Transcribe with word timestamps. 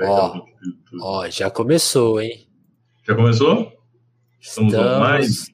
Ó, 0.00 0.44
ó, 1.00 1.28
já 1.28 1.50
começou, 1.50 2.20
hein? 2.20 2.46
Já 3.06 3.14
começou? 3.14 3.72
Estamos, 4.40 4.70
estamos, 4.70 5.52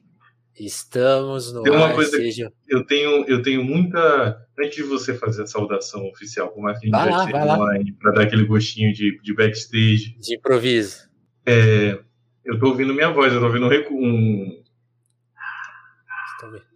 estamos 0.55 1.53
no 1.53 1.63
Tem 1.63 1.71
uma 1.73 1.87
ar, 1.87 1.95
coisa 1.95 2.11
seja... 2.11 2.51
eu 2.67 2.85
tenho, 2.85 3.25
eu 3.27 3.41
tenho 3.41 3.63
muita. 3.63 4.37
Antes 4.57 4.75
de 4.75 4.83
você 4.83 5.13
fazer 5.15 5.43
a 5.43 5.47
saudação 5.47 6.05
oficial, 6.09 6.49
como 6.49 6.69
é 6.69 6.73
que 6.73 6.77
a 6.77 6.81
gente 6.81 6.91
Vai 6.91 7.09
lá, 7.09 7.23
vai 7.23 7.31
vai 7.33 7.45
lá. 7.45 7.57
online 7.57 7.91
para 7.93 8.11
dar 8.11 8.21
aquele 8.23 8.45
gostinho 8.45 8.93
de, 8.93 9.19
de 9.21 9.33
backstage, 9.33 10.15
de 10.19 10.35
improviso. 10.35 11.09
é, 11.45 11.99
eu 12.45 12.57
tô 12.59 12.67
ouvindo 12.67 12.93
minha 12.93 13.09
voz, 13.09 13.33
eu 13.33 13.39
tô 13.39 13.47
ouvindo 13.47 13.65
um, 13.65 13.69
um- 13.91 14.61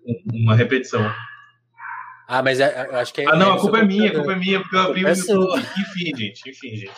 um- 0.05 0.43
uma 0.43 0.55
repetição. 0.55 1.01
Ah, 2.27 2.43
mas 2.43 2.59
é- 2.59 2.87
eu 2.89 2.95
acho 2.97 3.13
que 3.13 3.21
é. 3.21 3.25
Ah, 3.27 3.35
não, 3.35 3.53
a 3.53 3.59
culpa 3.59 3.79
é 3.79 3.83
minha, 3.85 4.09
a 4.11 4.15
culpa 4.15 4.33
é 4.33 4.35
minha, 4.35 4.59
porque 4.61 4.75
eu 4.75 4.79
abri 4.81 5.03
o 5.05 5.07
É. 5.07 5.11
YouTube. 5.13 5.59
Enfim, 5.79 6.15
gente, 6.17 6.49
enfim, 6.49 6.75
gente. 6.75 6.93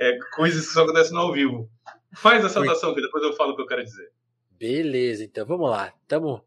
É 0.00 0.16
coisas 0.36 0.64
que 0.64 0.72
só 0.72 0.84
acontecem 0.84 1.12
no 1.12 1.18
ao 1.18 1.32
vivo. 1.32 1.68
Faz 2.14 2.44
a 2.44 2.48
saudação, 2.48 2.94
que 2.94 3.02
depois 3.02 3.24
eu 3.24 3.32
falo 3.32 3.52
o 3.52 3.56
que 3.56 3.62
eu 3.62 3.66
quero 3.66 3.82
dizer. 3.82 4.12
Beleza, 4.52 5.24
então 5.24 5.44
vamos 5.44 5.68
lá. 5.68 5.92
Tamo. 6.06 6.44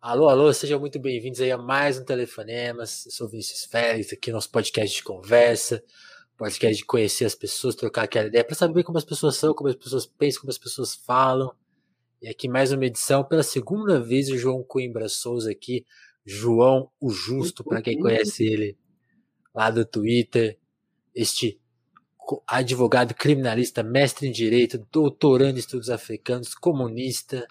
Alô, 0.00 0.26
alô, 0.26 0.50
sejam 0.54 0.80
muito 0.80 0.98
bem-vindos 0.98 1.38
aí 1.42 1.50
a 1.50 1.58
mais 1.58 1.98
um 1.98 2.04
Telefonemas. 2.04 3.04
Eu 3.04 3.12
sou 3.12 3.26
o 3.26 3.30
Vinícius 3.30 3.66
Félix, 3.66 4.10
aqui 4.10 4.30
no 4.30 4.36
nosso 4.36 4.50
podcast 4.50 4.96
de 4.96 5.02
conversa, 5.02 5.84
podcast 6.38 6.78
de 6.78 6.86
conhecer 6.86 7.26
as 7.26 7.34
pessoas, 7.34 7.74
trocar 7.74 8.04
aquela 8.04 8.28
ideia, 8.28 8.42
para 8.42 8.54
saber 8.54 8.82
como 8.82 8.96
as 8.96 9.04
pessoas 9.04 9.36
são, 9.36 9.52
como 9.52 9.68
as 9.68 9.76
pessoas 9.76 10.06
pensam, 10.06 10.40
como 10.40 10.50
as 10.50 10.58
pessoas 10.58 10.94
falam. 10.94 11.54
E 12.22 12.28
aqui 12.28 12.48
mais 12.48 12.72
uma 12.72 12.86
edição, 12.86 13.22
pela 13.22 13.42
segunda 13.42 14.00
vez, 14.00 14.30
o 14.30 14.38
João 14.38 14.62
Coimbra 14.62 15.10
Souza 15.10 15.50
aqui, 15.50 15.84
João 16.24 16.90
o 16.98 17.10
Justo, 17.10 17.62
para 17.62 17.82
quem 17.82 17.98
conhece 17.98 18.44
ele 18.44 18.78
lá 19.54 19.70
do 19.70 19.84
Twitter, 19.84 20.58
este 21.14 21.60
advogado 22.46 23.14
criminalista, 23.14 23.82
mestre 23.82 24.26
em 24.28 24.32
direito, 24.32 24.84
doutorando 24.90 25.56
em 25.56 25.60
estudos 25.60 25.90
africanos, 25.90 26.54
comunista. 26.54 27.46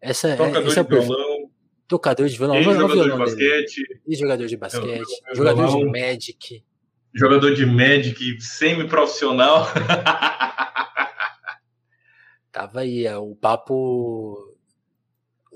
Essa 0.00 0.28
é, 0.30 0.36
Tocador 0.36 0.68
esse 0.68 0.78
é 0.80 0.82
de 0.82 0.88
violão, 0.88 1.50
Tocador 1.86 2.28
de 2.28 2.36
violão. 2.38 2.56
e 2.56 2.62
jogador 2.62 2.86
de 2.88 2.94
violão 2.94 3.08
dele. 3.18 3.24
basquete, 3.30 3.82
E 4.06 4.16
jogador 4.16 4.46
de 4.46 4.56
basquete. 4.56 5.10
Eu- 5.28 5.36
jogador 5.36 5.66
de. 5.68 5.84
Magic. 5.86 6.64
jogador 7.14 7.54
de 7.54 7.66
Magic 7.66 8.40
semi-profissional. 8.40 9.66
Tava 12.52 12.80
aí, 12.80 13.06
é, 13.06 13.16
o 13.16 13.34
papo. 13.36 14.49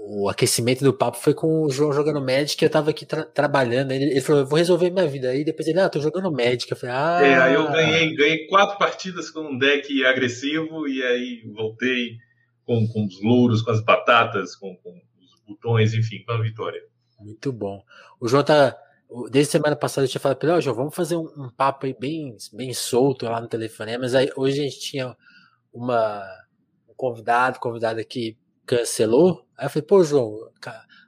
O 0.06 0.28
aquecimento 0.28 0.84
do 0.84 0.92
papo 0.92 1.16
foi 1.16 1.33
com 1.33 1.62
o 1.62 1.70
João 1.70 1.91
jogando 1.91 2.20
Magic, 2.20 2.62
eu 2.62 2.69
tava 2.69 2.91
aqui 2.91 3.06
tra- 3.06 3.24
trabalhando. 3.24 3.91
Ele, 3.91 4.05
ele 4.05 4.20
falou, 4.20 4.42
eu 4.42 4.47
vou 4.47 4.58
resolver 4.58 4.91
minha 4.91 5.06
vida. 5.06 5.30
Aí 5.30 5.42
depois 5.42 5.66
ele, 5.66 5.80
ah, 5.80 5.88
tô 5.88 5.98
jogando 5.98 6.30
Magic. 6.30 6.70
Eu 6.70 6.77
falei, 6.77 6.94
ah. 6.94 7.20
É, 7.22 7.34
aí 7.41 7.55
eu 7.55 7.70
ganhei, 7.70 8.14
ganhei 8.14 8.47
quatro 8.47 8.77
partidas 8.78 9.30
com 9.30 9.41
um 9.41 9.58
deck 9.58 10.05
agressivo 10.05 10.86
e 10.86 11.02
aí 11.02 11.42
voltei 11.55 12.19
com, 12.66 12.86
com 12.86 13.06
os 13.06 13.22
louros, 13.22 13.62
com 13.62 13.70
as 13.70 13.82
batatas, 13.82 14.55
com, 14.55 14.77
com 14.77 14.91
os 14.91 15.42
botões, 15.48 15.94
enfim, 15.94 16.22
com 16.27 16.32
a 16.32 16.42
vitória. 16.42 16.82
Muito 17.19 17.50
bom. 17.50 17.82
O 18.20 18.28
João 18.28 18.44
tá. 18.44 18.77
Desde 19.30 19.52
semana 19.52 19.77
passada 19.77 20.06
eu 20.06 20.10
tinha 20.10 20.20
falado 20.20 20.36
pra 20.38 20.48
ele, 20.48 20.58
ó, 20.58 20.60
João, 20.60 20.77
vamos 20.77 20.94
fazer 20.94 21.16
um, 21.16 21.28
um 21.36 21.48
papo 21.48 21.86
aí 21.86 21.97
bem, 21.98 22.36
bem 22.52 22.75
solto 22.75 23.25
lá 23.25 23.41
no 23.41 23.48
telefone. 23.48 23.97
Mas 23.97 24.14
aí 24.14 24.28
hoje 24.36 24.60
a 24.60 24.64
gente 24.64 24.80
tinha 24.80 25.16
uma, 25.72 26.22
um 26.88 26.94
convidado, 26.94 27.58
convidada 27.58 28.05
que 28.05 28.36
cancelou. 28.67 29.47
Aí 29.57 29.67
eu 29.67 29.70
falei, 29.70 29.87
pô, 29.87 30.03
João, 30.05 30.51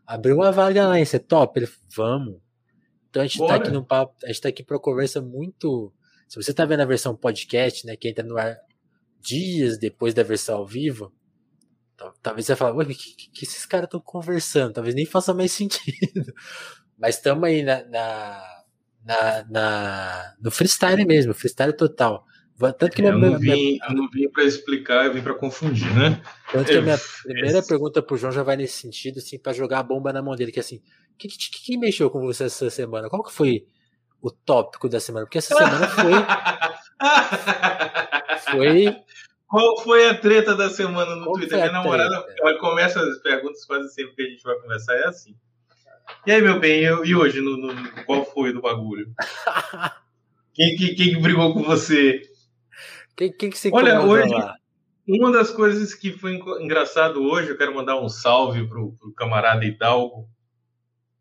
abriu 0.06 0.36
uma 0.36 0.52
vaga 0.52 0.86
lá, 0.88 0.98
hein? 0.98 1.04
Você 1.04 1.18
top? 1.18 1.58
Ele 1.58 1.66
falou, 1.66 1.88
vamos. 1.96 2.40
Então 3.10 3.22
a 3.22 3.26
gente 3.26 3.38
tá 3.38 3.44
Bora. 3.46 3.56
aqui 3.56 3.70
num 3.70 3.84
papo, 3.84 4.14
a 4.24 4.26
gente 4.28 4.40
tá 4.40 4.48
aqui 4.48 4.62
pra 4.62 4.78
conversa 4.78 5.20
muito. 5.22 5.92
Se 6.28 6.36
você 6.42 6.52
tá 6.52 6.64
vendo 6.64 6.80
a 6.80 6.86
versão 6.86 7.16
podcast, 7.16 7.86
né, 7.86 7.96
que 7.96 8.08
entra 8.08 8.24
no 8.24 8.36
ar 8.36 8.56
dias 9.20 9.78
depois 9.78 10.12
da 10.14 10.22
versão 10.22 10.58
ao 10.58 10.66
vivo, 10.66 11.12
tal- 11.96 12.12
talvez 12.22 12.46
você 12.46 12.56
fale, 12.56 12.76
ué, 12.76 12.84
o 12.84 12.88
que, 12.88 12.94
que, 12.94 13.30
que 13.30 13.44
esses 13.44 13.64
caras 13.66 13.86
estão 13.86 14.00
conversando? 14.00 14.74
Talvez 14.74 14.94
nem 14.94 15.06
faça 15.06 15.32
mais 15.34 15.50
sentido. 15.52 16.32
Mas 16.98 17.16
estamos 17.16 17.44
aí 17.44 17.62
na, 17.62 17.84
na, 17.86 18.62
na, 19.04 19.44
na- 19.48 20.34
no 20.40 20.50
freestyle 20.50 21.04
mesmo, 21.06 21.32
freestyle 21.34 21.72
total. 21.72 22.24
Tanto 22.58 22.90
que, 22.90 23.02
É, 23.02 23.10
eu, 23.10 23.18
não 23.18 23.38
vim, 23.38 23.78
eu 23.86 23.94
não 23.94 24.08
vim 24.08 24.28
para 24.30 24.44
explicar, 24.44 25.04
eu 25.04 25.12
vim 25.12 25.20
para 25.22 25.34
confundir, 25.34 25.92
né? 25.94 26.22
tanto 26.50 26.70
que 26.70 26.76
a 26.78 26.82
minha 26.82 26.98
primeira 27.22 27.62
pergunta 27.62 28.02
pro 28.02 28.16
João 28.16 28.32
já 28.32 28.42
vai 28.42 28.56
nesse 28.56 28.80
sentido, 28.80 29.18
assim, 29.18 29.38
para 29.38 29.52
jogar 29.52 29.80
a 29.80 29.82
bomba 29.82 30.10
na 30.12 30.22
mão 30.22 30.34
dele, 30.34 30.50
que 30.50 30.58
é 30.58 30.62
assim, 30.62 30.76
o 30.76 31.16
que, 31.18 31.28
que, 31.28 31.50
que, 31.50 31.76
mexeu 31.76 32.08
com 32.08 32.20
você 32.20 32.44
essa 32.44 32.70
semana? 32.70 33.10
Qual 33.10 33.22
que 33.22 33.32
foi 33.32 33.66
o 34.22 34.30
tópico 34.30 34.88
da 34.88 34.98
semana? 35.00 35.26
Porque 35.26 35.38
essa 35.38 35.54
semana 35.54 35.86
foi, 35.86 36.12
foi 38.50 38.96
Qual 39.46 39.80
foi 39.82 40.08
a 40.08 40.18
treta 40.18 40.54
da 40.56 40.70
semana 40.70 41.14
no 41.14 41.24
Qual 41.24 41.36
Twitter? 41.36 41.58
Minha 41.58 41.72
namorada 41.72 42.24
ela 42.40 42.58
começa 42.58 43.00
as 43.00 43.18
perguntas 43.18 43.64
quase 43.64 43.92
sempre 43.92 44.14
que 44.14 44.22
a 44.22 44.30
gente 44.30 44.42
vai 44.42 44.56
conversar, 44.60 44.94
é 44.94 45.06
assim. 45.06 45.36
E 46.26 46.32
aí, 46.32 46.40
meu 46.40 46.58
bem, 46.58 46.82
eu- 46.84 47.04
e 47.04 47.14
hoje, 47.14 47.40
no, 47.40 47.56
no- 47.56 48.04
qual 48.04 48.24
foi 48.24 48.52
do 48.52 48.60
bagulho? 48.62 49.08
Quem, 50.54 50.74
que- 50.74 50.94
quem 50.94 51.10
que 51.14 51.20
brigou 51.20 51.52
com 51.52 51.62
você? 51.62 52.22
Quem, 53.16 53.32
quem 53.32 53.50
que 53.50 53.58
você 53.58 53.70
Olha, 53.72 54.00
hoje- 54.02 54.32
lá? 54.32 54.54
Uma 55.08 55.30
das 55.30 55.50
coisas 55.52 55.94
que 55.94 56.12
foi 56.18 56.34
engraçado 56.60 57.22
hoje, 57.22 57.50
eu 57.50 57.56
quero 57.56 57.72
mandar 57.72 57.96
um 58.00 58.08
salve 58.08 58.66
pro, 58.68 58.92
pro 58.98 59.12
camarada 59.14 59.64
Hidalgo, 59.64 60.28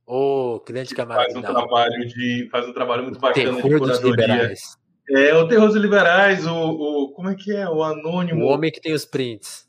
Ô, 0.07 0.59
grande 0.65 0.93
camarada. 0.95 1.25
faz 1.25 1.35
um 1.35 1.39
Hidalgo. 1.39 1.59
trabalho 1.59 2.07
de 2.07 2.47
faz 2.51 2.67
um 2.67 2.73
trabalho 2.73 3.03
muito 3.03 3.19
bacana 3.19 3.61
de 3.61 3.61
curadoria. 3.61 4.09
liberais. 4.25 4.59
É, 5.09 5.35
o 5.35 5.47
Terror 5.47 5.67
dos 5.67 5.75
Liberais, 5.75 6.47
o, 6.47 6.51
o 6.55 7.11
como 7.13 7.29
é 7.29 7.35
que 7.35 7.55
é? 7.55 7.69
O 7.69 7.83
Anônimo. 7.83 8.43
O 8.43 8.47
homem 8.47 8.71
que 8.71 8.81
tem 8.81 8.93
os 8.93 9.05
prints. 9.05 9.67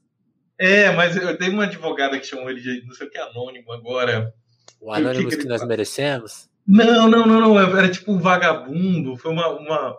É, 0.59 0.91
mas 0.93 1.15
eu 1.15 1.37
tenho 1.37 1.53
uma 1.53 1.65
advogada 1.65 2.19
que 2.19 2.27
chamou 2.27 2.49
ele 2.51 2.61
de 2.63 2.87
não 2.87 2.95
sei 2.95 3.07
o 3.07 3.11
que 3.11 3.19
Anônimo 3.19 3.71
agora. 3.73 4.33
O 4.81 4.95
que 4.95 5.03
que 5.03 5.09
ele 5.09 5.37
que 5.37 5.45
nós 5.45 5.59
faz? 5.61 5.69
merecemos. 5.69 6.49
Não, 6.67 7.07
não, 7.09 7.27
não, 7.27 7.41
não. 7.41 7.59
Era 7.59 7.89
tipo 7.91 8.13
um 8.13 8.19
vagabundo. 8.19 9.17
Foi 9.19 9.31
uma, 9.31 9.49
uma, 9.49 9.97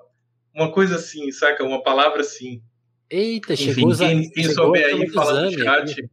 uma 0.58 0.72
coisa 0.72 0.96
assim, 0.96 1.32
saca? 1.32 1.64
Uma 1.64 1.84
palavra 1.84 2.22
assim. 2.22 2.64
Eita, 3.10 3.54
Enfim, 3.54 3.74
chegou 3.74 3.96
quem, 3.96 4.30
quem 4.32 4.44
chegou 4.44 4.66
souber 4.66 4.86
aí 4.86 5.10
fala 5.10 5.42
no 5.44 5.52
chat. 5.52 5.92
aqui. 5.92 6.10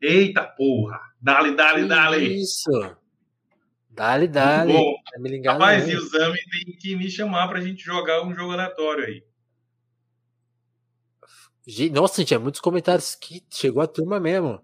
Eita 0.00 0.44
porra! 0.44 1.00
Dale, 1.20 1.54
dale, 1.54 1.86
dale! 1.86 2.40
Isso. 2.40 2.70
Dale, 3.90 4.26
dale. 4.26 4.72
bom. 4.72 4.94
Tá 5.42 5.52
Rapaz, 5.52 5.84
não. 5.84 5.92
e 5.92 5.96
o 5.96 6.08
Zami 6.08 6.38
tem 6.50 6.76
que 6.76 6.96
me 6.96 7.10
chamar 7.10 7.48
pra 7.48 7.60
gente 7.60 7.84
jogar 7.84 8.24
um 8.24 8.34
jogo 8.34 8.52
aleatório 8.52 9.04
aí. 9.04 9.22
Nossa, 11.90 12.20
gente, 12.22 12.34
é 12.34 12.38
muitos 12.38 12.60
comentários 12.60 13.14
que 13.14 13.44
chegou 13.50 13.82
a 13.82 13.86
turma 13.86 14.18
mesmo. 14.18 14.60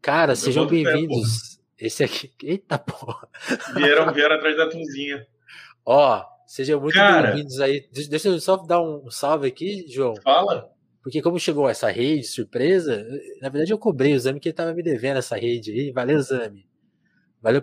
Cara, 0.00 0.36
sejam 0.36 0.64
boto 0.64 0.76
fé, 0.76 0.84
bem-vindos. 0.84 1.60
Esse 1.76 2.04
aqui. 2.04 2.32
Eita 2.42 2.78
porra. 2.78 3.28
Vieram, 3.74 4.12
vieram 4.12 4.36
atrás 4.36 4.56
da 4.56 4.68
Tunzinha. 4.68 5.26
Ó, 5.84 6.24
sejam 6.48 6.80
muito 6.80 6.98
bem-vindos 6.98 7.60
aí. 7.60 7.86
Deixa 8.08 8.28
eu 8.28 8.40
só 8.40 8.56
dar 8.56 8.80
um 8.80 9.10
salve 9.10 9.46
aqui, 9.48 9.84
João. 9.88 10.14
Fala. 10.22 10.70
Porque 11.02 11.22
como 11.22 11.38
chegou 11.38 11.68
essa 11.68 11.88
rede 11.90 12.24
surpresa, 12.24 13.06
na 13.40 13.48
verdade 13.48 13.72
eu 13.72 13.78
cobrei 13.78 14.14
o 14.14 14.18
Zami 14.20 14.40
que 14.40 14.48
ele 14.48 14.54
tava 14.56 14.74
me 14.74 14.82
devendo 14.82 15.18
essa 15.18 15.36
rede 15.36 15.70
aí. 15.70 15.92
Valeu, 15.92 16.20
Zami. 16.20 16.66
Valeu. 17.40 17.62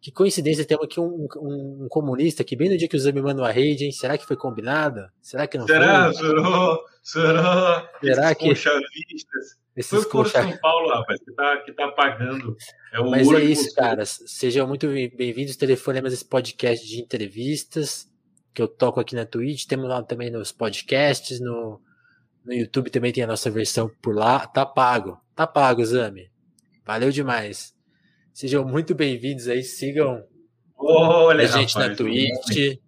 Que 0.00 0.10
coincidência, 0.10 0.64
temos 0.64 0.86
aqui 0.86 0.98
um, 0.98 1.28
um- 1.36 1.84
um 1.84 1.88
comunista 1.90 2.42
que 2.42 2.56
bem 2.56 2.70
no 2.70 2.78
dia 2.78 2.88
que 2.88 2.96
o 2.96 2.98
Zami 2.98 3.20
manda 3.20 3.42
uma 3.42 3.52
rede, 3.52 3.84
hein? 3.84 3.92
Será 3.92 4.16
que 4.16 4.24
foi 4.24 4.34
combinado? 4.36 5.06
Será 5.20 5.46
que 5.46 5.58
não 5.58 5.66
Será? 5.66 6.10
foi? 6.10 6.14
Será? 6.14 6.78
Será? 7.02 7.90
Será 8.00 8.22
Esses 8.32 8.36
que- 8.38 8.48
conchavistas. 8.48 9.60
Foi 9.74 9.80
Esses 9.80 9.92
o 9.92 10.02
Foro 10.02 10.24
concha... 10.24 10.42
São 10.42 10.56
Paulo, 10.58 10.88
rapaz, 10.88 11.20
que 11.22 11.32
tá, 11.34 11.56
que 11.58 11.72
tá 11.72 11.88
pagando. 11.92 12.56
É 12.92 12.98
o 13.00 13.10
Mas 13.10 13.30
é 13.30 13.44
isso, 13.44 13.74
cara. 13.74 14.04
Sejam 14.06 14.66
muito 14.66 14.88
bem- 14.88 15.14
bem-vindos. 15.14 15.54
Telefonemas 15.56 16.12
esse 16.14 16.24
podcast 16.24 16.84
de 16.86 17.00
entrevistas 17.00 18.09
que 18.54 18.60
eu 18.60 18.68
toco 18.68 19.00
aqui 19.00 19.14
na 19.14 19.26
Twitch. 19.26 19.66
Temos 19.66 19.88
lá 19.88 20.02
também 20.02 20.30
nos 20.30 20.52
podcasts, 20.52 21.40
no, 21.40 21.80
no 22.44 22.52
YouTube 22.52 22.90
também 22.90 23.12
tem 23.12 23.24
a 23.24 23.26
nossa 23.26 23.50
versão 23.50 23.90
por 24.00 24.14
lá. 24.14 24.46
Tá 24.46 24.64
pago. 24.64 25.18
Tá 25.34 25.46
pago, 25.46 25.84
Zami. 25.84 26.30
Valeu 26.84 27.10
demais. 27.10 27.74
Sejam 28.32 28.64
muito 28.64 28.94
bem-vindos 28.94 29.48
aí. 29.48 29.62
Sigam 29.62 30.24
Olha, 30.76 31.44
a 31.44 31.46
gente 31.46 31.74
rapaz, 31.74 31.90
na 31.90 31.96
Twitch. 31.96 32.78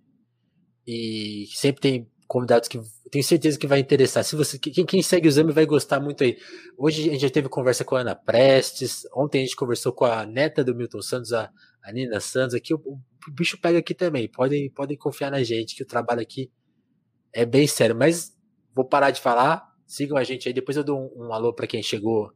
E 0.87 1.46
sempre 1.52 1.81
tem 1.81 2.10
convidados 2.26 2.69
que 2.69 2.81
tenho 3.10 3.22
certeza 3.22 3.58
que 3.58 3.66
vai 3.66 3.78
interessar. 3.78 4.25
Se 4.25 4.34
você, 4.34 4.58
quem, 4.58 4.87
quem 4.87 5.02
segue 5.02 5.28
o 5.28 5.31
Zami 5.31 5.52
vai 5.52 5.66
gostar 5.66 6.00
muito 6.00 6.25
aí. 6.25 6.38
Hoje 6.78 7.10
a 7.10 7.12
gente 7.12 7.20
já 7.20 7.28
teve 7.28 7.46
conversa 7.48 7.84
com 7.84 7.94
a 7.94 8.00
Ana 8.00 8.14
Prestes. 8.14 9.02
Ontem 9.14 9.40
a 9.40 9.42
gente 9.42 9.54
conversou 9.54 9.92
com 9.92 10.06
a 10.06 10.25
neta 10.25 10.64
do 10.64 10.75
Milton 10.75 11.02
Santos, 11.02 11.32
a, 11.34 11.50
a 11.82 11.93
Nina 11.93 12.20
Santos. 12.20 12.55
Aqui 12.55 12.73
o, 12.75 12.79
o 12.79 13.31
bicho 13.31 13.58
pega 13.58 13.79
aqui 13.79 13.94
também. 13.94 14.29
Podem, 14.29 14.70
podem 14.70 14.96
confiar 14.96 15.31
na 15.31 15.43
gente 15.43 15.75
que 15.75 15.82
o 15.82 15.87
trabalho 15.87 16.20
aqui 16.20 16.50
é 17.32 17.44
bem 17.44 17.67
sério. 17.67 17.96
Mas 17.96 18.37
vou 18.75 18.84
parar 18.84 19.11
de 19.11 19.20
falar. 19.20 19.70
Sigam 19.87 20.17
a 20.17 20.25
gente 20.25 20.49
aí. 20.49 20.55
Depois 20.55 20.76
eu 20.76 20.84
dou 20.84 21.12
um, 21.17 21.26
um 21.26 21.32
alô 21.32 21.52
para 21.52 21.67
quem 21.67 21.82
chegou 21.82 22.32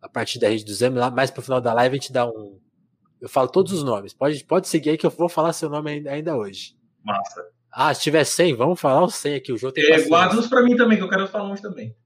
a 0.00 0.08
partir 0.08 0.38
da 0.38 0.48
rede 0.48 0.64
do 0.64 0.74
Zami. 0.74 0.98
Lá 0.98 1.10
mais 1.10 1.30
pro 1.30 1.42
final 1.42 1.60
da 1.60 1.72
live 1.74 1.96
a 1.96 1.98
gente 1.98 2.12
dá 2.12 2.26
um. 2.26 2.60
Eu 3.20 3.28
falo 3.28 3.48
todos 3.48 3.72
os 3.72 3.82
nomes. 3.82 4.12
Pode, 4.12 4.44
pode 4.44 4.68
seguir 4.68 4.90
aí 4.90 4.98
que 4.98 5.06
eu 5.06 5.10
vou 5.10 5.28
falar 5.28 5.52
seu 5.52 5.70
nome 5.70 6.06
ainda, 6.08 6.36
hoje. 6.36 6.76
Massa. 7.02 7.42
Ah, 7.72 7.92
se 7.92 8.02
tiver 8.02 8.22
100, 8.22 8.54
vamos 8.54 8.78
falar 8.78 9.02
os 9.02 9.14
100 9.16 9.34
aqui. 9.34 9.52
O 9.52 9.56
jogo 9.56 9.72
tem 9.72 9.84
É, 9.84 10.06
guarda 10.06 10.38
uns 10.38 10.46
pra 10.46 10.62
mim 10.62 10.76
também, 10.76 10.96
que 10.96 11.02
eu 11.02 11.08
quero 11.08 11.26
falar 11.26 11.50
uns 11.50 11.60
também. 11.60 11.96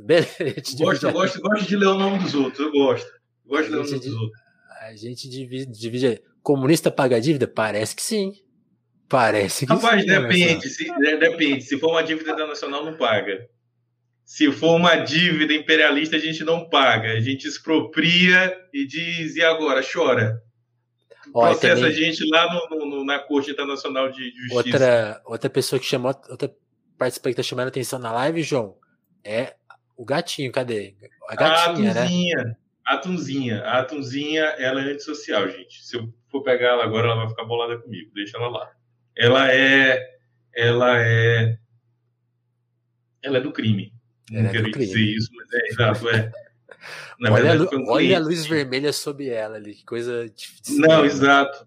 Beleza. 0.00 0.28
Gosto, 0.78 1.06
eu 1.06 1.12
gosto, 1.12 1.40
gosto 1.40 1.66
de 1.66 1.76
ler 1.76 1.86
o 1.86 1.94
nome 1.94 2.18
dos 2.18 2.34
outros, 2.34 2.60
eu 2.60 2.72
gosto. 2.72 3.10
Gosto 3.44 3.64
de 3.64 3.70
ler 3.70 3.80
o 3.80 3.84
nome 3.84 3.98
dos 3.98 4.14
outros. 4.14 4.40
A 4.80 4.94
gente 4.94 5.28
divide, 5.28 5.66
divide 5.66 6.06
aí. 6.06 6.20
Comunista 6.46 6.92
paga 6.92 7.20
dívida? 7.20 7.48
Parece 7.48 7.96
que 7.96 8.02
sim. 8.02 8.32
Parece 9.08 9.66
que 9.66 9.72
Rapaz, 9.72 10.00
sim. 10.02 10.06
né, 10.08 10.20
depende, 10.20 10.68
se, 10.68 10.84
de- 10.84 11.16
depende. 11.16 11.62
Se 11.64 11.76
for 11.76 11.90
uma 11.90 12.04
dívida 12.04 12.30
internacional, 12.30 12.84
não 12.84 12.96
paga. 12.96 13.48
Se 14.24 14.52
for 14.52 14.76
uma 14.76 14.94
dívida 14.94 15.52
imperialista, 15.52 16.14
a 16.14 16.20
gente 16.20 16.44
não 16.44 16.68
paga. 16.68 17.14
A 17.14 17.20
gente 17.20 17.48
expropria 17.48 18.56
e 18.72 18.86
diz, 18.86 19.34
e 19.34 19.42
agora? 19.42 19.82
Chora. 19.82 20.40
E 21.26 21.32
Processa 21.32 21.74
também- 21.74 21.90
a 21.90 21.90
gente 21.92 22.24
lá 22.30 22.68
no, 22.70 22.86
no- 22.86 23.04
na 23.04 23.18
Corte 23.18 23.50
Internacional 23.50 24.08
de 24.12 24.30
Justiça. 24.30 24.54
Outra, 24.54 25.22
outra 25.24 25.50
pessoa 25.50 25.80
que 25.80 25.86
chamou, 25.86 26.14
outra 26.28 26.48
participante 26.96 27.34
que 27.34 27.42
tá 27.42 27.48
chamando 27.48 27.68
atenção 27.68 27.98
na 27.98 28.12
live, 28.12 28.40
João, 28.44 28.76
é 29.24 29.56
o 29.96 30.04
gatinho, 30.04 30.52
cadê? 30.52 30.94
A 31.28 31.32
a 31.32 31.36
gatinha, 31.36 31.92
né? 31.92 32.56
A 32.86 32.94
Atunzinha. 32.94 33.62
A 33.62 33.80
Atunzinha, 33.80 34.44
ela 34.58 34.80
é 34.80 34.92
antissocial, 34.92 35.48
gente. 35.48 35.84
Se 35.84 35.96
eu 35.96 36.14
for 36.28 36.42
pegar 36.42 36.68
ela 36.68 36.84
agora, 36.84 37.08
ela 37.08 37.16
vai 37.16 37.28
ficar 37.28 37.44
bolada 37.44 37.78
comigo. 37.78 38.12
Deixa 38.14 38.36
ela 38.38 38.48
lá. 38.48 38.70
Ela 39.16 39.52
é. 39.52 40.00
Ela 40.54 41.02
é. 41.02 41.58
Ela 43.22 43.38
é 43.38 43.40
do 43.40 43.52
crime. 43.52 43.92
Ela 44.30 44.42
Não 44.42 44.50
é 44.50 44.52
quero 44.52 44.70
dizer 44.70 45.00
isso, 45.00 45.30
mas 45.34 45.52
é 45.52 45.68
exato, 45.68 46.08
é. 46.08 46.32
Na 47.18 47.32
olha, 47.32 47.38
a 47.38 47.48
verdade, 47.48 47.68
foi 47.70 47.78
um 47.78 47.90
olha 47.90 48.16
a 48.16 48.20
luz 48.20 48.46
vermelha 48.46 48.92
sob 48.92 49.28
ela 49.28 49.56
ali, 49.56 49.74
que 49.74 49.84
coisa 49.84 50.28
difícil. 50.28 50.80
Não, 50.80 51.04
exato. 51.04 51.66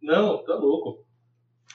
Não, 0.00 0.44
tá 0.44 0.54
louco. 0.54 1.04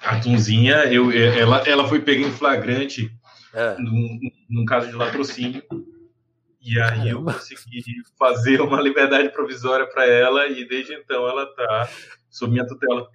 A 0.01 0.17
Atunzinha, 0.17 0.85
eu, 0.85 1.11
ela, 1.11 1.67
ela 1.67 1.87
foi 1.87 1.99
pega 2.01 2.21
em 2.21 2.31
flagrante 2.31 3.11
Ah, 3.53 3.75
num, 3.79 4.19
num 4.49 4.65
caso 4.65 4.87
de 4.87 4.95
latrocínio. 4.95 5.63
E 6.61 6.79
aí 6.79 7.09
eu 7.09 7.23
consegui 7.23 7.83
fazer 8.17 8.61
uma 8.61 8.81
liberdade 8.81 9.29
provisória 9.29 9.87
para 9.87 10.05
ela 10.05 10.47
e 10.47 10.67
desde 10.67 10.93
então 10.93 11.27
ela 11.27 11.45
tá 11.45 11.89
sob 12.29 12.51
minha 12.51 12.67
tutela. 12.67 13.09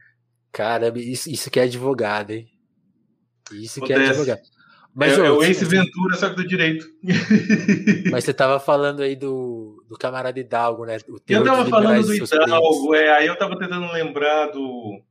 caramba, 0.51 0.99
isso, 0.99 1.31
isso 1.31 1.51
que 1.51 1.61
é 1.61 1.65
advogado, 1.65 2.31
hein? 2.31 2.49
Isso 3.53 3.81
que 3.83 3.93
é 3.93 3.97
Acontece. 3.97 4.21
advogado. 4.21 4.55
Mas, 4.95 5.13
é, 5.13 5.17
João, 5.17 5.27
é 5.27 5.31
o 5.33 5.43
Ace 5.43 5.65
Ventura, 5.65 6.17
só 6.17 6.31
que 6.31 6.37
do 6.37 6.47
direito. 6.47 6.87
mas 8.13 8.25
você 8.25 8.33
tava 8.33 8.61
falando 8.61 9.03
aí 9.03 9.17
do, 9.17 9.85
do 9.89 9.99
camarada 9.99 10.39
Hidalgo, 10.39 10.87
né? 10.87 10.99
O 11.09 11.19
Eu 11.29 11.43
tava 11.43 11.67
falando 11.67 12.07
do. 12.07 12.15
Hidalgo, 12.15 12.95
é, 12.95 13.11
aí 13.13 13.27
eu 13.27 13.37
tava 13.37 13.59
tentando 13.59 13.93
lembrar 13.93 14.47
do, 14.53 15.03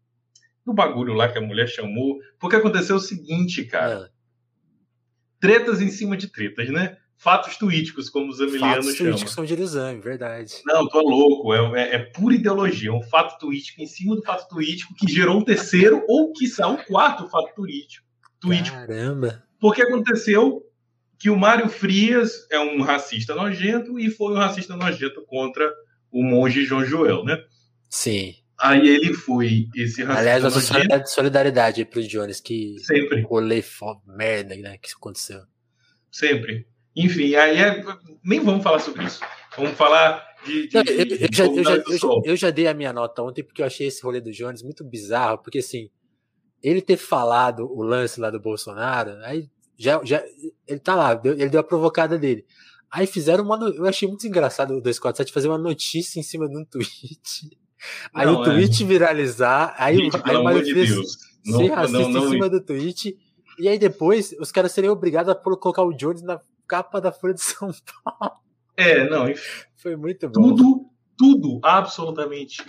do 0.65 0.73
bagulho 0.73 1.13
lá 1.13 1.27
que 1.27 1.37
a 1.37 1.41
mulher 1.41 1.67
chamou, 1.67 2.17
porque 2.39 2.55
aconteceu 2.55 2.95
o 2.95 2.99
seguinte, 2.99 3.65
cara. 3.65 4.09
Ah, 4.09 4.13
Tretas 5.41 5.81
em 5.81 5.89
cima 5.89 6.15
de 6.15 6.29
tretas, 6.29 6.69
né? 6.69 6.97
Fatos 7.17 7.55
tuíticos, 7.55 8.09
como 8.09 8.29
os 8.29 8.37
fatos 8.37 8.53
amelianos 8.53 8.85
chamam. 8.95 9.11
políticos 9.11 9.33
são 9.33 9.45
de 9.45 9.53
exame, 9.53 10.01
verdade. 10.01 10.55
Não, 10.65 10.87
tô 10.89 10.99
louco. 10.99 11.53
É, 11.53 11.81
é, 11.91 11.95
é 11.95 11.99
pura 11.99 12.35
ideologia. 12.35 12.89
É 12.89 12.93
um 12.93 13.01
fato 13.03 13.37
tuítico 13.39 13.81
em 13.81 13.87
cima 13.87 14.15
do 14.15 14.21
fato 14.23 14.47
tuítico 14.49 14.93
que 14.95 15.07
gerou 15.09 15.37
um 15.37 15.43
terceiro 15.43 16.03
ou, 16.07 16.33
quiçá, 16.33 16.67
um 16.67 16.77
quarto 16.77 17.27
fato 17.29 17.53
tuítico. 17.55 18.05
tuítico. 18.41 18.75
Caramba. 18.75 19.41
Porque 19.59 19.81
aconteceu 19.81 20.61
que 21.17 21.29
o 21.29 21.37
Mário 21.37 21.69
Frias 21.69 22.45
é 22.51 22.59
um 22.59 22.81
racista 22.81 23.33
nojento 23.33 23.97
e 23.97 24.09
foi 24.09 24.33
um 24.33 24.37
racista 24.37 24.75
nojento 24.75 25.23
contra 25.25 25.71
o 26.11 26.21
monge 26.21 26.65
João 26.65 26.83
Joel, 26.83 27.23
né? 27.23 27.37
Sim. 27.89 28.35
Aí 28.59 28.85
ele 28.87 29.13
foi 29.13 29.67
esse 29.75 30.01
racista 30.03 30.19
Aliás, 30.19 30.43
nossa 30.43 30.59
solidariedade, 30.59 31.09
solidariedade 31.11 31.81
aí 31.81 31.85
pro 31.85 32.05
Jones, 32.05 32.41
que 32.41 32.75
sempre, 32.79 33.21
rolê 33.21 33.61
fo- 33.61 34.01
merda, 34.05 34.55
né? 34.57 34.77
Que 34.77 34.87
isso 34.89 34.97
aconteceu. 34.97 35.41
sempre. 36.11 36.67
Enfim, 36.95 37.35
aí 37.35 37.57
é- 37.57 37.83
nem 38.23 38.39
vamos 38.39 38.63
falar 38.63 38.79
sobre 38.79 39.03
isso. 39.05 39.19
Vamos 39.57 39.71
falar 39.73 40.23
de, 40.45 40.67
de, 40.67 40.75
Não, 40.75 40.83
eu, 40.83 41.05
de 41.05 41.35
já, 41.35 41.45
eu, 41.45 41.63
já, 41.63 41.75
eu, 41.75 41.97
já, 41.97 42.07
eu 42.25 42.35
já 42.35 42.49
dei 42.49 42.67
a 42.67 42.73
minha 42.73 42.91
nota 42.93 43.21
ontem 43.23 43.43
porque 43.43 43.61
eu 43.61 43.65
achei 43.65 43.87
esse 43.87 44.03
rolê 44.03 44.19
do 44.19 44.31
Jones 44.31 44.61
muito 44.63 44.83
bizarro, 44.83 45.37
porque 45.39 45.59
assim, 45.59 45.89
ele 46.61 46.81
ter 46.81 46.97
falado 46.97 47.65
o 47.71 47.81
lance 47.83 48.19
lá 48.19 48.29
do 48.29 48.39
Bolsonaro, 48.39 49.11
aí 49.23 49.49
já, 49.77 49.99
já 50.03 50.23
ele 50.67 50.79
tá 50.79 50.95
lá, 50.95 51.19
ele 51.23 51.49
deu 51.49 51.59
a 51.59 51.63
provocada 51.63 52.17
dele. 52.17 52.45
Aí 52.91 53.07
fizeram 53.07 53.43
uma. 53.43 53.57
Eu 53.69 53.85
achei 53.87 54.07
muito 54.07 54.27
engraçado 54.27 54.71
o 54.71 54.81
247 54.81 55.33
fazer 55.33 55.47
uma 55.47 55.57
notícia 55.57 56.19
em 56.19 56.23
cima 56.23 56.47
de 56.47 56.55
um 56.55 56.63
tweet. 56.63 57.49
Aí 58.13 58.25
Não, 58.25 58.39
o 58.39 58.41
é. 58.43 58.45
tweet 58.45 58.85
viralizar, 58.85 59.75
aí, 59.77 59.97
Gente, 59.97 60.15
aí 60.23 60.37
o 60.37 60.43
Mário 60.43 60.63
de 60.63 60.73
Deus. 60.73 61.17
ser 61.43 61.67
racista 61.69 61.99
não, 61.99 62.09
não, 62.09 62.27
em 62.27 62.29
cima 62.29 62.49
do 62.49 62.61
tweet. 62.61 63.17
E 63.59 63.67
aí 63.67 63.77
depois 63.77 64.33
os 64.39 64.53
caras 64.53 64.71
seriam 64.71 64.93
obrigados 64.93 65.29
a 65.29 65.35
colocar 65.35 65.83
o 65.83 65.91
Jones 65.91 66.21
na 66.21 66.39
capa 66.73 66.99
da 66.99 67.11
Folha 67.11 67.33
de 67.35 67.41
São 67.41 67.69
Paulo. 68.03 68.33
É, 68.75 69.07
não, 69.07 69.29
enfim. 69.29 69.43
Foi 69.75 69.95
muito 69.95 70.27
bom. 70.27 70.33
Tudo, 70.55 70.89
tudo, 71.17 71.59
absolutamente 71.63 72.63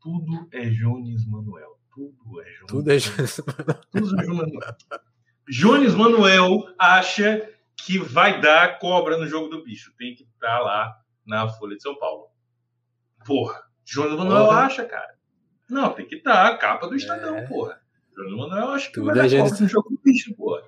tudo 0.00 0.46
é 0.52 0.68
Jones 0.68 1.26
Manuel. 1.26 1.78
Tudo 1.90 2.40
é 2.42 2.44
Jones 2.44 2.66
Tudo 2.68 2.90
é 2.92 2.96
Jones. 2.98 3.36
Tudo 3.90 4.20
é 4.20 4.24
Jones 4.24 4.26
Manuel. 4.36 4.76
Jones 5.48 5.94
Manuel 5.94 6.64
acha 6.78 7.48
que 7.76 7.98
vai 7.98 8.40
dar 8.40 8.78
cobra 8.78 9.16
no 9.16 9.26
jogo 9.26 9.48
do 9.48 9.64
bicho. 9.64 9.94
Tem 9.96 10.14
que 10.14 10.24
estar 10.24 10.60
lá 10.60 10.94
na 11.26 11.48
Folha 11.48 11.76
de 11.76 11.82
São 11.82 11.98
Paulo. 11.98 12.26
Porra, 13.24 13.62
Jones 13.84 14.12
Manuel 14.18 14.44
Porra. 14.46 14.58
acha, 14.60 14.84
cara. 14.84 15.14
Não, 15.70 15.90
tem 15.94 16.06
que 16.06 16.16
estar 16.16 16.46
a 16.46 16.58
capa 16.58 16.86
do 16.86 16.94
Estadão, 16.94 17.36
É. 17.36 17.46
porra. 17.46 17.80
Jones 18.14 18.36
Manuel 18.36 18.68
acha 18.72 18.88
que 18.88 18.94
Tudo 18.94 19.06
vai 19.06 19.14
é 19.14 19.22
dar 19.22 19.28
Jones- 19.28 19.50
cobra 19.52 19.62
no 19.64 19.68
jogo 19.70 19.88
do 19.88 20.00
bicho, 20.04 20.34
porra. 20.36 20.62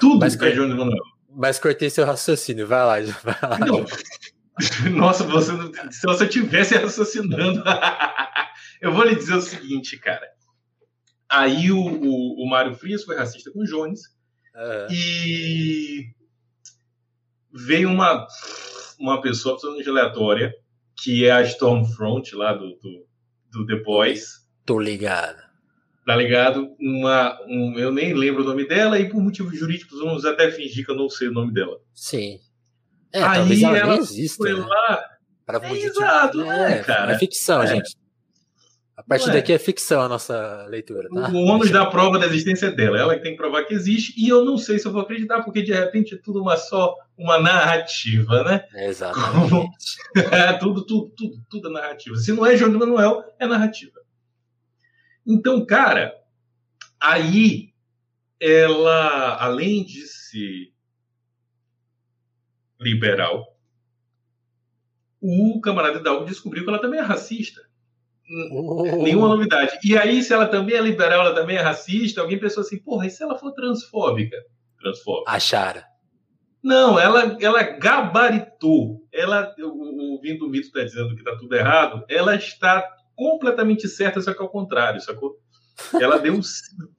Tudo 0.00 0.20
Mas 0.20 0.40
é 0.40 0.50
Jones 0.52 0.74
Manuel. 0.74 1.04
Mas 1.38 1.58
cortei 1.60 1.88
seu 1.88 2.04
raciocínio, 2.04 2.66
vai 2.66 2.84
lá, 2.84 3.12
vai 3.22 3.36
lá. 3.40 3.58
Não. 3.60 3.86
Nossa, 4.90 5.22
você 5.22 5.52
não- 5.52 5.72
se 5.92 6.04
você 6.04 6.24
estivesse 6.24 6.74
raciocinando. 6.74 7.62
eu 8.82 8.92
vou 8.92 9.04
lhe 9.04 9.14
dizer 9.14 9.34
o 9.36 9.40
seguinte, 9.40 9.96
cara. 9.98 10.26
Aí 11.30 11.70
o, 11.70 11.78
o, 11.78 12.44
o 12.44 12.50
Mário 12.50 12.74
Frias 12.74 13.04
foi 13.04 13.16
racista 13.16 13.52
com 13.52 13.60
o 13.60 13.64
Jones 13.64 14.00
Aham. 14.56 14.88
e 14.90 16.06
veio 17.54 17.88
uma, 17.88 18.26
uma 18.98 19.20
pessoa 19.20 19.54
absolutamente 19.54 19.88
aleatória, 19.88 20.52
que 21.00 21.24
é 21.24 21.30
a 21.30 21.42
Stormfront 21.42 22.34
lá 22.34 22.52
do, 22.52 22.76
do, 22.78 23.06
do 23.52 23.66
The 23.66 23.76
Boys, 23.84 24.48
Tô 24.66 24.78
ligado. 24.80 25.47
Tá 26.08 26.16
ligado? 26.16 26.74
Uma, 26.80 27.38
um, 27.46 27.78
eu 27.78 27.92
nem 27.92 28.14
lembro 28.14 28.42
o 28.42 28.46
nome 28.46 28.66
dela 28.66 28.98
e 28.98 29.10
por 29.10 29.22
motivos 29.22 29.58
jurídicos 29.58 29.98
vamos 29.98 30.24
até 30.24 30.50
fingir 30.50 30.82
que 30.82 30.90
eu 30.90 30.96
não 30.96 31.06
sei 31.06 31.28
o 31.28 31.32
nome 31.32 31.52
dela. 31.52 31.76
Sim. 31.94 32.38
É, 33.12 33.22
Aí 33.22 33.40
talvez 33.40 33.62
ela, 33.62 33.76
ela 33.76 33.96
exista. 33.98 34.42
Foi 34.42 34.58
né? 34.58 34.66
lá, 34.66 35.04
Pra 35.44 35.60
É, 35.68 35.72
exato, 35.74 36.50
é, 36.50 36.78
cara. 36.78 37.12
É 37.12 37.18
ficção, 37.18 37.62
É. 37.62 37.66
gente. 37.66 37.94
A 38.96 39.02
partir 39.02 39.28
é. 39.28 39.32
daqui 39.34 39.52
é 39.52 39.58
ficção 39.58 40.00
a 40.00 40.08
nossa 40.08 40.64
leitura, 40.70 41.10
tá? 41.10 41.28
O 41.28 41.44
ônus 41.44 41.70
da 41.70 41.84
prova 41.84 42.18
da 42.18 42.24
existência 42.24 42.70
dela. 42.70 42.98
Ela 42.98 43.14
que 43.14 43.22
tem 43.22 43.32
que 43.32 43.36
provar 43.36 43.64
que 43.64 43.74
existe. 43.74 44.14
E 44.16 44.30
eu 44.30 44.46
não 44.46 44.56
sei 44.56 44.78
se 44.78 44.86
eu 44.88 44.92
vou 44.92 45.02
acreditar, 45.02 45.42
porque 45.42 45.60
de 45.60 45.74
repente 45.74 46.14
é 46.14 46.18
tudo 46.18 46.40
uma 46.40 46.56
só 46.56 46.94
uma 47.18 47.38
narrativa, 47.38 48.42
né? 48.44 48.64
Exatamente. 48.74 49.76
É 50.32 50.54
tudo, 50.54 50.86
tudo, 50.86 51.12
tudo, 51.14 51.36
tudo 51.50 51.68
é 51.68 51.72
narrativa. 51.72 52.16
Se 52.16 52.32
não 52.32 52.46
é 52.46 52.56
João 52.56 52.72
de 52.72 52.78
Manuel, 52.78 53.22
é 53.38 53.46
narrativa. 53.46 53.97
Então, 55.28 55.66
cara, 55.66 56.14
aí 56.98 57.74
ela, 58.40 59.36
além 59.36 59.84
de 59.84 60.06
ser 60.06 60.72
liberal, 62.80 63.54
o 65.20 65.60
camarada 65.60 65.98
Hidalgo 65.98 66.24
descobriu 66.24 66.64
que 66.64 66.70
ela 66.70 66.80
também 66.80 66.98
é 66.98 67.02
racista. 67.02 67.60
Oh, 68.50 69.02
Nenhuma 69.02 69.28
novidade. 69.28 69.78
E 69.84 69.98
aí, 69.98 70.22
se 70.22 70.32
ela 70.32 70.46
também 70.46 70.76
é 70.76 70.80
liberal, 70.80 71.26
ela 71.26 71.34
também 71.34 71.56
é 71.56 71.60
racista, 71.60 72.22
alguém 72.22 72.38
pensou 72.38 72.62
assim, 72.62 72.78
porra, 72.78 73.06
e 73.06 73.10
se 73.10 73.22
ela 73.22 73.38
for 73.38 73.52
transfóbica? 73.52 74.36
Transfóbica. 74.80 75.30
Acharam. 75.30 75.82
Não, 76.62 76.98
ela, 76.98 77.36
ela 77.40 77.62
gabaritou. 77.62 79.06
Ela, 79.12 79.54
o, 79.58 80.16
o 80.16 80.20
Vindo 80.20 80.48
Mito 80.48 80.68
está 80.68 80.84
dizendo 80.84 81.14
que 81.14 81.20
está 81.20 81.36
tudo 81.36 81.54
errado. 81.54 82.04
Ela 82.08 82.34
está 82.34 82.97
completamente 83.18 83.88
certa, 83.88 84.20
só 84.20 84.32
que 84.32 84.40
ao 84.40 84.48
contrário, 84.48 85.00
sacou? 85.00 85.36
Ela 86.00 86.18
deu 86.18 86.40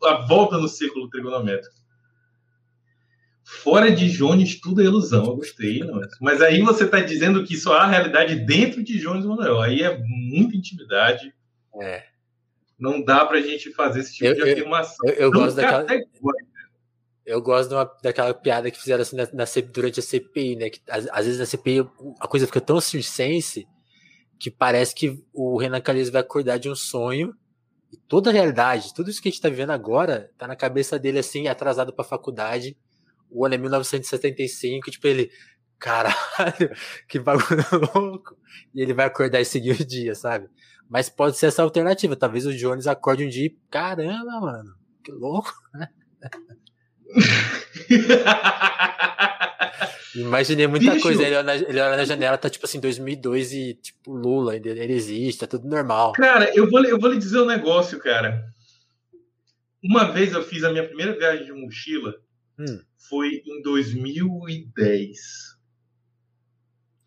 a 0.03 0.25
volta 0.27 0.57
no 0.57 0.67
círculo 0.67 1.09
trigonométrico. 1.09 1.73
Fora 3.63 3.89
de 3.89 4.09
Jones, 4.11 4.59
tudo 4.59 4.81
é 4.81 4.85
ilusão. 4.85 5.25
Eu 5.25 5.35
gostei, 5.38 5.79
não. 5.79 5.99
Mas 6.21 6.41
aí 6.41 6.61
você 6.61 6.83
está 6.83 6.99
dizendo 6.99 7.43
que 7.45 7.57
só 7.57 7.73
há 7.77 7.88
realidade 7.88 8.35
dentro 8.35 8.83
de 8.83 8.99
Jones 8.99 9.25
Manuel. 9.25 9.59
Aí 9.61 9.81
é 9.81 9.97
muita 9.97 10.55
intimidade. 10.55 11.33
É. 11.81 12.03
Não 12.77 13.03
dá 13.03 13.25
pra 13.25 13.41
gente 13.41 13.73
fazer 13.73 14.01
esse 14.01 14.13
tipo 14.13 14.25
Eu- 14.27 14.35
de 14.35 14.41
eu- 14.41 14.51
afirmação. 14.51 15.09
Eu, 15.09 15.13
eu 15.15 15.31
gosto 15.31 15.55
daquela, 15.55 15.85
eu 17.25 17.41
gosto 17.41 17.69
de 17.69 17.75
uma- 17.75 17.91
daquela 18.03 18.33
piada 18.33 18.69
que 18.69 18.79
fizeram 18.79 19.01
assim 19.01 19.15
na, 19.15 19.27
na 19.33 19.45
durante 19.73 19.99
a 19.99 20.03
CPI, 20.03 20.55
né? 20.55 20.69
Que 20.69 20.79
às, 20.89 21.07
às 21.09 21.25
vezes 21.25 21.39
na 21.39 21.45
CPI 21.45 21.79
a 22.19 22.27
coisa 22.27 22.45
fica 22.45 22.61
tão 22.61 22.79
circense 22.79 23.67
que 24.39 24.50
parece 24.50 24.96
que 24.96 25.22
o 25.34 25.58
Renan 25.58 25.81
Calheiros 25.81 26.10
vai 26.10 26.22
acordar 26.22 26.58
de 26.58 26.69
um 26.69 26.75
sonho 26.75 27.36
E 27.91 27.98
toda 27.98 28.29
a 28.29 28.34
realidade, 28.34 28.93
tudo 28.93 29.10
isso 29.10 29.22
que 29.22 29.29
a 29.29 29.31
gente 29.31 29.41
tá 29.41 29.50
vivendo 29.50 29.72
agora, 29.72 30.31
tá 30.38 30.48
na 30.48 30.55
cabeça 30.55 31.00
dele 31.00 31.19
assim, 31.19 31.48
atrasado 31.48 31.93
pra 31.93 32.05
faculdade. 32.05 32.77
O 33.29 33.46
ano 33.46 33.55
é 33.55 33.58
1975, 33.58 34.91
tipo, 34.91 35.08
ele, 35.08 35.31
caralho, 35.79 36.15
que 37.10 37.19
bagulho 37.19 37.63
louco. 37.96 38.38
E 38.75 38.81
ele 38.81 38.93
vai 38.93 39.08
acordar 39.08 39.41
e 39.41 39.46
seguir 39.46 39.72
o 39.72 39.86
dia, 39.86 40.15
sabe? 40.15 40.48
Mas 40.89 41.10
pode 41.10 41.38
ser 41.38 41.48
essa 41.48 41.63
alternativa. 41.63 42.15
Talvez 42.15 42.46
o 42.46 42.55
Jones 42.55 42.88
acorde 42.88 43.25
um 43.25 43.29
dia 43.29 43.48
e, 43.48 43.58
caramba, 43.72 44.39
mano, 44.41 44.75
que 45.03 45.12
louco, 45.12 45.53
né? 45.74 45.89
Imaginei 50.16 50.68
muita 50.68 50.92
Bicho. 50.92 51.04
coisa. 51.04 51.24
Ele 51.24 51.36
olha, 51.36 51.44
na, 51.44 51.56
ele 51.56 51.80
olha 51.80 51.98
na 51.98 52.06
janela, 52.06 52.38
tá 52.38 52.50
tipo 52.50 52.66
assim, 52.66 52.80
2002 52.80 53.54
e 53.54 53.74
tipo 53.75 54.12
Lula, 54.12 54.56
ele, 54.56 54.70
ele 54.70 54.94
existe, 54.94 55.39
tá 55.39 55.48
tudo 55.48 55.68
normal. 55.68 56.13
Cara, 56.13 56.51
eu 56.56 56.70
vou, 56.70 56.84
eu 56.84 57.00
vou 57.00 57.12
lhe 57.12 57.18
dizer 57.18 57.39
um 57.39 57.46
negócio, 57.46 58.00
cara. 58.00 58.44
Uma 59.84 60.12
vez 60.12 60.34
eu 60.34 60.44
fiz 60.44 60.63
a 60.63 60.72
minha 60.72 60.86
primeira 60.86 61.18
viagem 61.18 61.46
de 61.46 61.54
mochila, 61.54 62.16
hum. 62.58 62.80
foi 62.98 63.42
em 63.46 63.62
2010. 63.62 65.20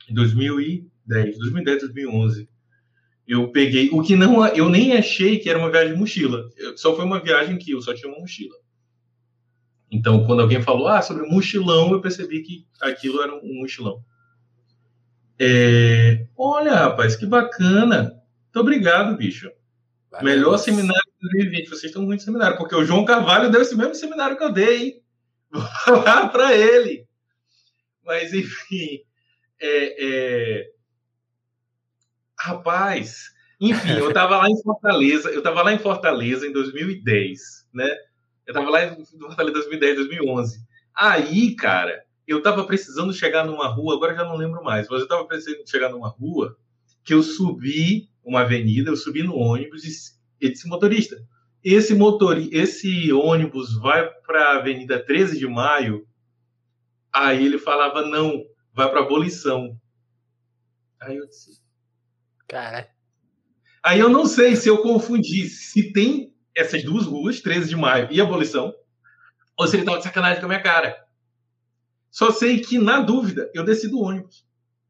Em 0.08 0.14
2010, 0.14 1.38
2010, 1.38 1.82
2011. 1.82 2.48
Eu 3.26 3.52
peguei, 3.52 3.88
o 3.92 4.02
que 4.02 4.16
não, 4.16 4.46
eu 4.48 4.68
nem 4.68 4.96
achei 4.96 5.38
que 5.38 5.48
era 5.48 5.58
uma 5.58 5.70
viagem 5.70 5.94
de 5.94 5.98
mochila. 5.98 6.48
Só 6.76 6.96
foi 6.96 7.04
uma 7.04 7.22
viagem 7.22 7.58
que 7.58 7.72
eu 7.72 7.80
só 7.80 7.94
tinha 7.94 8.10
uma 8.10 8.20
mochila. 8.20 8.54
Então, 9.92 10.24
quando 10.24 10.40
alguém 10.40 10.62
falou 10.62 10.88
ah, 10.88 11.02
sobre 11.02 11.28
mochilão, 11.28 11.92
eu 11.92 12.00
percebi 12.00 12.40
que 12.40 12.66
aquilo 12.80 13.20
era 13.20 13.34
um 13.34 13.60
mochilão. 13.60 14.02
É... 15.38 16.26
Olha, 16.34 16.74
rapaz, 16.74 17.14
que 17.14 17.26
bacana. 17.26 18.04
Muito 18.44 18.58
obrigado, 18.58 19.14
bicho. 19.18 19.50
Valeu. 20.10 20.24
Melhor 20.24 20.56
seminário 20.56 21.12
de 21.20 21.28
2020. 21.28 21.68
Vocês 21.68 21.84
estão 21.84 22.02
muito 22.02 22.22
seminário, 22.22 22.56
porque 22.56 22.74
o 22.74 22.84
João 22.84 23.04
Carvalho 23.04 23.50
deu 23.50 23.60
esse 23.60 23.76
mesmo 23.76 23.94
seminário 23.94 24.38
que 24.38 24.42
eu 24.42 24.50
dei, 24.50 24.82
hein? 24.82 25.02
Vou 25.52 25.62
falar 25.62 26.28
para 26.28 26.56
ele. 26.56 27.06
Mas, 28.02 28.32
enfim. 28.32 29.00
É, 29.60 30.06
é... 30.06 30.70
Rapaz, 32.38 33.30
enfim, 33.60 33.92
eu 33.92 34.08
estava 34.08 34.38
lá 34.38 34.48
em 34.48 34.60
Fortaleza, 34.60 35.30
eu 35.30 35.38
estava 35.38 35.62
lá 35.62 35.72
em 35.72 35.78
Fortaleza 35.78 36.46
em 36.46 36.52
2010, 36.52 37.68
né? 37.72 37.94
Eu 38.46 38.54
tava 38.54 38.70
lá 38.70 38.84
em 38.84 39.04
Fortaleza 39.04 39.54
2010, 39.54 39.96
2011. 39.96 40.66
Aí, 40.94 41.54
cara, 41.54 42.04
eu 42.26 42.42
tava 42.42 42.64
precisando 42.64 43.12
chegar 43.12 43.44
numa 43.44 43.68
rua, 43.68 43.94
agora 43.94 44.14
já 44.14 44.24
não 44.24 44.36
lembro 44.36 44.62
mais, 44.62 44.88
mas 44.88 45.00
eu 45.00 45.08
tava 45.08 45.26
precisando 45.26 45.68
chegar 45.68 45.90
numa 45.90 46.08
rua 46.08 46.56
que 47.04 47.14
eu 47.14 47.22
subi 47.22 48.10
uma 48.24 48.42
avenida, 48.42 48.90
eu 48.90 48.96
subi 48.96 49.22
no 49.22 49.36
ônibus 49.36 49.84
e 50.40 50.50
disse 50.50 50.68
motorista, 50.68 51.16
esse 51.62 51.94
motor, 51.94 52.38
esse 52.52 53.12
ônibus 53.12 53.74
vai 53.74 54.08
para 54.26 54.48
a 54.48 54.58
Avenida 54.58 54.98
13 54.98 55.38
de 55.38 55.46
Maio. 55.46 56.06
Aí 57.12 57.44
ele 57.44 57.58
falava 57.58 58.02
não, 58.02 58.44
vai 58.74 58.90
para 58.90 59.00
Abolição. 59.00 59.78
Aí 61.00 61.16
eu 61.16 61.26
disse, 61.26 61.60
cara. 62.48 62.88
Aí 63.82 64.00
eu 64.00 64.08
não 64.08 64.26
sei 64.26 64.56
se 64.56 64.68
eu 64.68 64.78
confundi 64.78 65.48
se 65.48 65.92
tem 65.92 66.31
essas 66.54 66.82
duas 66.82 67.06
ruas, 67.06 67.40
13 67.40 67.68
de 67.68 67.76
maio 67.76 68.08
e 68.10 68.20
abolição, 68.20 68.74
ou 69.56 69.66
se 69.66 69.76
ele 69.76 69.82
estava 69.82 69.98
de 69.98 70.04
sacanagem 70.04 70.40
com 70.40 70.46
a 70.46 70.48
minha 70.48 70.62
cara. 70.62 70.96
Só 72.10 72.30
sei 72.30 72.60
que, 72.60 72.78
na 72.78 73.00
dúvida, 73.00 73.50
eu 73.54 73.64
desci 73.64 73.88
do 73.88 74.00
ônibus. 74.00 74.44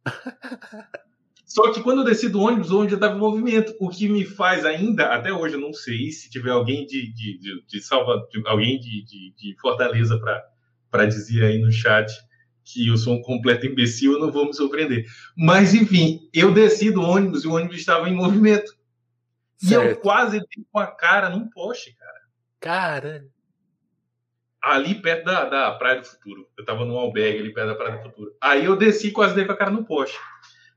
Só 1.47 1.71
que 1.71 1.83
quando 1.83 1.99
eu 1.99 2.05
desci 2.05 2.31
do 2.31 2.41
ônibus, 2.41 2.71
o 2.71 2.77
ônibus 2.77 2.93
já 2.93 2.97
estava 2.97 3.15
em 3.15 3.21
movimento. 3.21 3.75
O 3.79 3.91
que 3.91 4.09
me 4.09 4.25
faz 4.25 4.65
ainda, 4.65 5.13
até 5.15 5.31
hoje 5.31 5.55
eu 5.55 5.61
não 5.61 5.73
sei, 5.73 6.11
se 6.11 6.31
tiver 6.31 6.51
alguém 6.51 6.87
de, 6.87 7.13
de, 7.13 7.39
de, 7.39 7.65
de, 7.69 8.49
alguém 8.49 8.81
de, 8.81 9.05
de, 9.05 9.35
de 9.37 9.61
Fortaleza 9.61 10.19
para 10.91 11.05
dizer 11.05 11.45
aí 11.45 11.59
no 11.59 11.71
chat 11.71 12.11
que 12.65 12.89
eu 12.89 12.97
sou 12.97 13.15
um 13.15 13.23
completo 13.23 13.67
imbecil, 13.67 14.13
eu 14.13 14.21
não 14.21 14.33
vou 14.33 14.47
me 14.47 14.55
surpreender. 14.55 15.05
Mas, 15.37 15.75
enfim, 15.75 16.29
eu 16.33 16.55
desci 16.55 16.91
do 16.91 17.03
ônibus 17.03 17.45
e 17.45 17.49
o 17.49 17.53
ônibus 17.53 17.77
estava 17.77 18.09
em 18.09 18.15
movimento. 18.15 18.73
E 19.63 19.73
eu 19.73 19.97
quase 19.97 20.39
dei 20.39 20.65
com 20.71 20.79
a 20.79 20.87
cara 20.87 21.31
num 21.31 21.49
poste, 21.49 21.95
cara. 21.97 22.21
Caralho. 22.61 23.31
Ali 24.61 24.95
perto 24.95 25.25
da, 25.25 25.45
da 25.49 25.71
Praia 25.73 26.01
do 26.01 26.07
Futuro. 26.07 26.49
Eu 26.57 26.65
tava 26.65 26.85
num 26.85 26.97
albergue 26.97 27.41
ali 27.41 27.53
perto 27.53 27.69
da 27.69 27.75
Praia 27.75 27.97
do 27.97 28.03
Futuro. 28.03 28.37
Aí 28.41 28.65
eu 28.65 28.77
desci 28.77 29.09
e 29.09 29.13
quase 29.13 29.35
dei 29.35 29.45
com 29.45 29.53
a 29.53 29.57
cara 29.57 29.71
no 29.71 29.85
poste. 29.85 30.19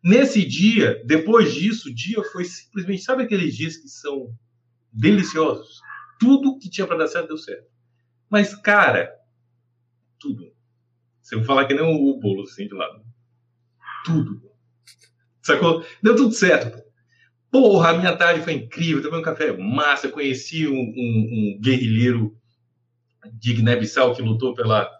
Nesse 0.04 0.46
dia, 0.46 1.01
depois 1.06 1.54
disso, 1.54 1.89
o 1.89 1.94
dia 1.94 2.24
foi 2.32 2.46
simplesmente. 2.46 3.04
Sabe 3.04 3.24
aqueles 3.24 3.56
dias 3.56 3.77
que 3.77 3.88
são 3.88 4.36
deliciosos? 4.92 5.82
Tudo 6.20 6.60
que 6.60 6.70
tinha 6.70 6.86
para 6.86 6.98
dar 6.98 7.08
certo 7.08 7.30
deu 7.30 7.38
certo. 7.38 7.68
Mas, 8.30 8.56
cara, 8.56 9.12
tudo. 10.20 10.54
Se 11.22 11.34
eu 11.34 11.44
falar 11.44 11.65
que 11.65 11.74
nem 11.74 11.84
o 11.84 12.20
bolo 12.20 12.44
assim 12.44 12.68
de 12.68 12.74
lado. 12.75 13.04
Tudo. 14.04 14.51
Sacou? 15.42 15.84
Deu 16.01 16.15
tudo 16.15 16.34
certo. 16.34 16.85
Porra, 17.57 17.91
a 17.91 17.97
minha 17.97 18.13
tarde 18.17 18.41
foi 18.41 18.51
incrível, 18.51 19.01
tomei 19.01 19.17
um 19.17 19.24
café 19.24 19.55
massa, 19.55 20.09
conheci 20.09 20.67
um, 20.67 20.74
um, 20.74 21.55
um 21.55 21.59
guerrilheiro 21.62 22.38
de 23.31 23.53
Guiné-Bissau 23.53 24.13
que 24.13 24.21
lutou 24.21 24.53
pela, 24.53 24.91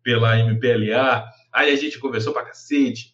pela 0.00 0.38
MPLA, 0.38 1.28
aí 1.52 1.72
a 1.72 1.76
gente 1.76 1.98
conversou 1.98 2.32
pra 2.32 2.44
cacete, 2.44 3.12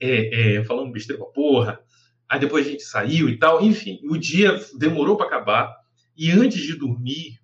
é, 0.00 0.56
é, 0.56 0.64
falando 0.64 0.90
besteira 0.90 1.22
pra 1.22 1.32
porra, 1.32 1.80
aí 2.28 2.40
depois 2.40 2.66
a 2.66 2.70
gente 2.70 2.82
saiu 2.82 3.28
e 3.28 3.38
tal, 3.38 3.62
enfim, 3.62 4.00
o 4.10 4.16
dia 4.16 4.58
demorou 4.76 5.16
para 5.16 5.26
acabar, 5.26 5.72
e 6.16 6.32
antes 6.32 6.62
de 6.62 6.74
dormir, 6.74 7.38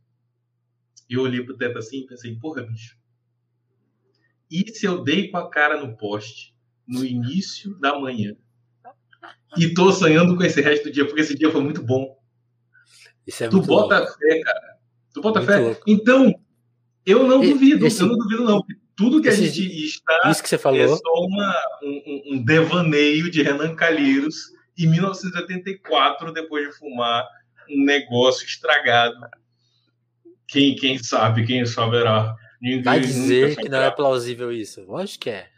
eu 1.09 1.23
olhei 1.23 1.45
pro 1.45 1.57
teto 1.57 1.79
assim 1.79 2.01
e 2.01 2.07
pensei, 2.09 2.35
porra, 2.35 2.65
bicho, 2.65 2.99
e 4.51 4.69
se 4.73 4.85
eu 4.85 5.01
dei 5.05 5.31
com 5.31 5.37
a 5.37 5.49
cara 5.49 5.81
no 5.81 5.97
poste 5.97 6.57
no 6.89 7.05
início 7.05 7.79
da 7.79 7.97
manhã? 8.01 8.35
E 9.57 9.73
tô 9.73 9.93
sonhando 9.93 10.37
com 10.37 10.43
esse 10.43 10.61
resto 10.61 10.85
do 10.85 10.93
dia, 10.93 11.05
porque 11.05 11.21
esse 11.21 11.37
dia 11.37 11.51
foi 11.51 11.63
muito 11.63 11.83
bom. 11.83 12.17
Isso 13.27 13.45
é 13.45 13.49
tu 13.49 13.61
bota 13.61 13.99
louco. 13.99 14.19
fé, 14.19 14.41
cara. 14.41 14.61
Tu 15.13 15.21
bota 15.21 15.41
muito 15.41 15.53
fé. 15.53 15.59
Louco. 15.59 15.83
Então, 15.87 16.35
eu 17.05 17.27
não 17.27 17.41
duvido, 17.41 17.87
esse, 17.87 18.03
eu 18.03 18.07
não 18.07 18.17
duvido, 18.17 18.45
não. 18.45 18.63
Tudo 18.97 19.23
que 19.23 19.29
esse, 19.29 19.45
a 19.45 19.47
gente 19.47 19.85
está 19.85 20.31
isso 20.31 20.43
que 20.43 20.49
você 20.49 20.59
falou. 20.59 20.81
é 20.81 20.89
só 20.89 21.15
uma, 21.15 21.55
um, 21.83 22.23
um 22.35 22.45
devaneio 22.45 23.31
de 23.31 23.43
Renan 23.43 23.75
Calheiros 23.75 24.53
em 24.77 24.87
1984, 24.87 26.33
depois 26.33 26.69
de 26.69 26.77
fumar 26.77 27.27
um 27.71 27.85
negócio 27.85 28.47
estragado. 28.47 29.17
Quem, 30.47 30.75
quem 30.75 30.99
sabe, 30.99 31.47
quem 31.47 31.65
saberá. 31.67 32.35
Ninguém 32.61 32.83
Vai 32.83 33.01
dizer 33.01 33.57
que 33.57 33.69
não 33.69 33.79
é 33.79 33.91
plausível 33.91 34.51
isso. 34.51 34.85
Lógico 34.85 35.25
que 35.25 35.31
é. 35.31 35.49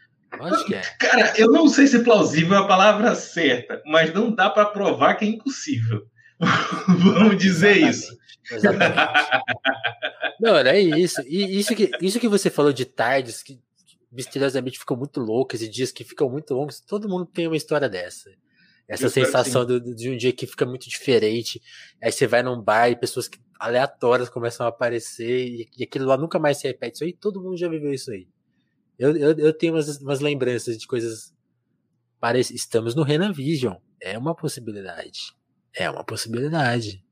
Acho 0.45 0.65
que 0.65 0.75
é. 0.75 0.81
Cara, 0.99 1.33
eu 1.37 1.51
não 1.51 1.67
sei 1.67 1.87
se 1.87 2.03
plausível 2.03 2.55
é 2.55 2.59
a 2.59 2.67
palavra 2.67 3.15
certa, 3.15 3.81
mas 3.85 4.13
não 4.13 4.33
dá 4.33 4.49
para 4.49 4.65
provar 4.65 5.15
que 5.15 5.25
é 5.25 5.27
impossível. 5.27 6.05
Vamos 6.87 7.37
dizer 7.37 7.77
Exatamente. 7.77 7.91
isso. 7.91 8.21
Exatamente. 8.51 8.97
não, 10.39 10.57
é 10.57 10.79
isso. 10.79 11.21
E 11.27 11.59
isso 11.59 11.75
que, 11.75 11.91
isso 12.01 12.19
que 12.19 12.27
você 12.27 12.49
falou 12.49 12.73
de 12.73 12.85
tardes 12.85 13.43
que 13.43 13.59
misteriosamente 14.11 14.77
ficam 14.77 14.97
muito 14.97 15.19
loucas 15.19 15.61
e 15.61 15.69
dias 15.69 15.91
que 15.91 16.03
ficam 16.03 16.29
muito 16.29 16.53
longos, 16.53 16.81
todo 16.81 17.07
mundo 17.07 17.25
tem 17.25 17.47
uma 17.47 17.55
história 17.55 17.87
dessa. 17.87 18.29
Essa 18.87 19.05
eu 19.05 19.09
sensação 19.09 19.65
do, 19.65 19.79
de 19.79 20.09
um 20.09 20.17
dia 20.17 20.33
que 20.33 20.45
fica 20.45 20.65
muito 20.65 20.89
diferente. 20.89 21.61
Aí 22.03 22.11
você 22.11 22.27
vai 22.27 22.43
num 22.43 22.61
bar 22.61 22.89
e 22.89 22.95
pessoas 22.95 23.29
aleatórias 23.57 24.27
começam 24.27 24.65
a 24.65 24.69
aparecer 24.69 25.47
e, 25.47 25.69
e 25.77 25.83
aquilo 25.83 26.05
lá 26.05 26.17
nunca 26.17 26.37
mais 26.37 26.57
se 26.57 26.67
repete. 26.67 26.95
Isso 26.95 27.03
aí, 27.05 27.13
todo 27.13 27.41
mundo 27.41 27.55
já 27.55 27.69
viveu 27.69 27.93
isso 27.93 28.11
aí. 28.11 28.27
Eu, 29.01 29.17
eu, 29.17 29.31
eu 29.31 29.51
tenho 29.51 29.73
umas, 29.73 29.97
umas 29.97 30.19
lembranças 30.19 30.77
de 30.77 30.85
coisas 30.85 31.33
parecidas. 32.19 32.61
Estamos 32.61 32.93
no 32.93 33.01
Renan 33.01 33.33
Vision. 33.33 33.73
É 33.99 34.15
uma 34.15 34.35
possibilidade. 34.35 35.33
É 35.75 35.89
uma 35.89 36.03
possibilidade. 36.03 37.03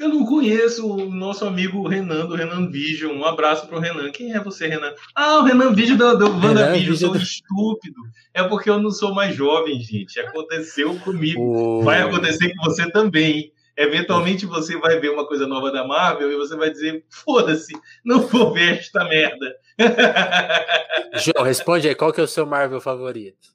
Eu 0.00 0.08
não 0.08 0.24
conheço 0.24 0.90
o 0.90 1.10
nosso 1.10 1.44
amigo 1.44 1.86
Renan, 1.86 2.24
do 2.24 2.36
Renan 2.36 2.70
Vision. 2.70 3.14
Um 3.14 3.24
abraço 3.26 3.68
pro 3.68 3.78
Renan. 3.78 4.10
Quem 4.12 4.32
é 4.32 4.40
você, 4.40 4.66
Renan? 4.66 4.94
Ah, 5.14 5.40
o 5.40 5.44
Renan 5.44 5.74
Vision 5.74 5.98
do, 5.98 6.16
do 6.16 6.30
WandaVision. 6.30 6.96
Sou 6.96 7.10
do... 7.10 7.18
estúpido. 7.18 8.00
É 8.32 8.42
porque 8.44 8.70
eu 8.70 8.80
não 8.80 8.90
sou 8.90 9.14
mais 9.14 9.36
jovem, 9.36 9.78
gente. 9.78 10.18
Aconteceu 10.20 10.98
comigo. 11.00 11.38
Oh. 11.38 11.82
Vai 11.82 12.00
acontecer 12.00 12.54
com 12.54 12.64
você 12.64 12.90
também. 12.90 13.52
Eventualmente 13.76 14.46
você 14.46 14.78
vai 14.78 14.98
ver 14.98 15.10
uma 15.10 15.26
coisa 15.26 15.46
nova 15.46 15.70
da 15.70 15.86
Marvel 15.86 16.32
e 16.32 16.36
você 16.36 16.56
vai 16.56 16.70
dizer: 16.70 17.04
foda-se, 17.10 17.74
não 18.02 18.20
vou 18.20 18.54
ver 18.54 18.78
esta 18.78 19.04
merda. 19.04 19.54
João, 21.22 21.44
responde 21.44 21.88
aí, 21.88 21.94
qual 21.94 22.12
que 22.12 22.20
é 22.20 22.24
o 22.24 22.28
seu 22.28 22.46
Marvel 22.46 22.80
favorito? 22.80 23.54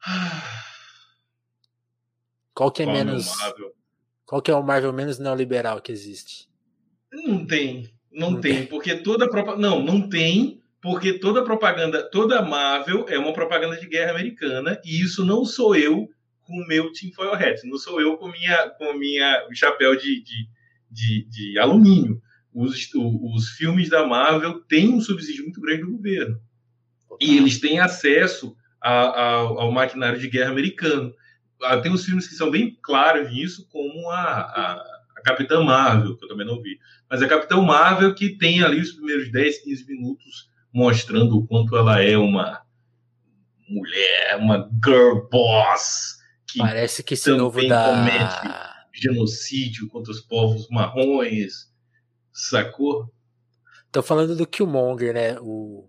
Qual 2.52 2.70
que 2.70 2.82
é 2.82 2.84
qual 2.84 2.94
menos. 2.94 3.32
Qual 4.26 4.42
que 4.42 4.50
é 4.50 4.54
o 4.54 4.62
Marvel 4.62 4.92
menos 4.92 5.18
neoliberal 5.18 5.80
que 5.80 5.90
existe? 5.90 6.46
Não 7.10 7.46
tem. 7.46 7.90
Não, 8.12 8.32
não 8.32 8.40
tem, 8.40 8.56
tem, 8.56 8.66
porque 8.66 8.96
toda 8.96 9.26
não, 9.56 9.82
não 9.82 10.08
tem, 10.08 10.60
porque 10.82 11.14
toda 11.14 11.42
propaganda, 11.42 12.02
toda 12.10 12.42
Marvel 12.42 13.06
é 13.08 13.18
uma 13.18 13.32
propaganda 13.32 13.76
de 13.76 13.86
guerra 13.86 14.10
americana 14.10 14.80
e 14.84 15.00
isso 15.00 15.24
não 15.24 15.44
sou 15.44 15.74
eu 15.74 16.08
com 16.42 16.54
o 16.54 16.66
meu 16.66 16.92
tinfoil 16.92 17.32
hat. 17.32 17.64
Não 17.64 17.78
sou 17.78 18.00
eu 18.00 18.16
com 18.18 18.28
minha 18.28 18.70
com 18.70 18.92
minha 18.92 19.46
chapéu 19.54 19.96
de, 19.96 20.22
de, 20.22 20.48
de, 20.90 21.24
de 21.30 21.58
alumínio. 21.58 22.20
Os, 22.52 22.88
os 22.94 23.48
filmes 23.50 23.88
da 23.88 24.06
Marvel 24.06 24.60
têm 24.62 24.88
um 24.92 25.00
subsídio 25.00 25.44
muito 25.44 25.60
grande 25.60 25.82
do 25.82 25.92
governo. 25.92 26.40
E 27.20 27.36
eles 27.36 27.60
têm 27.60 27.78
acesso 27.78 28.56
a, 28.80 28.92
a, 28.92 29.34
ao 29.34 29.70
maquinário 29.70 30.18
de 30.18 30.28
guerra 30.28 30.50
americano. 30.50 31.12
Ah, 31.62 31.78
tem 31.78 31.92
uns 31.92 32.04
filmes 32.04 32.26
que 32.26 32.34
são 32.34 32.50
bem 32.50 32.78
claros 32.82 33.30
nisso, 33.30 33.68
como 33.68 34.08
a, 34.10 34.22
a, 34.22 34.72
a 35.16 35.22
Capitã 35.22 35.62
Marvel, 35.62 36.16
que 36.16 36.24
eu 36.24 36.28
também 36.28 36.46
não 36.46 36.60
vi. 36.62 36.78
Mas 37.08 37.22
a 37.22 37.28
Capitã 37.28 37.60
Marvel 37.60 38.14
que 38.14 38.36
tem 38.38 38.62
ali 38.62 38.80
os 38.80 38.92
primeiros 38.92 39.30
10, 39.30 39.64
15 39.64 39.86
minutos 39.86 40.50
mostrando 40.72 41.36
o 41.36 41.46
quanto 41.46 41.76
ela 41.76 42.02
é 42.02 42.16
uma 42.16 42.62
mulher, 43.68 44.36
uma 44.38 44.68
girl 44.84 45.28
boss. 45.30 46.18
Que 46.46 46.58
Parece 46.58 47.02
que 47.02 47.14
esse 47.14 47.30
novo 47.30 47.66
da... 47.68 47.84
comete 47.84 48.70
genocídio 48.92 49.88
contra 49.88 50.10
os 50.10 50.20
povos 50.20 50.68
marrons, 50.68 51.69
sacou? 52.32 53.12
Tô 53.92 54.02
falando 54.02 54.36
do 54.36 54.46
Killmonger, 54.46 55.12
né? 55.12 55.38
O, 55.40 55.88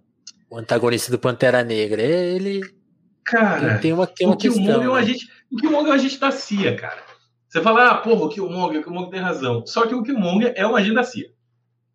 o 0.49 0.57
antagonista 0.57 1.11
do 1.11 1.19
Pantera 1.19 1.63
Negra. 1.63 2.01
Ele. 2.01 2.61
Cara, 3.23 3.77
tem 3.77 3.93
uma, 3.93 4.07
tem 4.07 4.27
uma 4.27 4.35
o 4.35 4.37
questão. 4.37 4.63
Killmonger 4.63 4.79
né? 4.79 4.85
é 4.85 4.89
um 4.89 4.95
agente, 4.95 5.29
o 5.51 5.57
Killmonger 5.57 5.87
é 5.87 5.89
um 5.89 5.93
agente 5.93 6.17
da 6.19 6.31
CIA, 6.31 6.75
cara. 6.75 7.03
Você 7.47 7.61
fala, 7.61 7.91
ah, 7.91 7.95
porra, 7.95 8.25
o 8.25 8.29
Killmonger, 8.29 8.79
o 8.79 8.83
Killmonger 8.83 9.11
tem 9.11 9.19
razão. 9.19 9.65
Só 9.65 9.85
que 9.85 9.93
o 9.93 10.03
Killmonger 10.03 10.53
é 10.55 10.65
um 10.65 10.75
agente 10.75 10.95
da 10.95 11.03
CIA. 11.03 11.29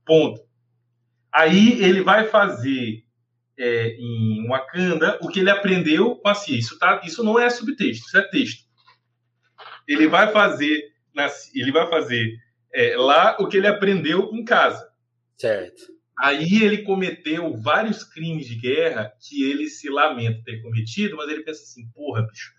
Ponto. 0.05 0.41
Aí 1.33 1.83
ele 1.83 2.03
vai 2.03 2.27
fazer 2.27 3.05
é, 3.59 3.97
em 3.99 4.47
Wakanda 4.49 5.19
o 5.23 5.29
que 5.29 5.41
ele 5.41 5.51
aprendeu 5.51 6.17
com 6.17 6.29
a 6.29 6.35
CIA. 6.35 6.59
Isso, 6.59 6.79
tá, 6.79 7.01
isso 7.05 7.25
não 7.25 7.39
é 7.39 7.51
subtexto, 7.51 8.07
isso 8.07 8.19
é 8.19 8.23
texto. 8.29 8.65
Ele 9.89 10.07
vai 10.09 10.33
fazer, 10.33 10.83
ele 11.55 11.73
vai 11.73 11.89
fazer 11.89 12.37
é, 12.73 12.97
lá 12.97 13.37
o 13.41 13.49
que 13.49 13.57
ele 13.57 13.67
aprendeu 13.67 14.31
em 14.33 14.45
casa. 14.45 14.89
Certo. 15.37 15.97
Aí 16.19 16.63
ele 16.63 16.79
cometeu 16.79 17.55
vários 17.57 18.03
crimes 18.03 18.47
de 18.47 18.55
guerra 18.55 19.13
que 19.21 19.43
ele 19.45 19.69
se 19.69 19.91
lamenta 19.91 20.43
ter 20.45 20.63
cometido, 20.63 21.17
mas 21.17 21.29
ele 21.29 21.43
pensa 21.43 21.63
assim, 21.63 21.87
porra, 21.91 22.23
bicho, 22.23 22.53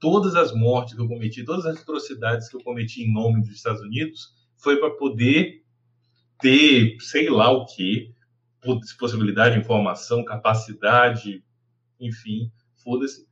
todas 0.00 0.34
as 0.34 0.52
mortes 0.52 0.94
que 0.94 1.00
eu 1.00 1.08
cometi, 1.08 1.44
todas 1.44 1.66
as 1.66 1.80
atrocidades 1.80 2.48
que 2.48 2.56
eu 2.56 2.62
cometi 2.62 3.02
em 3.02 3.12
nome 3.12 3.42
dos 3.42 3.50
Estados 3.50 3.80
Unidos, 3.80 4.34
foi 4.56 4.76
para 4.78 4.90
poder 4.90 5.62
ter, 6.40 6.96
sei 7.00 7.30
lá 7.30 7.50
o 7.50 7.64
que, 7.64 8.12
possibilidade 8.98 9.54
de 9.54 9.60
informação, 9.60 10.24
capacidade, 10.24 11.44
enfim, 12.00 12.50
foda-se, 12.82 13.26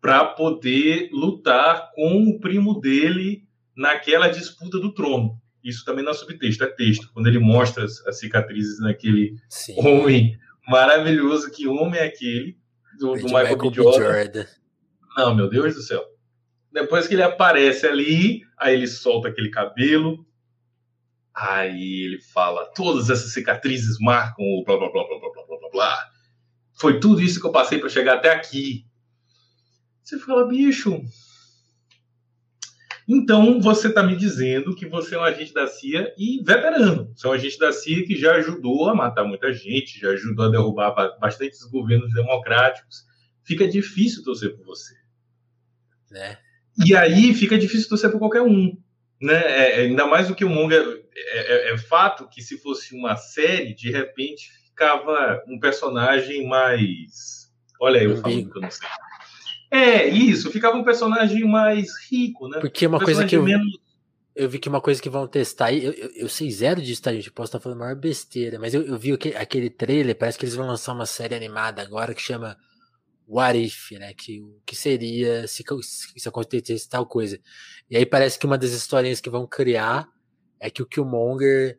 para 0.00 0.24
poder 0.24 1.08
lutar 1.12 1.90
com 1.94 2.28
o 2.28 2.38
primo 2.38 2.78
dele 2.78 3.48
naquela 3.74 4.28
disputa 4.28 4.78
do 4.78 4.92
trono. 4.92 5.40
Isso 5.68 5.84
também 5.84 6.04
não 6.04 6.12
é 6.12 6.14
subtexto, 6.14 6.64
é 6.64 6.68
texto. 6.68 7.10
Quando 7.12 7.26
ele 7.26 7.38
mostra 7.38 7.84
as, 7.84 8.18
cicatrizes 8.18 8.80
naquele 8.80 9.34
Sim. 9.48 9.74
homem 9.78 10.38
maravilhoso, 10.68 11.50
que 11.50 11.66
homem 11.66 12.00
é 12.00 12.04
aquele? 12.04 12.56
Do, 12.98 13.14
do 13.14 13.24
Michael, 13.24 13.56
Michael. 13.56 13.74
Jordan. 13.74 13.98
Jordan. 13.98 14.46
Não, 15.16 15.34
meu 15.34 15.48
Deus 15.48 15.74
do 15.74 15.82
céu. 15.82 16.04
Depois 16.72 17.06
que 17.06 17.14
ele 17.14 17.22
aparece 17.22 17.86
ali, 17.86 18.42
aí 18.58 18.74
ele 18.74 18.86
solta 18.86 19.28
aquele 19.28 19.50
cabelo, 19.50 20.26
Aí 21.36 22.06
ele 22.06 22.18
fala: 22.18 22.64
todas 22.74 23.10
essas 23.10 23.34
cicatrizes 23.34 23.98
marcam 24.00 24.42
o 24.42 24.64
blá 24.64 24.78
blá 24.78 24.90
blá 24.90 25.04
blá 25.06 25.18
blá 25.18 25.30
blá 25.30 25.58
blá 25.58 25.70
blá. 25.70 26.10
Foi 26.72 26.98
tudo 26.98 27.20
isso 27.20 27.38
que 27.38 27.46
eu 27.46 27.52
passei 27.52 27.78
para 27.78 27.90
chegar 27.90 28.14
até 28.14 28.32
aqui. 28.32 28.86
Você 30.02 30.18
fala, 30.18 30.48
bicho. 30.48 30.98
Então 33.08 33.60
você 33.60 33.88
está 33.88 34.02
me 34.02 34.16
dizendo 34.16 34.74
que 34.74 34.86
você 34.86 35.14
é 35.14 35.18
um 35.18 35.22
agente 35.22 35.54
da 35.54 35.66
CIA 35.66 36.12
e 36.18 36.42
veterano. 36.42 37.12
Você 37.14 37.26
é 37.26 37.30
um 37.30 37.32
agente 37.32 37.58
da 37.58 37.72
CIA 37.72 38.04
que 38.04 38.16
já 38.16 38.34
ajudou 38.34 38.88
a 38.88 38.94
matar 38.94 39.24
muita 39.24 39.52
gente, 39.52 40.00
já 40.00 40.10
ajudou 40.10 40.46
a 40.46 40.50
derrubar 40.50 40.92
bastantes 41.20 41.62
governos 41.64 42.12
democráticos. 42.12 43.04
Fica 43.44 43.68
difícil 43.68 44.24
torcer 44.24 44.56
por 44.56 44.66
você. 44.66 44.94
Né? 46.10 46.38
E 46.84 46.96
aí 46.96 47.32
fica 47.32 47.56
difícil 47.56 47.88
torcer 47.88 48.10
por 48.10 48.18
qualquer 48.18 48.42
um. 48.42 48.76
Né? 49.22 49.34
É, 49.34 49.80
ainda 49.82 50.06
mais 50.06 50.26
do 50.26 50.34
que 50.34 50.44
o 50.44 50.50
Monga 50.50 50.76
é, 50.76 51.70
é, 51.70 51.72
é, 51.72 51.78
fato 51.78 52.28
que 52.28 52.42
se 52.42 52.58
fosse 52.58 52.94
uma 52.94 53.16
série, 53.16 53.74
de 53.74 53.90
repente 53.90 54.50
ficava 54.64 55.42
um 55.46 55.60
personagem 55.60 56.46
mais. 56.46 57.50
Olha 57.80 58.00
aí, 58.00 58.06
eu 58.06 58.16
falo 58.16 58.50
que 58.50 58.58
eu 58.58 58.62
não 58.62 58.70
sei. 58.70 58.88
É, 59.70 60.06
isso, 60.08 60.50
ficava 60.50 60.76
um 60.76 60.84
personagem 60.84 61.44
mais 61.44 61.88
rico, 62.10 62.48
né? 62.48 62.60
Porque 62.60 62.86
uma 62.86 62.98
um 62.98 63.04
coisa 63.04 63.26
que 63.26 63.36
eu, 63.36 63.42
menos... 63.42 63.78
eu 64.34 64.48
vi 64.48 64.58
que 64.58 64.68
uma 64.68 64.80
coisa 64.80 65.02
que 65.02 65.10
vão 65.10 65.26
testar 65.26 65.72
eu, 65.72 65.92
eu, 65.92 66.10
eu 66.14 66.28
sei 66.28 66.50
zero 66.50 66.80
disso, 66.80 67.02
tá, 67.02 67.12
gente? 67.12 67.32
Posso 67.32 67.48
estar 67.48 67.60
falando 67.60 67.78
maior 67.78 67.96
besteira, 67.96 68.58
mas 68.58 68.74
eu, 68.74 68.82
eu 68.82 68.98
vi 68.98 69.12
aquele, 69.12 69.36
aquele 69.36 69.70
trailer, 69.70 70.16
parece 70.16 70.38
que 70.38 70.44
eles 70.44 70.54
vão 70.54 70.66
lançar 70.66 70.92
uma 70.92 71.06
série 71.06 71.34
animada 71.34 71.82
agora 71.82 72.14
que 72.14 72.22
chama 72.22 72.56
What 73.26 73.58
If, 73.58 73.90
né? 73.92 74.14
Que 74.14 74.40
o 74.40 74.60
que 74.64 74.76
seria 74.76 75.46
se, 75.48 75.64
se 76.16 76.28
acontecesse 76.28 76.88
tal 76.88 77.04
coisa. 77.06 77.38
E 77.90 77.96
aí 77.96 78.06
parece 78.06 78.38
que 78.38 78.46
uma 78.46 78.56
das 78.56 78.70
historinhas 78.70 79.20
que 79.20 79.30
vão 79.30 79.46
criar 79.46 80.08
é 80.60 80.70
que 80.70 80.82
o 80.82 80.86
Killmonger, 80.86 81.78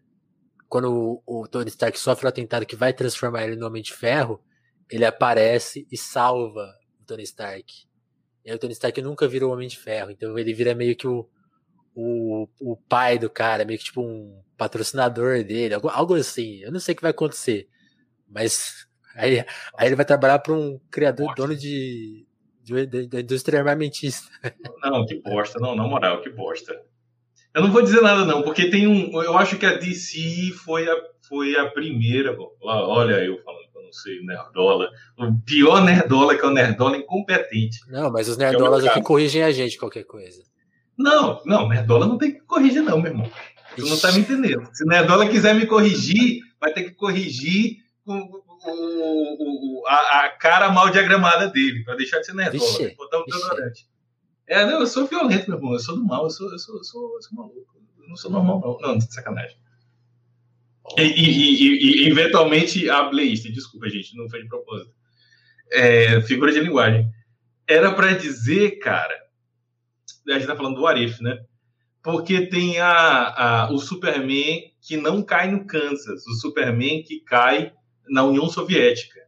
quando 0.68 1.24
o, 1.26 1.42
o 1.44 1.48
Tony 1.48 1.70
Stark 1.70 1.98
sofre 1.98 2.26
o 2.26 2.30
atentado 2.30 2.66
que 2.66 2.76
vai 2.76 2.94
transformar 2.94 3.46
ele 3.46 3.56
no 3.56 3.66
Homem 3.66 3.82
de 3.82 3.94
Ferro, 3.94 4.42
ele 4.90 5.06
aparece 5.06 5.88
e 5.92 5.98
salva 5.98 6.74
Tony 7.08 7.24
Stark. 7.24 7.88
E 8.46 8.54
o 8.54 8.60
Tony 8.60 8.74
Stark 8.74 9.02
nunca 9.02 9.28
virou 9.28 9.52
Homem 9.52 9.68
de 9.68 9.78
Ferro, 9.78 10.12
então 10.12 10.38
ele 10.38 10.54
vira 10.54 10.76
meio 10.76 10.96
que 10.96 11.08
o, 11.08 11.28
o, 11.96 12.48
o 12.60 12.78
pai 12.78 13.18
do 13.18 13.30
cara, 13.30 13.66
meio 13.66 13.80
que 13.80 13.86
tipo 13.86 14.02
um 14.02 14.42
patrocinador 14.58 15.44
dele, 15.44 15.74
algo, 15.74 15.90
algo 15.90 16.16
assim. 16.16 16.58
Eu 16.58 16.72
não 16.72 16.80
sei 16.80 16.94
o 16.94 16.96
que 16.96 17.02
vai 17.02 17.12
acontecer, 17.12 17.68
mas 18.30 18.88
aí, 19.16 19.40
aí 19.78 19.88
ele 19.88 19.96
vai 19.96 20.06
trabalhar 20.06 20.40
para 20.40 20.54
um 20.54 20.80
criador, 20.92 21.34
dono 21.36 21.56
de, 21.56 22.26
da 23.10 23.20
indústria 23.20 23.60
armamentista. 23.60 24.30
Não, 24.84 25.06
que 25.06 25.22
bosta, 25.22 25.60
não, 25.60 25.76
na 25.76 25.88
moral, 25.88 26.22
que 26.22 26.30
bosta. 26.30 26.80
Eu 27.54 27.64
não 27.64 27.72
vou 27.72 27.82
dizer 27.82 28.02
nada, 28.02 28.24
não, 28.24 28.44
porque 28.44 28.70
tem 28.70 28.88
um. 28.88 29.22
Eu 29.22 29.36
acho 29.36 29.58
que 29.58 29.66
a 29.66 29.78
DC 29.78 30.52
foi 30.64 30.88
a, 30.88 30.96
foi 31.28 31.56
a 31.56 31.66
primeira. 31.72 32.38
Olha, 32.62 33.24
eu 33.24 33.42
falando 33.42 33.67
não 33.88 33.94
sei, 33.94 34.22
Nerdola. 34.24 34.90
O 35.18 35.34
pior 35.46 35.84
Nerdola 35.84 36.38
que 36.38 36.46
é 36.46 36.48
o 36.48 36.52
Nerdola 36.52 36.98
incompetente. 36.98 37.80
Não, 37.90 38.12
mas 38.12 38.28
os 38.28 38.38
Nerdolas 38.38 38.84
é 38.84 38.90
aqui 38.90 39.02
corrigem 39.02 39.44
a 39.44 39.52
gente 39.52 39.78
qualquer 39.78 40.04
coisa. 40.04 40.44
Não, 40.98 41.42
não, 41.46 41.70
Nerdola 41.70 42.06
não 42.06 42.18
tem 42.18 42.34
que 42.34 42.42
corrigir, 42.42 42.82
não, 42.82 43.00
meu 43.00 43.12
irmão. 43.12 43.32
Tu 43.76 43.86
não 43.86 43.98
tá 43.98 44.12
me 44.12 44.20
entendendo. 44.20 44.68
Se 44.74 44.86
Nerdola 44.86 45.30
quiser 45.30 45.56
me 45.56 45.66
corrigir, 45.66 46.42
vai 46.60 46.74
ter 46.74 46.84
que 46.84 46.92
corrigir 46.92 47.78
o, 48.06 48.14
o, 48.14 49.82
o 49.82 49.88
a, 49.88 50.26
a, 50.26 50.30
cara 50.30 50.70
mal 50.70 50.90
diagramada 50.90 51.48
dele, 51.48 51.84
para 51.84 51.96
deixar 51.96 52.20
de 52.20 52.26
ser 52.26 52.34
Nerdola. 52.34 52.60
Vixe, 52.60 52.96
botar 52.96 53.20
um 53.20 53.26
desodorante. 53.26 53.88
É, 54.48 54.66
não, 54.66 54.80
eu 54.80 54.88
sou 54.88 55.06
violento, 55.06 55.50
meu 55.50 55.58
irmão. 55.58 55.74
Eu 55.74 55.80
sou 55.80 55.96
do 55.96 56.06
mal, 56.06 56.24
eu 56.24 56.30
sou, 56.30 56.52
eu 56.52 56.60
sou, 56.60 56.78
eu 56.78 56.84
sou, 56.84 57.16
eu 57.16 57.22
sou 57.22 57.38
maluco. 57.38 57.78
Eu 58.02 58.10
não 58.10 58.16
sou 58.16 58.32
normal, 58.32 58.80
não. 58.82 58.94
Não, 58.96 59.02
sacanagem. 59.02 59.58
E, 60.96 61.02
e, 61.02 61.64
e, 61.64 62.06
e, 62.06 62.10
eventualmente 62.10 62.90
ableísta, 62.90 63.52
desculpa, 63.52 63.90
gente, 63.90 64.16
não 64.16 64.30
foi 64.30 64.44
de 64.44 64.48
propósito. 64.48 64.94
É, 65.72 66.22
figura 66.22 66.52
de 66.52 66.60
linguagem. 66.60 67.10
Era 67.68 67.92
para 67.92 68.14
dizer, 68.14 68.80
cara, 68.80 69.18
a 70.30 70.34
gente 70.34 70.48
tá 70.48 70.56
falando 70.56 70.76
do 70.76 70.88
Arif, 70.88 71.22
né? 71.22 71.38
Porque 72.02 72.48
tem 72.48 72.80
a, 72.80 73.66
a, 73.66 73.72
o 73.72 73.80
Superman 73.80 74.72
que 74.82 74.96
não 74.96 75.22
cai 75.22 75.52
no 75.52 75.66
Kansas, 75.66 76.26
o 76.26 76.34
Superman 76.36 77.04
que 77.04 77.20
cai 77.20 77.74
na 78.08 78.24
União 78.24 78.48
Soviética. 78.48 79.20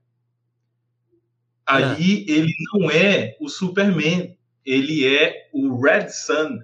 Aí 1.66 2.26
é. 2.28 2.32
ele 2.32 2.54
não 2.74 2.90
é 2.90 3.36
o 3.42 3.50
Superman 3.50 4.40
ele 4.70 5.04
é 5.06 5.50
o 5.52 5.82
Red 5.82 6.10
Sun. 6.10 6.60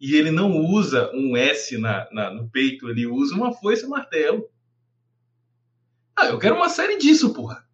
E 0.00 0.14
ele 0.16 0.30
não 0.30 0.56
usa 0.56 1.10
um 1.12 1.36
S 1.36 1.76
na, 1.76 2.08
na, 2.10 2.30
no 2.30 2.48
peito, 2.48 2.88
ele 2.88 3.06
usa 3.06 3.34
uma 3.34 3.52
foice 3.52 3.82
e 3.82 3.86
um 3.86 3.90
martelo. 3.90 4.48
Ah, 6.16 6.26
eu 6.26 6.38
quero 6.38 6.56
uma 6.56 6.68
série 6.68 6.96
disso, 6.96 7.34
porra. 7.34 7.64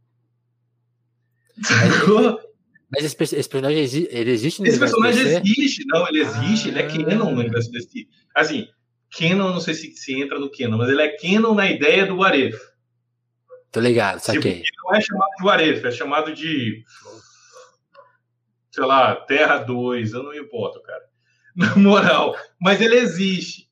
Mas 2.91 3.05
esse, 3.05 3.37
esse, 3.37 3.49
personagem 3.49 3.79
ele 4.11 4.31
existe 4.31 4.61
no 4.61 4.67
Esse 4.67 4.79
personagem 4.79 5.23
existe, 5.23 5.85
não, 5.87 6.07
ele 6.09 6.21
existe, 6.21 6.69
ah. 6.69 6.73
ele 6.73 6.79
é 6.81 6.89
canon 6.89 7.31
no 7.33 7.41
universo 7.41 7.71
DC. 7.71 8.09
Assim, 8.35 8.69
canon, 9.17 9.53
não 9.53 9.61
sei 9.61 9.75
se, 9.75 9.95
se 9.95 10.21
entra 10.21 10.39
no 10.39 10.51
canon, 10.51 10.79
mas 10.79 10.89
ele 10.89 11.03
é 11.03 11.17
canon 11.17 11.55
na 11.55 11.71
ideia 11.71 12.07
do 12.07 12.23
Aref. 12.23 12.59
Tô 13.71 13.81
ligado, 13.81 14.19
saquei. 14.19 14.63
Tipo, 14.63 14.77
não 14.85 14.97
é 14.97 15.01
chamado 15.01 15.31
de 15.41 15.49
Aref, 15.49 15.87
é 15.87 15.91
chamado 15.91 16.35
de 16.35 16.85
sei 18.77 18.85
lá, 18.85 19.17
Terra 19.17 19.57
2, 19.57 20.13
eu 20.13 20.23
não 20.23 20.33
me 20.33 20.39
importo, 20.39 20.83
cara. 20.83 21.03
Na 21.57 21.75
moral. 21.77 22.37
Mas 22.61 22.81
ele 22.81 22.97
existe. 22.97 23.71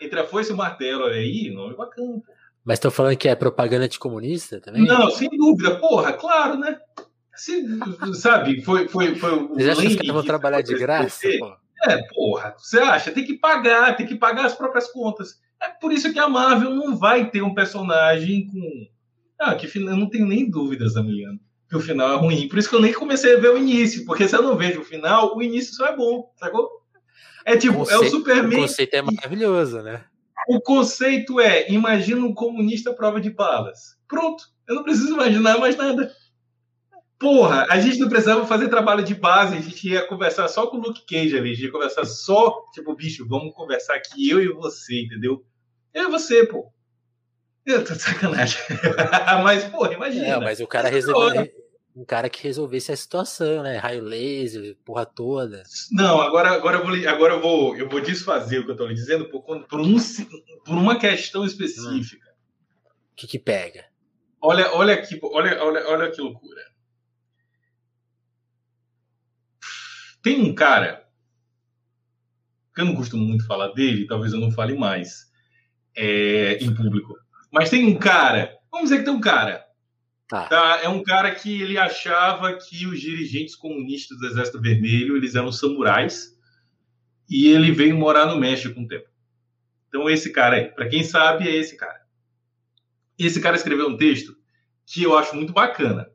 Entre 0.00 0.18
a 0.18 0.26
foice 0.26 0.50
e 0.50 0.54
o 0.54 0.56
martelo, 0.56 1.04
olha 1.04 1.16
aí, 1.16 1.50
nome 1.50 1.74
bacana. 1.74 2.22
Mas 2.64 2.76
estão 2.76 2.90
falando 2.90 3.16
que 3.16 3.28
é 3.28 3.34
propaganda 3.34 3.88
de 3.88 3.98
comunista 3.98 4.60
também? 4.60 4.84
Não, 4.84 5.10
sem 5.10 5.28
dúvida. 5.30 5.76
Porra, 5.76 6.12
claro, 6.12 6.58
né? 6.58 6.78
se, 7.40 7.64
sabe, 8.14 8.60
foi, 8.60 8.86
foi, 8.86 9.14
foi 9.14 9.32
o 9.32 9.48
Vocês 9.48 9.68
acham 9.68 9.82
que 9.82 9.88
os 9.88 9.96
caras 9.96 10.12
vão 10.12 10.22
trabalhar 10.22 10.60
de 10.60 10.74
graça? 10.74 11.26
Pô? 11.38 11.56
É, 11.88 12.02
porra, 12.14 12.54
você 12.58 12.78
acha? 12.78 13.10
Tem 13.10 13.24
que 13.24 13.34
pagar, 13.34 13.96
tem 13.96 14.06
que 14.06 14.14
pagar 14.14 14.44
as 14.44 14.54
próprias 14.54 14.92
contas. 14.92 15.40
É 15.62 15.68
por 15.68 15.90
isso 15.90 16.12
que 16.12 16.18
a 16.18 16.28
Marvel 16.28 16.74
não 16.74 16.94
vai 16.94 17.30
ter 17.30 17.42
um 17.42 17.54
personagem 17.54 18.46
com. 18.46 18.86
Ah, 19.40 19.54
que 19.54 19.66
eu 19.78 19.96
não 19.96 20.10
tenho 20.10 20.26
nem 20.26 20.50
dúvidas, 20.50 20.96
Amiliano, 20.96 21.40
que 21.66 21.76
o 21.76 21.80
final 21.80 22.12
é 22.12 22.16
ruim. 22.16 22.46
Por 22.46 22.58
isso 22.58 22.68
que 22.68 22.74
eu 22.74 22.80
nem 22.80 22.92
comecei 22.92 23.36
a 23.36 23.40
ver 23.40 23.52
o 23.52 23.56
início, 23.56 24.04
porque 24.04 24.28
se 24.28 24.36
eu 24.36 24.42
não 24.42 24.56
vejo 24.56 24.82
o 24.82 24.84
final, 24.84 25.34
o 25.34 25.42
início 25.42 25.74
só 25.74 25.86
é 25.86 25.96
bom, 25.96 26.30
sacou? 26.36 26.68
É 27.44 27.56
tipo, 27.56 27.78
conceito, 27.78 28.02
é 28.02 28.06
o 28.06 28.10
Superman. 28.10 28.58
O 28.58 28.62
conceito 28.62 28.94
é 28.94 29.02
maravilhoso, 29.02 29.82
né? 29.82 30.04
O 30.48 30.60
conceito 30.60 31.40
é: 31.40 31.70
imagina 31.70 32.24
um 32.24 32.34
comunista 32.34 32.90
à 32.90 32.94
prova 32.94 33.20
de 33.20 33.30
balas. 33.30 33.96
Pronto, 34.08 34.44
eu 34.68 34.74
não 34.74 34.82
preciso 34.82 35.14
imaginar 35.14 35.58
mais 35.58 35.76
nada. 35.76 36.12
Porra, 37.18 37.66
a 37.68 37.78
gente 37.78 37.98
não 37.98 38.08
precisava 38.08 38.46
fazer 38.46 38.68
trabalho 38.68 39.04
de 39.04 39.14
base, 39.14 39.54
a 39.54 39.60
gente 39.60 39.88
ia 39.90 40.06
conversar 40.06 40.48
só 40.48 40.66
com 40.66 40.78
o 40.78 40.80
Luke 40.80 41.04
Cage 41.06 41.36
ali, 41.36 41.50
a 41.50 41.54
gente 41.54 41.64
ia 41.66 41.72
conversar 41.72 42.06
só, 42.06 42.64
tipo, 42.72 42.94
bicho, 42.94 43.28
vamos 43.28 43.54
conversar 43.54 43.94
aqui, 43.94 44.30
eu 44.30 44.40
e 44.40 44.48
você, 44.48 45.02
entendeu? 45.02 45.44
Eu 45.92 46.08
e 46.08 46.10
você, 46.10 46.46
pô. 46.46 46.72
Eu 47.66 47.84
tô 47.84 47.92
de 47.92 48.00
sacanagem. 48.00 48.58
mas, 49.44 49.64
porra, 49.64 49.92
imagina. 49.92 50.26
É, 50.26 50.40
mas 50.40 50.60
o 50.60 50.66
cara 50.66 50.88
resolveu. 50.88 51.46
Um 52.00 52.04
cara 52.06 52.30
que 52.30 52.42
resolvesse 52.42 52.90
a 52.90 52.96
situação, 52.96 53.62
né? 53.62 53.76
Raio 53.76 54.02
laser, 54.02 54.74
porra 54.86 55.04
toda. 55.04 55.62
Não, 55.92 56.18
agora, 56.18 56.48
agora, 56.50 56.78
eu, 56.78 56.86
vou, 56.86 56.94
agora 57.06 57.34
eu, 57.34 57.42
vou, 57.42 57.76
eu 57.76 57.90
vou 57.90 58.00
desfazer 58.00 58.60
o 58.60 58.64
que 58.64 58.70
eu 58.70 58.76
tô 58.76 58.86
lhe 58.86 58.94
dizendo 58.94 59.28
por, 59.28 59.42
por, 59.42 59.78
um, 59.78 59.96
por 60.64 60.74
uma 60.78 60.98
questão 60.98 61.44
específica. 61.44 62.26
O 62.26 62.32
hum. 62.32 62.36
que, 63.14 63.26
que 63.26 63.38
pega? 63.38 63.84
Olha, 64.40 64.72
olha 64.72 64.94
aqui, 64.94 65.20
olha, 65.22 65.62
olha, 65.62 65.86
olha 65.88 66.10
que 66.10 66.22
loucura. 66.22 66.62
Tem 70.22 70.40
um 70.40 70.54
cara 70.54 71.06
que 72.74 72.80
eu 72.80 72.86
não 72.86 72.96
costumo 72.96 73.26
muito 73.26 73.46
falar 73.46 73.74
dele, 73.74 74.06
talvez 74.06 74.32
eu 74.32 74.40
não 74.40 74.50
fale 74.50 74.72
mais 74.72 75.30
é, 75.94 76.54
em 76.54 76.74
público. 76.74 77.14
Mas 77.52 77.68
tem 77.68 77.84
um 77.84 77.98
cara, 77.98 78.56
vamos 78.72 78.88
dizer 78.88 79.00
que 79.00 79.04
tem 79.04 79.12
um 79.12 79.20
cara. 79.20 79.68
Tá. 80.30 80.46
tá. 80.46 80.80
É 80.80 80.88
um 80.88 81.02
cara 81.02 81.34
que 81.34 81.60
ele 81.60 81.76
achava 81.76 82.56
que 82.56 82.86
os 82.86 83.00
dirigentes 83.00 83.56
comunistas 83.56 84.16
do 84.16 84.26
Exército 84.28 84.60
Vermelho 84.60 85.16
eles 85.16 85.34
eram 85.34 85.50
samurais 85.50 86.38
e 87.28 87.48
ele 87.48 87.72
veio 87.72 87.98
morar 87.98 88.26
no 88.26 88.38
México 88.38 88.78
um 88.78 88.86
tempo. 88.86 89.08
Então 89.88 90.08
esse 90.08 90.30
cara 90.30 90.54
aí, 90.54 90.68
para 90.72 90.88
quem 90.88 91.02
sabe, 91.02 91.48
é 91.48 91.56
esse 91.56 91.76
cara. 91.76 92.00
Esse 93.18 93.40
cara 93.40 93.56
escreveu 93.56 93.88
um 93.88 93.96
texto 93.96 94.36
que 94.86 95.02
eu 95.02 95.18
acho 95.18 95.34
muito 95.34 95.52
bacana. 95.52 96.08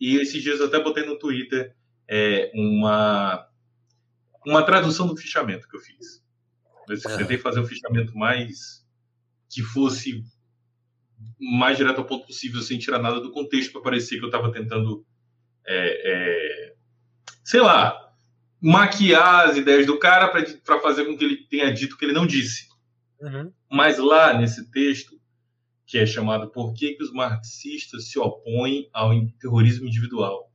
E 0.00 0.16
esses 0.16 0.42
dias 0.42 0.58
eu 0.58 0.66
até 0.66 0.80
botei 0.82 1.06
no 1.06 1.16
Twitter 1.16 1.76
é, 2.08 2.50
uma, 2.52 3.46
uma 4.44 4.64
tradução 4.64 5.06
do 5.06 5.16
fichamento 5.16 5.68
que 5.68 5.76
eu 5.76 5.80
fiz. 5.80 6.20
Eu 6.88 7.18
tentei 7.18 7.38
fazer 7.38 7.60
um 7.60 7.66
fichamento 7.66 8.18
mais 8.18 8.84
que 9.48 9.62
fosse 9.62 10.24
mais 11.38 11.76
direto 11.76 11.98
ao 11.98 12.04
ponto 12.04 12.26
possível, 12.26 12.62
sem 12.62 12.78
tirar 12.78 12.98
nada 12.98 13.20
do 13.20 13.32
contexto, 13.32 13.72
para 13.72 13.82
parecer 13.82 14.18
que 14.18 14.24
eu 14.24 14.28
estava 14.28 14.52
tentando, 14.52 15.04
é, 15.66 16.12
é, 16.12 16.74
sei 17.44 17.60
lá, 17.60 17.98
maquiar 18.60 19.48
as 19.48 19.56
ideias 19.56 19.86
do 19.86 19.98
cara 19.98 20.28
para 20.28 20.80
fazer 20.80 21.04
com 21.04 21.16
que 21.16 21.24
ele 21.24 21.36
tenha 21.48 21.72
dito 21.72 21.96
que 21.96 22.04
ele 22.04 22.12
não 22.12 22.26
disse. 22.26 22.68
Uhum. 23.20 23.52
Mas 23.70 23.98
lá 23.98 24.38
nesse 24.38 24.70
texto, 24.70 25.20
que 25.86 25.98
é 25.98 26.06
chamado 26.06 26.50
Por 26.50 26.72
que, 26.72 26.94
que 26.94 27.02
os 27.02 27.12
marxistas 27.12 28.08
se 28.08 28.18
opõem 28.18 28.88
ao 28.92 29.10
terrorismo 29.40 29.86
individual? 29.86 30.50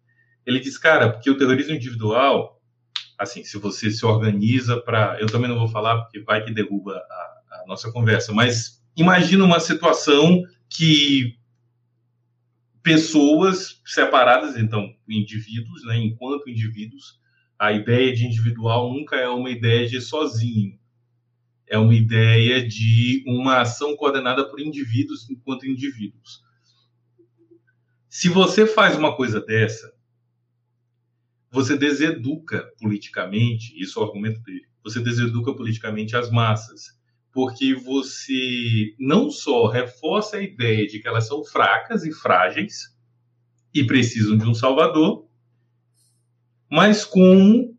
Ele 0.45 0.59
diz, 0.59 0.77
cara, 0.77 1.11
porque 1.11 1.29
o 1.29 1.37
terrorismo 1.37 1.75
individual, 1.75 2.61
assim, 3.19 3.43
se 3.43 3.57
você 3.57 3.91
se 3.91 4.05
organiza 4.05 4.79
para. 4.81 5.17
Eu 5.19 5.27
também 5.27 5.49
não 5.49 5.59
vou 5.59 5.67
falar 5.67 6.01
porque 6.01 6.21
vai 6.21 6.43
que 6.43 6.53
derruba 6.53 6.93
a, 6.93 7.61
a 7.61 7.63
nossa 7.67 7.91
conversa, 7.91 8.33
mas 8.33 8.81
imagina 8.95 9.43
uma 9.43 9.59
situação 9.59 10.43
que 10.69 11.37
pessoas 12.83 13.81
separadas, 13.85 14.55
então, 14.57 14.95
indivíduos, 15.07 15.83
né, 15.85 15.97
enquanto 15.97 16.49
indivíduos, 16.49 17.19
a 17.59 17.71
ideia 17.71 18.13
de 18.13 18.25
individual 18.25 18.93
nunca 18.93 19.15
é 19.15 19.27
uma 19.27 19.49
ideia 19.49 19.87
de 19.87 19.99
sozinho. 19.99 20.79
É 21.67 21.77
uma 21.77 21.93
ideia 21.93 22.65
de 22.65 23.23
uma 23.27 23.59
ação 23.59 23.95
coordenada 23.97 24.47
por 24.49 24.61
indivíduos 24.61 25.29
enquanto 25.29 25.67
indivíduos. 25.67 26.41
Se 28.09 28.29
você 28.29 28.65
faz 28.65 28.95
uma 28.95 29.15
coisa 29.15 29.41
dessa, 29.41 29.93
você 31.51 31.77
deseduca 31.77 32.71
politicamente, 32.79 33.77
isso 33.77 33.99
é 33.99 34.01
o 34.01 34.05
argumento 34.05 34.41
dele, 34.43 34.65
você 34.83 35.01
deseduca 35.01 35.53
politicamente 35.53 36.15
as 36.15 36.31
massas, 36.31 36.96
porque 37.37 37.75
você 37.75 38.95
não 38.97 39.29
só 39.29 39.67
reforça 39.67 40.37
a 40.37 40.41
ideia 40.41 40.87
de 40.87 40.99
que 40.99 41.07
elas 41.07 41.27
são 41.27 41.45
fracas 41.45 42.03
e 42.03 42.11
frágeis 42.11 42.97
e 43.71 43.85
precisam 43.85 44.35
de 44.35 44.43
um 44.43 44.55
salvador, 44.55 45.27
mas 46.67 47.05
como 47.05 47.77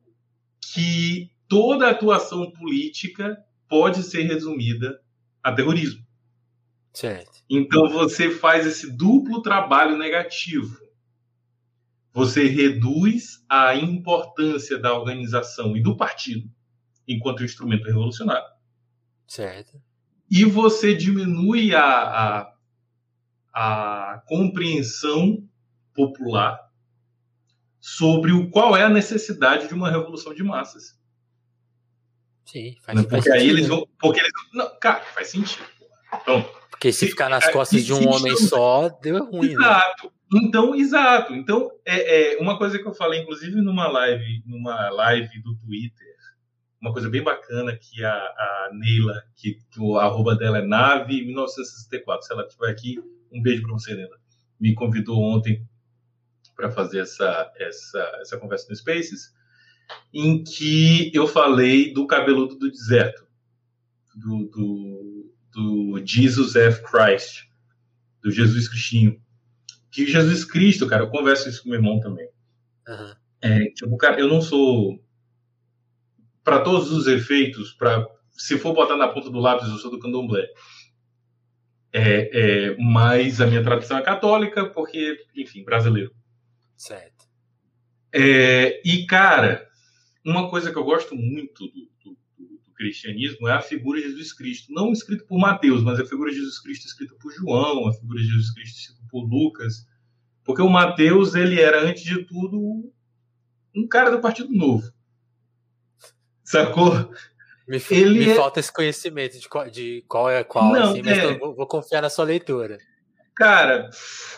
que 0.61 1.33
toda 1.49 1.91
atuação 1.91 2.53
política 2.53 3.37
pode 3.69 4.05
ser 4.05 4.23
resumida 4.23 5.01
a 5.43 5.51
terrorismo. 5.53 6.07
Certo. 6.93 7.43
Então 7.51 7.89
você 7.89 8.31
faz 8.31 8.65
esse 8.65 8.97
duplo 8.97 9.43
trabalho 9.43 9.99
negativo 9.99 10.79
você 12.13 12.47
reduz 12.47 13.45
a 13.49 13.75
importância 13.75 14.79
da 14.79 14.97
organização 14.97 15.77
e 15.77 15.83
do 15.83 15.97
partido 15.97 16.49
enquanto 17.07 17.45
instrumento 17.45 17.85
revolucionário. 17.85 18.58
Certo. 19.29 19.81
E 20.31 20.45
você 20.45 20.95
diminui 20.95 21.75
a, 21.75 21.83
a, 21.83 22.53
a 23.53 24.23
compreensão 24.27 25.47
popular 25.95 26.59
sobre 27.79 28.33
o 28.33 28.51
qual 28.51 28.77
é 28.77 28.83
a 28.83 28.89
necessidade 28.89 29.69
de 29.69 29.75
uma 29.75 29.91
revolução 29.91 30.35
de 30.35 30.43
massas. 30.43 30.99
Sim, 32.45 32.75
faz, 32.83 33.01
porque 33.01 33.11
faz 33.11 33.27
aí 33.27 33.41
sentido. 33.41 33.57
eles 33.57 33.69
vão. 33.69 33.87
Porque 34.01 34.21
eles, 34.21 34.33
não, 34.55 34.79
cara, 34.81 35.01
faz 35.01 35.29
sentido. 35.29 35.65
Então, 36.23 36.43
porque 36.71 36.93
se, 36.93 37.01
se 37.01 37.07
ficar 37.09 37.29
nas 37.29 37.51
costas 37.51 37.85
de 37.85 37.93
um 37.93 38.09
homem 38.09 38.37
só, 38.37 38.89
deu 38.89 39.25
ruim. 39.25 39.49
Né? 39.49 39.55
Exato. 39.55 40.13
Né? 40.33 40.41
Então, 40.43 40.75
exato. 40.75 41.35
Então, 41.35 41.71
é, 41.85 42.35
é, 42.35 42.39
uma 42.39 42.57
coisa 42.57 42.79
que 42.79 42.87
eu 42.87 42.95
falei, 42.95 43.21
inclusive, 43.21 43.61
numa 43.61 43.89
live, 43.89 44.43
numa 44.47 44.89
live 44.91 45.43
do 45.43 45.57
Twitter, 45.57 46.08
uma 46.81 46.93
coisa 46.93 47.09
bem 47.09 47.23
bacana 47.23 47.77
que 47.77 48.05
a, 48.05 48.13
a 48.13 48.71
Neila, 48.73 49.23
que, 49.37 49.59
que 49.71 49.81
o 49.81 49.99
arroba 49.99 50.37
dela 50.37 50.59
é 50.59 50.67
nave 50.67 51.25
1964. 51.25 52.27
Se 52.27 52.33
ela 52.33 52.47
estiver 52.47 52.71
aqui, 52.71 52.99
um 53.33 53.43
beijo 53.43 53.63
para 53.63 53.73
você, 53.73 53.95
Neila. 53.95 54.17
Me 54.61 54.75
convidou 54.75 55.21
ontem 55.21 55.67
para 56.55 56.71
fazer 56.71 57.01
essa, 57.01 57.53
essa, 57.57 58.19
essa 58.21 58.39
conversa 58.39 58.67
no 58.69 58.77
Spaces, 58.77 59.33
em 60.13 60.43
que 60.43 61.11
eu 61.15 61.27
falei 61.27 61.93
do 61.93 62.07
cabeludo 62.07 62.57
do 62.57 62.71
deserto, 62.71 63.27
do, 64.15 64.49
do, 64.49 65.33
do 65.53 66.07
Jesus 66.07 66.57
F. 66.57 66.83
Christ, 66.83 67.49
do 68.23 68.31
Jesus 68.31 68.69
Cristinho 68.69 69.21
que 69.91 70.07
Jesus 70.07 70.45
Cristo, 70.45 70.87
cara, 70.87 71.03
eu 71.03 71.11
converso 71.11 71.49
isso 71.49 71.63
com 71.63 71.71
meu 71.71 71.79
irmão 71.79 72.01
também. 72.01 72.29
Uhum. 72.87 73.15
É, 73.41 73.65
tipo, 73.71 73.97
cara, 73.97 74.21
eu 74.21 74.29
não 74.29 74.41
sou. 74.41 75.03
Para 76.49 76.61
todos 76.61 76.91
os 76.91 77.07
efeitos, 77.07 77.75
para 77.75 78.09
se 78.33 78.57
for 78.57 78.73
botar 78.73 78.97
na 78.97 79.09
ponta 79.09 79.29
do 79.29 79.39
lápis, 79.39 79.69
eu 79.69 79.77
sou 79.77 79.91
do 79.91 79.99
candomblé. 79.99 80.47
É, 81.93 82.71
é, 82.71 82.77
mas 82.79 83.39
a 83.39 83.47
minha 83.47 83.63
tradição 83.63 83.99
é 83.99 84.03
católica, 84.03 84.65
porque, 84.65 85.19
enfim, 85.37 85.63
brasileiro. 85.63 86.11
Certo. 86.75 87.27
É, 88.11 88.81
e, 88.83 89.05
cara, 89.05 89.69
uma 90.25 90.49
coisa 90.49 90.73
que 90.73 90.79
eu 90.79 90.85
gosto 90.85 91.15
muito 91.15 91.67
do, 91.67 91.91
do, 92.03 92.19
do, 92.39 92.73
cristianismo 92.73 93.47
é 93.47 93.53
a 93.53 93.61
figura 93.61 94.01
de 94.01 94.09
Jesus 94.09 94.33
Cristo. 94.33 94.73
Não 94.73 94.91
escrito 94.91 95.27
por 95.27 95.39
Mateus, 95.39 95.83
mas 95.83 96.01
a 96.01 96.07
figura 96.07 96.31
de 96.31 96.39
Jesus 96.39 96.63
Cristo 96.63 96.87
escrita 96.87 97.15
por 97.21 97.31
João, 97.31 97.89
a 97.89 97.93
figura 97.93 98.21
de 98.21 98.27
Jesus 98.27 98.55
Cristo 98.55 98.79
escrita 98.79 99.03
por 99.11 99.29
Lucas. 99.29 99.87
Porque 100.43 100.63
o 100.63 100.71
Mateus, 100.71 101.35
ele 101.35 101.61
era, 101.61 101.87
antes 101.87 102.05
de 102.05 102.25
tudo, 102.25 102.91
um 103.77 103.87
cara 103.87 104.11
do 104.11 104.23
Partido 104.23 104.51
Novo. 104.51 104.91
Sacou? 106.49 106.95
Me, 107.69 107.83
ele 107.91 108.21
me 108.21 108.31
é... 108.31 108.35
falta 108.35 108.59
esse 108.59 108.73
conhecimento 108.73 109.39
de 109.39 109.47
qual, 109.47 109.69
de 109.69 110.03
qual 110.09 110.31
é 110.31 110.43
qual, 110.43 110.73
Não, 110.73 110.93
assim, 110.93 111.03
mas 111.03 111.19
é... 111.19 111.25
eu 111.27 111.39
vou, 111.39 111.55
vou, 111.55 111.67
confiar 111.67 112.01
na 112.01 112.09
sua 112.09 112.25
leitura. 112.25 112.79
Cara, 113.37 113.91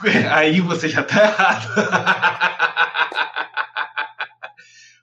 aí 0.34 0.60
você 0.60 0.88
já 0.88 1.04
tá 1.04 1.14
errado. 1.22 1.68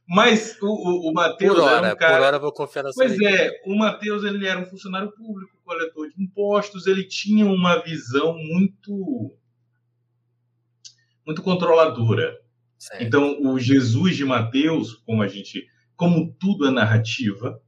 mas 0.05 0.57
o, 0.61 0.67
o, 0.67 1.09
o 1.11 1.13
Matheus 1.13 1.55
por 1.55 1.63
hora, 1.63 1.87
era 1.87 1.95
um 1.95 1.97
cara... 1.97 2.17
Por 2.17 2.23
hora 2.25 2.35
eu 2.35 2.41
vou 2.41 2.51
confiar 2.51 2.83
na 2.83 2.91
sua 2.91 3.05
Pois 3.05 3.21
é, 3.21 3.51
o 3.65 3.77
Matheus 3.77 4.25
ele 4.25 4.45
era 4.45 4.59
um 4.59 4.65
funcionário 4.65 5.09
público, 5.13 5.55
coletor 5.63 6.09
de 6.09 6.21
impostos, 6.21 6.87
ele 6.87 7.05
tinha 7.05 7.45
uma 7.45 7.81
visão 7.81 8.33
muito 8.33 9.33
muito 11.25 11.41
controladora 11.41 12.37
Certo. 12.77 13.03
Então, 13.03 13.41
o 13.41 13.57
Jesus 13.57 14.15
de 14.15 14.23
Mateus, 14.23 14.93
como 15.05 15.23
a 15.23 15.27
gente, 15.27 15.67
como 15.97 16.31
tudo 16.39 16.67
é 16.67 16.71
narrativa, 16.71 17.59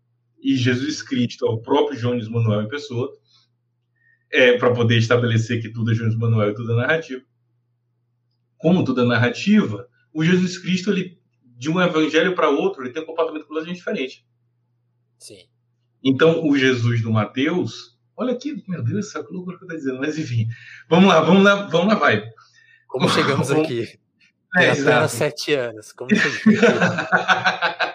e 0.41 0.55
Jesus 0.55 1.01
Cristo 1.01 1.45
é 1.45 1.49
o 1.49 1.57
próprio 1.57 1.99
Jones 1.99 2.29
Manuel 2.29 2.61
em 2.61 2.69
pessoa, 2.69 3.11
é, 4.31 4.57
para 4.57 4.71
poder 4.71 4.97
estabelecer 4.97 5.61
que 5.61 5.69
tudo 5.69 5.91
é 5.91 5.95
Jones 5.95 6.15
Manuel 6.15 6.51
e 6.51 6.53
tudo 6.53 6.71
é 6.73 6.75
narrativa. 6.75 7.21
Como 8.57 8.85
tudo 8.85 9.01
é 9.01 9.05
narrativa, 9.05 9.89
o 10.13 10.23
Jesus 10.23 10.59
Cristo, 10.59 10.91
ele, 10.91 11.19
de 11.43 11.69
um 11.69 11.81
evangelho 11.81 12.35
para 12.35 12.49
outro, 12.49 12.83
ele 12.83 12.93
tem 12.93 13.01
um 13.01 13.07
comportamento 13.07 13.47
completamente 13.47 13.77
diferente. 13.77 14.25
Sim. 15.17 15.49
Então, 16.03 16.47
o 16.47 16.55
Jesus 16.55 17.01
do 17.01 17.11
Mateus, 17.11 17.97
olha 18.15 18.33
aqui, 18.33 18.63
meu 18.67 18.83
Deus, 18.83 19.07
essa 19.07 19.19
loucura 19.29 19.57
que 19.57 19.63
eu 19.63 19.67
estou 19.67 19.77
dizendo, 19.77 19.99
mas 19.99 20.17
enfim, 20.17 20.47
vamos 20.87 21.09
lá, 21.09 21.21
vamos 21.21 21.43
lá, 21.43 21.67
vamos 21.67 21.87
lá, 21.87 21.95
vai. 21.95 22.23
Como 22.87 23.09
chegamos 23.09 23.49
aqui? 23.51 23.99
É, 24.55 24.71
apenas 24.71 25.11
sete 25.11 25.53
anos. 25.53 25.91
Como 25.91 26.09
chegamos 26.15 26.67
aqui? 26.77 27.85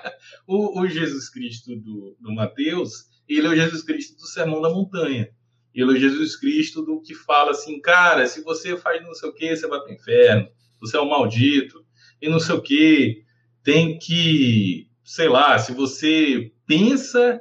o, 0.47 0.81
o, 0.81 0.88
Jesus 0.88 1.29
Cristo 1.29 1.77
do, 1.77 2.16
do 2.20 2.33
Mateus, 2.33 3.09
ele 3.29 3.47
é 3.47 3.51
o 3.51 3.57
Jesus 3.57 3.83
Cristo 3.83 4.16
do 4.16 4.27
Sermão 4.27 4.61
da 4.61 4.70
Montanha. 4.70 5.29
Ele 5.75 5.90
é 5.90 5.94
o 5.94 5.99
Jesus 5.99 6.37
Cristo 6.37 6.83
do 6.83 7.01
que 7.01 7.14
fala 7.14 7.51
assim, 7.51 7.81
cara, 7.81 8.27
se 8.27 8.42
você 8.42 8.77
faz 8.77 9.03
não 9.03 9.14
sei 9.14 9.29
o 9.29 9.35
que, 9.35 9.57
você 9.57 9.66
vai 9.66 9.81
para 9.81 9.90
o 9.90 9.94
inferno, 9.94 10.49
você 10.81 10.97
é 10.97 11.01
um 11.01 11.09
maldito, 11.09 11.85
e 12.20 12.29
não 12.29 12.38
sei 12.38 12.55
o 12.55 12.62
que, 12.62 13.25
tem 13.62 13.99
que, 13.99 14.88
sei 15.03 15.29
lá, 15.29 15.59
se 15.59 15.73
você 15.73 16.53
pensa 16.66 17.40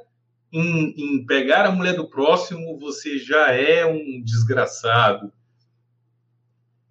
em, 0.52 0.94
em 0.96 1.26
pegar 1.26 1.66
a 1.66 1.70
mulher 1.70 1.94
do 1.94 2.08
próximo, 2.08 2.78
você 2.78 3.18
já 3.18 3.50
é 3.52 3.84
um 3.84 4.22
desgraçado. 4.22 5.32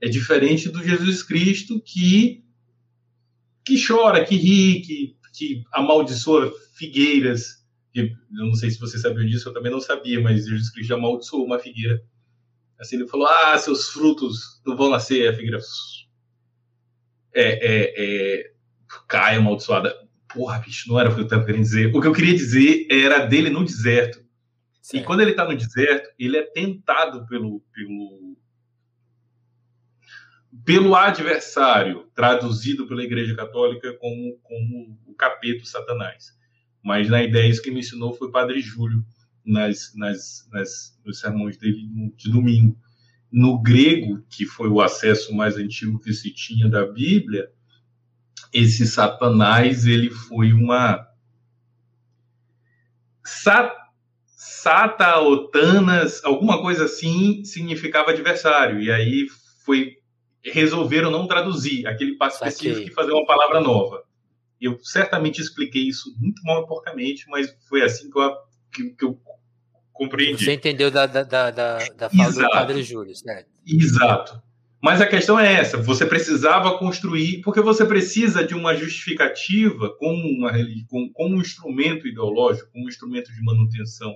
É 0.01 0.07
diferente 0.07 0.69
do 0.69 0.83
Jesus 0.83 1.23
Cristo 1.23 1.81
que, 1.81 2.43
que 3.65 3.81
chora, 3.85 4.25
que 4.25 4.35
ri, 4.35 4.81
que, 4.81 5.15
que 5.33 5.63
amaldiçoa 5.73 6.53
figueiras. 6.75 7.63
Eu 7.93 8.09
não 8.31 8.53
sei 8.53 8.69
se 8.69 8.79
você 8.79 8.97
sabia 8.97 9.25
disso, 9.25 9.49
eu 9.49 9.53
também 9.53 9.71
não 9.71 9.81
sabia, 9.81 10.21
mas 10.21 10.45
Jesus 10.45 10.69
Cristo 10.69 10.93
amaldiçoou 10.93 11.45
uma 11.45 11.59
figueira. 11.59 12.01
Assim, 12.79 12.95
ele 12.95 13.07
falou: 13.07 13.27
Ah, 13.27 13.57
seus 13.57 13.89
frutos 13.89 14.61
não 14.65 14.77
vão 14.77 14.89
nascer. 14.89 15.27
A 15.27 15.33
figueira 15.33 15.59
é, 17.33 17.43
é, 17.43 17.93
é, 17.97 18.51
cai 19.07 19.35
amaldiçoada. 19.35 19.93
Porra, 20.33 20.59
bicho, 20.59 20.89
não 20.89 20.99
era 20.99 21.09
o 21.09 21.13
que 21.13 21.21
eu 21.21 21.25
estava 21.25 21.45
querendo 21.45 21.61
dizer. 21.61 21.95
O 21.95 22.01
que 22.01 22.07
eu 22.07 22.13
queria 22.13 22.33
dizer 22.33 22.87
era 22.89 23.25
dele 23.25 23.49
no 23.49 23.63
deserto. 23.63 24.23
Certo. 24.81 25.01
E 25.01 25.05
quando 25.05 25.21
ele 25.21 25.31
está 25.31 25.45
no 25.45 25.55
deserto, 25.55 26.09
ele 26.19 26.37
é 26.37 26.41
tentado 26.41 27.25
pelo, 27.27 27.61
pelo, 27.71 28.35
pelo 30.65 30.95
adversário, 30.95 32.09
traduzido 32.13 32.87
pela 32.87 33.03
Igreja 33.03 33.35
Católica 33.35 33.93
como, 33.93 34.37
como 34.43 34.99
o 35.13 35.15
capeta 35.15 35.65
Satanás. 35.65 36.33
Mas 36.83 37.09
na 37.09 37.23
ideia, 37.23 37.47
isso 37.47 37.61
que 37.61 37.71
me 37.71 37.79
ensinou 37.79 38.13
foi 38.13 38.27
o 38.27 38.31
Padre 38.31 38.59
Júlio, 38.59 39.05
nas, 39.45 39.93
nas, 39.95 40.47
nas, 40.51 40.99
nos 41.05 41.19
sermões 41.19 41.57
dele 41.57 41.87
de 42.15 42.31
domingo. 42.31 42.77
No 43.31 43.61
grego, 43.61 44.21
que 44.29 44.45
foi 44.45 44.69
o 44.69 44.81
acesso 44.81 45.33
mais 45.33 45.57
antigo 45.57 45.99
que 45.99 46.13
se 46.13 46.31
tinha 46.33 46.69
da 46.69 46.85
Bíblia, 46.85 47.49
esse 48.51 48.85
Satanás 48.85 49.85
ele 49.85 50.09
foi 50.09 50.53
uma 50.53 51.07
Sat... 53.23 53.73
Sataotanas, 54.25 56.23
alguma 56.23 56.61
coisa 56.61 56.85
assim, 56.85 57.43
significava 57.43 58.11
adversário. 58.11 58.81
E 58.81 58.91
aí 58.91 59.27
foi 59.65 59.97
resolveram 60.43 61.09
não 61.09 61.25
traduzir 61.25 61.87
aquele 61.87 62.15
passo 62.15 62.45
específico 62.45 62.89
e 62.89 62.93
fazer 62.93 63.11
uma 63.11 63.25
palavra 63.25 63.61
nova. 63.61 64.02
Eu 64.63 64.79
certamente 64.81 65.41
expliquei 65.41 65.83
isso 65.83 66.15
muito 66.17 66.41
mal 66.43 66.63
e 66.63 66.67
porcamente, 66.67 67.25
mas 67.27 67.53
foi 67.67 67.81
assim 67.81 68.09
que 68.09 68.17
eu, 68.17 68.31
que, 68.73 68.89
que 68.91 69.05
eu 69.05 69.19
compreendi. 69.91 70.43
Você 70.43 70.53
entendeu 70.53 70.89
da, 70.89 71.05
da, 71.05 71.23
da, 71.23 71.51
da 71.51 72.09
fala 72.09 72.29
Exato. 72.29 72.47
do 72.47 72.49
Padre 72.49 72.83
Júlio, 72.83 73.15
certo? 73.15 73.49
Exato. 73.67 74.41
Mas 74.81 74.99
a 74.99 75.07
questão 75.07 75.39
é 75.39 75.53
essa: 75.53 75.77
você 75.77 76.05
precisava 76.05 76.77
construir, 76.77 77.41
porque 77.41 77.61
você 77.61 77.85
precisa 77.85 78.43
de 78.43 78.53
uma 78.53 78.75
justificativa 78.75 79.95
como, 79.97 80.27
uma, 80.27 80.51
como, 80.89 81.11
como 81.13 81.35
um 81.37 81.41
instrumento 81.41 82.05
ideológico, 82.05 82.69
como 82.71 82.85
um 82.85 82.89
instrumento 82.89 83.31
de 83.33 83.41
manutenção 83.41 84.13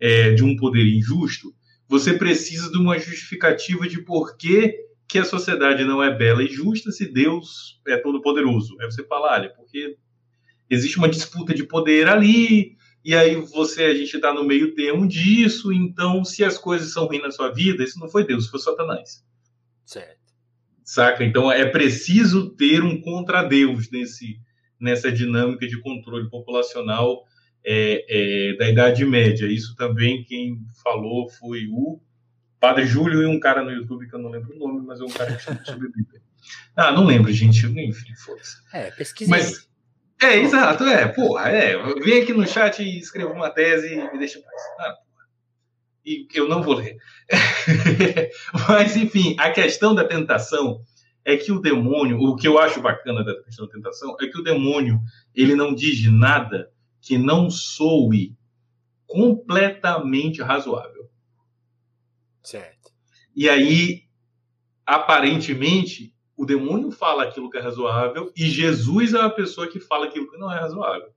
é, 0.00 0.32
de 0.32 0.44
um 0.44 0.54
poder 0.54 0.86
injusto. 0.86 1.52
Você 1.88 2.14
precisa 2.14 2.70
de 2.70 2.78
uma 2.78 2.98
justificativa 2.98 3.88
de 3.88 4.02
por 4.02 4.36
que, 4.36 4.74
que 5.08 5.18
a 5.18 5.24
sociedade 5.24 5.84
não 5.84 6.02
é 6.02 6.14
bela 6.14 6.42
e 6.42 6.48
justa 6.48 6.90
se 6.90 7.06
Deus 7.06 7.80
é 7.86 7.96
todo-poderoso. 7.96 8.76
Aí 8.80 8.86
você 8.86 9.04
fala, 9.04 9.32
olha, 9.32 9.50
porque 9.50 9.96
existe 10.68 10.98
uma 10.98 11.08
disputa 11.08 11.54
de 11.54 11.64
poder 11.64 12.08
ali, 12.08 12.76
e 13.04 13.14
aí 13.14 13.36
você, 13.36 13.84
a 13.84 13.94
gente 13.94 14.16
está 14.16 14.32
no 14.32 14.44
meio 14.44 14.74
termo 14.74 15.06
disso, 15.06 15.72
então 15.72 16.24
se 16.24 16.42
as 16.42 16.56
coisas 16.56 16.92
são 16.92 17.06
ruins 17.06 17.22
na 17.22 17.30
sua 17.30 17.52
vida, 17.52 17.84
isso 17.84 18.00
não 18.00 18.08
foi 18.08 18.26
Deus, 18.26 18.48
foi 18.48 18.58
Satanás. 18.58 19.22
Certo. 19.84 20.24
Saca? 20.82 21.22
Então 21.24 21.52
é 21.52 21.66
preciso 21.66 22.50
ter 22.50 22.82
um 22.82 23.00
contradeus 23.00 23.90
nesse, 23.90 24.38
nessa 24.80 25.12
dinâmica 25.12 25.66
de 25.66 25.80
controle 25.80 26.28
populacional 26.30 27.24
é, 27.64 28.04
é, 28.08 28.56
da 28.56 28.68
Idade 28.68 29.04
Média. 29.04 29.46
Isso 29.46 29.74
também 29.76 30.24
quem 30.24 30.58
falou 30.82 31.28
foi 31.28 31.66
o 31.70 32.00
Padre 32.64 32.86
Júlio 32.86 33.22
e 33.22 33.26
um 33.26 33.38
cara 33.38 33.62
no 33.62 33.70
YouTube 33.70 34.08
que 34.08 34.14
eu 34.14 34.18
não 34.18 34.30
lembro 34.30 34.56
o 34.56 34.58
nome, 34.58 34.86
mas 34.86 34.98
é 34.98 35.04
um 35.04 35.10
cara 35.10 35.36
que 35.36 35.42
chama 35.42 35.62
sobre 35.66 35.88
Bíblia. 35.88 36.22
Ah, 36.74 36.92
não 36.92 37.04
lembro, 37.04 37.30
gente. 37.30 37.66
Enfim, 37.66 38.14
foda-se. 38.14 38.56
É, 38.72 38.90
pesquisei. 38.90 39.30
Mas, 39.30 39.68
é, 40.22 40.38
exato, 40.38 40.82
é. 40.84 41.06
Porra, 41.08 41.50
é. 41.50 41.76
Vem 42.00 42.22
aqui 42.22 42.32
no 42.32 42.46
chat 42.46 42.82
e 42.82 42.98
escreva 42.98 43.34
uma 43.34 43.50
tese 43.50 43.92
e 43.92 44.10
me 44.10 44.18
deixa 44.18 44.38
em 44.38 44.42
paz. 44.42 44.62
Ah, 44.80 44.94
e 46.06 46.26
eu 46.32 46.48
não 46.48 46.62
vou 46.62 46.76
ler. 46.76 46.96
Mas, 48.66 48.96
enfim, 48.96 49.36
a 49.38 49.50
questão 49.50 49.94
da 49.94 50.04
tentação 50.04 50.80
é 51.22 51.36
que 51.36 51.52
o 51.52 51.60
demônio, 51.60 52.18
o 52.18 52.34
que 52.34 52.48
eu 52.48 52.58
acho 52.58 52.80
bacana 52.80 53.22
da 53.22 53.42
questão 53.42 53.66
da 53.66 53.72
tentação, 53.72 54.16
é 54.22 54.26
que 54.26 54.38
o 54.38 54.42
demônio, 54.42 55.00
ele 55.34 55.54
não 55.54 55.74
diz 55.74 56.10
nada 56.10 56.70
que 57.02 57.18
não 57.18 57.50
soe 57.50 58.34
completamente 59.06 60.40
razoável. 60.40 60.93
Certo. 62.44 62.92
E 63.34 63.48
aí, 63.48 64.02
aparentemente, 64.86 66.14
o 66.36 66.44
demônio 66.44 66.90
fala 66.90 67.24
aquilo 67.24 67.50
que 67.50 67.56
é 67.56 67.60
razoável 67.60 68.32
e 68.36 68.48
Jesus 68.48 69.14
é 69.14 69.20
a 69.20 69.30
pessoa 69.30 69.66
que 69.66 69.80
fala 69.80 70.06
aquilo 70.06 70.30
que 70.30 70.36
não 70.36 70.52
é 70.52 70.60
razoável. 70.60 71.12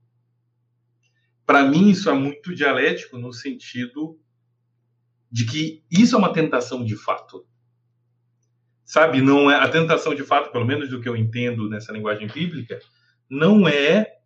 Para 1.46 1.64
mim, 1.64 1.90
isso 1.90 2.10
é 2.10 2.14
muito 2.14 2.56
dialético 2.56 3.18
no 3.18 3.32
sentido 3.34 4.20
de 5.32 5.46
que 5.46 5.84
isso 5.92 6.16
é 6.16 6.18
uma 6.18 6.34
tentação 6.34 6.84
de 6.84 6.96
fato. 6.96 7.46
Sabe, 8.86 9.22
não 9.22 9.52
é 9.52 9.56
a 9.56 9.70
tentação 9.70 10.16
de 10.16 10.24
fato, 10.24 10.52
pelo 10.52 10.66
menos 10.66 10.90
do 10.90 11.02
que 11.02 11.10
eu 11.10 11.16
entendo 11.16 11.70
nessa 11.70 11.92
linguagem 11.92 12.28
bíblica, 12.28 12.80
não 13.30 13.68
é, 13.68 14.18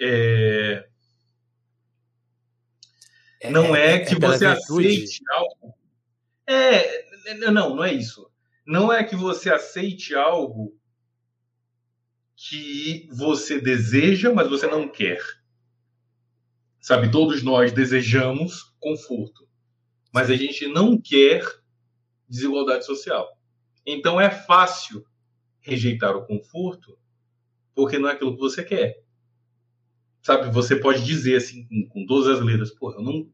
é, 0.00 0.86
é 0.86 0.88
não 3.50 3.74
é, 3.74 3.94
é 3.94 3.98
que 4.00 4.14
você 4.14 4.46
aceite 4.46 5.22
algo. 5.30 5.74
É, 6.46 7.34
não, 7.34 7.76
não 7.76 7.84
é 7.84 7.92
isso. 7.92 8.30
Não 8.66 8.92
é 8.92 9.04
que 9.04 9.16
você 9.16 9.50
aceite 9.50 10.14
algo 10.14 10.76
que 12.36 13.08
você 13.12 13.60
deseja, 13.60 14.32
mas 14.32 14.48
você 14.48 14.66
não 14.66 14.88
quer. 14.88 15.20
Sabe, 16.80 17.10
todos 17.10 17.42
nós 17.42 17.72
desejamos 17.72 18.74
conforto, 18.78 19.48
mas 20.12 20.30
a 20.30 20.36
gente 20.36 20.66
não 20.66 21.00
quer 21.00 21.42
desigualdade 22.28 22.84
social. 22.84 23.38
Então 23.86 24.20
é 24.20 24.30
fácil 24.30 25.04
rejeitar 25.60 26.14
o 26.16 26.26
conforto 26.26 26.98
porque 27.74 27.98
não 27.98 28.08
é 28.08 28.12
aquilo 28.12 28.34
que 28.34 28.40
você 28.40 28.62
quer. 28.62 29.02
Sabe, 30.22 30.50
você 30.50 30.76
pode 30.76 31.04
dizer 31.04 31.36
assim 31.36 31.66
com, 31.66 31.88
com 31.88 32.06
todas 32.06 32.38
as 32.38 32.44
letras, 32.44 32.70
pô, 32.70 32.92
eu 32.92 33.02
não, 33.02 33.30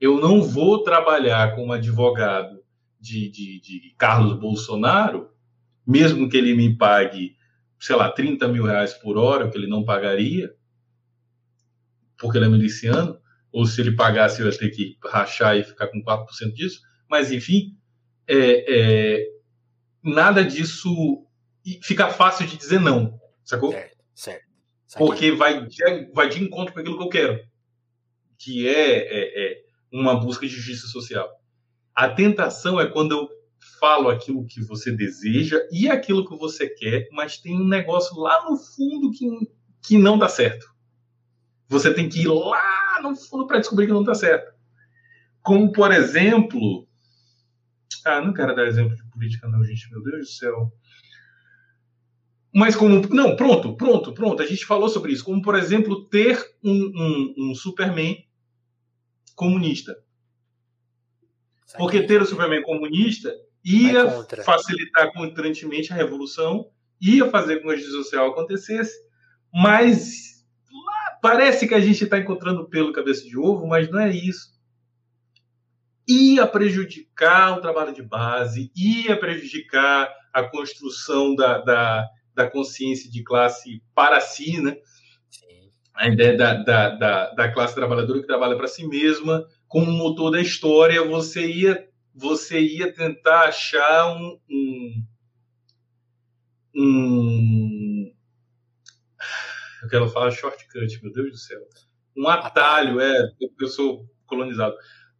eu 0.00 0.20
não 0.20 0.42
vou 0.42 0.82
trabalhar 0.82 1.54
como 1.54 1.72
advogado 1.72 2.62
de, 3.00 3.28
de, 3.28 3.60
de 3.60 3.94
Carlos 3.98 4.38
Bolsonaro, 4.38 5.30
mesmo 5.86 6.28
que 6.28 6.36
ele 6.36 6.54
me 6.54 6.76
pague, 6.76 7.36
sei 7.78 7.96
lá, 7.96 8.10
30 8.10 8.48
mil 8.48 8.64
reais 8.64 8.94
por 8.94 9.18
hora, 9.18 9.50
que 9.50 9.58
ele 9.58 9.66
não 9.66 9.84
pagaria, 9.84 10.54
porque 12.18 12.38
ele 12.38 12.46
é 12.46 12.48
miliciano, 12.48 13.18
ou 13.52 13.66
se 13.66 13.80
ele 13.80 13.94
pagasse 13.94 14.40
eu 14.40 14.46
ia 14.48 14.58
ter 14.58 14.70
que 14.70 14.96
rachar 15.04 15.56
e 15.56 15.62
ficar 15.62 15.88
com 15.88 16.02
4% 16.02 16.52
disso, 16.52 16.80
mas 17.08 17.30
enfim, 17.30 17.76
é, 18.26 18.64
é, 19.16 19.26
nada 20.02 20.42
disso 20.42 21.24
fica 21.82 22.08
fácil 22.08 22.46
de 22.46 22.56
dizer 22.56 22.80
não, 22.80 23.18
sacou? 23.44 23.70
Certo, 23.70 23.96
certo. 24.14 24.44
Porque 24.96 25.32
vai 25.32 25.66
de, 25.66 26.12
vai 26.12 26.28
de 26.28 26.42
encontro 26.42 26.72
com 26.72 26.80
aquilo 26.80 26.96
que 26.96 27.04
eu 27.04 27.08
quero, 27.08 27.40
que 28.38 28.66
é, 28.66 28.96
é, 28.96 29.52
é 29.52 29.63
uma 29.94 30.18
busca 30.18 30.46
de 30.46 30.52
justiça 30.52 30.88
social. 30.88 31.28
A 31.94 32.08
tentação 32.08 32.80
é 32.80 32.86
quando 32.90 33.12
eu 33.12 33.28
falam 33.78 34.10
aquilo 34.10 34.44
que 34.44 34.60
você 34.60 34.90
deseja 34.90 35.56
e 35.70 35.88
aquilo 35.88 36.28
que 36.28 36.36
você 36.36 36.68
quer, 36.68 37.08
mas 37.12 37.38
tem 37.38 37.54
um 37.54 37.66
negócio 37.66 38.18
lá 38.18 38.44
no 38.44 38.56
fundo 38.56 39.12
que, 39.12 39.26
que 39.80 39.96
não 39.96 40.18
dá 40.18 40.28
certo. 40.28 40.66
Você 41.68 41.94
tem 41.94 42.08
que 42.08 42.22
ir 42.22 42.28
lá 42.28 43.00
no 43.02 43.14
fundo 43.14 43.46
para 43.46 43.60
descobrir 43.60 43.86
que 43.86 43.92
não 43.92 44.02
dá 44.02 44.14
certo. 44.14 44.52
Como, 45.40 45.70
por 45.70 45.92
exemplo. 45.92 46.88
Ah, 48.04 48.20
não 48.20 48.34
quero 48.34 48.54
dar 48.54 48.66
exemplo 48.66 48.96
de 48.96 49.04
política, 49.10 49.48
não, 49.48 49.64
gente. 49.64 49.90
Meu 49.90 50.02
Deus 50.02 50.18
do 50.18 50.26
céu. 50.26 50.72
Mas 52.52 52.74
como. 52.74 53.00
Não, 53.08 53.36
pronto, 53.36 53.76
pronto, 53.76 54.12
pronto. 54.12 54.42
A 54.42 54.46
gente 54.46 54.66
falou 54.66 54.88
sobre 54.88 55.12
isso. 55.12 55.24
Como, 55.24 55.40
por 55.40 55.54
exemplo, 55.54 56.04
ter 56.06 56.38
um, 56.62 56.72
um, 56.72 57.34
um 57.38 57.54
Superman 57.54 58.23
comunista. 59.34 59.96
Porque 61.76 62.02
ter 62.02 62.22
o 62.22 62.26
Superman 62.26 62.62
comunista 62.62 63.34
ia 63.64 64.24
facilitar 64.44 65.12
constantemente 65.12 65.92
a 65.92 65.96
revolução, 65.96 66.70
ia 67.00 67.30
fazer 67.30 67.60
com 67.60 67.68
que 67.68 67.74
a 67.74 67.76
justiça 67.76 67.96
social 67.96 68.30
acontecesse, 68.30 68.94
mas 69.52 70.44
lá, 70.70 71.18
parece 71.22 71.66
que 71.66 71.74
a 71.74 71.80
gente 71.80 72.04
está 72.04 72.18
encontrando 72.18 72.68
pelo 72.68 72.92
cabeça 72.92 73.24
de 73.24 73.36
ovo, 73.38 73.66
mas 73.66 73.90
não 73.90 74.00
é 74.00 74.10
isso. 74.10 74.54
Ia 76.06 76.46
prejudicar 76.46 77.56
o 77.56 77.60
trabalho 77.62 77.94
de 77.94 78.02
base, 78.02 78.70
ia 78.76 79.18
prejudicar 79.18 80.14
a 80.32 80.42
construção 80.42 81.34
da, 81.34 81.58
da, 81.58 82.06
da 82.34 82.50
consciência 82.50 83.10
de 83.10 83.22
classe 83.22 83.82
para 83.94 84.20
si, 84.20 84.60
né? 84.60 84.76
A 85.94 86.08
ideia 86.08 86.36
da, 86.36 86.54
da, 86.54 86.90
da, 86.90 87.30
da 87.30 87.52
classe 87.52 87.74
trabalhadora 87.74 88.20
que 88.20 88.26
trabalha 88.26 88.56
para 88.56 88.66
si 88.66 88.86
mesma, 88.86 89.46
como 89.68 89.92
motor 89.92 90.30
da 90.32 90.40
história, 90.40 91.04
você 91.04 91.46
ia 91.46 91.88
você 92.16 92.60
ia 92.60 92.92
tentar 92.92 93.48
achar 93.48 94.06
um, 94.14 94.38
um, 94.48 95.04
um 96.76 98.14
eu 99.84 99.88
quero 99.90 100.08
falar 100.08 100.30
shortcut, 100.30 101.02
meu 101.02 101.12
Deus 101.12 101.30
do 101.30 101.36
céu. 101.36 101.60
Um 102.16 102.26
atalho, 102.26 103.00
é, 103.00 103.28
eu 103.60 103.68
sou 103.68 104.08
colonizado. 104.24 104.74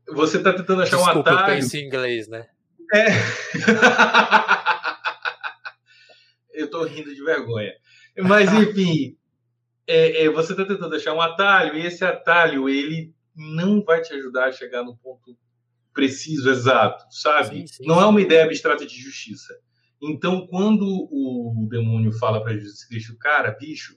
Você 0.08 0.38
está 0.38 0.54
tentando 0.54 0.80
achar 0.82 0.96
Desculpa, 0.96 1.18
um 1.18 1.20
atalho. 1.20 1.40
Eu 1.40 1.56
penso 1.56 1.76
em 1.76 1.84
inglês, 1.84 2.28
né? 2.28 2.46
É. 2.94 3.08
eu 6.54 6.64
estou 6.64 6.84
rindo 6.84 7.14
de 7.14 7.22
vergonha. 7.22 7.72
Mas, 8.16 8.50
enfim, 8.54 9.18
é, 9.86 10.24
é, 10.24 10.30
você 10.30 10.52
está 10.52 10.64
tentando 10.64 10.94
achar 10.94 11.14
um 11.14 11.20
atalho, 11.20 11.76
e 11.76 11.86
esse 11.86 12.04
atalho, 12.04 12.68
ele 12.68 13.14
não 13.34 13.82
vai 13.82 14.00
te 14.00 14.12
ajudar 14.14 14.46
a 14.46 14.52
chegar 14.52 14.82
no 14.82 14.96
ponto 14.96 15.36
preciso, 15.92 16.50
exato, 16.50 17.04
sabe? 17.10 17.60
Sim, 17.60 17.66
sim, 17.66 17.86
não 17.86 18.00
é 18.00 18.06
uma 18.06 18.20
ideia 18.20 18.44
abstrata 18.44 18.84
de 18.84 18.96
justiça. 18.96 19.54
Então, 20.02 20.46
quando 20.46 20.84
o 20.84 21.66
demônio 21.70 22.12
fala 22.12 22.42
para 22.42 22.54
Jesus 22.54 22.84
Cristo, 22.84 23.16
cara, 23.16 23.52
bicho, 23.52 23.96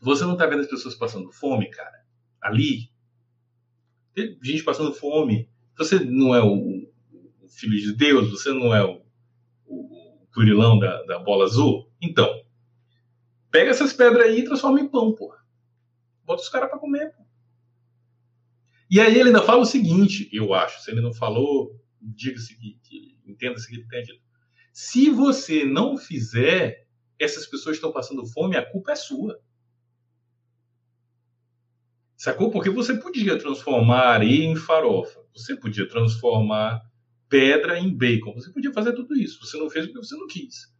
você 0.00 0.24
não 0.24 0.34
está 0.34 0.46
vendo 0.46 0.60
as 0.60 0.68
pessoas 0.68 0.94
passando 0.94 1.32
fome, 1.32 1.70
cara? 1.70 2.04
Ali, 2.40 2.90
tem 4.14 4.38
gente 4.42 4.62
passando 4.62 4.92
fome. 4.92 5.48
Você 5.78 5.98
não 6.00 6.34
é 6.34 6.42
o, 6.42 6.86
o 7.42 7.48
filho 7.48 7.78
de 7.78 7.96
Deus, 7.96 8.30
você 8.30 8.52
não 8.52 8.74
é 8.74 8.84
o, 8.84 9.02
o, 9.66 10.26
o 10.36 10.78
da, 10.78 11.02
da 11.04 11.18
bola 11.18 11.44
azul. 11.44 11.90
Então, 12.00 12.43
pega 13.54 13.70
essas 13.70 13.92
pedras 13.92 14.26
aí 14.26 14.40
e 14.40 14.44
transforma 14.44 14.80
em 14.80 14.88
pão, 14.88 15.14
porra. 15.14 15.38
Bota 16.24 16.42
os 16.42 16.48
caras 16.48 16.68
para 16.68 16.76
comer, 16.76 17.12
porra. 17.12 17.28
E 18.90 18.98
aí 18.98 19.14
ele 19.14 19.28
ainda 19.28 19.42
fala 19.42 19.62
o 19.62 19.64
seguinte, 19.64 20.28
eu 20.32 20.52
acho, 20.52 20.82
se 20.82 20.90
ele 20.90 21.00
não 21.00 21.14
falou, 21.14 21.70
diga-se 22.02 22.58
que, 22.58 22.80
que 22.82 23.20
entenda-se 23.24 23.68
que 23.68 23.76
ele 23.76 23.86
tenha 23.86 24.02
dito. 24.02 24.20
Se 24.72 25.08
você 25.08 25.64
não 25.64 25.96
fizer, 25.96 26.88
essas 27.16 27.46
pessoas 27.46 27.76
estão 27.76 27.92
passando 27.92 28.26
fome, 28.26 28.56
a 28.56 28.68
culpa 28.68 28.90
é 28.90 28.96
sua. 28.96 29.40
Sacou? 32.16 32.50
Porque 32.50 32.70
você 32.70 32.96
podia 32.96 33.38
transformar 33.38 34.14
areia 34.14 34.46
em 34.46 34.56
farofa, 34.56 35.20
você 35.32 35.54
podia 35.54 35.86
transformar 35.86 36.82
pedra 37.28 37.78
em 37.78 37.96
bacon, 37.96 38.34
você 38.34 38.52
podia 38.52 38.72
fazer 38.72 38.94
tudo 38.94 39.14
isso. 39.14 39.46
Você 39.46 39.56
não 39.56 39.70
fez 39.70 39.86
porque 39.86 40.04
você 40.04 40.16
não 40.16 40.26
quis. 40.26 40.74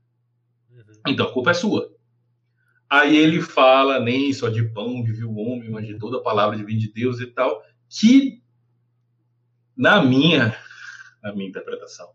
Uhum. 0.72 0.82
Então 1.06 1.28
a 1.28 1.32
culpa 1.32 1.52
é 1.52 1.54
sua. 1.54 1.94
Aí 2.94 3.16
ele 3.16 3.40
fala 3.40 3.98
nem 3.98 4.32
só 4.32 4.48
de 4.48 4.62
pão 4.68 5.02
vive 5.02 5.24
o 5.24 5.34
homem, 5.34 5.68
mas 5.68 5.84
de 5.84 5.98
toda 5.98 6.18
a 6.18 6.22
palavra 6.22 6.56
de 6.56 6.64
de 6.64 6.92
Deus 6.92 7.20
e 7.20 7.26
tal 7.26 7.60
que 7.88 8.40
na 9.76 10.00
minha, 10.00 10.56
na 11.20 11.34
minha 11.34 11.48
interpretação, 11.48 12.06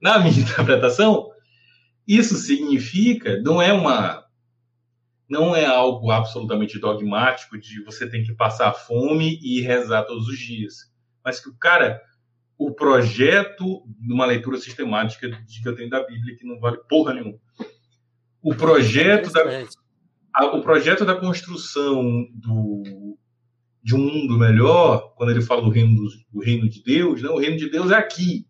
na 0.00 0.20
minha 0.20 0.30
interpretação, 0.40 1.32
isso 2.06 2.36
significa 2.36 3.42
não 3.42 3.60
é 3.60 3.72
uma 3.72 4.24
não 5.28 5.56
é 5.56 5.66
algo 5.66 6.08
absolutamente 6.12 6.78
dogmático 6.78 7.58
de 7.58 7.82
você 7.82 8.08
tem 8.08 8.22
que 8.22 8.32
passar 8.32 8.72
fome 8.72 9.40
e 9.42 9.60
rezar 9.60 10.04
todos 10.04 10.28
os 10.28 10.38
dias, 10.38 10.92
mas 11.24 11.40
que 11.40 11.48
o 11.48 11.58
cara 11.58 12.00
o 12.56 12.72
projeto 12.72 13.82
de 13.88 14.12
uma 14.12 14.24
leitura 14.24 14.56
sistemática 14.56 15.28
de 15.28 15.60
que 15.60 15.68
eu 15.68 15.74
tenho 15.74 15.90
da 15.90 16.06
Bíblia 16.06 16.36
que 16.36 16.46
não 16.46 16.60
vale 16.60 16.78
porra 16.88 17.12
nenhuma. 17.12 17.40
O 18.40 18.54
projeto 18.54 19.32
da 19.32 19.42
a, 20.34 20.46
o 20.46 20.62
projeto 20.62 21.04
da 21.04 21.14
construção 21.14 22.26
do 22.32 23.16
de 23.82 23.94
um 23.94 23.98
mundo 23.98 24.36
melhor, 24.36 25.14
quando 25.16 25.30
ele 25.30 25.40
fala 25.40 25.62
do 25.62 25.70
reino, 25.70 25.94
do, 25.94 26.08
do 26.30 26.40
reino 26.40 26.68
de 26.68 26.82
Deus, 26.82 27.22
não, 27.22 27.36
o 27.36 27.38
reino 27.38 27.56
de 27.56 27.70
Deus 27.70 27.90
é 27.90 27.94
aqui. 27.94 28.46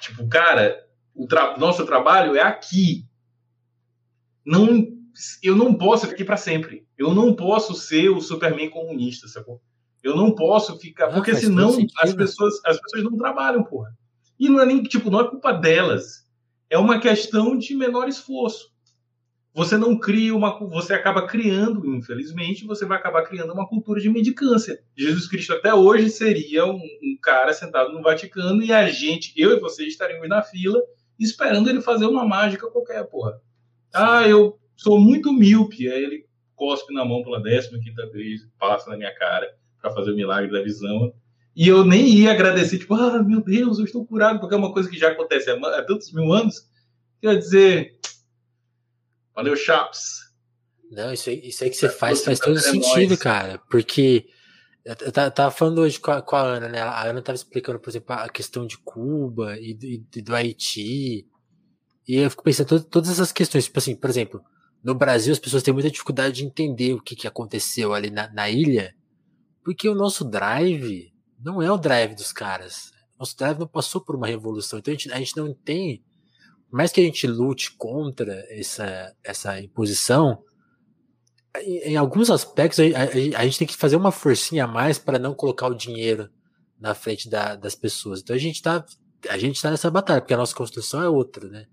Tipo, 0.00 0.28
cara, 0.28 0.86
o 1.12 1.26
tra 1.26 1.56
nosso 1.58 1.84
trabalho 1.84 2.36
é 2.36 2.42
aqui. 2.42 3.08
Não, 4.44 4.86
eu 5.42 5.56
não 5.56 5.74
posso 5.74 6.02
ficar 6.02 6.14
aqui 6.14 6.24
para 6.24 6.36
sempre. 6.36 6.86
Eu 6.96 7.12
não 7.12 7.34
posso 7.34 7.74
ser 7.74 8.10
o 8.10 8.20
Superman 8.20 8.70
comunista, 8.70 9.26
sacou? 9.26 9.60
Eu 10.00 10.14
não 10.14 10.32
posso 10.32 10.78
ficar, 10.78 11.08
porque 11.08 11.34
senão 11.34 11.76
as 11.98 12.14
pessoas, 12.14 12.54
as 12.64 12.80
pessoas 12.80 13.02
não 13.02 13.16
trabalham, 13.16 13.64
porra. 13.64 13.92
E 14.38 14.48
não 14.48 14.60
é 14.60 14.66
nem 14.66 14.80
tipo, 14.84 15.10
não 15.10 15.20
é 15.20 15.28
culpa 15.28 15.52
delas. 15.52 16.24
É 16.70 16.78
uma 16.78 17.00
questão 17.00 17.58
de 17.58 17.74
menor 17.74 18.08
esforço 18.08 18.75
você 19.56 19.78
não 19.78 19.98
cria 19.98 20.36
uma. 20.36 20.58
Você 20.68 20.92
acaba 20.92 21.26
criando, 21.26 21.86
infelizmente, 21.86 22.66
você 22.66 22.84
vai 22.84 22.98
acabar 22.98 23.22
criando 23.22 23.54
uma 23.54 23.66
cultura 23.66 23.98
de 23.98 24.10
mendicância. 24.10 24.78
Jesus 24.94 25.26
Cristo 25.26 25.54
até 25.54 25.72
hoje 25.72 26.10
seria 26.10 26.66
um, 26.66 26.76
um, 26.76 27.16
cara 27.22 27.54
sentado 27.54 27.90
no 27.90 28.02
Vaticano 28.02 28.62
e 28.62 28.70
a 28.70 28.86
gente, 28.90 29.32
eu 29.34 29.56
e 29.56 29.58
você, 29.58 29.86
estaríamos 29.86 30.28
na 30.28 30.42
fila 30.42 30.78
esperando 31.18 31.70
ele 31.70 31.80
fazer 31.80 32.04
uma 32.04 32.26
mágica 32.26 32.70
qualquer, 32.70 33.02
porra. 33.04 33.40
Ah, 33.94 34.28
eu 34.28 34.58
sou 34.76 35.00
muito 35.00 35.32
míope. 35.32 35.88
Aí 35.88 36.04
ele 36.04 36.26
cospe 36.54 36.92
na 36.92 37.02
mão 37.02 37.22
pela 37.22 37.40
décima 37.40 37.80
quinta 37.80 38.06
vez, 38.10 38.46
passa 38.58 38.90
na 38.90 38.98
minha 38.98 39.14
cara 39.14 39.50
para 39.80 39.90
fazer 39.90 40.10
o 40.10 40.16
milagre 40.16 40.52
da 40.52 40.62
visão. 40.62 41.14
E 41.56 41.66
eu 41.66 41.82
nem 41.82 42.06
ia 42.06 42.32
agradecer, 42.32 42.78
tipo, 42.78 42.92
ah, 42.92 43.22
meu 43.22 43.42
Deus, 43.42 43.78
eu 43.78 43.86
estou 43.86 44.04
curado, 44.04 44.38
porque 44.38 44.54
é 44.54 44.58
uma 44.58 44.74
coisa 44.74 44.90
que 44.90 44.98
já 44.98 45.12
acontece 45.12 45.50
há, 45.50 45.54
há 45.54 45.82
tantos 45.82 46.12
mil 46.12 46.30
anos. 46.30 46.68
Quer 47.22 47.38
dizer, 47.38 47.95
Valeu, 49.36 49.54
Chaps. 49.54 50.26
Não, 50.90 51.12
isso 51.12 51.28
aí, 51.28 51.40
isso 51.46 51.62
aí 51.62 51.68
que 51.68 51.76
você 51.76 51.90
faz 51.90 52.24
faz 52.24 52.40
todo 52.40 52.56
é 52.56 52.62
sentido, 52.62 53.10
nóis. 53.10 53.20
cara. 53.20 53.60
Porque 53.70 54.26
eu 54.84 55.12
tava 55.12 55.50
falando 55.50 55.82
hoje 55.82 56.00
com 56.00 56.10
a, 56.10 56.22
com 56.22 56.36
a, 56.36 56.42
Ana, 56.42 56.68
né? 56.68 56.80
A 56.80 57.04
Ana 57.04 57.20
tava 57.20 57.36
explicando, 57.36 57.78
por 57.78 57.90
exemplo, 57.90 58.14
a 58.14 58.28
questão 58.30 58.66
de 58.66 58.78
Cuba 58.78 59.58
e, 59.58 59.76
e 60.14 60.22
do 60.22 60.34
Haiti. 60.34 61.26
E 62.08 62.16
eu 62.16 62.30
fico 62.30 62.42
pensando 62.42 62.68
todas, 62.68 62.84
todas 62.86 63.10
essas 63.10 63.30
questões. 63.30 63.64
Tipo 63.64 63.78
assim, 63.78 63.94
por 63.94 64.08
exemplo, 64.08 64.42
no 64.82 64.94
Brasil 64.94 65.32
as 65.32 65.38
pessoas 65.38 65.62
têm 65.62 65.74
muita 65.74 65.90
dificuldade 65.90 66.36
de 66.36 66.44
entender 66.44 66.94
o 66.94 67.02
que, 67.02 67.16
que 67.16 67.26
aconteceu 67.26 67.92
ali 67.92 68.10
na, 68.10 68.32
na 68.32 68.48
ilha, 68.48 68.94
porque 69.64 69.88
o 69.88 69.94
nosso 69.94 70.24
drive 70.24 71.12
não 71.44 71.60
é 71.60 71.70
o 71.70 71.76
drive 71.76 72.14
dos 72.14 72.32
caras. 72.32 72.90
Nosso 73.18 73.36
drive 73.36 73.58
não 73.58 73.66
passou 73.66 74.00
por 74.00 74.14
uma 74.14 74.26
revolução. 74.26 74.78
Então 74.78 74.94
a 74.94 74.96
gente, 74.96 75.12
a 75.12 75.18
gente 75.18 75.36
não 75.36 75.52
tem 75.52 76.02
mais 76.70 76.92
que 76.92 77.00
a 77.00 77.04
gente 77.04 77.26
lute 77.26 77.72
contra 77.72 78.44
essa, 78.50 79.14
essa 79.22 79.60
imposição, 79.60 80.42
em, 81.62 81.92
em 81.92 81.96
alguns 81.96 82.30
aspectos 82.30 82.80
a, 82.80 82.82
a, 82.82 83.40
a, 83.40 83.44
gente 83.44 83.58
tem 83.58 83.66
que 83.66 83.76
fazer 83.76 83.96
uma 83.96 84.12
forcinha 84.12 84.64
a 84.64 84.68
mais 84.68 84.98
para 84.98 85.18
não 85.18 85.34
colocar 85.34 85.68
o 85.68 85.74
dinheiro 85.74 86.28
na 86.78 86.94
frente 86.94 87.28
da, 87.28 87.56
das 87.56 87.74
pessoas. 87.74 88.20
Então 88.20 88.36
a 88.36 88.38
gente 88.38 88.56
está 88.56 88.84
a 89.28 89.38
gente 89.38 89.60
tá 89.60 89.70
nessa 89.70 89.90
batalha, 89.90 90.20
porque 90.20 90.34
a 90.34 90.36
nossa 90.36 90.54
construção 90.54 91.02
é 91.02 91.08
outra, 91.08 91.48
né? 91.48 91.66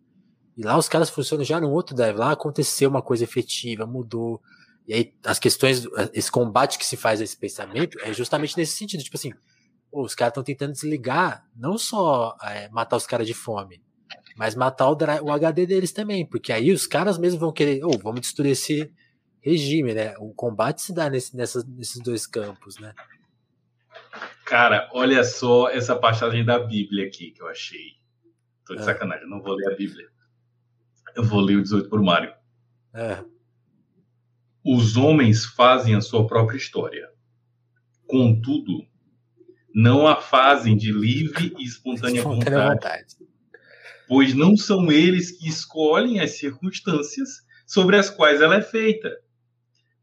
E 0.55 0.63
lá 0.63 0.77
os 0.77 0.87
caras 0.87 1.09
funcionam 1.09 1.43
já 1.43 1.59
num 1.59 1.71
outro 1.71 1.95
drive. 1.95 2.15
Lá 2.15 2.31
aconteceu 2.31 2.89
uma 2.89 3.01
coisa 3.01 3.23
efetiva, 3.23 3.85
mudou. 3.85 4.41
E 4.87 4.93
aí 4.93 5.13
as 5.25 5.39
questões, 5.39 5.85
esse 6.13 6.31
combate 6.31 6.77
que 6.77 6.85
se 6.85 6.95
faz 6.95 7.21
a 7.21 7.23
esse 7.23 7.37
pensamento 7.37 7.97
é 8.01 8.13
justamente 8.13 8.57
nesse 8.57 8.77
sentido. 8.77 9.03
Tipo 9.03 9.17
assim, 9.17 9.33
os 9.91 10.15
caras 10.15 10.31
estão 10.31 10.43
tentando 10.43 10.73
desligar, 10.73 11.45
não 11.55 11.77
só 11.77 12.35
é, 12.43 12.69
matar 12.69 12.97
os 12.97 13.05
caras 13.05 13.27
de 13.27 13.33
fome, 13.33 13.81
mas 14.35 14.55
matar 14.55 14.89
o, 14.89 14.97
o, 15.23 15.31
HD 15.31 15.65
deles 15.65 15.91
também, 15.91 16.25
porque 16.25 16.51
aí 16.51 16.71
os 16.71 16.87
caras 16.87 17.17
mesmo 17.17 17.39
vão 17.39 17.51
querer, 17.51 17.83
ou 17.83 17.93
oh, 17.95 17.99
vamos 17.99 18.21
destruir 18.21 18.51
esse 18.51 18.91
regime, 19.41 19.93
né? 19.93 20.15
O 20.19 20.33
combate 20.33 20.81
se 20.81 20.93
dá 20.93 21.09
nesse, 21.09 21.35
nessas, 21.35 21.65
nesses 21.65 22.01
dois 22.01 22.25
campos, 22.25 22.79
né? 22.79 22.93
Cara, 24.45 24.89
olha 24.93 25.23
só 25.23 25.69
essa 25.69 25.95
passagem 25.95 26.43
da 26.45 26.59
Bíblia 26.59 27.07
aqui 27.07 27.31
que 27.31 27.41
eu 27.41 27.47
achei. 27.47 27.93
Tô 28.65 28.75
de 28.75 28.81
é. 28.81 28.85
sacanagem, 28.85 29.29
não 29.29 29.41
vou 29.41 29.53
ler 29.53 29.73
a 29.73 29.75
Bíblia. 29.75 30.07
Eu 31.15 31.23
vou 31.23 31.41
ler 31.41 31.57
o 31.57 31.61
18 31.61 31.89
por 31.89 32.01
Mário. 32.01 32.33
É. 32.93 33.23
Os 34.63 34.95
homens 34.95 35.45
fazem 35.45 35.95
a 35.95 36.01
sua 36.01 36.25
própria 36.25 36.57
história. 36.57 37.09
Contudo, 38.07 38.85
não 39.73 40.07
a 40.07 40.15
fazem 40.15 40.77
de 40.77 40.91
livre 40.91 41.53
e 41.57 41.63
espontânea, 41.63 42.19
espontânea 42.19 42.69
vontade, 42.69 42.73
vontade, 42.75 43.15
pois 44.07 44.33
não 44.33 44.55
são 44.55 44.91
eles 44.91 45.31
que 45.31 45.47
escolhem 45.47 46.19
as 46.19 46.37
circunstâncias 46.37 47.29
sobre 47.65 47.97
as 47.97 48.09
quais 48.09 48.41
ela 48.41 48.55
é 48.55 48.61
feita, 48.61 49.09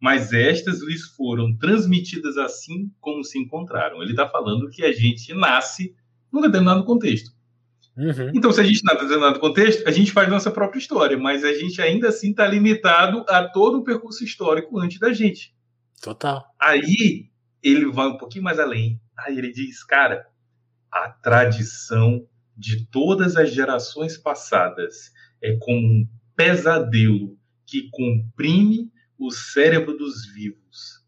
mas 0.01 0.33
estas 0.33 0.81
lhes 0.83 1.03
foram 1.03 1.55
transmitidas 1.57 2.39
assim 2.39 2.91
como 3.01 3.23
se 3.23 3.39
encontraram. 3.39 4.03
Ele 4.03 4.13
está 4.13 4.27
falando 4.27 4.71
que 4.71 4.83
a 4.83 4.93
gente 4.93 5.35
nasce 5.35 5.95
num 6.33 6.41
determinado 6.41 6.85
contexto. 6.85 7.33
Uhum. 7.97 8.31
Então, 8.35 8.51
se 8.51 8.61
a 8.61 8.65
gente 8.65 8.83
nasce 8.83 9.03
num 9.03 9.09
determinado 9.09 9.41
contexto, 9.41 9.87
a 9.87 9.91
gente 9.91 10.11
faz 10.11 10.29
nossa 10.29 10.51
própria 10.51 10.79
história, 10.79 11.19
mas 11.19 11.45
a 11.45 11.53
gente 11.53 11.83
ainda 11.83 12.09
assim 12.09 12.31
está 12.31 12.47
limitado 12.47 13.27
a 13.29 13.47
todo 13.47 13.79
o 13.79 13.85
percurso 13.85 14.25
histórico 14.25 14.79
antes 14.79 14.99
da 14.99 15.13
gente. 15.13 15.55
Total. 16.01 16.47
Aí 16.59 17.29
ele 17.63 17.91
vai 17.93 18.07
um 18.07 18.17
pouquinho 18.17 18.45
mais 18.45 18.59
além. 18.59 18.99
Aí 19.19 19.37
ele 19.37 19.53
diz, 19.53 19.85
cara, 19.85 20.27
a 20.91 21.11
tradição 21.11 22.27
de 22.61 22.85
todas 22.87 23.37
as 23.37 23.51
gerações 23.51 24.19
passadas 24.19 25.11
é 25.43 25.57
como 25.57 25.79
um 25.79 26.09
pesadelo 26.37 27.39
que 27.67 27.89
comprime 27.91 28.93
o 29.19 29.31
cérebro 29.31 29.97
dos 29.97 30.27
vivos. 30.27 31.03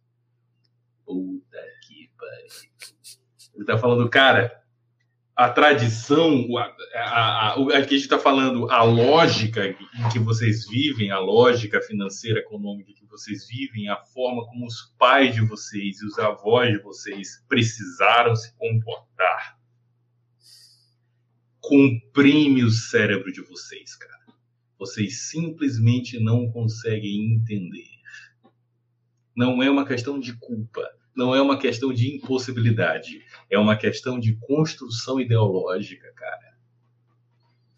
Puta 1.05 1.59
que 1.87 2.11
pariu. 2.19 2.73
Ele 3.55 3.67
tá 3.67 3.77
falando, 3.77 4.09
cara, 4.09 4.63
a 5.37 5.51
tradição, 5.51 6.47
a, 6.57 6.75
a, 6.95 7.49
a, 7.49 7.55
a 7.55 7.57
que 7.57 7.69
a 7.71 7.81
gente 7.81 7.97
está 7.97 8.19
falando, 8.19 8.71
a 8.71 8.83
lógica 8.83 9.67
em 9.67 10.09
que 10.11 10.19
vocês 10.19 10.67
vivem, 10.67 11.11
a 11.11 11.19
lógica 11.19 11.83
financeira, 11.83 12.41
econômica 12.41 12.95
que 12.95 13.05
vocês 13.07 13.47
vivem, 13.47 13.91
a 13.91 13.97
forma 13.97 14.47
como 14.47 14.67
os 14.67 14.95
pais 14.99 15.35
de 15.35 15.43
vocês 15.43 16.01
e 16.01 16.07
os 16.07 16.19
avós 16.19 16.71
de 16.71 16.83
vocês 16.83 17.45
precisaram 17.47 18.35
se 18.35 18.57
comportar, 18.57 19.59
comprime 21.63 22.65
o 22.65 22.71
cérebro 22.71 23.33
de 23.33 23.41
vocês, 23.41 23.95
cara. 23.95 24.21
Vocês 24.79 25.31
simplesmente 25.31 26.19
não 26.19 26.51
conseguem 26.51 27.35
entender. 27.35 27.87
Não 29.35 29.63
é 29.63 29.71
uma 29.71 29.87
questão 29.87 30.19
de 30.19 30.37
culpa, 30.39 30.87
não 31.17 31.35
é 31.35 31.41
uma 31.41 31.57
questão 31.57 31.93
de 31.93 32.17
impossibilidade, 32.17 33.23
é 33.49 33.59
uma 33.59 33.77
questão 33.77 34.19
de 34.19 34.35
construção 34.37 35.21
ideológica, 35.21 36.13
cara. 36.15 36.53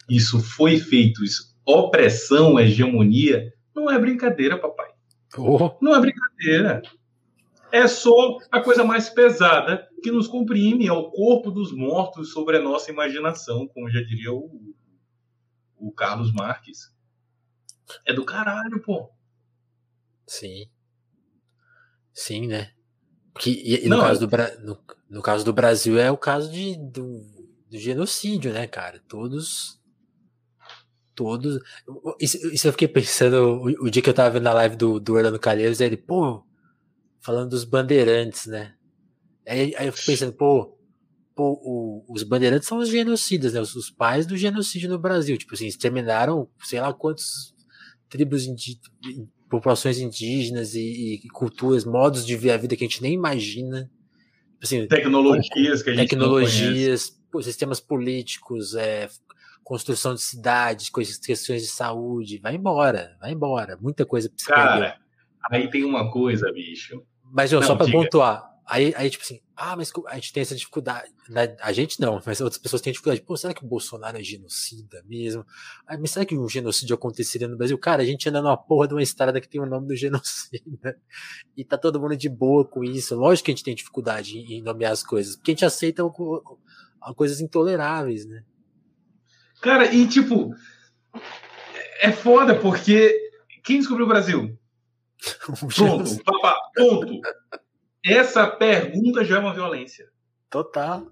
Isso 0.09 0.41
foi 0.41 0.79
feito, 0.79 1.23
isso, 1.23 1.55
opressão, 1.65 2.59
hegemonia, 2.59 3.53
não 3.77 3.91
é 3.91 3.99
brincadeira, 3.99 4.59
papai. 4.59 4.91
Oh. 5.37 5.77
Não 5.81 5.95
é 5.95 6.01
brincadeira. 6.01 6.83
É 7.75 7.89
só 7.89 8.39
a 8.53 8.61
coisa 8.61 8.85
mais 8.85 9.11
pesada 9.11 9.89
que 10.01 10.13
nos 10.13 10.29
comprime, 10.29 10.87
é 10.87 10.93
o 10.93 11.11
corpo 11.11 11.51
dos 11.51 11.73
mortos 11.73 12.33
sobre 12.33 12.57
a 12.57 12.63
nossa 12.63 12.89
imaginação, 12.89 13.67
como 13.67 13.91
já 13.91 14.01
diria 14.01 14.33
o, 14.33 14.49
o 15.77 15.91
Carlos 15.91 16.33
Marques. 16.33 16.95
É 18.07 18.13
do 18.13 18.25
caralho, 18.25 18.81
pô. 18.81 19.11
Sim. 20.25 20.71
Sim, 22.13 22.47
né? 22.47 22.71
Que, 23.41 23.51
e, 23.51 23.87
e 23.87 23.89
no, 23.89 23.99
caso 23.99 24.25
do, 24.25 24.37
no, 24.63 24.85
no, 25.11 25.21
caso 25.21 25.45
do 25.45 25.53
Brasil 25.53 25.99
é 25.99 26.13
o 26.13 26.17
caso 26.17 26.53
de, 26.53 26.77
do, 26.77 27.25
do 27.69 27.77
genocídio, 27.77 28.53
né, 28.53 28.69
cara? 28.69 29.03
Todos. 29.09 29.81
Todos. 31.13 31.59
Isso, 32.21 32.37
isso 32.53 32.69
eu 32.69 32.73
fiquei 32.73 32.87
pensando 32.87 33.35
o, 33.35 33.87
o, 33.87 33.91
dia 33.91 34.01
que 34.01 34.09
eu 34.09 34.15
tava 34.15 34.31
vendo 34.31 34.47
a 34.47 34.55
live 34.55 34.77
do, 34.77 35.01
do 35.01 35.15
Orlando 35.15 35.41
Calheiros, 35.41 35.81
ele, 35.81 35.97
pô, 35.97 36.47
falando 37.25 37.51
dos 37.51 37.65
bandeirantes, 37.65 38.47
né? 38.47 38.75
Aí, 39.49 39.75
aí 39.77 39.87
eu 39.87 39.93
fiquei 39.93 40.15
pensando, 40.15 40.35
pô, 40.35 40.79
pô 41.35 41.53
o, 41.63 42.05
os 42.09 42.23
bandeirantes 42.23 42.69
são 42.69 42.79
os 42.79 42.89
genocidas, 42.89 43.55
né? 43.55 43.61
Os, 43.61 43.75
os, 43.75 43.91
pais 43.91 44.27
do 44.27 44.37
genocídio 44.37 44.91
no 44.91 44.99
Brasil. 44.99 45.37
Tipo 45.39 45.55
assim, 45.55 45.67
exterminaram 45.67 46.49
sei 46.63 46.81
lá 46.81 46.93
quantos 46.93 47.55
tribos 48.09 48.47
populações 49.49 49.99
indígenas 49.99 50.75
e, 50.75 51.21
e, 51.25 51.29
culturas, 51.29 51.85
modos 51.85 52.27
de 52.27 52.37
ver 52.37 52.53
a 52.53 52.57
vida 52.57 52.77
que 52.77 52.85
a 52.85 52.87
gente 52.87 53.03
nem 53.03 53.15
imagina. 53.15 53.91
Assim, 54.63 54.87
tecnologias 54.87 55.83
que 55.83 55.91
a 55.91 55.95
gente 55.95 56.09
Tecnologias, 56.09 57.19
sistemas 57.43 57.81
políticos, 57.81 58.75
é, 58.75 59.09
construção 59.63 60.15
de 60.15 60.23
cidades, 60.23 60.91
questões 60.91 61.63
de 61.63 61.69
saúde. 61.69 62.39
Vai 62.39 62.55
embora, 62.55 63.17
vai 63.19 63.33
embora. 63.33 63.79
Muita 63.81 64.05
coisa 64.05 64.31
pra 64.31 64.55
Cara, 64.55 64.99
aí 65.51 65.69
tem 65.71 65.85
uma 65.85 66.11
coisa, 66.11 66.53
bicho. 66.53 67.03
Mas, 67.33 67.51
João, 67.51 67.63
só 67.63 67.75
para 67.75 67.91
pontuar, 67.91 68.55
Aí, 68.67 68.95
aí, 68.97 69.11
tipo 69.11 69.23
assim, 69.23 69.41
ah, 69.55 69.77
mas 69.77 69.93
a 70.09 70.15
gente 70.15 70.33
tem 70.33 70.41
essa 70.41 70.55
dificuldade. 70.55 71.13
Né? 71.29 71.55
A 71.61 71.71
gente 71.71 72.01
não, 72.01 72.21
mas 72.25 72.41
outras 72.41 72.61
pessoas 72.61 72.81
têm 72.81 72.93
dificuldade. 72.93 73.23
Pô, 73.23 73.37
será 73.37 73.53
que 73.53 73.63
o 73.63 73.69
Bolsonaro 73.69 74.17
é 74.17 74.23
genocida 74.23 75.03
mesmo? 75.07 75.45
Ah, 75.87 75.99
mas 75.99 76.13
será 76.13 76.25
que 76.25 76.37
um 76.37 76.49
genocídio 76.49 76.95
aconteceria 76.95 77.47
no 77.47 77.59
Brasil? 77.59 77.77
Cara, 77.79 78.03
a 78.03 78.07
gente 78.07 78.27
anda 78.27 78.41
numa 78.41 78.57
porra 78.57 78.89
de 78.89 78.95
uma 78.95 79.03
estrada 79.03 79.39
que 79.39 79.49
tem 79.49 79.61
o 79.61 79.67
nome 79.67 79.87
do 79.87 79.97
genocida. 79.97 80.99
E 81.57 81.65
tá 81.65 81.79
todo 81.79 82.01
mundo 82.01 82.17
de 82.17 82.29
boa 82.29 82.65
com 82.65 82.83
isso. 82.83 83.15
Lógico 83.15 83.45
que 83.45 83.53
a 83.53 83.55
gente 83.55 83.63
tem 83.63 83.77
dificuldade 83.77 84.39
em, 84.39 84.61
nomear 84.61 84.91
as 84.91 85.05
coisas, 85.05 85.37
porque 85.37 85.53
a 85.53 85.55
gente 85.55 85.65
aceita 85.65 86.03
coisas 87.15 87.41
intoleráveis, 87.41 88.27
né? 88.27 88.43
Cara, 89.61 89.95
e 89.95 90.09
tipo, 90.09 90.53
é 92.01 92.11
foda 92.11 92.59
porque 92.59 93.17
quem 93.63 93.79
descobriu 93.79 94.05
o 94.05 94.09
Brasil? 94.09 94.59
Pronto, 95.75 96.25
papá, 96.25 96.57
ponto. 96.75 97.21
Essa 98.05 98.47
pergunta 98.47 99.25
já 99.25 99.37
é 99.37 99.39
uma 99.39 99.55
violência. 99.55 100.09
Total. 100.51 101.07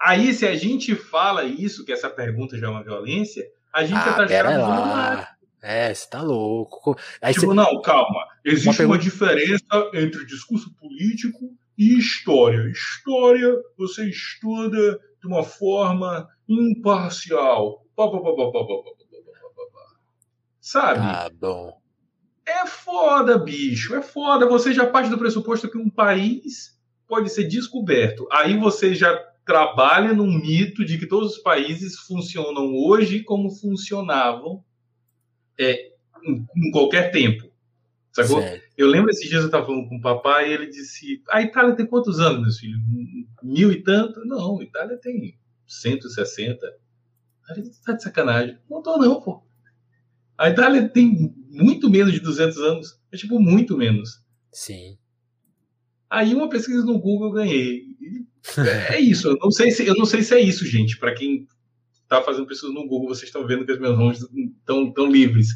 Aí, 0.00 0.32
se 0.32 0.46
a 0.46 0.56
gente 0.56 0.94
fala 0.94 1.44
isso, 1.44 1.84
que 1.84 1.92
essa 1.92 2.08
pergunta 2.08 2.56
já 2.56 2.68
é 2.68 2.70
uma 2.70 2.82
violência, 2.82 3.44
a 3.72 3.84
gente 3.84 3.98
ah, 3.98 4.14
tá 4.14 4.24
achando 4.24 4.60
lá. 4.60 5.36
É, 5.62 5.92
você 5.92 6.08
tá 6.08 6.22
louco. 6.22 6.96
Aí 7.20 7.34
tipo, 7.34 7.46
você... 7.46 7.54
não, 7.54 7.82
calma. 7.82 8.26
Existe 8.44 8.68
uma, 8.68 8.76
pergunta... 8.76 8.96
uma 8.96 9.02
diferença 9.02 9.90
entre 9.92 10.24
discurso 10.24 10.74
político 10.76 11.50
e 11.76 11.98
história. 11.98 12.66
História 12.70 13.54
você 13.76 14.08
estuda 14.08 14.98
de 15.20 15.26
uma 15.26 15.42
forma 15.42 16.26
imparcial. 16.48 17.84
Sabe? 20.60 21.00
Ah, 21.00 21.30
bom. 21.32 21.78
É 22.50 22.66
foda, 22.66 23.38
bicho, 23.38 23.94
é 23.94 24.02
foda. 24.02 24.48
Você 24.48 24.72
já 24.72 24.86
parte 24.86 25.08
do 25.08 25.18
pressuposto 25.18 25.70
que 25.70 25.78
um 25.78 25.88
país 25.88 26.76
pode 27.06 27.30
ser 27.30 27.44
descoberto. 27.44 28.26
Aí 28.30 28.56
você 28.58 28.94
já 28.94 29.16
trabalha 29.44 30.12
num 30.12 30.30
mito 30.30 30.84
de 30.84 30.98
que 30.98 31.06
todos 31.06 31.36
os 31.36 31.38
países 31.38 31.98
funcionam 32.00 32.74
hoje 32.74 33.22
como 33.22 33.50
funcionavam 33.50 34.64
é, 35.58 35.92
em, 36.24 36.46
em 36.56 36.70
qualquer 36.70 37.10
tempo. 37.10 37.50
Sacou? 38.12 38.40
Certo. 38.40 38.64
Eu 38.76 38.88
lembro 38.88 39.10
esses 39.10 39.28
dias 39.28 39.42
eu 39.42 39.46
estava 39.46 39.66
falando 39.66 39.88
com 39.88 39.96
o 39.96 40.00
papai 40.00 40.50
e 40.50 40.52
ele 40.52 40.66
disse: 40.66 41.22
A 41.28 41.40
Itália 41.40 41.76
tem 41.76 41.86
quantos 41.86 42.18
anos, 42.18 42.40
meus 42.40 42.58
filhos? 42.58 42.80
Mil 43.42 43.70
e 43.70 43.82
tanto? 43.82 44.24
Não, 44.24 44.60
a 44.60 44.64
Itália 44.64 44.96
tem 44.96 45.38
160. 45.66 46.66
Ele 47.56 47.70
tá 47.84 47.92
de 47.92 48.02
sacanagem. 48.02 48.58
Não 48.68 48.82
tô, 48.82 48.96
não, 48.98 49.20
pô. 49.20 49.42
A 50.36 50.48
Itália 50.48 50.88
tem 50.88 51.34
muito 51.50 51.90
menos 51.90 52.12
de 52.12 52.20
200 52.20 52.56
anos. 52.58 53.00
É 53.12 53.16
tipo 53.16 53.40
muito 53.40 53.76
menos. 53.76 54.22
Sim. 54.52 54.96
Aí 56.08 56.34
uma 56.34 56.48
pesquisa 56.48 56.84
no 56.84 56.98
Google 56.98 57.28
eu 57.28 57.32
ganhei. 57.32 57.84
É 58.88 58.98
isso. 58.98 59.28
Eu 59.28 59.36
não 59.36 59.50
sei 59.50 59.70
se, 59.70 59.86
eu 59.86 59.94
não 59.94 60.06
sei 60.06 60.22
se 60.22 60.34
é 60.34 60.40
isso, 60.40 60.64
gente. 60.66 60.98
Para 60.98 61.14
quem 61.14 61.46
está 62.02 62.22
fazendo 62.22 62.46
pesquisa 62.46 62.72
no 62.72 62.86
Google, 62.86 63.08
vocês 63.08 63.28
estão 63.28 63.46
vendo 63.46 63.64
que 63.64 63.72
os 63.72 63.78
meus 63.78 63.98
nomes 63.98 64.20
estão 64.58 64.92
tão 64.92 65.10
livres. 65.10 65.48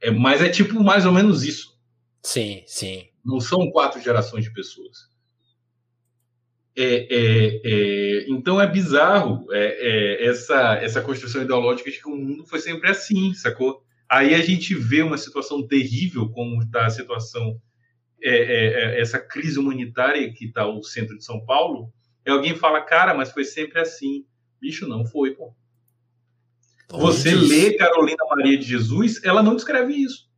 É, 0.00 0.10
mas 0.10 0.40
é 0.40 0.48
tipo 0.48 0.82
mais 0.82 1.06
ou 1.06 1.12
menos 1.12 1.42
isso. 1.42 1.78
Sim, 2.22 2.62
sim. 2.66 3.08
Não 3.24 3.40
são 3.40 3.70
quatro 3.70 4.00
gerações 4.00 4.44
de 4.44 4.52
pessoas. 4.52 5.10
É, 6.76 7.08
é, 7.10 7.60
é, 7.64 8.30
então 8.30 8.60
é 8.60 8.66
bizarro 8.66 9.44
é, 9.50 9.58
é, 9.58 10.26
essa, 10.26 10.74
essa 10.76 11.02
construção 11.02 11.42
ideológica 11.42 11.90
de 11.90 11.98
que 11.98 12.08
o 12.08 12.16
mundo 12.16 12.46
foi 12.46 12.60
sempre 12.60 12.88
assim, 12.88 13.34
sacou? 13.34 13.82
Aí 14.10 14.34
a 14.34 14.42
gente 14.42 14.74
vê 14.74 15.02
uma 15.02 15.16
situação 15.16 15.64
terrível, 15.64 16.28
como 16.30 16.60
está 16.60 16.86
a 16.86 16.90
situação, 16.90 17.60
é, 18.20 18.30
é, 18.30 18.66
é, 18.66 19.00
essa 19.00 19.20
crise 19.20 19.56
humanitária 19.56 20.32
que 20.32 20.46
está 20.46 20.66
o 20.66 20.82
centro 20.82 21.16
de 21.16 21.24
São 21.24 21.44
Paulo. 21.44 21.92
E 22.26 22.30
alguém 22.30 22.56
fala, 22.56 22.80
cara, 22.80 23.14
mas 23.14 23.30
foi 23.30 23.44
sempre 23.44 23.78
assim. 23.80 24.26
Bicho, 24.60 24.88
não 24.88 25.06
foi, 25.06 25.30
pô. 25.30 25.54
Você 26.88 27.32
lê 27.32 27.76
Carolina 27.76 28.24
Maria 28.28 28.58
de 28.58 28.64
Jesus, 28.64 29.22
ela 29.22 29.44
não 29.44 29.54
descreve 29.54 29.94
isso. 29.94 30.28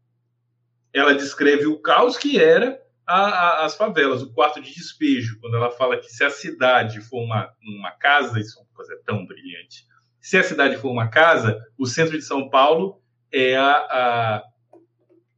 Ela 0.92 1.14
descreve 1.14 1.64
o 1.66 1.80
caos 1.80 2.18
que 2.18 2.38
era 2.38 2.78
a, 3.06 3.20
a, 3.22 3.64
as 3.64 3.74
favelas, 3.74 4.22
o 4.22 4.34
quarto 4.34 4.60
de 4.60 4.74
despejo, 4.74 5.38
quando 5.40 5.56
ela 5.56 5.70
fala 5.70 5.96
que 5.96 6.12
se 6.12 6.22
a 6.22 6.30
cidade 6.30 7.00
for 7.00 7.22
uma, 7.22 7.50
uma 7.62 7.90
casa, 7.92 8.38
isso 8.38 8.58
é 8.58 8.62
uma 8.62 8.74
coisa 8.74 9.00
tão 9.06 9.24
brilhante, 9.24 9.86
Se 10.20 10.36
a 10.36 10.42
cidade 10.42 10.76
for 10.76 10.90
uma 10.90 11.08
casa, 11.08 11.58
o 11.78 11.86
centro 11.86 12.18
de 12.18 12.22
São 12.22 12.50
Paulo 12.50 13.01
é 13.32 13.56
a, 13.56 13.70
a 13.70 14.42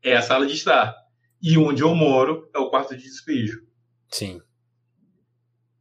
é 0.04 0.16
a 0.16 0.22
sala 0.22 0.46
de 0.46 0.52
estar. 0.52 0.94
E 1.42 1.56
onde 1.58 1.82
eu 1.82 1.94
moro 1.94 2.50
é 2.54 2.58
o 2.58 2.68
quarto 2.68 2.96
de 2.96 3.02
despejo. 3.02 3.62
Sim. 4.10 4.40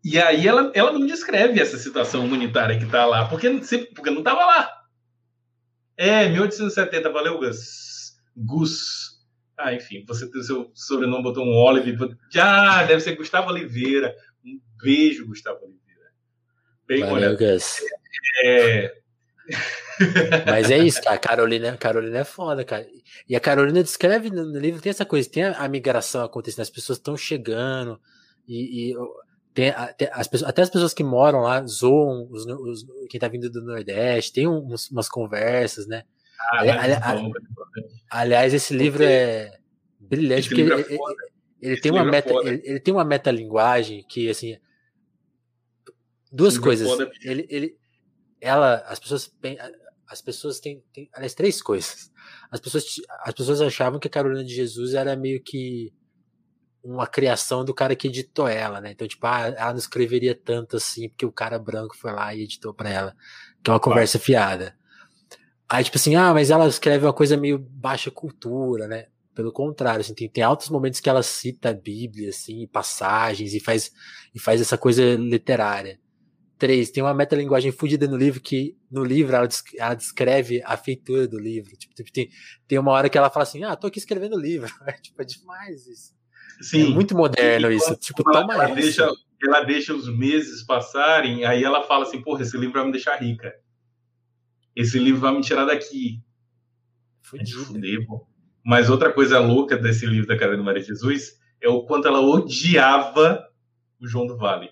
E 0.03 0.19
aí 0.19 0.47
ela, 0.47 0.71
ela 0.73 0.91
não 0.91 1.05
descreve 1.05 1.59
essa 1.59 1.77
situação 1.77 2.25
humanitária 2.25 2.77
que 2.77 2.85
está 2.85 3.05
lá, 3.05 3.27
porque, 3.27 3.49
porque 3.93 4.09
não 4.09 4.19
estava 4.19 4.45
lá. 4.45 4.69
É, 5.95 6.27
1870, 6.27 7.09
valeu, 7.09 7.37
Gus. 7.37 8.17
Gus. 8.35 9.13
Ah, 9.57 9.73
enfim, 9.73 10.03
você 10.07 10.29
tem 10.29 10.41
o 10.41 10.43
seu 10.43 10.71
sobrenome, 10.73 11.23
botou 11.23 11.45
um 11.45 11.55
Olive. 11.55 12.17
Ah, 12.37 12.83
deve 12.83 13.01
ser 13.01 13.15
Gustavo 13.15 13.49
Oliveira. 13.49 14.13
Um 14.43 14.59
beijo, 14.81 15.27
Gustavo 15.27 15.59
Oliveira. 15.63 16.11
Bem 16.87 17.01
valeu, 17.01 17.37
Gus. 17.37 17.77
É... 18.43 19.02
Mas 20.45 20.71
é 20.71 20.77
isso, 20.77 21.01
a 21.07 21.17
Carolina, 21.17 21.77
Carolina 21.77 22.19
é 22.19 22.23
foda, 22.23 22.63
cara. 22.63 22.87
E 23.27 23.35
a 23.35 23.39
Carolina 23.39 23.83
descreve 23.83 24.29
no 24.29 24.57
livro, 24.57 24.81
tem 24.81 24.89
essa 24.89 25.05
coisa, 25.05 25.29
tem 25.29 25.43
a, 25.43 25.57
a 25.57 25.67
migração 25.67 26.23
acontecendo, 26.23 26.61
as 26.61 26.69
pessoas 26.69 26.97
estão 26.97 27.15
chegando, 27.15 27.99
e, 28.47 28.91
e 28.91 28.95
tem, 29.53 29.71
tem, 29.97 30.09
as 30.11 30.27
pessoas, 30.27 30.49
até 30.49 30.61
as 30.61 30.69
pessoas 30.69 30.93
que 30.93 31.03
moram 31.03 31.41
lá 31.41 31.65
zoam 31.65 32.27
os, 32.31 32.45
os, 32.45 32.85
quem 33.09 33.19
tá 33.19 33.27
vindo 33.27 33.49
do 33.49 33.61
Nordeste, 33.61 34.33
tem 34.33 34.47
uns, 34.47 34.89
umas 34.89 35.07
conversas, 35.07 35.87
né? 35.87 36.03
Ah, 36.39 36.59
ali, 36.59 36.69
ali, 36.71 36.93
ali, 36.93 37.31
aliás, 38.09 38.53
esse 38.53 38.73
livro 38.73 39.03
é 39.03 39.57
brilhante, 39.99 40.49
porque 40.49 40.61
ele, 40.61 40.73
é 40.73 40.79
ele, 40.79 40.99
ele 41.61 41.81
tem 41.81 41.91
uma 41.91 42.01
é 42.01 42.05
meta, 42.05 42.33
ele, 42.33 42.61
ele, 42.65 42.79
tem 42.79 42.93
uma 42.93 43.05
metalinguagem 43.05 44.03
que, 44.09 44.29
assim, 44.29 44.57
duas 46.31 46.57
é 46.57 46.59
coisas. 46.59 46.89
Ele, 47.23 47.45
ele, 47.49 47.77
ela, 48.43 48.83
as 48.87 48.99
pessoas, 48.99 49.33
as 50.07 50.21
pessoas 50.21 50.59
têm, 50.59 50.83
têm, 50.93 51.09
aliás, 51.13 51.33
três 51.33 51.61
coisas. 51.61 52.11
As 52.51 52.59
pessoas, 52.59 52.85
as 53.21 53.33
pessoas 53.33 53.61
achavam 53.61 53.99
que 53.99 54.07
a 54.07 54.11
Carolina 54.11 54.43
de 54.43 54.53
Jesus 54.53 54.93
era 54.93 55.15
meio 55.15 55.41
que 55.41 55.93
uma 56.83 57.07
criação 57.07 57.63
do 57.63 57.73
cara 57.73 57.95
que 57.95 58.09
editou 58.09 58.47
ela, 58.47 58.81
né? 58.81 58.91
Então, 58.91 59.07
tipo, 59.07 59.25
ah, 59.25 59.47
ela 59.57 59.71
não 59.71 59.79
escreveria 59.79 60.35
tanto 60.35 60.75
assim, 60.75 61.07
porque 61.07 61.25
o 61.25 61.31
cara 61.31 61.57
branco 61.57 61.95
foi 61.95 62.11
lá 62.11 62.35
e 62.35 62.43
editou 62.43 62.73
pra 62.73 62.89
ela, 62.89 63.15
que 63.63 63.69
é 63.69 63.73
uma 63.73 63.79
conversa 63.79 64.19
fiada. 64.19 64.75
Aí, 65.69 65.83
tipo 65.83 65.97
assim, 65.97 66.15
ah, 66.15 66.33
mas 66.33 66.51
ela 66.51 66.67
escreve 66.67 67.05
uma 67.05 67.13
coisa 67.13 67.37
meio 67.37 67.57
baixa 67.57 68.11
cultura, 68.11 68.87
né? 68.87 69.07
Pelo 69.33 69.53
contrário, 69.53 70.01
assim, 70.01 70.13
tem, 70.13 70.29
tem 70.29 70.43
altos 70.43 70.69
momentos 70.69 70.99
que 70.99 71.09
ela 71.09 71.23
cita 71.23 71.69
a 71.69 71.73
Bíblia, 71.73 72.29
assim, 72.29 72.67
passagens, 72.67 73.53
e 73.53 73.59
faz, 73.61 73.89
e 74.35 74.39
faz 74.39 74.59
essa 74.59 74.77
coisa 74.77 75.15
literária. 75.15 75.99
Três, 76.63 76.89
tem 76.89 77.03
uma 77.03 77.13
metalinguagem 77.13 77.73
fudida 77.73 78.07
no 78.07 78.15
livro 78.15 78.39
que, 78.39 78.77
no 78.89 79.03
livro, 79.03 79.35
ela, 79.35 79.49
ela 79.77 79.93
descreve 79.95 80.61
a 80.63 80.77
feitura 80.77 81.27
do 81.27 81.37
livro. 81.37 81.75
Tipo, 81.75 81.93
tipo, 81.93 82.09
tem, 82.09 82.29
tem 82.65 82.79
uma 82.79 82.93
hora 82.93 83.09
que 83.09 83.17
ela 83.17 83.29
fala 83.29 83.43
assim, 83.43 83.65
ah, 83.65 83.75
tô 83.75 83.87
aqui 83.87 83.99
escrevendo 83.99 84.39
livro. 84.39 84.71
É, 84.87 84.93
tipo, 84.93 85.21
é 85.21 85.25
demais 85.25 85.85
isso. 85.85 86.13
Sim. 86.61 86.85
É 86.85 86.95
muito 86.95 87.17
moderno 87.17 87.69
isso. 87.69 87.93
Tipo, 87.97 88.23
ela, 88.29 88.39
toma 88.39 88.53
ela 88.53 88.73
deixa, 88.73 89.11
ela 89.43 89.63
deixa 89.65 89.93
os 89.93 90.07
meses 90.07 90.63
passarem, 90.65 91.43
aí 91.43 91.61
ela 91.61 91.83
fala 91.83 92.03
assim, 92.03 92.21
porra, 92.21 92.43
esse 92.43 92.57
livro 92.57 92.75
vai 92.75 92.85
me 92.85 92.93
deixar 92.93 93.17
rica. 93.17 93.53
Esse 94.73 94.97
livro 94.97 95.19
vai 95.19 95.35
me 95.35 95.41
tirar 95.41 95.65
daqui. 95.65 96.23
Fudido. 97.23 98.05
pô. 98.07 98.25
Mas 98.63 98.89
outra 98.89 99.11
coisa 99.11 99.37
louca 99.37 99.75
desse 99.75 100.05
livro 100.05 100.27
da 100.27 100.37
Carolina 100.37 100.63
Maria 100.63 100.81
Jesus 100.81 101.37
é 101.59 101.67
o 101.67 101.83
quanto 101.83 102.07
ela 102.07 102.21
odiava 102.21 103.45
o 103.99 104.07
João 104.07 104.25
do 104.25 104.37
Vale. 104.37 104.71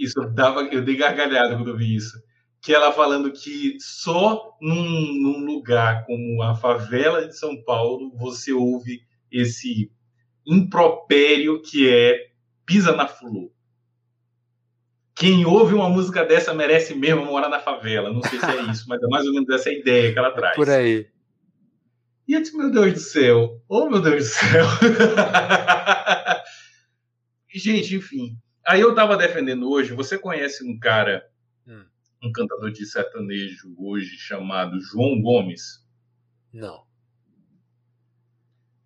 Isso 0.00 0.18
eu 0.18 0.30
dava, 0.30 0.62
eu 0.62 0.82
dei 0.82 0.96
gargalhada 0.96 1.54
quando 1.54 1.68
eu 1.68 1.76
vi 1.76 1.94
isso. 1.94 2.18
Que 2.62 2.74
ela 2.74 2.90
falando 2.90 3.30
que 3.30 3.76
só 3.78 4.56
num, 4.60 4.82
num 4.82 5.44
lugar 5.44 6.06
como 6.06 6.42
a 6.42 6.54
favela 6.54 7.26
de 7.26 7.36
São 7.36 7.62
Paulo 7.62 8.10
você 8.16 8.52
ouve 8.52 9.02
esse 9.30 9.92
impropério 10.46 11.60
que 11.60 11.86
é 11.88 12.30
pisa 12.64 12.96
na 12.96 13.06
flor. 13.06 13.50
Quem 15.14 15.44
ouve 15.44 15.74
uma 15.74 15.90
música 15.90 16.24
dessa 16.24 16.54
merece 16.54 16.94
mesmo 16.94 17.26
morar 17.26 17.50
na 17.50 17.60
favela. 17.60 18.10
Não 18.10 18.22
sei 18.22 18.38
se 18.38 18.46
é 18.46 18.62
isso, 18.70 18.86
mas 18.88 19.02
é 19.02 19.06
mais 19.06 19.26
ou 19.26 19.34
menos 19.34 19.50
essa 19.50 19.70
ideia 19.70 20.12
que 20.12 20.18
ela 20.18 20.30
traz. 20.30 20.56
Por 20.56 20.70
aí. 20.70 21.06
E 22.26 22.32
eu 22.32 22.40
disse, 22.40 22.56
meu 22.56 22.70
Deus 22.70 22.94
do 22.94 23.00
céu. 23.00 23.60
Oh, 23.68 23.90
meu 23.90 24.00
Deus 24.00 24.24
do 24.24 24.30
céu. 24.30 24.64
Gente, 27.52 27.96
enfim. 27.96 28.38
Aí 28.70 28.82
eu 28.82 28.94
tava 28.94 29.16
defendendo 29.16 29.68
hoje, 29.68 29.94
você 29.94 30.16
conhece 30.16 30.64
um 30.64 30.78
cara, 30.78 31.28
hum. 31.66 31.84
um 32.22 32.30
cantador 32.30 32.70
de 32.70 32.86
sertanejo 32.86 33.74
hoje 33.76 34.16
chamado 34.16 34.80
João 34.80 35.20
Gomes? 35.20 35.84
Não. 36.52 36.84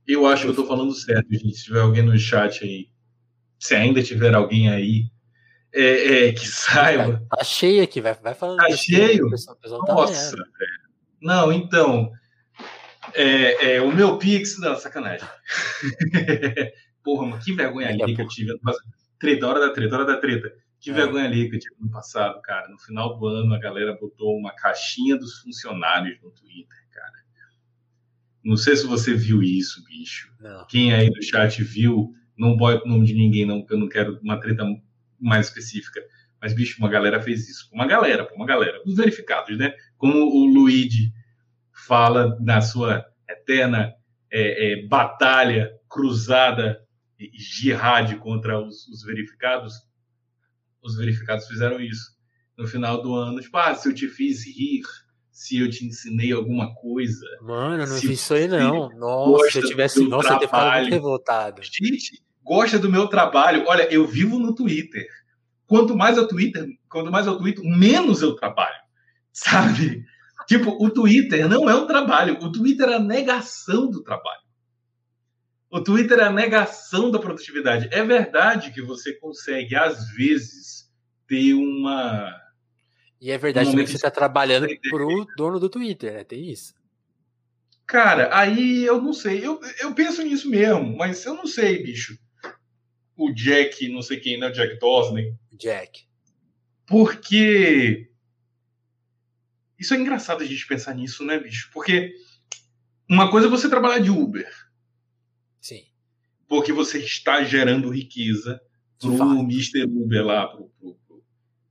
Eu 0.07 0.26
acho 0.26 0.45
que 0.45 0.49
eu 0.49 0.55
tô 0.55 0.66
falando 0.66 0.95
certo, 0.95 1.30
gente. 1.30 1.59
Se 1.59 1.64
tiver 1.64 1.82
alguém 1.82 2.03
no 2.03 2.18
chat 2.18 2.64
aí, 2.64 2.89
se 3.59 3.74
ainda 3.74 4.03
tiver 4.03 4.35
alguém 4.35 4.70
aí 4.70 5.11
é, 5.70 6.28
é, 6.28 6.32
que 6.32 6.49
saiba. 6.49 7.22
Tá 7.28 7.45
cheio 7.45 7.82
aqui, 7.82 8.01
vai, 8.01 8.14
vai 8.14 8.35
falando. 8.35 8.61
Tá 8.61 8.74
cheio? 8.74 9.28
Pessoal, 9.28 9.57
pessoal 9.59 9.85
tá 9.85 9.93
Nossa, 9.93 10.35
velho. 10.35 10.49
Não, 11.20 11.53
então. 11.53 12.11
É, 13.12 13.74
é, 13.74 13.82
o 13.82 13.95
meu 13.95 14.16
Pix. 14.16 14.59
Não, 14.59 14.76
sacanagem. 14.76 15.28
Porra, 17.05 17.26
mano, 17.26 17.43
que 17.43 17.53
vergonha 17.53 17.91
ali 17.91 18.16
que 18.16 18.22
eu 18.22 18.28
tive. 18.28 18.59
Treta, 19.25 19.47
hora 19.47 19.61
da 19.61 19.72
treta, 19.72 19.95
hora 19.95 20.05
da 20.05 20.16
treta. 20.16 20.53
Que 20.81 20.91
é. 20.91 20.93
vergonha 20.93 21.25
ali 21.25 21.49
que 21.49 21.57
eu 21.57 21.61
tive 21.61 21.77
no 21.81 21.91
passado, 21.91 22.41
cara. 22.43 22.68
No 22.68 22.79
final 22.79 23.18
do 23.18 23.27
ano, 23.27 23.55
a 23.55 23.59
galera 23.59 23.97
botou 23.99 24.37
uma 24.37 24.55
caixinha 24.55 25.16
dos 25.16 25.39
funcionários 25.39 26.18
no 26.22 26.31
Twitter. 26.31 26.85
Não 28.45 28.59
sei 28.59 28.77
se 28.77 28.87
você 28.87 29.14
viu 29.14 29.43
isso, 29.43 29.83
bicho. 29.85 30.31
Não. 30.39 30.66
Quem 30.66 30.93
aí 30.93 31.09
do 31.09 31.22
chat 31.22 31.64
viu, 31.64 32.12
não 32.37 32.55
bote 32.55 32.85
o 32.85 32.89
nome 32.89 33.07
de 33.07 33.14
ninguém, 33.14 33.47
não, 33.47 33.61
porque 33.61 33.72
eu 33.72 33.79
não 33.79 33.89
quero 33.89 34.20
uma 34.22 34.39
treta 34.39 34.64
mais 35.18 35.47
específica. 35.47 36.03
Mas, 36.41 36.53
bicho, 36.53 36.79
uma 36.79 36.91
galera 36.91 37.22
fez 37.22 37.49
isso. 37.49 37.70
Uma 37.72 37.87
galera, 37.87 38.29
uma 38.35 38.45
galera. 38.45 38.83
Os 38.85 38.97
verificados, 38.97 39.57
né? 39.57 39.72
Como 39.97 40.18
o 40.18 40.45
Luigi 40.45 41.11
fala 41.72 42.39
na 42.39 42.61
sua 42.61 43.07
eterna 43.27 43.95
é, 44.31 44.72
é, 44.72 44.87
batalha 44.87 45.72
cruzada 45.89 46.84
jihad 47.33 48.16
contra 48.16 48.61
os, 48.61 48.87
os, 48.89 49.03
verificados, 49.03 49.75
os 50.83 50.97
verificados 50.97 51.47
fizeram 51.47 51.81
isso. 51.81 52.14
No 52.57 52.66
final 52.68 53.03
do 53.03 53.14
ano, 53.14 53.41
tipo, 53.41 53.57
ah, 53.57 53.75
se 53.75 53.89
eu 53.89 53.95
te 53.95 54.07
fiz 54.09 54.47
rir, 54.47 54.83
se 55.31 55.59
eu 55.59 55.68
te 55.68 55.85
ensinei 55.85 56.33
alguma 56.33 56.72
coisa. 56.75 57.27
Mano, 57.43 57.83
eu 57.83 57.89
não 57.89 57.99
vi 57.99 58.12
isso 58.12 58.33
aí, 58.33 58.47
não. 58.47 58.89
Nossa, 58.91 59.51
se 59.51 59.59
eu 59.59 59.66
tivesse. 59.66 60.07
Nossa, 60.07 60.39
trabalho. 60.39 60.77
eu 60.77 60.81
muito 60.81 60.93
revoltado. 60.93 61.62
Gente, 61.62 62.22
gosta 62.43 62.79
do 62.79 62.91
meu 62.91 63.09
trabalho. 63.09 63.64
Olha, 63.66 63.93
eu 63.93 64.07
vivo 64.07 64.39
no 64.39 64.55
Twitter. 64.55 65.07
Quanto 65.66 65.97
mais 65.97 66.16
eu 66.16 66.29
Twitter, 66.29 66.66
quanto 66.89 67.11
mais 67.11 67.27
eu 67.27 67.37
Twitter, 67.37 67.64
menos 67.64 68.22
eu 68.22 68.37
trabalho. 68.37 68.77
Sabe? 69.33 70.05
Tipo, 70.47 70.70
o 70.81 70.91
Twitter 70.91 71.49
não 71.49 71.68
é 71.68 71.75
um 71.75 71.87
trabalho. 71.87 72.39
O 72.41 72.53
Twitter 72.53 72.89
é 72.89 72.95
a 72.95 73.01
negação 73.01 73.91
do 73.91 74.03
trabalho. 74.03 74.43
O 75.75 75.83
Twitter 75.83 76.20
é 76.20 76.22
a 76.22 76.31
negação 76.31 77.11
da 77.11 77.18
produtividade. 77.18 77.89
É 77.91 78.05
verdade 78.05 78.70
que 78.70 78.81
você 78.81 79.12
consegue, 79.14 79.75
às 79.75 80.09
vezes, 80.11 80.89
ter 81.27 81.53
uma 81.55 82.33
e 83.20 83.31
é 83.31 83.39
verdade 83.39 83.70
que 83.70 83.87
você 83.87 83.97
está 83.97 84.11
trabalhando 84.11 84.68
para 84.89 85.05
o 85.05 85.27
dono 85.37 85.59
do 85.59 85.68
Twitter, 85.68 86.12
né? 86.12 86.25
Tem 86.25 86.49
isso. 86.49 86.75
Cara, 87.87 88.29
aí 88.37 88.85
eu 88.85 89.03
não 89.03 89.12
sei. 89.12 89.45
Eu, 89.45 89.59
eu 89.81 89.93
penso 89.95 90.22
nisso 90.22 90.49
mesmo, 90.49 90.97
mas 90.97 91.25
eu 91.25 91.35
não 91.35 91.47
sei, 91.47 91.83
bicho. 91.83 92.16
O 93.16 93.33
Jack, 93.33 93.89
não 93.89 94.03
sei 94.03 94.20
quem, 94.20 94.39
né? 94.39 94.49
O 94.49 94.53
Jack 94.53 94.79
Dawson. 94.79 95.16
Jack. 95.59 96.05
Porque. 96.87 98.11
Isso 99.77 99.93
é 99.95 99.97
engraçado 99.97 100.43
a 100.43 100.47
gente 100.47 100.66
pensar 100.68 100.95
nisso, 100.95 101.25
né, 101.25 101.37
bicho? 101.37 101.68
Porque 101.72 102.14
uma 103.11 103.29
coisa 103.29 103.49
é 103.49 103.51
você 103.51 103.68
trabalhar 103.68 103.99
de 103.99 104.11
Uber. 104.11 104.53
Porque 106.55 106.72
você 106.72 106.98
está 106.98 107.42
gerando 107.42 107.90
riqueza 107.90 108.61
pro 109.00 109.40
Mr. 109.40 109.82
Uber 109.86 110.24
lá, 110.24 110.57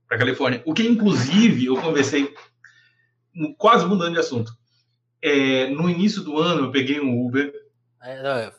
para 0.06 0.18
Califórnia. 0.18 0.62
O 0.66 0.74
que, 0.74 0.82
inclusive, 0.82 1.64
eu 1.64 1.80
conversei, 1.80 2.34
quase 3.56 3.86
mudando 3.86 4.12
de 4.12 4.18
assunto. 4.18 4.52
É, 5.22 5.70
no 5.70 5.88
início 5.88 6.22
do 6.22 6.38
ano, 6.38 6.66
eu 6.66 6.70
peguei 6.70 7.00
um 7.00 7.26
Uber. 7.26 7.50
É, 8.02 8.22
não, 8.22 8.36
é, 8.36 8.52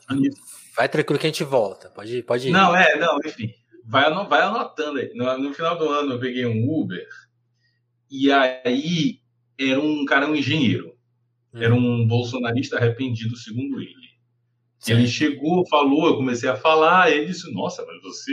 vai 0.76 0.88
tranquilo 0.88 1.20
que 1.20 1.28
a 1.28 1.30
gente 1.30 1.44
volta. 1.44 1.90
Pode, 1.90 2.20
pode 2.24 2.48
ir. 2.48 2.50
Não, 2.50 2.74
é, 2.74 2.98
não, 2.98 3.18
enfim. 3.24 3.54
Vai, 3.84 4.12
vai 4.26 4.42
anotando 4.42 4.98
aí. 4.98 5.12
No, 5.14 5.38
no 5.38 5.54
final 5.54 5.78
do 5.78 5.88
ano, 5.88 6.14
eu 6.14 6.18
peguei 6.18 6.44
um 6.44 6.68
Uber. 6.68 7.06
E 8.10 8.32
aí, 8.32 9.20
era 9.56 9.80
um 9.80 10.04
cara, 10.04 10.26
um 10.26 10.34
engenheiro. 10.34 10.92
Hum. 11.54 11.62
Era 11.62 11.72
um 11.72 12.04
bolsonarista 12.04 12.78
arrependido, 12.78 13.36
segundo 13.36 13.80
ele. 13.80 14.05
Sim. 14.86 14.92
Ele 14.92 15.08
chegou, 15.08 15.66
falou, 15.68 16.06
eu 16.06 16.16
comecei 16.16 16.48
a 16.48 16.56
falar, 16.56 17.10
ele 17.10 17.26
disse: 17.26 17.52
Nossa, 17.52 17.84
mas 17.86 18.02
você. 18.02 18.32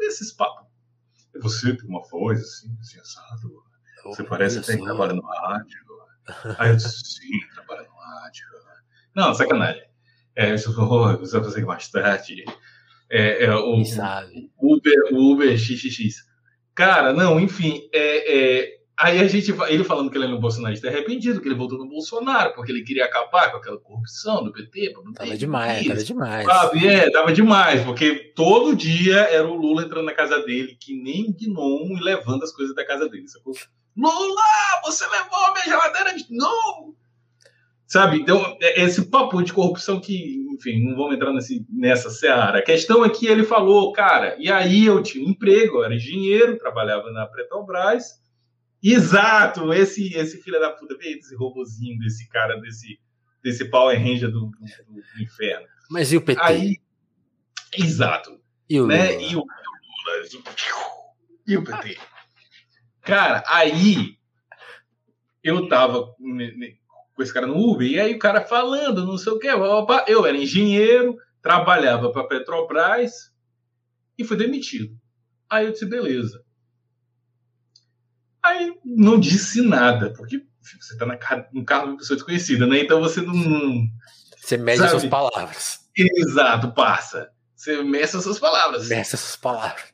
Esses 0.00 0.32
papos 0.32 0.70
você 1.38 1.76
tem 1.76 1.88
uma 1.88 2.02
voz 2.08 2.40
assim, 2.40 2.76
assim 2.80 2.98
assado. 2.98 3.62
Você 4.04 4.24
parece 4.24 4.60
que 4.60 4.82
trabalha 4.82 5.12
no 5.12 5.22
rádio. 5.22 5.80
Aí 6.58 6.70
eu 6.70 6.76
disse, 6.76 7.04
sim, 7.04 7.48
trabalha 7.54 7.86
no 7.88 7.94
rádio. 7.94 8.46
Não, 9.14 9.34
sacanagem. 9.34 9.82
É, 10.34 10.54
eu 10.54 10.72
vou, 10.72 11.18
você 11.18 11.36
vai 11.36 11.44
fazer 11.44 11.64
mais 11.64 11.88
tarde. 11.88 12.44
É, 13.10 13.44
é, 13.44 13.54
o, 13.54 13.84
sabe? 13.84 14.50
Uber, 14.56 15.12
Uber 15.12 15.58
XXX. 15.58 16.24
Cara, 16.74 17.12
não, 17.12 17.38
enfim, 17.38 17.88
é, 17.92 18.62
é, 18.62 18.79
aí 19.00 19.18
a 19.18 19.26
gente, 19.26 19.50
ele 19.68 19.82
falando 19.82 20.10
que 20.10 20.18
ele 20.18 20.26
é 20.26 20.28
um 20.28 20.38
bolsonarista 20.38 20.88
arrependido, 20.88 21.40
que 21.40 21.48
ele 21.48 21.54
voltou 21.54 21.78
no 21.78 21.88
Bolsonaro, 21.88 22.52
porque 22.54 22.70
ele 22.70 22.84
queria 22.84 23.06
acabar 23.06 23.50
com 23.50 23.56
aquela 23.56 23.78
corrupção 23.78 24.44
do 24.44 24.52
PT. 24.52 24.92
Tava 25.14 25.36
demais, 25.36 25.86
tava 25.86 26.04
demais. 26.04 26.46
Sabe, 26.46 26.86
é, 26.86 27.10
tava 27.10 27.32
demais, 27.32 27.82
porque 27.82 28.32
todo 28.36 28.76
dia 28.76 29.16
era 29.16 29.48
o 29.48 29.54
Lula 29.54 29.82
entrando 29.82 30.04
na 30.04 30.14
casa 30.14 30.38
dele, 30.40 30.76
que 30.78 30.94
nem 30.94 31.32
gnomo, 31.32 31.96
e 31.96 32.02
levando 32.02 32.44
as 32.44 32.52
coisas 32.52 32.74
da 32.74 32.86
casa 32.86 33.08
dele, 33.08 33.26
sacou? 33.26 33.54
Lula, 33.96 34.42
você 34.84 35.04
levou 35.06 35.38
a 35.46 35.52
minha 35.52 35.64
geladeira 35.64 36.14
de 36.14 36.26
novo! 36.30 36.96
Sabe? 37.86 38.18
Então, 38.18 38.56
é, 38.62 38.82
esse 38.82 39.10
papo 39.10 39.42
de 39.42 39.52
corrupção 39.52 40.00
que, 40.00 40.46
enfim, 40.54 40.84
não 40.84 40.96
vamos 40.96 41.16
entrar 41.16 41.32
nesse, 41.32 41.66
nessa 41.68 42.08
seara. 42.08 42.60
A 42.60 42.62
questão 42.62 43.04
é 43.04 43.08
que 43.08 43.26
ele 43.26 43.42
falou, 43.42 43.92
cara, 43.92 44.36
e 44.38 44.50
aí 44.50 44.86
eu 44.86 45.02
tinha 45.02 45.26
um 45.26 45.30
emprego, 45.30 45.78
eu 45.78 45.84
era 45.84 45.96
engenheiro, 45.96 46.56
trabalhava 46.56 47.10
na 47.10 47.26
Petrobras. 47.26 48.20
Exato, 48.82 49.72
esse, 49.72 50.14
esse 50.14 50.42
filho 50.42 50.58
da 50.58 50.70
puta, 50.70 50.96
veio 50.96 51.18
esse 51.18 51.34
robozinho 51.36 51.98
desse 51.98 52.26
cara, 52.28 52.58
desse, 52.60 52.98
desse 53.42 53.66
Power 53.66 53.98
Ranger 53.98 54.30
do, 54.30 54.46
do, 54.46 54.94
do 54.94 55.22
inferno. 55.22 55.66
Mas 55.90 56.12
e 56.12 56.16
o 56.16 56.22
PT? 56.22 56.40
Aí, 56.40 56.76
exato. 57.76 58.40
E 58.68 58.80
o 58.80 58.86
né? 58.86 59.12
Lula? 59.12 59.22
E 59.22 59.36
o, 59.36 59.38
Lula? 59.38 59.48
E 61.46 61.56
o 61.56 61.64
PT? 61.64 61.98
Cara, 63.02 63.42
aí 63.46 64.16
eu 65.42 65.68
tava 65.68 66.14
com 67.14 67.22
esse 67.22 67.34
cara 67.34 67.46
no 67.46 67.56
Uber, 67.56 67.86
e 67.86 67.98
aí 67.98 68.14
o 68.14 68.18
cara 68.18 68.40
falando, 68.40 69.04
não 69.04 69.18
sei 69.18 69.32
o 69.32 69.38
que, 69.38 69.48
eu 69.48 70.26
era 70.26 70.36
engenheiro, 70.36 71.16
trabalhava 71.42 72.12
para 72.12 72.26
Petrobras 72.26 73.32
e 74.16 74.24
fui 74.24 74.36
demitido. 74.36 74.96
Aí 75.48 75.66
eu 75.66 75.72
disse, 75.72 75.86
beleza. 75.86 76.44
Aí 78.50 78.72
não 78.84 79.18
disse 79.18 79.62
nada, 79.62 80.12
porque 80.12 80.44
você 80.60 80.92
está 80.92 81.06
num 81.52 81.64
carro 81.64 81.84
de 81.84 81.90
uma 81.90 81.98
pessoa 81.98 82.16
desconhecida, 82.16 82.66
né? 82.66 82.80
Então 82.80 83.00
você 83.00 83.20
não. 83.20 83.86
Você 84.36 84.56
mede 84.56 84.78
sabe? 84.78 84.90
suas 84.90 85.04
palavras. 85.06 85.80
Exato, 85.96 86.72
passa. 86.72 87.30
Você 87.54 87.82
meça 87.82 88.20
suas 88.20 88.38
palavras. 88.38 88.88
Meça 88.88 89.16
suas 89.16 89.36
palavras. 89.36 89.90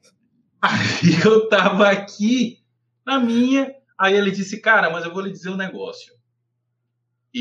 Aí 0.62 1.20
eu 1.24 1.48
tava 1.48 1.90
aqui 1.90 2.58
na 3.04 3.18
minha, 3.20 3.74
aí 3.98 4.14
ele 4.14 4.30
disse, 4.30 4.60
cara, 4.60 4.90
mas 4.90 5.04
eu 5.04 5.12
vou 5.12 5.22
lhe 5.22 5.30
dizer 5.30 5.50
um 5.50 5.56
negócio 5.56 6.16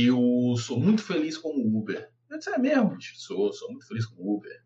eu 0.03 0.55
sou 0.57 0.79
muito 0.79 1.01
feliz 1.01 1.37
com 1.37 1.49
o 1.49 1.79
Uber. 1.79 2.11
Eu 2.29 2.37
disse, 2.37 2.49
é 2.49 2.57
mesmo, 2.57 2.97
sou, 3.15 3.53
sou 3.53 3.71
muito 3.71 3.87
feliz 3.87 4.05
com 4.05 4.21
o 4.21 4.35
Uber. 4.35 4.61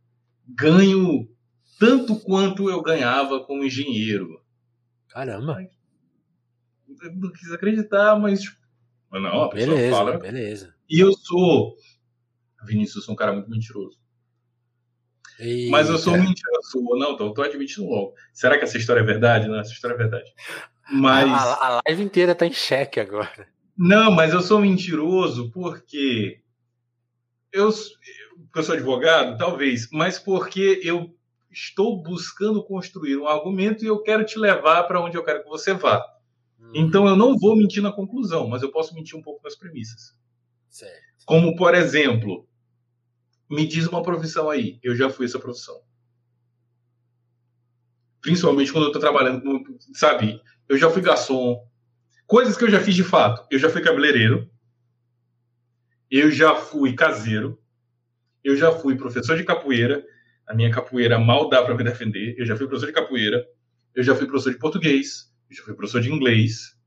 Ganho 0.47 1.29
tanto 1.77 2.19
quanto 2.19 2.69
eu 2.69 2.81
ganhava 2.81 3.43
como 3.45 3.63
engenheiro. 3.63 4.43
Caramba. 5.07 5.59
Eu 7.01 7.15
não 7.15 7.31
quis 7.31 7.51
acreditar, 7.51 8.17
mas. 8.19 8.41
Tipo, 8.41 8.57
não, 9.11 9.43
a 9.43 9.49
beleza, 9.49 9.95
fala. 9.95 10.17
beleza. 10.17 10.73
E 10.89 10.99
eu 10.99 11.11
sou. 11.13 11.75
Vinícius, 12.65 12.97
eu 12.97 13.01
sou 13.03 13.13
um 13.13 13.17
cara 13.17 13.33
muito 13.33 13.49
mentiroso. 13.49 13.97
Eita. 15.39 15.71
Mas 15.71 15.89
eu 15.89 15.97
sou 15.97 16.13
mentiroso. 16.13 16.97
Não, 16.97 17.15
tô, 17.15 17.33
tô 17.33 17.41
admitindo 17.41 17.87
logo. 17.87 18.13
Será 18.33 18.57
que 18.57 18.65
essa 18.65 18.77
história 18.77 18.99
é 18.99 19.03
verdade? 19.03 19.47
Não, 19.47 19.59
essa 19.59 19.71
história 19.71 19.95
é 19.95 19.97
verdade. 19.97 20.29
Mas. 20.91 21.31
A, 21.31 21.67
a 21.67 21.81
live 21.87 22.03
inteira 22.03 22.35
tá 22.35 22.45
em 22.45 22.51
xeque 22.51 22.99
agora. 22.99 23.47
Não, 23.77 24.11
mas 24.11 24.33
eu 24.33 24.41
sou 24.41 24.59
mentiroso 24.59 25.49
porque 25.51 26.41
eu, 27.51 27.69
eu 28.55 28.63
sou 28.63 28.75
advogado, 28.75 29.37
talvez, 29.37 29.89
mas 29.91 30.19
porque 30.19 30.81
eu 30.83 31.15
estou 31.49 32.01
buscando 32.01 32.63
construir 32.63 33.17
um 33.17 33.27
argumento 33.27 33.83
e 33.83 33.87
eu 33.87 34.01
quero 34.01 34.25
te 34.25 34.37
levar 34.37 34.83
para 34.83 35.01
onde 35.01 35.17
eu 35.17 35.23
quero 35.23 35.43
que 35.43 35.49
você 35.49 35.73
vá. 35.73 36.05
Hum. 36.60 36.72
Então 36.76 37.07
eu 37.07 37.16
não 37.16 37.38
vou 37.38 37.55
mentir 37.55 37.82
na 37.82 37.91
conclusão, 37.91 38.47
mas 38.47 38.62
eu 38.62 38.72
posso 38.72 38.93
mentir 38.93 39.18
um 39.18 39.22
pouco 39.22 39.41
nas 39.43 39.55
premissas. 39.55 40.16
Certo. 40.70 41.26
Como, 41.26 41.55
por 41.55 41.74
exemplo, 41.76 42.47
me 43.49 43.66
diz 43.68 43.88
uma 43.88 44.03
profissão 44.03 44.49
aí. 44.49 44.80
Eu 44.84 44.95
já 44.95 45.10
fui 45.10 45.26
essa 45.26 45.39
profissão. 45.39 45.80
Principalmente 48.22 48.72
quando 48.72 48.84
eu 48.84 48.89
estou 48.89 49.01
trabalhando, 49.01 49.41
sabe? 49.93 50.41
Eu 50.68 50.78
já 50.78 50.89
fui 50.89 51.01
garçom, 51.01 51.70
Coisas 52.30 52.55
que 52.55 52.64
eu 52.64 52.70
já 52.70 52.80
fiz 52.80 52.93
de 52.93 53.03
fato. 53.03 53.43
Eu 53.49 53.57
já 53.57 53.72
fui 53.72 53.82
cabeleireiro. 53.82 54.47
Eu 56.12 56.30
já 56.30 56.53
fui 56.53 56.93
caseiro. 56.93 57.60
Eu 58.43 58.55
já 58.55 58.72
fui 58.72 58.95
professor 58.95 59.36
de 59.36 59.43
capoeira. 59.43 60.05
A 60.45 60.53
minha 60.53 60.70
capoeira 60.70 61.18
mal 61.18 61.49
dá 61.49 61.64
para 61.64 61.74
me 61.74 61.84
defender. 61.84 62.36
Eu 62.38 62.45
já 62.45 62.55
fui 62.55 62.68
professor 62.68 62.86
de 62.86 62.93
capoeira. 62.93 63.43
Eu 63.95 64.03
já 64.03 64.14
fui 64.14 64.28
professor 64.28 64.53
de 64.53 64.60
português. 64.60 65.28
Eu 65.49 65.55
já 65.55 65.63
fui 65.63 65.73
professor 65.73 66.01
de 66.01 66.11
inglês. 66.11 66.77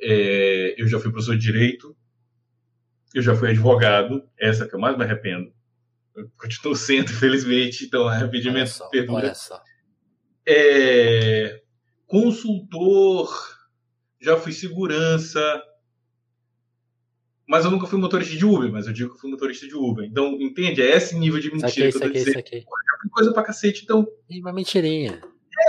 É, 0.00 0.74
eu 0.80 0.86
já 0.86 0.98
fui 1.00 1.10
professor 1.10 1.36
de 1.36 1.42
direito. 1.42 1.96
Eu 3.14 3.22
já 3.22 3.34
fui 3.34 3.50
advogado. 3.50 4.22
Essa 4.38 4.68
que 4.68 4.74
eu 4.74 4.78
mais 4.78 4.96
me 4.96 5.04
arrependo. 5.04 5.52
Eu 6.14 6.30
continuo 6.36 6.76
sendo, 6.76 7.10
infelizmente. 7.12 7.84
Então, 7.84 8.06
arrependimento 8.06 8.88
perdura. 8.90 9.32
É, 10.48 11.62
consultor 12.06 13.28
já 14.20 14.36
fui 14.36 14.52
segurança, 14.52 15.62
mas 17.48 17.64
eu 17.64 17.70
nunca 17.70 17.86
fui 17.86 17.98
motorista 17.98 18.36
de 18.36 18.44
Uber, 18.44 18.70
mas 18.72 18.86
eu 18.86 18.92
digo 18.92 19.14
que 19.14 19.20
fui 19.20 19.30
motorista 19.30 19.66
de 19.66 19.74
Uber. 19.74 20.04
Então, 20.04 20.40
entende? 20.40 20.82
É 20.82 20.96
esse 20.96 21.16
nível 21.16 21.40
de 21.40 21.50
mentira 21.50 21.90
que 21.90 21.96
eu 21.96 22.00
tô 22.00 22.08
dizendo. 22.08 22.34
Saquei. 22.34 22.60
Já 22.60 23.00
fui 23.00 23.10
coisa 23.10 23.32
pra 23.32 23.42
cacete, 23.44 23.84
então... 23.84 24.06
E 24.28 24.40
uma 24.40 24.52
mentirinha. 24.52 25.20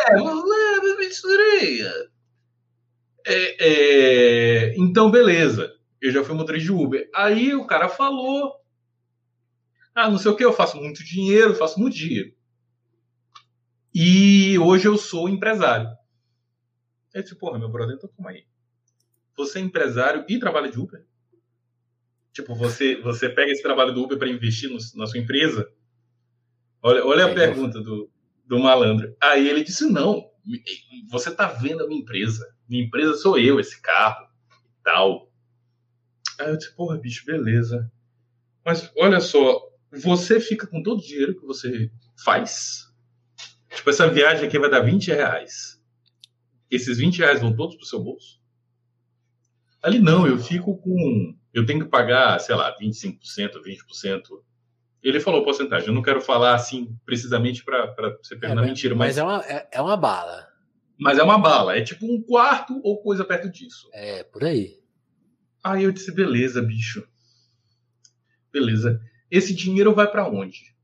É, 0.07 0.15
uma 0.15 0.97
mentirinha. 0.97 1.91
É, 3.29 4.69
é... 4.69 4.75
Então, 4.77 5.11
beleza. 5.11 5.75
Eu 6.01 6.11
já 6.11 6.23
fui 6.23 6.33
motorista 6.33 6.65
de 6.65 6.71
Uber. 6.71 7.09
Aí 7.13 7.53
o 7.53 7.67
cara 7.67 7.89
falou... 7.89 8.53
Ah, 9.93 10.09
não 10.09 10.17
sei 10.17 10.31
o 10.31 10.35
que, 10.35 10.45
eu 10.45 10.53
faço 10.53 10.77
muito 10.77 11.03
dinheiro, 11.03 11.55
faço 11.55 11.79
muito 11.79 11.95
dinheiro. 11.97 12.31
E 13.93 14.57
hoje 14.59 14.87
eu 14.87 14.95
sou 14.95 15.27
empresário. 15.27 15.89
Eu 17.13 17.23
disse, 17.23 17.35
porra, 17.35 17.57
meu 17.57 17.67
brother, 17.67 17.95
então 17.95 18.09
calma 18.15 18.29
aí. 18.29 18.45
Você 19.35 19.57
é 19.57 19.61
empresário 19.61 20.23
e 20.29 20.39
trabalha 20.39 20.69
de 20.69 20.79
Uber? 20.79 21.03
Tipo, 22.31 22.53
você, 22.53 23.01
você 23.01 23.27
pega 23.27 23.51
esse 23.51 23.63
trabalho 23.63 23.91
do 23.91 24.03
Uber 24.03 24.19
para 24.19 24.29
investir 24.29 24.69
no, 24.69 24.77
na 24.95 25.07
sua 25.07 25.19
empresa? 25.19 25.67
Olha, 26.81 27.03
olha 27.03 27.25
a 27.25 27.29
é, 27.29 27.33
pergunta 27.33 27.81
do, 27.81 28.11
do 28.45 28.59
malandro. 28.59 29.15
Aí 29.21 29.49
ele 29.49 29.63
disse, 29.63 29.89
não, 29.89 30.29
você 31.09 31.33
tá 31.33 31.47
vendo 31.47 31.83
a 31.83 31.87
minha 31.87 32.01
empresa. 32.01 32.55
Minha 32.67 32.83
empresa 32.85 33.15
sou 33.15 33.37
eu, 33.37 33.59
esse 33.59 33.81
carro 33.81 34.27
e 34.51 34.83
tal. 34.83 35.31
Aí 36.39 36.49
eu 36.49 36.57
disse, 36.57 36.75
porra, 36.75 36.97
bicho, 36.97 37.25
beleza. 37.25 37.91
Mas 38.65 38.91
olha 38.97 39.19
só, 39.19 39.61
você 39.91 40.39
fica 40.39 40.67
com 40.67 40.83
todo 40.83 40.99
o 40.99 41.03
dinheiro 41.03 41.39
que 41.39 41.45
você 41.45 41.91
faz? 42.23 42.85
Tipo, 43.73 43.89
essa 43.89 44.09
viagem 44.09 44.47
aqui 44.47 44.59
vai 44.59 44.69
dar 44.69 44.81
20 44.81 45.11
reais 45.11 45.77
esses 46.69 46.97
20 46.97 47.19
reais 47.19 47.41
vão 47.41 47.55
todos 47.55 47.75
para 47.75 47.83
o 47.83 47.87
seu 47.87 48.01
bolso? 48.01 48.39
Ali 49.81 49.99
não, 49.99 50.27
eu 50.27 50.37
fico 50.37 50.77
com. 50.77 51.35
Eu 51.53 51.65
tenho 51.65 51.83
que 51.83 51.89
pagar, 51.89 52.39
sei 52.39 52.55
lá, 52.55 52.75
25%, 52.77 53.19
20%. 53.65 54.21
Ele 55.01 55.19
falou 55.19 55.43
porcentagem. 55.43 55.87
Eu 55.87 55.93
não 55.93 56.01
quero 56.01 56.19
falar 56.19 56.55
assim 56.55 56.95
precisamente 57.05 57.63
para 57.63 58.17
você 58.21 58.35
pegar 58.35 58.61
é, 58.61 58.65
mentira. 58.65 58.95
Mas, 58.95 59.15
mas 59.15 59.17
é, 59.17 59.23
uma, 59.23 59.45
é, 59.45 59.69
é, 59.71 59.81
uma 59.81 59.95
bala. 59.95 60.47
Mas 60.97 61.17
é 61.17 61.23
uma 61.23 61.37
bala. 61.37 61.77
É 61.77 61.81
tipo 61.81 62.05
um 62.05 62.21
quarto 62.21 62.79
ou 62.83 63.01
coisa 63.01 63.23
perto 63.23 63.49
disso. 63.49 63.89
É, 63.93 64.23
por 64.23 64.43
aí. 64.43 64.79
Aí 65.63 65.83
eu 65.83 65.91
disse: 65.91 66.11
beleza, 66.11 66.61
bicho. 66.61 67.07
Beleza. 68.51 68.99
Esse 69.29 69.53
dinheiro 69.53 69.93
vai 69.93 70.09
para 70.09 70.27
onde? 70.27 70.75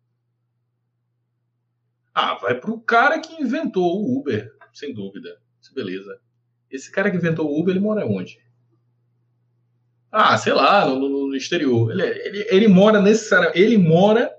Ah, 2.14 2.36
vai 2.36 2.60
para 2.60 2.72
o 2.72 2.80
cara 2.80 3.20
que 3.20 3.42
inventou 3.42 4.02
o 4.02 4.20
Uber, 4.20 4.56
sem 4.72 4.94
dúvida 4.94 5.42
beleza. 5.74 6.20
Esse 6.70 6.92
cara 6.92 7.10
que 7.12 7.18
inventou 7.18 7.50
o 7.50 7.60
Uber, 7.60 7.74
ele 7.74 7.84
mora 7.84 8.06
onde? 8.06 8.40
Ah, 10.12 10.38
sei 10.38 10.54
lá, 10.54 10.88
no, 10.88 11.00
no, 11.00 11.28
no 11.28 11.36
exterior. 11.36 11.92
Ele, 11.92 12.04
ele, 12.04 12.48
ele 12.50 12.68
mora 12.68 13.02
necessariamente. 13.02 13.60
Ele 13.60 13.78
mora 13.78 14.32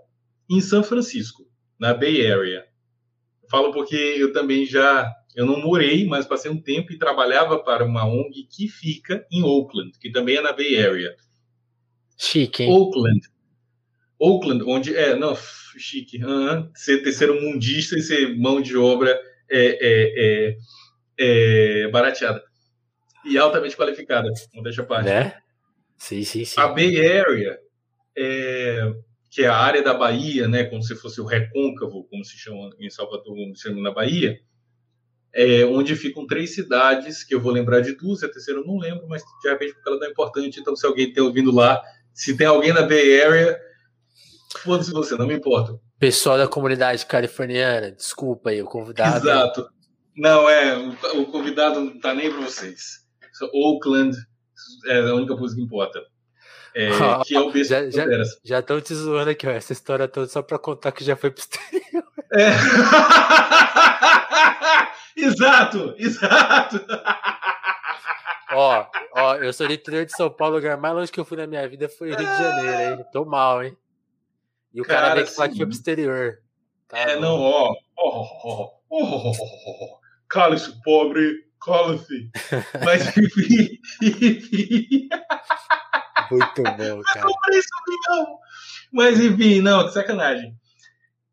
em 0.49 0.61
São 0.61 0.83
Francisco, 0.83 1.45
na 1.79 1.93
Bay 1.93 2.31
Area. 2.31 2.65
Falo 3.51 3.73
porque 3.73 3.97
eu 3.97 4.33
também 4.33 4.65
já. 4.65 5.13
Eu 5.35 5.47
não 5.47 5.61
morei, 5.61 6.07
mas 6.07 6.27
passei 6.27 6.51
um 6.51 6.61
tempo 6.61 6.93
e 6.93 6.99
trabalhava 6.99 7.59
para 7.59 7.85
uma 7.85 8.07
ONG 8.07 8.47
que 8.51 8.69
fica 8.69 9.27
em 9.31 9.43
Oakland, 9.43 9.93
que 9.99 10.11
também 10.11 10.37
é 10.37 10.41
na 10.41 10.53
Bay 10.53 10.81
Area. 10.81 11.15
Chique, 12.17 12.63
hein? 12.63 12.71
Oakland. 12.71 13.21
Oakland, 14.19 14.63
onde. 14.65 14.97
É, 14.97 15.17
não, 15.17 15.37
chique. 15.77 16.25
Uhum. 16.25 16.71
Ser 16.75 17.03
terceiro 17.03 17.41
mundista 17.41 17.99
e 17.99 18.03
ser 18.03 18.37
mão 18.39 18.61
de 18.61 18.77
obra 18.77 19.11
é, 19.51 19.67
é, 19.81 20.49
é 20.51 20.57
é, 21.19 21.89
barateada. 21.89 22.43
e 23.25 23.39
altamente 23.39 23.77
qualificada. 23.77 24.29
Não 24.55 24.63
deixa 24.63 24.83
parte. 24.83 25.07
Né? 25.07 25.35
Sim, 25.97 26.23
sim, 26.25 26.45
sim. 26.45 26.61
A 26.61 26.69
Bay 26.69 26.97
Area, 26.99 27.59
é, 28.17 28.93
que 29.31 29.43
é 29.43 29.47
a 29.47 29.57
área 29.57 29.83
da 29.83 29.95
Bahia, 29.95 30.49
né, 30.49 30.65
como 30.65 30.83
se 30.83 30.95
fosse 30.97 31.21
o 31.21 31.25
recôncavo, 31.25 32.05
como 32.05 32.25
se 32.25 32.37
chama 32.37 32.71
em 32.79 32.91
Salvador, 32.91 33.35
como 33.35 33.57
se 33.57 33.63
chama 33.63 33.81
na 33.81 33.93
Bahia, 33.93 34.39
é, 35.35 35.65
onde 35.65 35.97
ficam 35.97 36.27
três 36.27 36.55
cidades, 36.55 37.25
que 37.25 37.35
eu 37.35 37.41
vou 37.41 37.53
lembrar 37.53 37.81
de 37.81 37.97
duas, 37.97 38.23
a 38.23 38.29
terceira 38.29 38.61
eu 38.61 38.67
não 38.67 38.79
lembro, 38.79 39.07
mas 39.09 39.23
de 39.43 39.49
repente 39.49 39.75
porque 39.75 39.89
ela 39.89 39.99
não 39.99 40.07
é 40.07 40.11
importante, 40.11 40.61
então 40.61 40.77
se 40.77 40.87
alguém 40.87 41.13
tem 41.13 41.23
ouvindo 41.23 41.53
lá, 41.53 41.83
se 42.13 42.37
tem 42.37 42.47
alguém 42.47 42.73
na 42.73 42.83
Bay 42.83 43.21
Area, 43.21 43.61
foda-se 44.59 44.93
você, 44.93 45.17
não 45.17 45.27
me 45.27 45.35
importa. 45.35 45.77
Pessoal 45.99 46.39
da 46.39 46.47
comunidade 46.47 47.05
californiana, 47.07 47.91
desculpa 47.91 48.51
aí, 48.51 48.63
o 48.63 48.67
convidado. 48.67 49.27
Exato. 49.27 49.69
Não, 50.17 50.49
é, 50.49 50.77
o, 51.15 51.27
convidado 51.27 51.81
não 51.81 51.99
tá 51.99 52.15
nem 52.15 52.31
para 52.31 52.41
vocês. 52.43 53.03
Oakland 53.53 54.17
é 54.87 55.01
a 55.01 55.15
única 55.15 55.37
coisa 55.37 55.57
que 55.57 55.63
importa. 55.63 56.01
É, 56.77 56.91
que 57.25 57.35
é 57.35 57.41
o 57.41 57.51
já, 57.65 57.91
já, 57.91 58.07
já 58.45 58.59
estão 58.61 58.81
te 58.81 58.95
zoando 58.95 59.31
aqui, 59.31 59.47
ó, 59.47 59.51
essa 59.51 59.73
história 59.73 60.07
toda 60.07 60.29
só 60.29 60.43
para 60.43 60.59
contar 60.59 60.93
que 60.93 61.03
já 61.03 61.17
foi 61.17 61.33
pro 61.33 61.41
exterior. 61.41 62.05
É. 62.33 62.51
exato, 65.17 65.95
exato. 65.97 66.85
ó, 68.53 68.87
ó, 69.13 69.35
eu 69.37 69.53
sou 69.53 69.67
do 69.67 69.73
interior 69.73 70.05
de 70.05 70.13
São 70.13 70.31
Paulo, 70.31 70.55
o 70.55 70.59
lugar 70.59 70.77
mais 70.77 70.95
longe 70.95 71.13
que 71.13 71.21
eu 71.21 71.25
fui 71.25 71.37
na 71.37 71.47
minha 71.47 71.69
vida 71.69 71.89
foi 71.89 72.13
o 72.13 72.17
Rio 72.17 72.27
de 72.27 72.39
Janeiro, 72.39 73.01
hein? 73.01 73.07
Tô 73.13 73.25
mal, 73.25 73.63
hein? 73.63 73.77
E 74.73 74.81
o 74.81 74.85
cara, 74.85 75.03
cara 75.03 75.15
vem 75.15 75.25
que 75.25 75.31
foi 75.31 75.49
pro 75.49 75.69
exterior. 75.69 76.39
Tá 76.89 76.99
é, 76.99 77.15
bom. 77.15 77.21
não, 77.21 77.41
ó. 77.41 77.75
Ó, 77.97 78.27
ó, 78.45 78.73
ó, 78.91 79.99
Cala-se, 80.29 80.83
pobre, 80.83 81.47
cala-se. 81.65 82.31
Mas 82.85 83.17
enfim, 83.17 83.81
enfim. 84.03 85.09
Muito 86.31 86.63
bom, 86.63 87.03
cara. 87.03 87.27
Não, 88.09 88.39
Mas 88.93 89.21
enfim, 89.21 89.61
não, 89.61 89.87
que 89.87 89.93
sacanagem. 89.93 90.57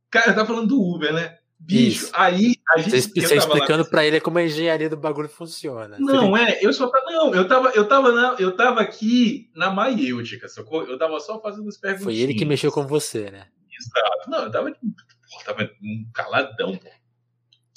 Cara, 0.09 0.33
tá 0.33 0.45
falando 0.45 0.67
do 0.67 0.81
Uber, 0.81 1.13
né? 1.13 1.37
Bicho, 1.63 2.05
Isso. 2.05 2.11
aí 2.15 2.55
a 2.73 2.79
gente. 2.79 3.01
Você, 3.21 3.35
explicando 3.35 3.87
para 3.87 4.03
ele 4.03 4.19
como 4.19 4.39
a 4.39 4.43
engenharia 4.43 4.89
do 4.89 4.97
bagulho 4.97 5.29
funciona. 5.29 5.95
Não, 5.99 6.35
é, 6.35 6.59
eu 6.59 6.73
só 6.73 6.91
não, 7.05 7.35
eu 7.35 7.47
tava, 7.47 7.69
eu 7.69 7.87
tava, 7.87 8.11
na, 8.11 8.35
eu 8.39 8.55
tava 8.55 8.81
aqui 8.81 9.51
na 9.55 9.69
maiêutica, 9.69 10.49
sacou? 10.49 10.83
Eu 10.87 10.97
tava 10.97 11.19
só 11.19 11.39
fazendo 11.39 11.69
as 11.69 11.77
perguntas. 11.77 12.03
Foi 12.03 12.15
ele 12.15 12.33
que 12.33 12.45
mexeu 12.45 12.71
com 12.71 12.87
você, 12.87 13.29
né? 13.29 13.47
Exato. 13.71 14.29
Não, 14.29 14.43
eu 14.45 14.51
tava, 14.51 14.71
pô, 14.71 15.43
tava 15.45 15.69
caladão, 16.13 16.75
pô. 16.75 16.89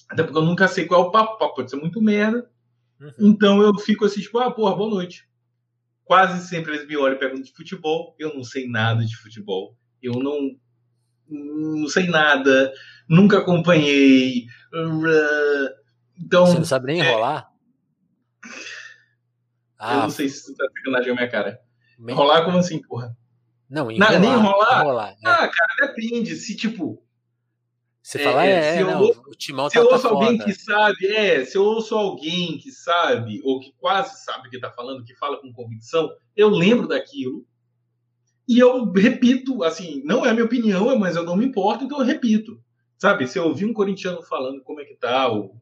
Até 0.09 0.23
porque 0.23 0.39
eu 0.39 0.45
nunca 0.45 0.67
sei 0.67 0.87
qual 0.87 1.03
é 1.03 1.07
o 1.07 1.11
papo, 1.11 1.55
pode 1.55 1.71
ser 1.71 1.77
muito 1.77 2.01
merda. 2.01 2.51
Uhum. 2.99 3.13
Então 3.21 3.61
eu 3.61 3.75
fico 3.79 4.07
assim, 4.07 4.23
tipo, 4.23 4.39
ah, 4.39 4.51
porra, 4.51 4.75
boa 4.75 4.89
noite. 4.89 5.29
Quase 6.05 6.49
sempre 6.49 6.75
eles 6.75 6.87
me 6.87 6.97
olham 6.97 7.17
e 7.17 7.19
perguntam 7.19 7.45
de 7.45 7.53
futebol. 7.53 8.15
Eu 8.19 8.35
não 8.35 8.45
sei 8.45 8.67
nada 8.67 9.05
de 9.05 9.17
futebol. 9.17 9.77
Eu 10.03 10.15
não, 10.15 10.57
não 11.29 11.89
sei 11.89 12.07
nada 12.07 12.73
nunca 13.09 13.39
acompanhei. 13.39 14.47
Então, 16.19 16.47
Você 16.47 16.59
não 16.59 16.65
sabe 16.65 16.87
nem 16.87 17.01
enrolar? 17.01 17.51
É... 18.45 18.55
Ah, 19.79 19.95
eu 19.95 20.01
não 20.03 20.11
sei 20.11 20.29
se 20.29 20.47
tu 20.47 20.57
tá 20.57 20.65
sacanagem 20.77 21.13
a 21.13 21.15
minha 21.15 21.31
cara. 21.31 21.61
Enrolar 21.99 22.45
como 22.45 22.59
assim, 22.59 22.81
porra? 22.81 23.17
Não, 23.69 23.91
enrolar. 23.91 24.21
nem 24.21 24.31
enrolar? 24.31 24.81
enrolar 24.83 25.11
né? 25.11 25.17
Ah, 25.25 25.49
cara, 25.49 25.89
depende. 25.89 26.37
Se, 26.37 26.57
tipo... 26.57 27.03
Você 28.03 28.21
é, 28.21 28.25
fala, 28.25 28.47
é, 28.47 28.77
é 28.77 28.85
não, 28.85 29.03
eu, 29.03 29.23
o 29.27 29.35
timão 29.35 29.69
se 29.69 29.77
tá, 29.77 29.81
eu 29.81 29.87
ouço 29.87 30.03
tá 30.03 30.09
alguém 30.11 30.39
que 30.39 30.53
sabe, 30.53 31.07
é, 31.07 31.43
se 31.43 31.57
eu 31.57 31.65
ouço 31.65 31.95
alguém 31.95 32.59
que 32.59 32.71
sabe, 32.71 33.41
ou 33.43 33.59
que 33.61 33.73
quase 33.79 34.23
sabe 34.23 34.47
o 34.47 34.51
que 34.51 34.61
tá 34.61 34.71
falando, 34.71 35.03
que 35.05 35.15
fala 35.15 35.41
com 35.41 35.51
convicção, 35.55 36.11
eu 36.37 36.51
lembro 36.51 36.87
daquilo, 36.87 37.47
e 38.47 38.59
eu 38.59 38.91
repito, 38.93 39.63
assim, 39.63 40.03
não 40.05 40.25
é 40.25 40.31
a 40.31 40.33
minha 40.33 40.45
opinião, 40.45 40.99
mas 40.99 41.17
eu 41.17 41.25
não 41.25 41.37
me 41.37 41.47
importo, 41.47 41.85
então 41.85 41.99
eu 41.99 42.05
repito. 42.05 42.61
Sabe, 42.99 43.27
se 43.27 43.39
eu 43.39 43.45
ouvir 43.45 43.65
um 43.65 43.73
corintiano 43.73 44.23
falando 44.23 44.63
como 44.63 44.81
é 44.81 44.85
que 44.85 44.95
tá 44.97 45.33
o. 45.33 45.57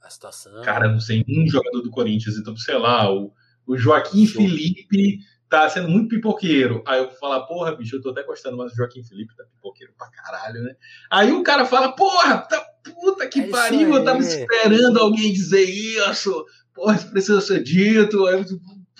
A 0.00 0.10
situação. 0.10 0.62
Cara, 0.62 0.88
não 0.88 1.00
sei, 1.00 1.24
um 1.28 1.46
jogador 1.46 1.80
do 1.80 1.90
Corinthians, 1.90 2.36
então, 2.36 2.56
sei 2.56 2.76
lá, 2.76 3.12
o, 3.12 3.32
o 3.66 3.76
Joaquim 3.76 4.26
Show. 4.26 4.42
Felipe 4.42 5.18
tá 5.48 5.68
sendo 5.68 5.88
muito 5.88 6.08
pipoqueiro. 6.08 6.82
Aí 6.86 6.98
eu 6.98 7.08
vou 7.08 7.18
falar, 7.18 7.42
porra, 7.42 7.76
bicho, 7.76 7.96
eu 7.96 8.00
tô 8.00 8.10
até 8.10 8.22
gostando, 8.22 8.56
mas 8.56 8.72
o 8.72 8.76
Joaquim 8.76 9.04
Felipe 9.04 9.36
tá 9.36 9.44
pipoqueiro 9.44 9.92
pra 9.96 10.10
caralho, 10.10 10.62
né? 10.62 10.74
Aí 11.10 11.30
o 11.30 11.42
cara 11.42 11.66
fala, 11.66 11.92
porra, 11.92 12.38
tá 12.38 12.58
puta 12.82 13.26
que 13.28 13.40
é 13.40 13.48
pariu, 13.48 13.94
eu 13.94 14.04
tava 14.04 14.20
esperando 14.20 14.98
alguém 14.98 15.32
dizer 15.32 15.62
isso. 15.62 16.44
Porra, 16.74 16.96
isso 16.96 17.10
precisa 17.10 17.40
ser 17.40 17.62
dito. 17.62 18.26
Aí 18.26 18.40
eu, 18.40 18.46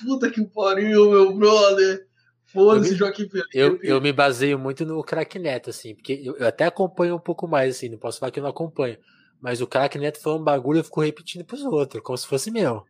puta 0.04 0.30
que 0.30 0.44
pariu, 0.44 1.10
meu 1.10 1.34
brother. 1.34 2.06
Foda-se, 2.52 2.94
Joaquim 2.94 3.28
Felipe. 3.28 3.48
Eu, 3.54 3.78
eu 3.82 4.00
me 4.00 4.12
baseio 4.12 4.58
muito 4.58 4.84
no 4.84 5.02
craque 5.02 5.38
Neto, 5.38 5.70
assim, 5.70 5.94
porque 5.94 6.20
eu, 6.22 6.36
eu, 6.36 6.46
até 6.46 6.66
acompanho 6.66 7.16
um 7.16 7.20
pouco 7.20 7.48
mais, 7.48 7.76
assim, 7.76 7.88
não 7.88 7.98
posso 7.98 8.18
falar 8.18 8.30
que 8.30 8.38
eu 8.38 8.42
não 8.42 8.50
acompanho. 8.50 8.98
Mas 9.40 9.60
o 9.60 9.66
craque 9.66 9.98
Neto 9.98 10.20
foi 10.20 10.34
um 10.34 10.42
bagulho 10.42 10.78
e 10.78 10.80
eu 10.80 10.84
fico 10.84 11.00
repetindo 11.00 11.44
pros 11.44 11.62
outros, 11.62 12.02
como 12.02 12.16
se 12.16 12.26
fosse 12.26 12.50
meu. 12.50 12.84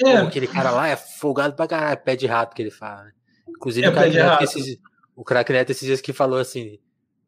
É. 0.00 0.16
Como 0.16 0.28
aquele 0.28 0.46
cara 0.46 0.70
lá 0.70 0.88
é 0.88 0.96
folgado 0.96 1.54
pra 1.54 1.68
caralho, 1.68 2.00
pé 2.02 2.16
de 2.16 2.26
rato 2.26 2.54
que 2.54 2.62
ele 2.62 2.70
fala. 2.70 3.04
Né? 3.04 3.12
Inclusive, 3.48 3.86
é, 3.86 3.90
o 3.90 3.92
craque 3.92 4.16
Neto, 4.16 4.42
esses, 4.42 4.78
o 5.14 5.24
craque 5.24 5.52
Neto 5.52 5.70
esses 5.70 5.86
dias 5.86 6.00
que 6.00 6.12
falou 6.12 6.38
assim, 6.38 6.78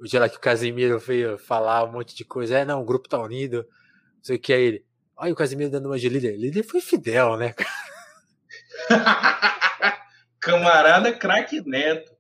o 0.01 0.05
dia 0.05 0.19
lá 0.19 0.29
que 0.29 0.37
o 0.37 0.41
Casimiro 0.41 0.99
veio 0.99 1.39
falar 1.39 1.85
um 1.85 1.93
monte 1.93 2.17
de 2.17 2.25
coisa, 2.25 2.59
é, 2.59 2.65
não, 2.65 2.81
o 2.81 2.85
grupo 2.85 3.09
tá 3.09 3.21
unido, 3.21 3.59
não 3.59 4.23
sei 4.23 4.37
o 4.37 4.41
que 4.41 4.53
é 4.53 4.61
ele. 4.61 4.85
Olha 5.17 5.33
o 5.33 5.37
Casimiro 5.37 5.71
dando 5.71 5.87
uma 5.87 5.99
de 5.99 6.09
líder. 6.09 6.37
Líder 6.37 6.63
foi 6.63 6.81
fidel, 6.81 7.37
né, 7.37 7.53
cara? 7.53 7.71
camarada 10.47 11.13
craque 11.13 11.61
Neto. 11.67 12.15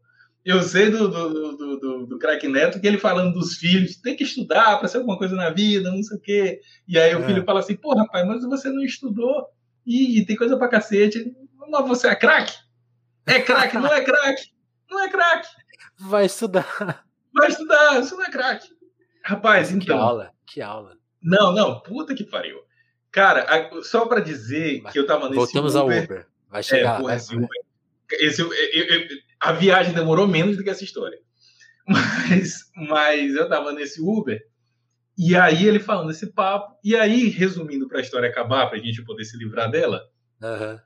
Eu 0.45 0.62
sei 0.62 0.91
do, 0.91 1.09
do, 1.09 1.57
do, 1.57 1.79
do, 1.79 2.07
do 2.07 2.18
craque 2.18 2.49
Neto 2.49 2.81
que 2.81 2.87
ele 2.87 2.99
falando 2.99 3.33
dos 3.33 3.55
filhos, 3.55 3.97
tem 3.97 4.16
que 4.16 4.24
estudar 4.24 4.79
para 4.79 4.89
ser 4.89 4.99
alguma 4.99 5.16
coisa 5.16 5.35
na 5.35 5.51
vida, 5.51 5.91
não 5.91 6.03
sei 6.03 6.16
o 6.16 6.20
quê. 6.20 6.61
E 6.87 6.99
aí 6.99 7.14
o 7.14 7.20
é. 7.20 7.27
filho 7.27 7.45
fala 7.45 7.61
assim, 7.61 7.77
pô, 7.77 7.95
rapaz, 7.95 8.27
mas 8.27 8.45
você 8.45 8.68
não 8.68 8.83
estudou 8.83 9.47
e, 9.85 10.18
e 10.20 10.27
tem 10.27 10.37
coisa 10.37 10.57
pra 10.57 10.68
cacete. 10.68 11.33
Mas 11.68 11.89
você 11.89 12.09
é 12.09 12.14
craque? 12.14 12.55
É 13.27 13.41
craque, 13.41 13.77
não 13.77 13.93
é 13.93 14.03
craque. 14.03 14.43
Não 14.91 15.05
é 15.05 15.09
craque. 15.09 15.49
Vai 15.99 16.27
estudar. 16.27 17.05
Vai 17.35 17.49
estudar, 17.49 18.01
isso 18.01 18.16
não 18.16 18.24
é 18.24 18.31
craque. 18.31 18.68
Rapaz, 19.24 19.70
então. 19.70 19.85
Que 19.85 19.93
aula, 19.93 20.31
que 20.47 20.62
aula. 20.62 20.97
Não, 21.20 21.53
não, 21.53 21.81
puta 21.81 22.14
que 22.14 22.22
pariu. 22.22 22.59
Cara, 23.11 23.70
só 23.83 24.07
para 24.07 24.20
dizer 24.20 24.83
que 24.93 24.99
eu 24.99 25.07
tava 25.07 25.24
nesse 25.24 25.37
Voltamos 25.37 25.74
Uber, 25.74 25.99
ao 25.99 26.05
Uber. 26.05 26.27
Vai 26.49 26.62
chegar. 26.62 26.97
É, 26.97 27.01
porra, 27.01 27.16
Uber, 27.33 27.65
esse, 28.12 28.40
eu, 28.40 28.52
eu, 28.52 29.09
a 29.40 29.52
viagem 29.52 29.92
demorou 29.92 30.26
menos 30.26 30.57
do 30.57 30.62
que 30.62 30.70
essa 30.70 30.84
história. 30.84 31.18
Mas, 31.88 32.68
mas 32.74 33.36
eu 33.36 33.48
tava 33.48 33.72
nesse 33.72 34.00
Uber, 34.02 34.44
e 35.16 35.36
aí 35.36 35.66
ele 35.66 35.78
falando 35.78 36.11
esse 36.11 36.26
papo, 36.32 36.76
e 36.82 36.96
aí, 36.96 37.28
resumindo 37.28 37.86
para 37.88 37.98
a 37.98 38.02
história 38.02 38.28
acabar, 38.28 38.66
para 38.66 38.76
a 38.76 38.80
gente 38.82 39.04
poder 39.04 39.24
se 39.24 39.38
livrar 39.38 39.70
dela, 39.70 40.02
uhum. 40.42 40.80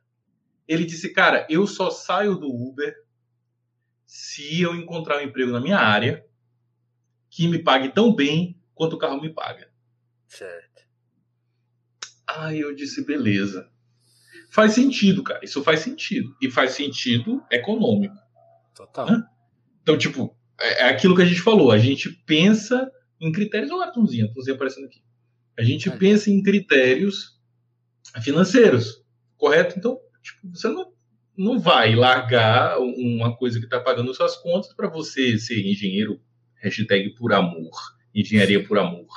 ele 0.69 0.85
disse: 0.85 1.09
Cara, 1.13 1.47
eu 1.49 1.67
só 1.67 1.91
saio 1.91 2.37
do 2.37 2.49
Uber 2.49 2.95
se 4.07 4.61
eu 4.61 4.75
encontrar 4.75 5.19
um 5.19 5.23
emprego 5.23 5.51
na 5.51 5.61
minha 5.61 5.79
área 5.79 6.25
que 7.31 7.49
me 7.49 7.59
pague 7.59 7.89
tão 7.89 8.15
bem 8.15 8.61
quanto 8.75 8.97
o 8.97 8.99
carro 8.99 9.21
me 9.21 9.33
paga. 9.33 9.73
Certo. 10.29 10.83
Aí 12.27 12.61
eu 12.61 12.75
disse: 12.75 13.05
Beleza. 13.05 13.69
Faz 14.51 14.73
sentido, 14.73 15.23
cara. 15.23 15.41
Isso 15.43 15.63
faz 15.63 15.81
sentido. 15.81 16.35
E 16.41 16.51
faz 16.51 16.73
sentido 16.73 17.43
econômico. 17.51 18.17
Total. 18.75 19.07
Né? 19.07 19.23
Então, 19.83 19.97
tipo, 19.97 20.37
é, 20.61 20.83
é 20.83 20.89
aquilo 20.89 21.15
que 21.15 21.23
a 21.23 21.27
gente 21.27 21.41
falou. 21.41 21.71
A 21.71 21.79
gente 21.79 22.11
pensa 22.27 22.91
em 23.21 23.31
critérios. 23.31 23.71
Olha 23.71 23.87
a 23.87 23.91
Tunzinha, 23.91 24.27
a 24.27 24.33
Tunzinha 24.33 24.55
aparecendo 24.55 24.87
aqui. 24.87 25.01
A 25.59 25.63
gente 25.63 25.89
é. 25.89 25.97
pensa 25.97 26.31
em 26.31 26.43
critérios 26.43 27.39
financeiros, 28.23 29.05
correto? 29.37 29.79
Então, 29.79 29.99
tipo, 30.23 30.49
você 30.49 30.69
não, 30.69 30.93
não 31.37 31.59
vai 31.59 31.95
largar 31.95 32.79
uma 32.79 33.37
coisa 33.37 33.59
que 33.59 33.67
está 33.67 33.79
pagando 33.79 34.15
suas 34.15 34.37
contas 34.37 34.73
para 34.75 34.89
você 34.89 35.39
ser 35.39 35.61
engenheiro, 35.61 36.21
hashtag 36.57 37.15
por 37.15 37.33
amor, 37.33 37.71
engenharia 38.15 38.67
por 38.67 38.79
amor, 38.79 39.09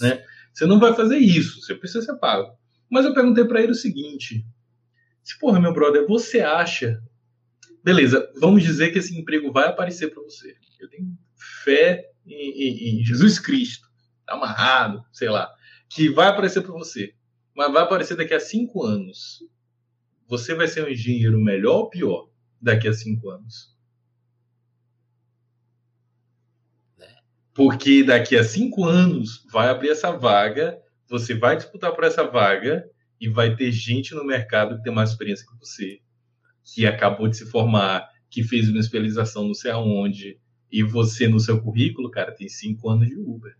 né? 0.00 0.24
Você 0.52 0.66
não 0.66 0.80
vai 0.80 0.94
fazer 0.94 1.18
isso, 1.18 1.60
você 1.60 1.74
precisa 1.74 2.04
ser 2.04 2.16
pago. 2.18 2.50
Mas 2.90 3.04
eu 3.04 3.14
perguntei 3.14 3.44
para 3.44 3.62
ele 3.62 3.72
o 3.72 3.74
seguinte: 3.74 4.44
se, 5.22 5.38
porra, 5.38 5.60
meu 5.60 5.72
brother, 5.72 6.06
você 6.06 6.40
acha. 6.40 7.02
Beleza, 7.82 8.30
vamos 8.40 8.62
dizer 8.62 8.92
que 8.92 8.98
esse 8.98 9.18
emprego 9.18 9.52
vai 9.52 9.68
aparecer 9.68 10.08
para 10.08 10.22
você. 10.22 10.54
Eu 10.78 10.88
tenho 10.88 11.16
fé 11.64 12.10
em, 12.26 12.34
em, 12.34 13.00
em 13.00 13.04
Jesus 13.04 13.38
Cristo, 13.38 13.88
tá 14.26 14.34
amarrado, 14.34 15.04
sei 15.12 15.28
lá, 15.28 15.50
que 15.88 16.08
vai 16.08 16.28
aparecer 16.28 16.62
para 16.62 16.72
você. 16.72 17.14
Mas 17.54 17.72
vai 17.72 17.82
aparecer 17.82 18.16
daqui 18.16 18.34
a 18.34 18.40
cinco 18.40 18.84
anos. 18.84 19.42
Você 20.28 20.54
vai 20.54 20.68
ser 20.68 20.84
um 20.84 20.88
engenheiro 20.88 21.38
melhor 21.40 21.76
ou 21.76 21.90
pior 21.90 22.28
daqui 22.60 22.86
a 22.86 22.92
cinco 22.92 23.30
anos? 23.30 23.76
Né? 26.96 27.08
Porque 27.52 28.04
daqui 28.04 28.36
a 28.36 28.44
cinco 28.44 28.84
anos 28.84 29.44
vai 29.50 29.68
abrir 29.68 29.90
essa 29.90 30.12
vaga, 30.12 30.80
você 31.08 31.34
vai 31.34 31.56
disputar 31.56 31.92
por 31.92 32.04
essa 32.04 32.24
vaga 32.24 32.88
e 33.20 33.28
vai 33.28 33.54
ter 33.54 33.70
gente 33.70 34.14
no 34.14 34.24
mercado 34.24 34.76
que 34.76 34.82
tem 34.82 34.92
mais 34.92 35.10
experiência 35.10 35.46
que 35.46 35.58
você, 35.58 36.00
que 36.64 36.86
acabou 36.86 37.28
de 37.28 37.36
se 37.36 37.46
formar, 37.46 38.08
que 38.30 38.42
fez 38.42 38.68
uma 38.68 38.78
especialização 38.78 39.46
não 39.46 39.54
sei 39.54 39.70
aonde, 39.70 40.38
e 40.70 40.82
você 40.82 41.28
no 41.28 41.40
seu 41.40 41.60
currículo, 41.60 42.10
cara, 42.10 42.32
tem 42.32 42.48
cinco 42.48 42.88
anos 42.88 43.08
de 43.08 43.16
Uber. 43.16 43.56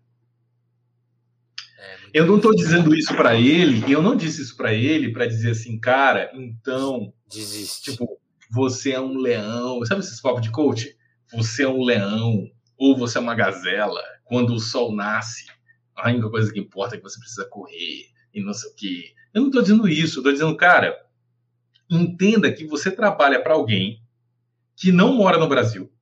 É, 1.78 1.98
eu 2.14 2.26
não 2.26 2.36
estou 2.36 2.54
dizendo 2.54 2.94
isso 2.94 3.14
para 3.14 3.34
ele, 3.34 3.92
eu 3.92 4.02
não 4.02 4.16
disse 4.16 4.42
isso 4.42 4.56
para 4.56 4.72
ele 4.72 5.12
para 5.12 5.26
dizer 5.26 5.50
assim, 5.50 5.78
cara, 5.78 6.30
então, 6.34 7.12
desiste. 7.28 7.90
Tipo, 7.90 8.18
você 8.50 8.92
é 8.92 9.00
um 9.00 9.16
leão, 9.16 9.84
sabe 9.84 10.00
esses 10.00 10.20
papos 10.20 10.42
de 10.42 10.50
coach? 10.50 10.96
Você 11.32 11.62
é 11.62 11.68
um 11.68 11.82
leão 11.82 12.50
ou 12.76 12.96
você 12.96 13.18
é 13.18 13.20
uma 13.20 13.34
gazela. 13.34 14.00
Quando 14.24 14.54
o 14.54 14.61
sol 14.61 14.94
nasce, 14.94 15.46
a 15.96 16.08
única 16.08 16.30
coisa 16.30 16.52
que 16.52 16.58
importa 16.58 16.94
é 16.94 16.98
que 16.98 17.04
você 17.04 17.18
precisa 17.18 17.46
correr 17.48 18.06
e 18.34 18.42
não 18.42 18.52
sei 18.52 18.70
o 18.70 18.74
quê. 18.74 19.14
Eu 19.33 19.43
não 19.43 19.49
estou 19.49 19.62
dizendo 19.62 19.89
isso, 19.89 20.18
estou 20.18 20.33
dizendo, 20.33 20.57
cara, 20.57 21.07
entenda 21.89 22.53
que 22.53 22.66
você 22.66 22.91
trabalha 22.91 23.43
para 23.43 23.55
alguém 23.55 24.03
que 24.76 24.91
não 24.91 25.14
mora 25.14 25.39
no 25.39 25.49
Brasil. 25.49 25.93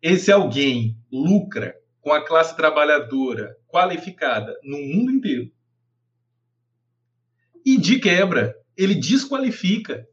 Esse 0.00 0.32
alguém 0.32 0.96
lucra 1.12 1.76
com 2.00 2.12
a 2.12 2.24
classe 2.24 2.56
trabalhadora 2.56 3.56
qualificada 3.68 4.58
no 4.62 4.78
mundo 4.78 5.12
inteiro. 5.12 5.52
E 7.64 7.76
de 7.76 7.98
quebra, 8.00 8.56
ele 8.76 8.94
desqualifica 8.94 10.08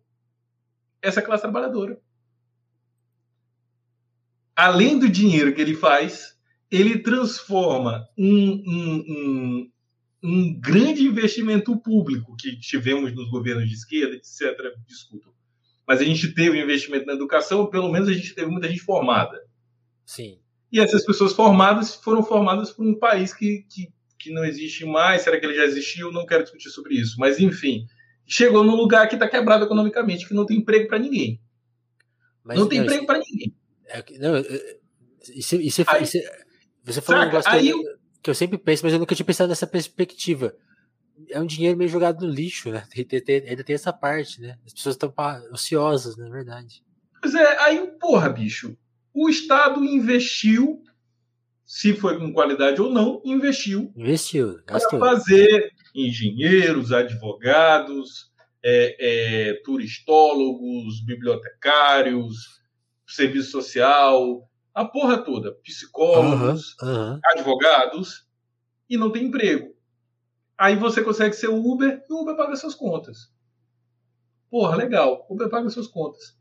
essa 1.02 1.22
classe 1.22 1.44
trabalhadora. 1.44 2.00
Além 4.54 5.00
do 5.00 5.08
dinheiro 5.08 5.54
que 5.54 5.62
ele 5.62 5.76
faz, 5.76 6.38
ele 6.70 7.00
transforma 7.00 8.10
um, 8.18 8.52
um, 8.68 9.72
um, 10.28 10.60
grande 10.60 11.04
investimento 11.04 11.78
público 11.78 12.36
que 12.36 12.60
tivemos 12.60 13.16
nos 13.16 13.30
governos 13.30 13.68
de 13.68 13.76
esquerda, 13.76 14.16
etc., 14.16 14.58
discutam. 14.86 15.32
Mas 15.88 16.02
a 16.02 16.04
gente 16.04 16.34
teve 16.34 16.62
investimento 16.62 17.06
na 17.06 17.14
educação, 17.14 17.70
pelo 17.70 17.90
menos 17.90 18.10
a 18.10 18.14
gente 18.14 18.36
teve 18.36 18.52
muita 18.52 18.68
gente 18.68 18.82
formada. 18.82 19.42
Sim. 20.06 20.40
E 20.70 20.82
essas 20.82 21.06
pessoas 21.06 21.32
formadas 21.32 21.96
foram 21.96 22.22
formadas 22.22 22.72
por 22.72 22.86
um 22.86 23.00
país 23.00 23.34
que, 23.34 23.66
que, 23.70 23.88
que 24.20 24.32
não 24.32 24.44
existe 24.44 24.86
mais. 24.86 25.22
Será 25.22 25.40
que 25.40 25.46
ele 25.46 25.56
já 25.56 25.64
existiu? 25.64 26.12
Não 26.12 26.26
quero 26.26 26.44
discutir 26.44 26.70
sobre 26.70 26.96
isso. 26.96 27.16
Mas, 27.18 27.40
enfim, 27.40 27.88
chegou 28.26 28.66
num 28.66 28.76
lugar 28.76 29.08
que 29.08 29.16
está 29.16 29.30
quebrado 29.30 29.64
economicamente, 29.64 30.28
que 30.28 30.34
não 30.34 30.46
tem 30.46 30.58
emprego 30.58 30.90
para 30.90 31.00
ninguém. 31.00 31.40
Mas, 32.44 32.60
não 32.60 32.68
tem 32.68 32.80
não, 32.80 32.86
emprego 32.86 33.06
para 33.06 33.20
ninguém. 33.20 33.56
É, 33.88 34.04
não, 34.20 34.38
isso, 35.34 35.56
isso, 35.56 35.84
aí, 35.88 36.04
isso, 36.04 36.18
você 36.84 37.02
falou 37.02 37.22
um 37.22 37.26
negócio 37.26 37.50
que 37.50 37.68
eu, 37.68 37.82
eu, 37.82 37.97
que 38.28 38.32
eu, 38.32 38.36
sempre 38.36 38.58
penso, 38.58 38.84
mas 38.84 38.92
eu 38.92 39.00
nunca 39.00 39.16
tinha 39.16 39.26
pensado 39.26 39.48
nessa 39.48 39.66
perspectiva. 39.66 40.54
É 41.30 41.40
um 41.40 41.46
dinheiro 41.46 41.78
meio 41.78 41.90
jogado 41.90 42.26
no 42.26 42.32
lixo, 42.32 42.70
né? 42.70 42.86
Tem, 42.90 43.06
tem, 43.06 43.22
tem, 43.22 43.50
ainda 43.50 43.64
tem 43.64 43.74
essa 43.74 43.94
parte, 43.94 44.42
né? 44.42 44.58
As 44.66 44.74
pessoas 44.74 44.96
estão 44.96 45.14
ociosas, 45.52 46.18
na 46.18 46.28
é 46.28 46.30
verdade. 46.30 46.84
Pois 47.22 47.34
é, 47.34 47.60
aí, 47.60 47.88
porra, 48.00 48.30
bicho, 48.30 48.78
o 49.14 49.30
Estado 49.30 49.84
investiu, 49.84 50.84
se 51.66 51.94
foi 51.94 52.20
com 52.20 52.34
qualidade 52.34 52.82
ou 52.82 52.92
não, 52.92 53.22
investiu. 53.24 53.92
Investiu, 53.96 54.60
gastou. 54.66 55.00
Para 55.00 55.16
fazer 55.16 55.72
engenheiros, 55.96 56.92
advogados, 56.92 58.30
é, 58.64 58.98
é, 59.00 59.54
turistólogos, 59.64 61.04
bibliotecários, 61.06 62.62
serviço 63.08 63.52
social, 63.52 64.48
a 64.78 64.86
porra 64.86 65.18
toda, 65.18 65.54
psicólogos, 65.64 66.76
uhum, 66.80 66.88
uhum. 66.88 67.20
advogados, 67.34 68.28
e 68.88 68.96
não 68.96 69.12
tem 69.12 69.26
emprego. 69.26 69.74
Aí 70.56 70.76
você 70.76 71.04
consegue 71.04 71.36
ser 71.36 71.48
Uber 71.48 72.06
e 72.08 72.14
o 72.14 72.22
Uber 72.22 72.36
paga 72.36 72.56
suas 72.56 72.76
contas. 72.76 73.34
Porra, 74.52 74.76
legal, 74.76 75.26
Uber 75.32 75.50
paga 75.50 75.68
suas 75.72 75.88
contas. 75.88 76.38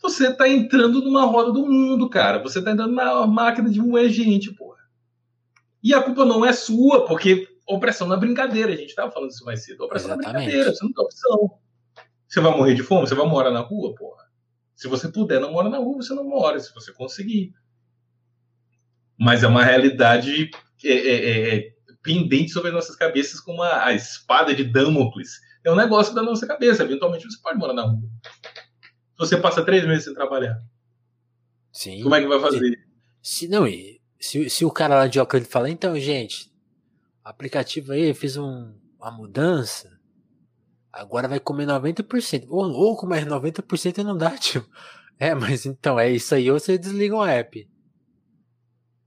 Você 0.00 0.28
está 0.28 0.48
entrando 0.48 1.02
numa 1.02 1.24
roda 1.24 1.50
do 1.50 1.66
mundo, 1.66 2.08
cara. 2.08 2.40
Você 2.44 2.60
está 2.60 2.70
entrando 2.70 2.94
na 2.94 3.26
máquina 3.26 3.68
de 3.68 3.80
moer 3.80 4.08
gente, 4.08 4.54
porra. 4.54 4.78
E 5.82 5.92
a 5.92 6.00
culpa 6.00 6.24
não 6.24 6.46
é 6.46 6.52
sua, 6.52 7.04
porque 7.06 7.48
opressão 7.66 8.06
na 8.06 8.16
brincadeira. 8.16 8.72
A 8.72 8.76
gente 8.76 8.90
estava 8.90 9.10
falando 9.10 9.32
isso 9.32 9.44
mais 9.44 9.64
cedo. 9.64 9.82
Opressão 9.82 10.10
Exatamente. 10.12 10.32
na 10.32 10.38
brincadeira, 10.38 10.72
você 10.72 10.84
não 10.84 10.92
tem 10.92 11.04
opção. 11.04 11.58
Você 12.28 12.40
vai 12.40 12.56
morrer 12.56 12.74
de 12.74 12.84
fome? 12.84 13.08
Você 13.08 13.16
vai 13.16 13.26
morar 13.26 13.50
na 13.50 13.60
rua, 13.60 13.92
porra? 13.96 14.22
Se 14.76 14.86
você 14.86 15.08
puder 15.08 15.40
não 15.40 15.50
mora 15.50 15.68
na 15.68 15.78
rua, 15.78 15.96
você 15.96 16.14
não 16.14 16.24
mora, 16.24 16.60
se 16.60 16.72
você 16.72 16.92
conseguir. 16.92 17.52
Mas 19.18 19.42
é 19.42 19.46
uma 19.46 19.64
realidade 19.64 20.50
é, 20.84 20.92
é, 20.92 21.14
é, 21.14 21.56
é 21.56 21.74
pendente 22.02 22.50
sobre 22.50 22.68
as 22.68 22.74
nossas 22.74 22.96
cabeças 22.96 23.40
como 23.40 23.62
a, 23.62 23.86
a 23.86 23.92
espada 23.92 24.54
de 24.54 24.64
Damocles. 24.64 25.40
É 25.64 25.72
um 25.72 25.76
negócio 25.76 26.14
da 26.14 26.22
nossa 26.22 26.46
cabeça. 26.46 26.82
Eventualmente 26.82 27.24
você 27.24 27.40
pode 27.42 27.58
morar 27.58 27.72
na 27.72 27.82
rua 27.82 28.02
se 29.14 29.18
você 29.18 29.36
passa 29.36 29.64
três 29.64 29.86
meses 29.86 30.04
sem 30.04 30.14
trabalhar? 30.14 30.60
Sim. 31.72 32.02
Como 32.02 32.14
é 32.14 32.20
que 32.20 32.26
vai 32.26 32.40
fazer? 32.40 32.78
Se, 33.22 33.48
não, 33.48 33.64
se, 34.20 34.50
se 34.50 34.64
o 34.64 34.70
cara 34.70 34.96
lá 34.96 35.06
de 35.06 35.20
Oakland 35.20 35.46
fala, 35.46 35.70
então, 35.70 35.98
gente, 35.98 36.52
aplicativo 37.22 37.92
aí, 37.92 38.12
fez 38.12 38.36
um, 38.36 38.74
uma 38.98 39.10
mudança, 39.10 39.98
agora 40.92 41.28
vai 41.28 41.40
comer 41.40 41.66
90%. 41.66 42.46
Ou, 42.48 42.70
ou 42.72 42.96
comer 42.96 43.26
90% 43.26 43.98
não 43.98 44.16
dá, 44.16 44.36
tio. 44.36 44.66
É, 45.16 45.32
mas 45.32 45.64
então, 45.64 45.98
é 45.98 46.10
isso 46.10 46.34
aí, 46.34 46.50
ou 46.50 46.58
você 46.58 46.76
desliga 46.76 47.14
o 47.14 47.24
app. 47.24 47.70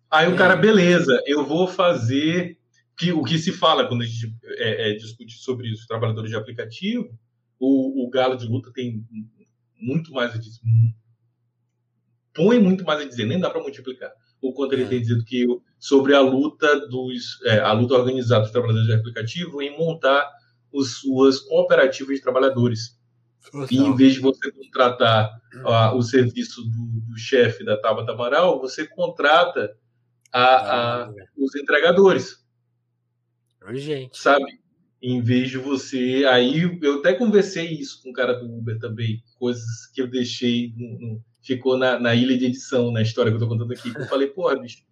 Aí 0.09 0.25
é. 0.25 0.29
o 0.29 0.35
cara, 0.35 0.55
beleza, 0.55 1.21
eu 1.25 1.45
vou 1.45 1.67
fazer 1.67 2.57
que, 2.97 3.11
o 3.11 3.23
que 3.23 3.37
se 3.37 3.51
fala 3.51 3.87
quando 3.87 4.01
a 4.01 4.05
gente 4.05 4.33
é, 4.57 4.91
é, 4.91 4.93
discute 4.93 5.33
sobre 5.37 5.69
isso, 5.69 5.87
trabalhadores 5.87 6.31
de 6.31 6.37
aplicativo, 6.37 7.17
o, 7.59 8.05
o 8.05 8.09
Galo 8.09 8.37
de 8.37 8.47
Luta 8.47 8.71
tem 8.73 9.05
muito 9.79 10.11
mais 10.11 10.33
a 10.33 10.37
dizer. 10.37 10.61
Põe 12.33 12.59
muito 12.59 12.83
mais 12.83 13.01
a 13.01 13.05
dizer, 13.05 13.25
nem 13.25 13.39
dá 13.39 13.49
para 13.49 13.61
multiplicar 13.61 14.11
o 14.41 14.53
quanto 14.53 14.73
ele 14.73 14.83
é. 14.83 14.87
tem 14.87 15.01
dito 15.01 15.23
que 15.25 15.45
sobre 15.79 16.13
a 16.13 16.21
luta 16.21 16.87
dos 16.87 17.41
é, 17.45 17.59
a 17.59 17.71
luta 17.71 17.95
organizada 17.95 18.41
dos 18.41 18.51
trabalhadores 18.51 18.87
de 18.87 18.93
aplicativo 18.93 19.61
em 19.61 19.77
montar 19.77 20.29
as 20.75 20.87
suas 20.99 21.39
cooperativas 21.39 22.15
de 22.15 22.21
trabalhadores. 22.21 22.97
E 23.71 23.77
em 23.77 23.95
vez 23.95 24.15
de 24.15 24.19
você 24.19 24.51
contratar 24.51 25.31
uh, 25.55 25.95
o 25.95 26.01
serviço 26.01 26.61
do, 26.63 27.01
do 27.11 27.17
chefe 27.17 27.63
da 27.63 27.77
Tabata 27.77 28.11
Amaral, 28.11 28.59
você 28.59 28.85
contrata 28.85 29.73
a, 30.31 30.43
a, 30.43 31.03
ah, 31.03 31.13
os 31.37 31.55
entregadores. 31.55 32.45
Urgente. 33.61 34.17
Sabe? 34.17 34.59
em 35.01 35.21
vez 35.21 35.49
de 35.49 35.57
você. 35.57 36.25
Aí 36.29 36.61
eu 36.81 36.99
até 36.99 37.13
conversei 37.13 37.67
isso 37.67 38.01
com 38.01 38.09
o 38.09 38.13
cara 38.13 38.33
do 38.33 38.45
Uber 38.45 38.79
também, 38.79 39.23
coisas 39.39 39.87
que 39.93 40.01
eu 40.01 40.07
deixei, 40.07 40.73
no, 40.75 41.21
ficou 41.41 41.77
na, 41.77 41.99
na, 41.99 42.15
ilha 42.15 42.37
de 42.37 42.45
edição, 42.45 42.91
na 42.91 43.01
história 43.01 43.31
que 43.31 43.35
eu 43.35 43.39
tô 43.39 43.47
contando 43.47 43.71
aqui. 43.71 43.91
eu 43.95 44.05
falei, 44.07 44.27
porra, 44.27 44.59
bicho, 44.59 44.83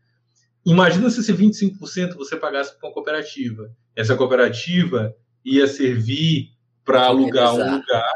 imagina 0.66 1.10
se 1.10 1.20
esse 1.20 1.34
25% 1.34 2.16
você 2.16 2.36
pagasse 2.36 2.78
para 2.78 2.88
uma 2.88 2.94
cooperativa. 2.94 3.70
Essa 3.96 4.16
cooperativa 4.16 5.16
ia 5.44 5.68
servir 5.68 6.52
para 6.84 7.06
alugar 7.06 7.54
um 7.54 7.76
lugar, 7.78 8.14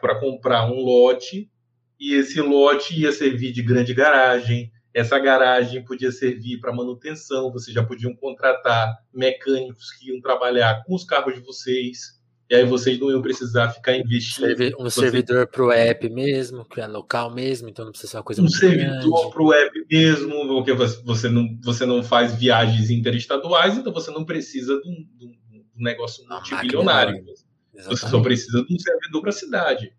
para 0.00 0.18
comprar 0.18 0.66
um 0.66 0.80
lote, 0.80 1.50
e 1.98 2.14
esse 2.14 2.40
lote 2.40 2.98
ia 2.98 3.12
servir 3.12 3.52
de 3.52 3.62
grande 3.62 3.94
garagem, 3.94 4.72
essa 4.92 5.18
garagem 5.18 5.84
podia 5.84 6.10
servir 6.10 6.58
para 6.58 6.72
manutenção, 6.72 7.52
vocês 7.52 7.74
já 7.74 7.84
podiam 7.84 8.14
contratar 8.14 8.98
mecânicos 9.12 9.92
que 9.92 10.10
iam 10.10 10.20
trabalhar 10.20 10.82
com 10.84 10.94
os 10.94 11.04
carros 11.04 11.34
de 11.34 11.40
vocês, 11.40 12.20
e 12.48 12.54
aí 12.56 12.64
vocês 12.64 12.98
não 12.98 13.10
iam 13.10 13.22
precisar 13.22 13.70
ficar 13.70 13.96
investindo. 13.96 14.50
Um 14.80 14.84
vocês... 14.84 14.94
servidor 14.94 15.46
para 15.46 15.62
o 15.62 15.70
app 15.70 16.10
mesmo, 16.10 16.64
que 16.64 16.80
é 16.80 16.86
local 16.86 17.32
mesmo, 17.32 17.68
então 17.68 17.84
não 17.84 17.92
precisa 17.92 18.10
ser 18.10 18.16
uma 18.16 18.24
coisa 18.24 18.42
Um 18.42 18.48
servidor 18.48 19.30
para 19.30 19.42
o 19.42 19.52
app 19.52 19.86
mesmo, 19.88 20.46
porque 20.48 20.72
você 20.72 21.28
não, 21.28 21.56
você 21.62 21.86
não 21.86 22.02
faz 22.02 22.34
viagens 22.34 22.90
interestaduais, 22.90 23.78
então 23.78 23.92
você 23.92 24.10
não 24.10 24.24
precisa 24.24 24.80
de 24.80 24.88
um, 24.88 25.06
de 25.16 25.26
um 25.26 25.64
negócio 25.76 26.26
multibilionário. 26.28 27.24
Você 27.72 28.08
só 28.08 28.20
precisa 28.20 28.64
de 28.64 28.74
um 28.74 28.78
servidor 28.78 29.20
para 29.20 29.30
a 29.30 29.32
cidade. 29.32 29.94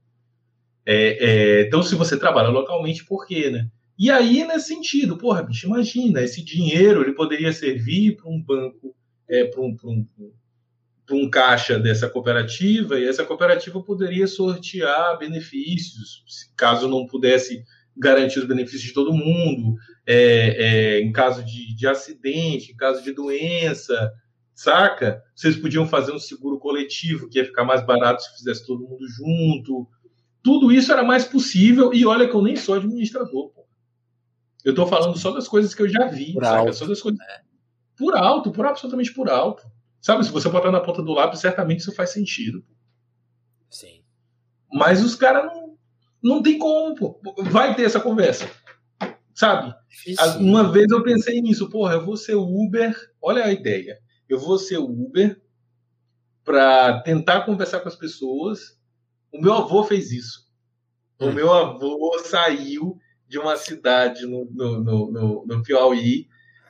É, 0.85 1.17
é, 1.19 1.61
então, 1.67 1.81
se 1.81 1.95
você 1.95 2.17
trabalha 2.17 2.49
localmente, 2.49 3.05
por 3.05 3.25
quê, 3.25 3.49
né? 3.49 3.69
E 4.01 4.09
aí, 4.09 4.43
nesse 4.43 4.69
sentido, 4.69 5.15
porra, 5.15 5.43
bicho, 5.43 5.67
imagina, 5.67 6.23
esse 6.23 6.43
dinheiro 6.43 7.03
ele 7.03 7.13
poderia 7.13 7.53
servir 7.53 8.15
para 8.15 8.31
um 8.31 8.41
banco, 8.41 8.95
é, 9.29 9.45
para 9.45 9.61
um, 9.61 9.77
um, 9.85 10.07
um 11.11 11.29
caixa 11.29 11.77
dessa 11.77 12.09
cooperativa, 12.09 12.99
e 12.99 13.07
essa 13.07 13.23
cooperativa 13.23 13.79
poderia 13.83 14.25
sortear 14.25 15.19
benefícios, 15.19 16.23
caso 16.57 16.87
não 16.87 17.05
pudesse 17.05 17.63
garantir 17.95 18.39
os 18.39 18.47
benefícios 18.47 18.81
de 18.81 18.93
todo 18.93 19.13
mundo, 19.13 19.75
é, 20.07 20.95
é, 20.95 20.99
em 20.99 21.11
caso 21.11 21.45
de, 21.45 21.75
de 21.75 21.85
acidente, 21.85 22.71
em 22.71 22.75
caso 22.75 23.03
de 23.03 23.13
doença, 23.13 24.11
saca? 24.55 25.21
Vocês 25.35 25.55
podiam 25.55 25.85
fazer 25.85 26.11
um 26.11 26.17
seguro 26.17 26.57
coletivo, 26.57 27.29
que 27.29 27.37
ia 27.37 27.45
ficar 27.45 27.65
mais 27.65 27.85
barato 27.85 28.23
se 28.23 28.35
fizesse 28.35 28.65
todo 28.65 28.81
mundo 28.81 29.07
junto. 29.07 29.87
Tudo 30.41 30.71
isso 30.71 30.91
era 30.91 31.03
mais 31.03 31.23
possível, 31.23 31.93
e 31.93 32.03
olha 32.03 32.27
que 32.27 32.33
eu 32.33 32.41
nem 32.41 32.55
sou 32.55 32.73
administrador, 32.73 33.49
pô. 33.49 33.60
Eu 34.63 34.71
estou 34.71 34.87
falando 34.87 35.17
só 35.17 35.31
das 35.31 35.47
coisas 35.47 35.73
que 35.73 35.81
eu 35.81 35.89
já 35.89 36.07
vi, 36.07 36.33
por 36.33 36.43
saca? 36.43 36.73
Só 36.73 36.85
das 36.85 37.01
coisas. 37.01 37.19
Por 37.97 38.15
alto, 38.15 38.51
por 38.51 38.65
absolutamente 38.65 39.13
por 39.13 39.29
alto. 39.29 39.63
Sabe, 39.99 40.23
se 40.23 40.31
você 40.31 40.49
botar 40.49 40.71
na 40.71 40.79
ponta 40.79 41.01
do 41.01 41.13
lápis, 41.13 41.39
certamente 41.39 41.79
isso 41.79 41.93
faz 41.93 42.11
sentido. 42.11 42.63
Sim. 43.69 44.03
Mas 44.71 45.03
os 45.03 45.15
caras 45.15 45.45
não, 45.45 45.77
não 46.21 46.41
tem 46.41 46.57
como, 46.57 46.95
pô. 46.95 47.19
Vai 47.43 47.75
ter 47.75 47.83
essa 47.83 47.99
conversa. 47.99 48.49
Sabe? 49.33 49.73
Uma 50.39 50.71
vez 50.71 50.89
eu 50.91 51.03
pensei 51.03 51.41
nisso, 51.41 51.69
porra, 51.69 51.93
eu 51.93 52.05
vou 52.05 52.17
ser 52.17 52.35
Uber. 52.35 52.95
Olha 53.21 53.45
a 53.45 53.51
ideia. 53.51 53.99
Eu 54.27 54.39
vou 54.39 54.57
ser 54.57 54.77
Uber 54.77 55.41
para 56.43 57.01
tentar 57.01 57.41
conversar 57.41 57.79
com 57.79 57.87
as 57.87 57.95
pessoas. 57.95 58.79
O 59.31 59.39
meu 59.39 59.53
avô 59.53 59.83
fez 59.83 60.11
isso. 60.11 60.49
O 61.19 61.27
hum. 61.27 61.33
meu 61.33 61.53
avô 61.53 62.19
saiu 62.23 62.97
de 63.31 63.39
uma 63.39 63.55
cidade 63.55 64.25
no, 64.25 64.43
no, 64.51 64.83
no, 64.83 65.11
no, 65.11 65.45
no 65.47 65.63
Piauí. 65.63 66.27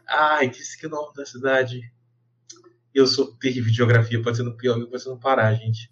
Ai, 0.08 0.48
disse 0.48 0.80
que 0.80 0.86
o 0.86 0.90
nome 0.92 1.12
da 1.16 1.26
cidade. 1.26 1.92
Eu 2.94 3.08
sou 3.08 3.36
terrível 3.38 3.72
de 3.72 3.78
geografia, 3.78 4.22
pode 4.22 4.38
ser 4.38 4.44
no 4.44 4.56
Piauí, 4.56 4.86
pode 4.88 5.02
ser 5.02 5.10
no 5.10 5.20
Pará, 5.20 5.52
gente. 5.56 5.92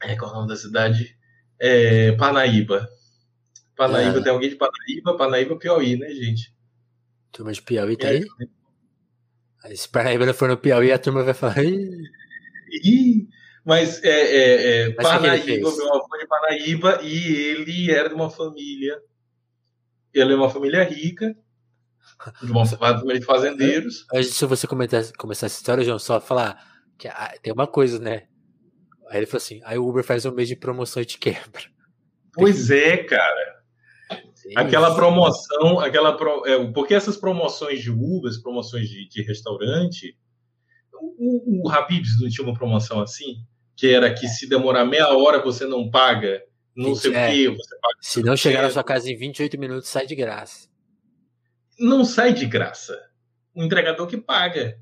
É, 0.00 0.14
qual 0.14 0.30
é 0.30 0.34
o 0.34 0.36
nome 0.36 0.48
da 0.48 0.56
cidade? 0.56 1.18
É, 1.58 2.12
Panaíba. 2.12 2.88
Panaíba, 3.74 4.20
é. 4.20 4.22
tem 4.22 4.30
alguém 4.30 4.50
de 4.50 4.56
Panaíba? 4.56 5.16
Panaíba, 5.16 5.58
Piauí, 5.58 5.96
né, 5.96 6.10
gente? 6.10 6.54
Turma 7.32 7.52
de 7.52 7.60
Piauí 7.60 7.96
tá 7.96 8.08
aí? 8.08 8.24
aí? 9.64 9.76
Se 9.76 9.88
Panaíba 9.88 10.26
não 10.26 10.34
for 10.34 10.48
no 10.48 10.56
Piauí, 10.56 10.92
a 10.92 10.98
turma 10.98 11.24
vai 11.24 11.34
falar. 11.34 11.58
Ih, 11.64 13.26
mas 13.64 14.00
é, 14.04 14.10
é, 14.10 14.82
é 14.82 14.94
mas 14.94 15.08
Parnaíba, 15.08 15.76
meu 15.76 15.94
avô 15.94 16.16
de 16.16 16.26
Parnaíba, 16.28 17.00
e 17.02 17.34
ele 17.34 17.90
era 17.90 18.08
de 18.08 18.14
uma 18.14 18.30
família. 18.30 19.02
Ele 20.18 20.32
é 20.32 20.36
uma 20.36 20.50
família 20.50 20.82
rica, 20.84 21.36
de 22.42 22.50
uma 22.50 22.64
família 22.64 23.20
de 23.20 23.26
fazendeiros. 23.26 24.06
Antes 24.12 24.36
de 24.36 24.46
você 24.46 24.66
comentar, 24.66 25.04
começar 25.18 25.46
essa 25.46 25.58
história, 25.58 25.84
João, 25.84 25.98
só 25.98 26.20
falar 26.20 26.58
que 26.98 27.08
ah, 27.08 27.34
tem 27.42 27.52
uma 27.52 27.66
coisa, 27.66 27.98
né? 27.98 28.24
Aí 29.08 29.18
ele 29.18 29.26
falou 29.26 29.38
assim: 29.38 29.60
aí 29.64 29.78
o 29.78 29.86
Uber 29.86 30.04
faz 30.04 30.24
um 30.24 30.32
mês 30.32 30.48
de 30.48 30.56
promoção 30.56 31.02
e 31.02 31.06
te 31.06 31.18
quebra. 31.18 31.62
Pois 32.34 32.70
é, 32.70 32.98
cara. 32.98 33.56
Sim, 34.34 34.52
aquela 34.54 34.94
promoção, 34.94 35.80
aquela 35.80 36.16
pro, 36.16 36.46
é, 36.46 36.72
porque 36.72 36.94
essas 36.94 37.16
promoções 37.16 37.82
de 37.82 37.90
Uber, 37.90 38.30
as 38.30 38.38
promoções 38.38 38.88
de, 38.88 39.08
de 39.08 39.22
restaurante, 39.22 40.16
o, 41.18 41.66
o 41.66 41.70
Habibs 41.70 42.20
não 42.20 42.28
tinha 42.28 42.46
uma 42.46 42.56
promoção 42.56 43.00
assim? 43.00 43.36
Que 43.76 43.88
era 43.88 44.12
que 44.12 44.28
se 44.28 44.48
demorar 44.48 44.84
meia 44.84 45.08
hora 45.16 45.42
você 45.42 45.66
não 45.66 45.90
paga, 45.90 46.42
não 46.76 46.94
sei 46.94 47.14
é. 47.14 47.28
o 47.28 47.30
quê, 47.30 47.48
você 47.48 47.78
paga. 47.80 47.98
Se 48.00 48.22
não 48.22 48.36
chegar 48.36 48.62
na 48.62 48.70
sua 48.70 48.84
casa 48.84 49.10
em 49.10 49.16
28 49.16 49.58
minutos, 49.58 49.88
sai 49.88 50.06
de 50.06 50.14
graça. 50.14 50.68
Não 51.78 52.04
sai 52.04 52.34
de 52.34 52.46
graça. 52.46 53.00
O 53.54 53.62
entregador 53.62 54.06
que 54.06 54.18
paga. 54.18 54.78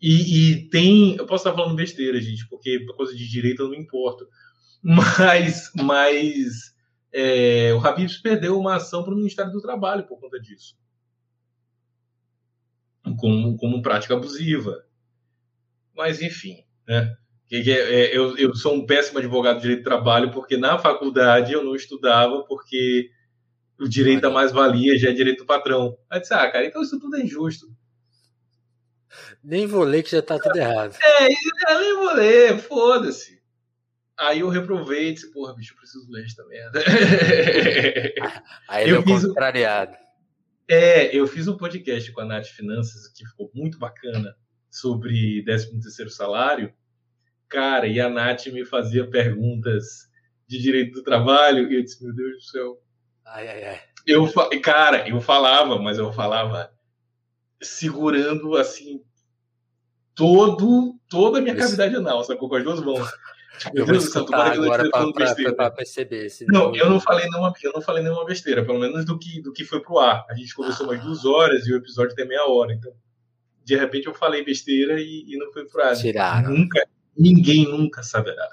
E, 0.00 0.52
e, 0.52 0.68
tem. 0.68 1.16
Eu 1.16 1.26
posso 1.26 1.46
estar 1.46 1.56
falando 1.56 1.76
besteira, 1.76 2.20
gente, 2.20 2.48
porque 2.48 2.80
por 2.80 2.96
coisa 2.96 3.14
de 3.14 3.28
direito 3.28 3.62
eu 3.62 3.68
não 3.68 3.74
importo. 3.74 4.26
Mas, 4.82 5.70
mas 5.76 6.74
é, 7.12 7.70
o 7.74 7.86
Habibs 7.86 8.16
perdeu 8.16 8.58
uma 8.58 8.76
ação 8.76 9.04
para 9.04 9.12
o 9.12 9.16
Ministério 9.16 9.52
do 9.52 9.60
Trabalho 9.60 10.06
por 10.06 10.18
conta 10.18 10.40
disso. 10.40 10.74
Como, 13.18 13.58
como 13.58 13.82
prática 13.82 14.14
abusiva. 14.14 14.82
Mas, 15.94 16.22
enfim, 16.22 16.64
né? 16.88 17.14
É, 17.52 18.16
eu, 18.16 18.36
eu 18.38 18.54
sou 18.54 18.74
um 18.74 18.86
péssimo 18.86 19.18
advogado 19.18 19.56
de 19.56 19.62
direito 19.62 19.80
do 19.80 19.84
trabalho 19.84 20.30
porque 20.30 20.56
na 20.56 20.78
faculdade 20.78 21.52
eu 21.52 21.64
não 21.64 21.74
estudava 21.74 22.44
porque 22.44 23.10
o 23.78 23.88
direito 23.88 24.20
da 24.20 24.30
mais-valia 24.30 24.96
já 24.96 25.10
é 25.10 25.12
direito 25.12 25.38
do 25.38 25.46
patrão. 25.46 25.96
Aí 26.08 26.20
disse, 26.20 26.32
ah, 26.32 26.48
cara, 26.50 26.66
então 26.66 26.82
isso 26.82 27.00
tudo 27.00 27.16
é 27.16 27.20
injusto. 27.20 27.66
Nem 29.42 29.66
vou 29.66 29.82
ler 29.82 30.02
que 30.02 30.10
já 30.10 30.22
tá 30.22 30.38
tudo 30.38 30.56
errado. 30.56 30.96
É, 31.02 31.72
eu 31.72 31.80
nem 31.80 31.94
vou 31.94 32.14
ler, 32.14 32.58
foda-se. 32.58 33.40
Aí 34.16 34.40
eu 34.40 34.48
reprovei 34.48 35.08
e 35.08 35.12
disse, 35.14 35.32
porra, 35.32 35.54
bicho, 35.54 35.72
eu 35.72 35.78
preciso 35.78 36.10
ler 36.10 36.24
esta 36.24 36.44
merda. 36.46 36.84
Aí 38.68 38.88
eu 38.88 39.00
é 39.00 39.02
fiz 39.02 39.26
contrariado. 39.26 39.96
É, 40.68 41.16
eu 41.16 41.26
fiz 41.26 41.48
um 41.48 41.56
podcast 41.56 42.12
com 42.12 42.20
a 42.20 42.24
Nath 42.24 42.46
Finanças 42.46 43.08
que 43.08 43.26
ficou 43.26 43.50
muito 43.54 43.78
bacana 43.78 44.36
sobre 44.70 45.42
13 45.42 45.80
terceiro 45.80 46.10
salário, 46.10 46.72
cara, 47.50 47.86
e 47.86 48.00
a 48.00 48.08
Nath 48.08 48.46
me 48.46 48.64
fazia 48.64 49.06
perguntas 49.06 50.08
de 50.46 50.58
direito 50.58 50.94
do 50.94 51.02
trabalho, 51.02 51.70
e 51.70 51.76
eu 51.76 51.82
disse, 51.82 52.02
meu 52.02 52.14
Deus 52.14 52.36
do 52.36 52.42
céu. 52.42 52.80
Ai, 53.26 53.48
ai, 53.48 53.64
ai. 53.64 53.80
Eu, 54.06 54.26
cara, 54.62 55.08
eu 55.08 55.20
falava, 55.20 55.78
mas 55.78 55.98
eu 55.98 56.12
falava 56.12 56.72
segurando, 57.60 58.56
assim, 58.56 59.02
todo, 60.14 60.94
toda 61.08 61.38
a 61.38 61.42
minha 61.42 61.54
Isso. 61.54 61.62
cavidade 61.62 61.94
anal, 61.96 62.24
sacou? 62.24 62.48
Com 62.48 62.56
as 62.56 62.64
duas 62.64 62.80
mãos. 62.80 63.08
Tipo, 63.60 63.76
eu 63.76 63.84
Deus 63.84 64.04
do 64.04 64.10
céu, 64.10 64.22
agora 64.22 64.88
pra, 64.88 65.70
perceber. 65.70 66.28
Não, 66.48 66.74
eu 66.74 66.88
não 66.88 66.98
falei 66.98 67.28
nenhuma, 67.28 67.52
eu 67.62 67.72
não 67.74 67.82
falei 67.82 68.02
nenhuma 68.02 68.24
besteira, 68.24 68.64
pelo 68.64 68.78
menos 68.78 69.04
do 69.04 69.18
que, 69.18 69.42
do 69.42 69.52
que 69.52 69.66
foi 69.66 69.82
pro 69.82 69.98
ar. 69.98 70.24
A 70.30 70.34
gente 70.34 70.54
conversou 70.54 70.86
ah. 70.86 70.88
mais 70.88 71.02
duas 71.02 71.26
horas 71.26 71.66
e 71.66 71.72
o 71.74 71.76
episódio 71.76 72.16
tem 72.16 72.26
meia 72.26 72.46
hora, 72.46 72.72
então 72.72 72.90
de 73.62 73.76
repente 73.76 74.06
eu 74.06 74.14
falei 74.14 74.42
besteira 74.42 74.98
e, 74.98 75.24
e 75.28 75.36
não 75.36 75.52
foi 75.52 75.68
frase. 75.68 76.00
Tiraram. 76.00 76.50
Nunca, 76.50 76.88
ninguém 77.16 77.66
nunca 77.66 78.02
saberá. 78.02 78.48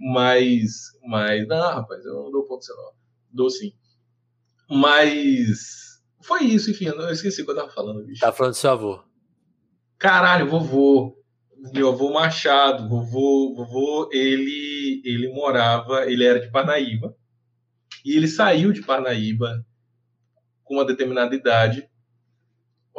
Mas, 0.00 0.92
mas, 1.04 1.46
não, 1.46 1.74
rapaz, 1.74 2.04
eu 2.04 2.14
não 2.14 2.30
dou 2.30 2.44
ponto 2.44 2.64
senão. 2.64 2.92
Dou 3.30 3.50
sim. 3.50 3.72
Mas 4.68 6.02
foi 6.22 6.44
isso, 6.44 6.70
enfim, 6.70 6.86
eu 6.86 7.10
esqueci 7.10 7.42
o 7.42 7.44
que 7.44 7.50
eu 7.50 7.56
tava 7.56 7.70
falando, 7.70 8.04
bicho. 8.04 8.20
Tá 8.20 8.32
falando 8.32 8.52
do 8.52 8.56
seu 8.56 8.70
avô. 8.70 9.02
Caralho, 9.98 10.48
vovô. 10.48 11.16
Meu 11.72 11.88
avô 11.88 12.12
Machado, 12.12 12.88
vovô, 12.88 13.54
vovô, 13.56 14.10
ele, 14.12 15.00
ele 15.04 15.32
morava, 15.32 16.04
ele 16.04 16.24
era 16.24 16.38
de 16.38 16.50
Parnaíba. 16.50 17.16
E 18.04 18.14
ele 18.14 18.28
saiu 18.28 18.72
de 18.72 18.82
Parnaíba 18.82 19.64
com 20.62 20.74
uma 20.74 20.84
determinada 20.84 21.34
idade 21.34 21.88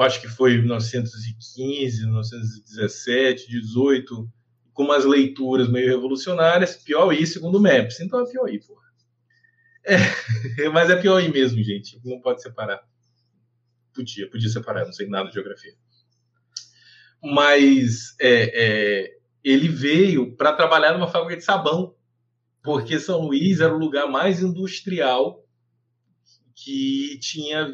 acho 0.05 0.21
que 0.21 0.27
foi 0.27 0.57
1915, 0.57 2.05
1917, 2.05 3.49
18, 3.49 4.29
com 4.77 4.83
umas 4.83 5.05
leituras 5.05 5.67
meio 5.67 5.89
revolucionárias, 5.89 6.75
Piauí 6.75 7.25
segundo 7.25 7.57
o 7.57 7.59
Maps. 7.59 7.99
Então 7.99 8.21
é 8.21 8.31
Piauí, 8.31 8.59
porra. 8.59 8.85
É, 9.83 10.69
mas 10.69 10.91
é 10.91 10.95
Piauí 10.95 11.31
mesmo, 11.31 11.63
gente. 11.63 11.99
Não 12.05 12.21
pode 12.21 12.43
separar. 12.43 12.87
Podia, 13.91 14.29
podia 14.29 14.49
separar, 14.49 14.85
não 14.85 14.93
sei 14.93 15.07
nada 15.09 15.29
de 15.29 15.33
geografia. 15.33 15.73
Mas 17.23 18.15
é, 18.21 18.51
é, 18.53 19.17
ele 19.43 19.67
veio 19.67 20.35
para 20.35 20.53
trabalhar 20.53 20.93
numa 20.93 21.07
fábrica 21.07 21.37
de 21.37 21.43
sabão, 21.43 21.95
porque 22.61 22.99
São 22.99 23.21
Luís 23.21 23.59
era 23.59 23.73
o 23.73 23.79
lugar 23.79 24.07
mais 24.07 24.43
industrial 24.43 25.43
que 26.53 27.17
tinha 27.19 27.67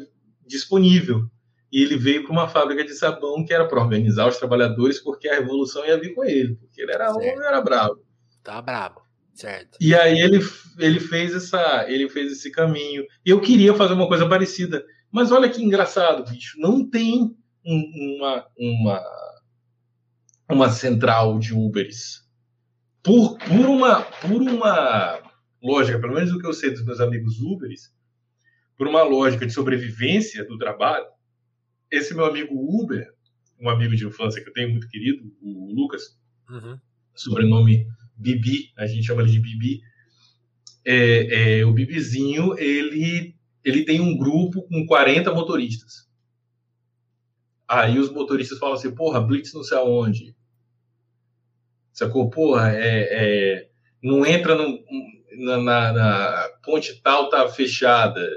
disponível 0.46 1.30
e 1.74 1.82
ele 1.82 1.96
veio 1.96 2.22
para 2.22 2.30
uma 2.30 2.48
fábrica 2.48 2.84
de 2.84 2.94
sabão 2.94 3.44
que 3.44 3.52
era 3.52 3.66
para 3.66 3.82
organizar 3.82 4.28
os 4.28 4.36
trabalhadores, 4.36 5.00
porque 5.00 5.28
a 5.28 5.34
revolução 5.34 5.84
ia 5.84 5.98
vir 5.98 6.14
com 6.14 6.24
ele, 6.24 6.54
porque 6.54 6.80
ele 6.80 6.92
era 6.92 7.12
homem, 7.12 7.30
era 7.30 7.60
bravo. 7.60 8.00
Tá 8.44 8.62
bravo, 8.62 9.00
certo. 9.34 9.76
E 9.80 9.92
aí 9.92 10.20
ele, 10.20 10.38
ele 10.78 11.00
fez 11.00 11.34
essa, 11.34 11.84
ele 11.88 12.08
fez 12.08 12.30
esse 12.30 12.52
caminho. 12.52 13.04
Eu 13.26 13.40
queria 13.40 13.74
fazer 13.74 13.94
uma 13.94 14.06
coisa 14.06 14.28
parecida, 14.28 14.84
mas 15.10 15.32
olha 15.32 15.48
que 15.48 15.64
engraçado, 15.64 16.30
bicho, 16.30 16.56
não 16.60 16.88
tem 16.88 17.36
um, 17.66 18.16
uma 18.18 18.46
uma 18.56 19.04
uma 20.48 20.70
central 20.70 21.40
de 21.40 21.52
Uberes. 21.52 22.22
Por, 23.02 23.36
por 23.36 23.66
uma 23.66 24.00
por 24.00 24.40
uma 24.40 25.18
lógica, 25.60 25.98
pelo 25.98 26.14
menos 26.14 26.30
o 26.30 26.38
que 26.38 26.46
eu 26.46 26.52
sei 26.52 26.70
dos 26.70 26.84
meus 26.84 27.00
amigos 27.00 27.40
Uberes, 27.40 27.92
por 28.78 28.86
uma 28.86 29.02
lógica 29.02 29.44
de 29.44 29.52
sobrevivência 29.52 30.44
do 30.44 30.56
trabalho, 30.56 31.06
esse 31.96 32.14
meu 32.14 32.24
amigo 32.24 32.54
Uber, 32.54 33.12
um 33.60 33.68
amigo 33.68 33.94
de 33.94 34.06
infância 34.06 34.42
que 34.42 34.48
eu 34.48 34.52
tenho 34.52 34.70
muito 34.70 34.88
querido, 34.88 35.22
o 35.40 35.72
Lucas, 35.72 36.18
uhum. 36.48 36.78
sobrenome 37.14 37.86
Bibi, 38.16 38.72
a 38.76 38.86
gente 38.86 39.04
chama 39.04 39.22
ele 39.22 39.30
de 39.30 39.40
Bibi. 39.40 39.80
É, 40.84 41.58
é, 41.58 41.64
o 41.64 41.72
Bibizinho, 41.72 42.58
ele, 42.58 43.34
ele 43.64 43.84
tem 43.84 44.00
um 44.00 44.16
grupo 44.16 44.62
com 44.62 44.86
40 44.86 45.32
motoristas. 45.32 46.08
Aí 47.66 47.98
os 47.98 48.10
motoristas 48.10 48.58
falam 48.58 48.74
assim, 48.74 48.94
porra, 48.94 49.20
Blitz 49.20 49.52
não 49.54 49.62
sei 49.62 49.78
aonde. 49.78 50.36
Sacou? 51.92 52.28
Porra, 52.28 52.72
é, 52.72 53.08
é 53.10 53.68
não 54.02 54.26
entra 54.26 54.54
no, 54.54 54.84
na, 55.38 55.56
na, 55.56 55.92
na, 55.92 56.48
ponte 56.62 57.00
tal, 57.00 57.30
tá 57.30 57.48
fechada. 57.48 58.28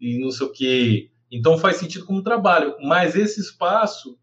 E 0.00 0.18
não 0.18 0.32
sei 0.32 0.46
o 0.46 0.52
quê. 0.52 1.11
Então 1.32 1.56
faz 1.56 1.78
sentido 1.78 2.04
como 2.04 2.22
trabalho, 2.22 2.76
mas 2.82 3.16
esse 3.16 3.40
espaço 3.40 4.18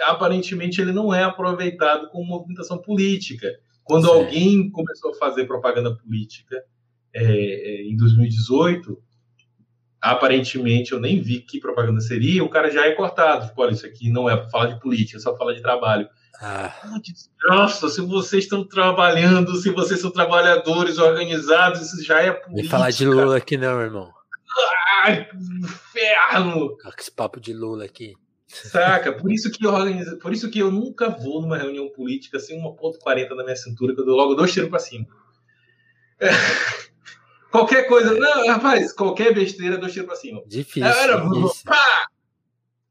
aparentemente 0.00 0.80
ele 0.80 0.92
não 0.92 1.12
é 1.12 1.22
aproveitado 1.22 2.08
como 2.08 2.24
movimentação 2.24 2.78
política. 2.78 3.48
Quando 3.84 4.06
Sim. 4.06 4.14
alguém 4.14 4.70
começou 4.70 5.10
a 5.10 5.14
fazer 5.14 5.44
propaganda 5.44 5.94
política 5.94 6.62
é, 7.14 7.22
é 7.22 7.82
em 7.82 7.96
2018, 7.96 8.96
aparentemente 10.00 10.92
eu 10.92 11.00
nem 11.00 11.20
vi 11.20 11.40
que 11.40 11.60
propaganda 11.60 12.00
seria, 12.00 12.44
o 12.44 12.48
cara 12.48 12.70
já 12.70 12.86
é 12.86 12.92
cortado. 12.92 13.48
Tipo, 13.48 13.62
olha, 13.62 13.72
isso 13.72 13.86
aqui 13.86 14.10
não 14.10 14.30
é 14.30 14.36
para 14.36 14.48
falar 14.48 14.66
de 14.66 14.80
política, 14.80 15.18
é 15.18 15.20
só 15.20 15.36
falar 15.36 15.54
de 15.54 15.62
trabalho. 15.62 16.08
Ah. 16.40 16.72
Nossa, 17.48 17.88
se 17.88 18.00
vocês 18.00 18.44
estão 18.44 18.64
trabalhando, 18.64 19.56
se 19.56 19.70
vocês 19.70 20.00
são 20.00 20.10
trabalhadores 20.10 20.98
organizados, 20.98 21.80
isso 21.80 22.04
já 22.04 22.20
é 22.20 22.30
política. 22.30 22.62
Nem 22.62 22.64
falar 22.64 22.90
de 22.90 23.04
Lula 23.04 23.36
aqui 23.36 23.56
não, 23.56 23.80
irmão. 23.80 24.17
Ai, 25.04 25.28
inferno! 25.60 26.76
Com 26.76 26.90
esse 26.98 27.10
papo 27.10 27.40
de 27.40 27.52
Lula 27.52 27.84
aqui. 27.84 28.14
Saca? 28.48 29.12
Por 29.12 29.30
isso 29.30 29.50
que 29.50 29.64
eu 29.64 29.72
organizo, 29.72 30.18
por 30.18 30.32
isso 30.32 30.50
que 30.50 30.58
eu 30.58 30.70
nunca 30.70 31.10
vou 31.10 31.42
numa 31.42 31.58
reunião 31.58 31.88
política 31.90 32.40
sem 32.40 32.58
uma 32.58 32.74
ponto 32.74 32.98
40 32.98 33.34
na 33.34 33.44
minha 33.44 33.56
cintura, 33.56 33.94
que 33.94 34.00
eu 34.00 34.06
dou 34.06 34.16
logo 34.16 34.34
dois 34.34 34.52
tiros 34.52 34.70
para 34.70 34.78
cima. 34.78 35.06
É. 36.18 36.28
Qualquer 37.50 37.88
coisa, 37.88 38.12
não, 38.12 38.46
rapaz, 38.46 38.92
qualquer 38.92 39.32
besteira, 39.32 39.78
dois 39.78 39.92
tiros 39.92 40.06
pra 40.06 40.16
cima. 40.16 40.42
Difícil. 40.46 40.84
Era, 40.84 41.16
difícil. 41.16 41.62
Pá! 41.64 42.08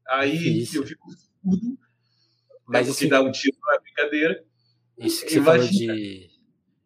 Aí 0.08 0.36
difícil. 0.36 0.82
eu 0.82 0.86
fico 0.86 1.08
surdo. 1.10 1.78
Mas 2.66 2.88
isso 2.88 2.98
que 2.98 3.06
dá 3.06 3.22
um 3.22 3.30
tiro 3.30 3.56
na 3.64 3.78
brincadeira. 3.78 4.44
Isso 4.98 5.24
que 5.24 5.30
você 5.30 5.38
Imagina. 5.38 5.92
falou 5.92 5.96
de. 5.96 6.30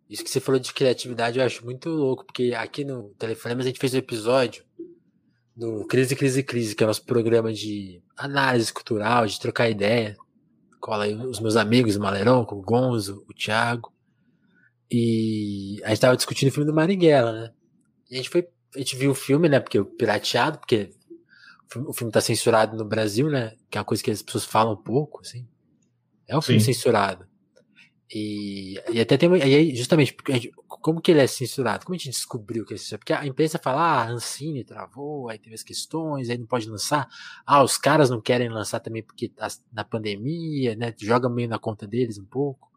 Isso 0.08 0.22
que 0.22 0.30
você 0.30 0.40
falou 0.40 0.60
de 0.60 0.74
criatividade 0.74 1.38
eu 1.38 1.44
acho 1.44 1.64
muito 1.64 1.88
louco, 1.88 2.26
porque 2.26 2.52
aqui 2.54 2.84
no 2.84 3.14
Telefonemas 3.14 3.64
a 3.64 3.68
gente 3.68 3.80
fez 3.80 3.94
um 3.94 3.98
episódio 3.98 4.62
do 5.54 5.84
Crise, 5.86 6.16
Crise, 6.16 6.42
Crise, 6.42 6.74
que 6.74 6.82
é 6.82 6.86
o 6.86 6.88
nosso 6.88 7.04
programa 7.04 7.52
de 7.52 8.02
análise 8.16 8.72
cultural, 8.72 9.26
de 9.26 9.38
trocar 9.38 9.68
ideia. 9.68 10.16
Cola 10.80 11.04
aí 11.04 11.14
os 11.14 11.40
meus 11.40 11.56
amigos, 11.56 11.96
o 11.96 12.00
Malerão, 12.00 12.42
o 12.42 12.62
Gonzo, 12.62 13.24
o 13.28 13.34
Thiago. 13.34 13.92
E 14.90 15.80
a 15.84 15.90
gente 15.90 16.00
tava 16.00 16.16
discutindo 16.16 16.48
o 16.48 16.52
filme 16.52 16.70
do 16.70 16.74
Marighella, 16.74 17.32
né? 17.32 17.52
E 18.10 18.14
a 18.14 18.16
gente 18.16 18.28
foi, 18.28 18.48
a 18.74 18.78
gente 18.78 18.96
viu 18.96 19.12
o 19.12 19.14
filme, 19.14 19.48
né? 19.48 19.60
Porque 19.60 19.78
o 19.78 19.84
pirateado, 19.84 20.58
porque 20.58 20.90
o 21.86 21.92
filme 21.92 22.12
tá 22.12 22.20
censurado 22.20 22.76
no 22.76 22.84
Brasil, 22.84 23.30
né? 23.30 23.54
Que 23.70 23.78
é 23.78 23.80
uma 23.80 23.86
coisa 23.86 24.02
que 24.02 24.10
as 24.10 24.22
pessoas 24.22 24.44
falam 24.44 24.76
pouco, 24.76 25.20
assim. 25.20 25.46
É 26.26 26.36
um 26.36 26.42
filme 26.42 26.60
Sim. 26.60 26.72
censurado. 26.72 27.26
E, 28.14 28.74
e 28.92 29.00
até 29.00 29.16
tem. 29.16 29.30
E 29.38 29.42
aí, 29.42 29.74
justamente, 29.74 30.14
como 30.68 31.00
que 31.00 31.10
ele 31.10 31.20
é 31.20 31.26
censurado? 31.26 31.86
Como 31.86 31.94
a 31.94 31.98
gente 31.98 32.10
descobriu 32.10 32.64
que 32.66 32.74
é 32.74 32.76
censurado? 32.76 33.00
Porque 33.00 33.12
a 33.14 33.26
imprensa 33.26 33.58
fala, 33.58 33.80
ah, 33.80 34.08
Ancine 34.10 34.64
travou, 34.64 35.30
aí 35.30 35.38
teve 35.38 35.54
as 35.54 35.62
questões, 35.62 36.28
aí 36.28 36.36
não 36.36 36.46
pode 36.46 36.68
lançar. 36.68 37.08
Ah, 37.46 37.62
os 37.62 37.78
caras 37.78 38.10
não 38.10 38.20
querem 38.20 38.50
lançar 38.50 38.80
também 38.80 39.02
porque 39.02 39.30
tá 39.30 39.48
na 39.72 39.82
pandemia, 39.82 40.76
né? 40.76 40.94
Joga 41.00 41.28
meio 41.30 41.48
na 41.48 41.58
conta 41.58 41.86
deles 41.86 42.18
um 42.18 42.24
pouco. 42.26 42.70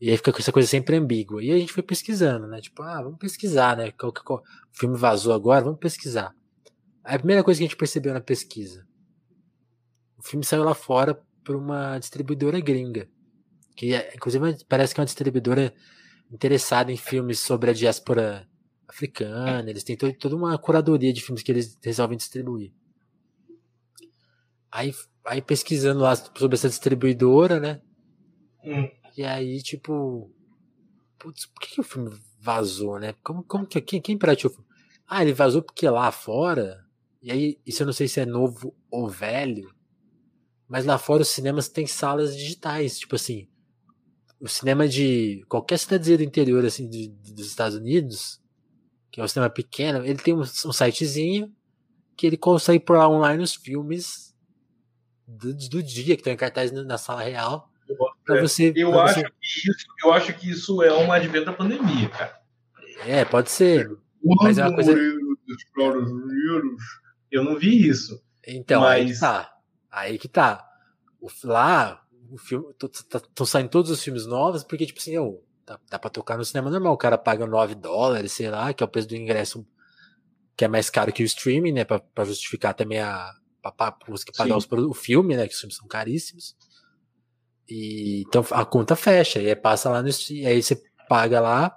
E 0.00 0.10
aí 0.10 0.16
fica 0.16 0.32
com 0.32 0.38
essa 0.38 0.52
coisa 0.52 0.68
sempre 0.68 0.96
ambígua. 0.96 1.42
E 1.42 1.52
a 1.52 1.58
gente 1.58 1.72
foi 1.72 1.84
pesquisando, 1.84 2.48
né? 2.48 2.60
Tipo, 2.60 2.82
ah, 2.82 3.02
vamos 3.02 3.18
pesquisar, 3.18 3.76
né? 3.76 3.92
Qual, 3.92 4.12
qual, 4.12 4.40
o 4.40 4.78
filme 4.78 4.96
vazou 4.96 5.32
agora, 5.34 5.64
vamos 5.64 5.78
pesquisar. 5.78 6.34
A 7.04 7.16
primeira 7.16 7.44
coisa 7.44 7.58
que 7.58 7.64
a 7.64 7.68
gente 7.68 7.76
percebeu 7.76 8.12
na 8.12 8.20
pesquisa: 8.20 8.84
o 10.18 10.22
filme 10.22 10.44
saiu 10.44 10.64
lá 10.64 10.74
fora 10.74 11.22
por 11.44 11.54
uma 11.54 11.96
distribuidora 12.00 12.58
gringa. 12.58 13.08
Que, 13.76 13.94
é, 13.94 14.12
inclusive, 14.14 14.64
parece 14.68 14.94
que 14.94 15.00
é 15.00 15.02
uma 15.02 15.06
distribuidora 15.06 15.72
interessada 16.32 16.90
em 16.90 16.96
filmes 16.96 17.38
sobre 17.38 17.70
a 17.70 17.74
diáspora 17.74 18.48
africana. 18.88 19.68
Eles 19.68 19.84
têm 19.84 19.96
todo, 19.96 20.12
toda 20.14 20.34
uma 20.34 20.56
curadoria 20.58 21.12
de 21.12 21.20
filmes 21.20 21.42
que 21.42 21.52
eles 21.52 21.78
resolvem 21.82 22.16
distribuir. 22.16 22.72
Aí, 24.70 24.92
aí 25.24 25.42
pesquisando 25.42 26.00
lá 26.00 26.16
sobre 26.16 26.54
essa 26.54 26.68
distribuidora, 26.68 27.60
né? 27.60 27.80
Hum. 28.64 28.88
E 29.16 29.24
aí, 29.24 29.62
tipo. 29.62 30.32
Putz, 31.18 31.46
por 31.46 31.60
que, 31.60 31.74
que 31.74 31.80
o 31.80 31.84
filme 31.84 32.10
vazou, 32.40 32.98
né? 32.98 33.14
Como, 33.22 33.42
como 33.44 33.66
que. 33.66 33.80
Quem, 33.80 34.00
quem 34.00 34.18
praticou 34.18 34.50
o 34.50 34.54
filme? 34.54 34.68
Ah, 35.06 35.22
ele 35.22 35.32
vazou 35.32 35.62
porque 35.62 35.88
lá 35.88 36.10
fora. 36.10 36.84
E 37.22 37.30
aí, 37.30 37.58
isso 37.66 37.82
eu 37.82 37.86
não 37.86 37.92
sei 37.92 38.08
se 38.08 38.20
é 38.20 38.26
novo 38.26 38.74
ou 38.90 39.08
velho. 39.08 39.74
Mas 40.68 40.84
lá 40.84 40.98
fora 40.98 41.22
os 41.22 41.28
cinemas 41.28 41.68
têm 41.68 41.86
salas 41.86 42.36
digitais. 42.36 42.98
Tipo 42.98 43.16
assim. 43.16 43.48
O 44.40 44.48
cinema 44.48 44.86
de 44.86 45.44
qualquer 45.48 45.78
cidadezinha 45.78 46.18
do 46.18 46.24
interior, 46.24 46.64
assim, 46.64 46.88
de, 46.88 47.08
de, 47.08 47.32
dos 47.32 47.46
Estados 47.46 47.76
Unidos, 47.76 48.40
que 49.10 49.20
é 49.20 49.24
um 49.24 49.28
cinema 49.28 49.48
pequeno, 49.48 50.04
ele 50.04 50.18
tem 50.18 50.34
um, 50.34 50.40
um 50.40 50.72
sitezinho 50.72 51.52
que 52.16 52.26
ele 52.26 52.36
consegue 52.36 52.84
pôr 52.84 52.96
online 52.98 53.42
os 53.42 53.54
filmes 53.54 54.34
do, 55.26 55.54
do 55.54 55.82
dia 55.82 56.14
que 56.14 56.20
estão 56.20 56.32
em 56.32 56.36
cartaz 56.36 56.70
na 56.70 56.98
sala 56.98 57.22
real 57.22 57.70
Pra 58.24 58.40
você, 58.40 58.72
eu, 58.74 58.90
pra 58.90 59.04
acho 59.04 59.14
você... 59.14 59.22
Que 59.22 59.70
isso, 59.70 59.86
eu 60.02 60.12
acho 60.12 60.34
que 60.34 60.50
isso 60.50 60.82
é 60.82 60.92
um 60.92 61.12
advento 61.12 61.46
da 61.46 61.52
pandemia, 61.52 62.08
cara. 62.08 62.40
É, 63.04 63.24
pode 63.24 63.50
ser. 63.50 63.88
mas 64.42 64.58
é 64.58 64.66
uma 64.66 64.74
coisa... 64.74 64.92
Eu 67.30 67.44
não 67.44 67.56
vi 67.56 67.86
isso. 67.86 68.20
Então, 68.46 68.80
mas... 68.80 68.90
aí 68.92 69.12
que 69.12 69.20
tá. 69.20 69.52
Aí 69.90 70.18
que 70.18 70.28
tá. 70.28 70.68
Lá, 71.44 72.04
o 72.30 72.38
filme. 72.38 72.70
Estão 72.70 72.88
tá, 73.08 73.46
saindo 73.46 73.68
todos 73.68 73.90
os 73.90 74.02
filmes 74.02 74.26
novos, 74.26 74.64
porque, 74.64 74.86
tipo 74.86 74.98
assim, 74.98 75.12
eu, 75.12 75.42
dá, 75.64 75.78
dá 75.90 75.98
pra 75.98 76.10
tocar 76.10 76.36
no 76.36 76.44
cinema 76.44 76.70
normal. 76.70 76.92
O 76.92 76.98
cara 76.98 77.18
paga 77.18 77.46
9 77.46 77.74
dólares, 77.74 78.32
sei 78.32 78.50
lá, 78.50 78.72
que 78.72 78.82
é 78.82 78.86
o 78.86 78.88
preço 78.88 79.08
do 79.08 79.16
ingresso 79.16 79.66
que 80.56 80.64
é 80.64 80.68
mais 80.68 80.88
caro 80.88 81.12
que 81.12 81.22
o 81.22 81.26
streaming, 81.26 81.72
né? 81.72 81.84
Pra, 81.84 81.98
pra 81.98 82.24
justificar 82.24 82.74
também 82.74 83.00
a. 83.00 83.32
Pra, 83.60 83.72
pra, 83.72 83.92
pra 83.92 84.14
pagar 84.36 84.56
os, 84.56 84.66
o 84.70 84.94
filme, 84.94 85.36
né? 85.36 85.46
Que 85.46 85.54
os 85.54 85.60
filmes 85.60 85.76
são 85.76 85.86
caríssimos. 85.86 86.56
E, 87.68 88.22
então 88.26 88.44
a 88.52 88.64
conta 88.64 88.94
fecha, 88.94 89.40
e 89.40 89.48
aí 89.48 89.56
passa 89.56 89.90
lá 89.90 90.00
no 90.00 90.08
e 90.30 90.46
aí 90.46 90.62
você 90.62 90.80
paga 91.08 91.40
lá, 91.40 91.76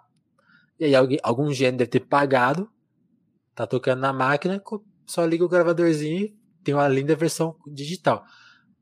e 0.80 0.86
aí 0.86 0.95
alguém, 0.95 1.18
algum 1.24 1.52
gênio 1.52 1.80
deve 1.80 1.89
ter 1.89 2.02
pagado, 2.02 2.70
tá 3.56 3.66
tocando 3.66 4.00
na 4.00 4.14
máquina, 4.14 4.62
só 5.08 5.26
liga 5.26 5.43
o 5.43 5.50
gravadorzinho 5.50 6.32
tem 6.64 6.74
uma 6.74 6.88
linda 6.88 7.16
versão 7.16 7.56
digital. 7.68 8.24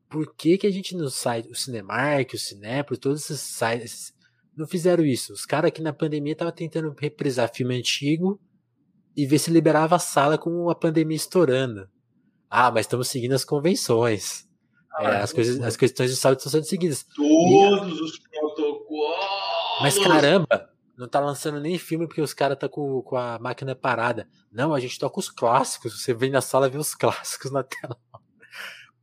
Por 0.08 0.34
que, 0.34 0.56
que 0.56 0.66
a 0.66 0.70
gente 0.70 0.96
no 0.96 1.10
site, 1.10 1.50
o 1.50 1.54
Cinemark, 1.54 2.32
o 2.34 2.38
Cinepro, 2.38 2.96
todos 2.96 3.24
esses 3.24 3.40
sites 3.40 4.14
não 4.56 4.66
fizeram 4.66 5.04
isso? 5.04 5.32
Os 5.32 5.44
caras 5.44 5.68
aqui 5.68 5.82
na 5.82 5.92
pandemia 5.92 6.32
estavam 6.32 6.52
tentando 6.52 6.94
reprisar 6.98 7.52
filme 7.52 7.76
antigo 7.76 8.40
e 9.16 9.26
ver 9.26 9.38
se 9.38 9.50
liberava 9.50 9.96
a 9.96 9.98
sala 9.98 10.38
com 10.38 10.70
a 10.70 10.74
pandemia 10.74 11.16
estourando. 11.16 11.88
Ah, 12.48 12.70
mas 12.70 12.86
estamos 12.86 13.08
seguindo 13.08 13.34
as 13.34 13.44
convenções. 13.44 14.48
É, 15.00 15.16
as, 15.16 15.32
coisas, 15.32 15.60
as 15.60 15.76
questões 15.76 16.10
de 16.10 16.16
saúde 16.16 16.38
estão 16.38 16.50
sendo 16.50 16.64
seguidas. 16.64 17.04
Todos 17.14 17.98
e... 17.98 18.02
os 18.02 18.18
protocolos. 18.18 19.80
Mas 19.80 19.98
caramba, 19.98 20.70
não 20.96 21.06
tá 21.06 21.20
lançando 21.20 21.60
nem 21.60 21.78
filme 21.78 22.06
porque 22.06 22.20
os 22.20 22.34
caras 22.34 22.58
tá 22.58 22.68
com, 22.68 23.00
com 23.02 23.16
a 23.16 23.38
máquina 23.38 23.76
parada. 23.76 24.28
Não, 24.50 24.74
a 24.74 24.80
gente 24.80 24.98
toca 24.98 25.20
os 25.20 25.30
clássicos. 25.30 26.02
Você 26.02 26.12
vem 26.12 26.30
na 26.30 26.40
sala 26.40 26.66
e 26.66 26.70
vê 26.70 26.78
os 26.78 26.94
clássicos 26.96 27.52
na 27.52 27.62
tela. 27.62 27.96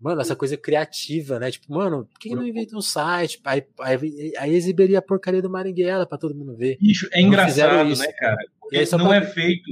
Mano, 0.05 0.21
essa 0.21 0.35
coisa 0.35 0.55
criativa, 0.55 1.39
né? 1.39 1.49
Tipo, 1.49 1.73
mano, 1.73 2.05
por 2.05 2.19
que, 2.19 2.29
que 2.29 2.35
não 2.35 2.45
inventa 2.45 2.77
um 2.77 2.81
site? 2.81 3.41
Aí, 3.43 3.65
aí, 3.79 4.33
aí 4.37 4.53
exibiria 4.53 4.99
a 4.99 5.01
porcaria 5.01 5.41
do 5.41 5.49
Marighella 5.49 6.05
pra 6.05 6.15
todo 6.15 6.35
mundo 6.35 6.55
ver. 6.55 6.77
Bicho, 6.79 7.09
é 7.11 7.19
engraçado, 7.19 7.89
né, 7.97 8.11
cara? 8.11 8.37
Porque 8.59 8.83
não 8.91 9.07
pra... 9.07 9.15
é 9.15 9.21
feito. 9.23 9.71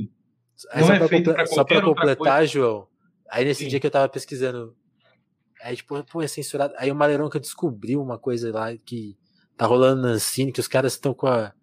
Não 0.75 0.91
é 0.91 1.07
feito 1.07 1.31
pra 1.31 1.45
Só 1.45 1.63
pra 1.63 1.83
completar, 1.83 2.47
João. 2.47 2.87
Aí 3.29 3.45
nesse 3.45 3.65
Sim. 3.65 3.69
dia 3.69 3.79
que 3.79 3.85
eu 3.85 3.91
tava 3.91 4.09
pesquisando 4.09 4.75
Aí, 5.61 5.75
tipo, 5.75 6.03
pô, 6.05 6.19
é 6.19 6.27
censurado. 6.27 6.73
Aí 6.79 6.91
o 6.91 6.95
Maleirão 6.95 7.29
que 7.29 7.39
descobriu 7.39 8.01
uma 8.01 8.17
coisa 8.17 8.51
lá 8.51 8.75
que 8.75 9.15
tá 9.55 9.67
rolando 9.67 10.01
na 10.01 10.07
Ancine, 10.09 10.51
que 10.51 10.59
os 10.59 10.67
caras 10.67 10.93
estão 10.93 11.13
com 11.13 11.27
a. 11.27 11.53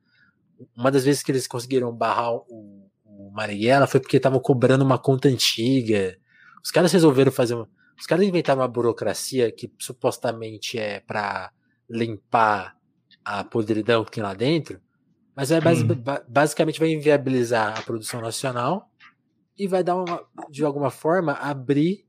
Uma 0.76 0.92
das 0.92 1.04
vezes 1.04 1.24
que 1.24 1.32
eles 1.32 1.48
conseguiram 1.48 1.92
barrar 1.92 2.34
o, 2.34 2.88
o 3.04 3.32
Marighella 3.34 3.88
foi 3.88 3.98
porque 3.98 4.16
estavam 4.16 4.38
cobrando 4.38 4.84
uma 4.84 4.96
conta 4.96 5.26
antiga. 5.26 6.16
Os 6.62 6.70
caras 6.70 6.92
resolveram 6.92 7.32
fazer 7.32 7.54
uma. 7.56 7.68
Os 8.00 8.06
caras 8.06 8.24
inventaram 8.24 8.62
uma 8.62 8.68
burocracia 8.68 9.52
que 9.52 9.70
supostamente 9.78 10.78
é 10.78 11.00
para 11.00 11.52
limpar 11.88 12.74
a 13.22 13.44
podridão 13.44 14.04
que 14.04 14.12
tem 14.12 14.22
lá 14.22 14.32
dentro, 14.32 14.80
mas 15.36 15.50
base, 15.50 15.84
hum. 15.84 16.02
basicamente 16.26 16.80
vai 16.80 16.90
inviabilizar 16.90 17.78
a 17.78 17.82
produção 17.82 18.22
nacional 18.22 18.90
e 19.56 19.66
vai 19.66 19.84
dar 19.84 19.96
uma, 19.96 20.26
de 20.48 20.64
alguma 20.64 20.90
forma, 20.90 21.32
abrir 21.34 22.06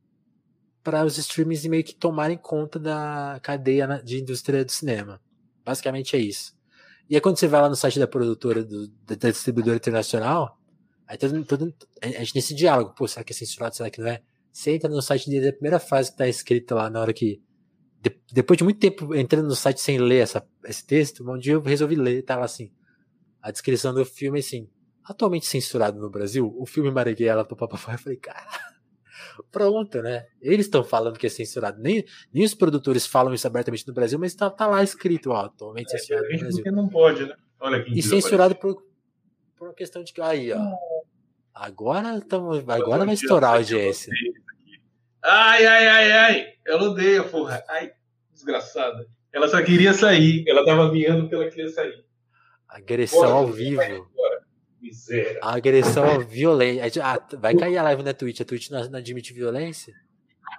para 0.82 1.04
os 1.04 1.18
streamings 1.18 1.66
meio 1.66 1.84
que 1.84 1.94
tomarem 1.94 2.38
conta 2.38 2.80
da 2.80 3.40
cadeia 3.44 4.02
de 4.04 4.22
indústria 4.22 4.64
do 4.64 4.72
cinema. 4.72 5.22
Basicamente 5.64 6.16
é 6.16 6.20
isso. 6.20 6.56
E 7.10 7.16
aí 7.16 7.22
quando 7.22 7.38
você 7.38 7.48
vai 7.48 7.62
lá 7.62 7.68
no 7.68 7.76
site 7.76 8.00
da 8.00 8.08
produtora, 8.08 8.64
do, 8.64 8.88
da 8.88 9.30
distribuidora 9.30 9.76
internacional, 9.76 10.58
aí 11.06 11.18
todo, 11.18 11.44
todo, 11.44 11.74
a 12.02 12.08
gente 12.08 12.34
nesse 12.34 12.56
diálogo, 12.56 12.96
pô, 12.96 13.06
será 13.08 13.26
que 13.26 13.34
é 13.34 13.36
censurado, 13.36 13.76
será 13.76 13.90
que 13.90 14.00
não 14.00 14.08
é? 14.08 14.22
Você 14.52 14.72
entra 14.72 14.90
no 14.90 15.02
site 15.02 15.30
dele, 15.30 15.50
a 15.50 15.54
primeira 15.54 15.80
frase 15.80 16.12
que 16.12 16.18
tá 16.18 16.28
escrita 16.28 16.76
lá 16.76 16.90
na 16.90 17.00
hora 17.00 17.14
que. 17.14 17.42
De, 18.02 18.20
depois 18.34 18.58
de 18.58 18.64
muito 18.64 18.80
tempo 18.80 19.14
entrando 19.16 19.48
no 19.48 19.56
site 19.56 19.80
sem 19.80 19.98
ler 19.98 20.20
essa, 20.20 20.46
esse 20.66 20.86
texto, 20.86 21.30
um 21.30 21.38
dia 21.38 21.54
eu 21.54 21.62
resolvi 21.62 21.96
ler, 21.96 22.24
tava 22.24 22.44
assim. 22.44 22.72
A 23.42 23.52
descrição 23.52 23.94
do 23.94 24.04
filme 24.04 24.40
assim. 24.40 24.70
Atualmente 25.04 25.46
censurado 25.46 26.00
no 26.00 26.10
Brasil, 26.10 26.54
o 26.58 26.66
filme 26.66 26.92
Marighella, 26.92 27.44
papapá, 27.44 27.94
eu 27.94 27.98
falei, 27.98 28.18
cara 28.18 28.46
Pronto, 29.52 30.02
né? 30.02 30.28
Eles 30.42 30.66
estão 30.66 30.84
falando 30.84 31.18
que 31.18 31.26
é 31.26 31.30
censurado. 31.30 31.82
Nem, 31.82 32.06
nem 32.34 32.44
os 32.44 32.54
produtores 32.54 33.06
falam 33.06 33.34
isso 33.34 33.48
abertamente 33.48 33.88
no 33.88 33.94
Brasil, 33.94 34.20
mas 34.20 34.36
tá, 34.36 34.50
tá 34.50 34.68
lá 34.68 34.84
escrito, 34.84 35.32
ó, 35.32 35.46
atualmente 35.46 35.94
é, 35.96 35.98
censurado 35.98 36.28
no 36.32 36.40
Brasil. 36.40 36.64
Porque 36.64 36.72
não 36.72 36.88
pode, 36.88 37.26
né? 37.26 37.36
Olha. 37.60 37.86
E 37.88 38.02
censurado 38.02 38.56
por, 38.56 38.84
por 39.56 39.68
uma 39.70 39.74
questão 39.74 40.04
de 40.04 40.14
que. 40.14 40.22
Aí, 40.22 40.52
ó. 40.52 40.60
Agora, 41.54 42.20
tamo, 42.22 42.54
agora 42.54 43.06
vai 43.06 43.14
estourar 43.14 43.52
a 43.52 43.58
audiência. 43.58 44.12
Ai, 45.24 45.66
ai, 45.66 45.88
ai, 45.88 46.12
ai. 46.12 46.48
Ela 46.66 46.84
odeia, 46.84 47.24
porra. 47.24 47.64
Ai, 47.70 47.92
desgraçada. 48.32 49.08
Ela 49.32 49.48
só 49.48 49.62
queria 49.62 49.94
sair. 49.94 50.44
Ela 50.48 50.66
tava 50.66 50.92
miando 50.92 51.22
porque 51.22 51.36
ela 51.36 51.50
queria 51.50 51.70
sair. 51.70 52.04
Agressão 52.68 53.32
ao 53.32 53.48
vivo. 53.48 53.82
Miséria. 54.82 55.40
Agressão 55.42 56.20
violência. 56.22 57.04
Ah, 57.04 57.20
vai 57.38 57.56
cair 57.56 57.78
a 57.78 57.84
live 57.84 58.04
na 58.04 58.14
Twitch. 58.14 58.42
A 58.42 58.46
Twitch 58.46 58.70
não, 58.72 58.90
não 58.90 59.00
admite 59.00 59.34
violência? 59.34 59.94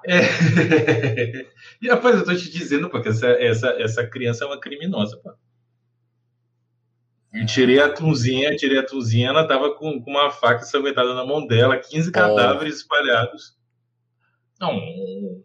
É. 0.06 0.20
e 1.82 1.88
rapaz, 1.88 2.16
eu 2.16 2.24
tô 2.24 2.34
te 2.34 2.50
dizendo, 2.50 2.88
porque 2.88 3.08
essa, 3.08 3.26
essa, 3.26 3.68
essa 3.80 4.06
criança 4.06 4.44
é 4.44 4.46
uma 4.46 4.60
criminosa, 4.60 5.16
pô. 5.18 5.32
Eu 7.32 7.46
tirei 7.46 7.80
a 7.80 7.88
Tunzinha, 7.88 8.54
tirei 8.56 8.78
a 8.78 8.84
Tunzinha, 8.84 9.28
ela 9.28 9.48
tava 9.48 9.74
com, 9.74 10.02
com 10.02 10.10
uma 10.10 10.30
faca 10.30 10.62
ensanguentada 10.62 11.14
na 11.14 11.24
mão 11.24 11.46
dela, 11.46 11.78
15 11.78 12.12
cadáveres 12.12 12.76
espalhados. 12.76 13.56
Não. 14.62 15.42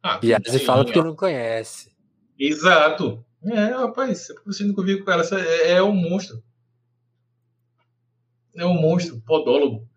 Ah, 0.00 0.18
Biase 0.18 0.60
fala 0.60 0.84
porque 0.84 1.02
não 1.02 1.16
conhece. 1.16 1.90
Exato. 2.38 3.24
É, 3.44 3.64
rapaz, 3.66 4.28
você 4.46 4.62
nunca 4.62 4.82
viu 4.84 5.04
com 5.04 5.10
ela, 5.10 5.24
é, 5.40 5.72
é 5.72 5.82
um 5.82 5.92
monstro. 5.92 6.40
É 8.56 8.64
um 8.64 8.80
monstro, 8.80 9.20
podólogo. 9.26 9.88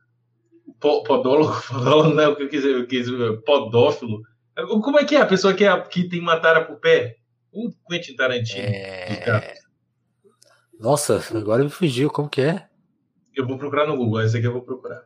podólogo, 0.80 1.54
podólogo 1.70 2.16
não 2.16 2.24
é 2.24 2.28
o 2.28 2.36
que 2.36 2.44
eu 2.44 2.50
quis, 2.50 2.66
eu 2.66 2.88
quis 2.88 3.08
podófilo. 3.46 4.24
Como 4.56 5.00
é 5.00 5.06
que 5.06 5.16
é 5.16 5.22
a 5.22 5.26
pessoa 5.26 5.54
que, 5.54 5.64
é, 5.64 5.82
que 5.82 6.10
tem 6.10 6.20
uma 6.20 6.40
tara 6.40 6.66
por 6.66 6.80
pé? 6.80 7.18
O 7.52 7.72
Quentin 7.88 8.16
Tarantino. 8.16 8.64
É... 8.64 9.56
Nossa, 10.80 11.22
agora 11.38 11.64
me 11.64 11.70
fugiu, 11.70 12.10
como 12.10 12.30
que 12.30 12.42
é? 12.42 12.68
Eu 13.36 13.46
vou 13.48 13.58
procurar 13.58 13.86
no 13.86 13.96
Google, 13.96 14.22
esse 14.22 14.38
aqui 14.38 14.48
eu 14.48 14.54
vou 14.54 14.64
procurar. 14.64 15.06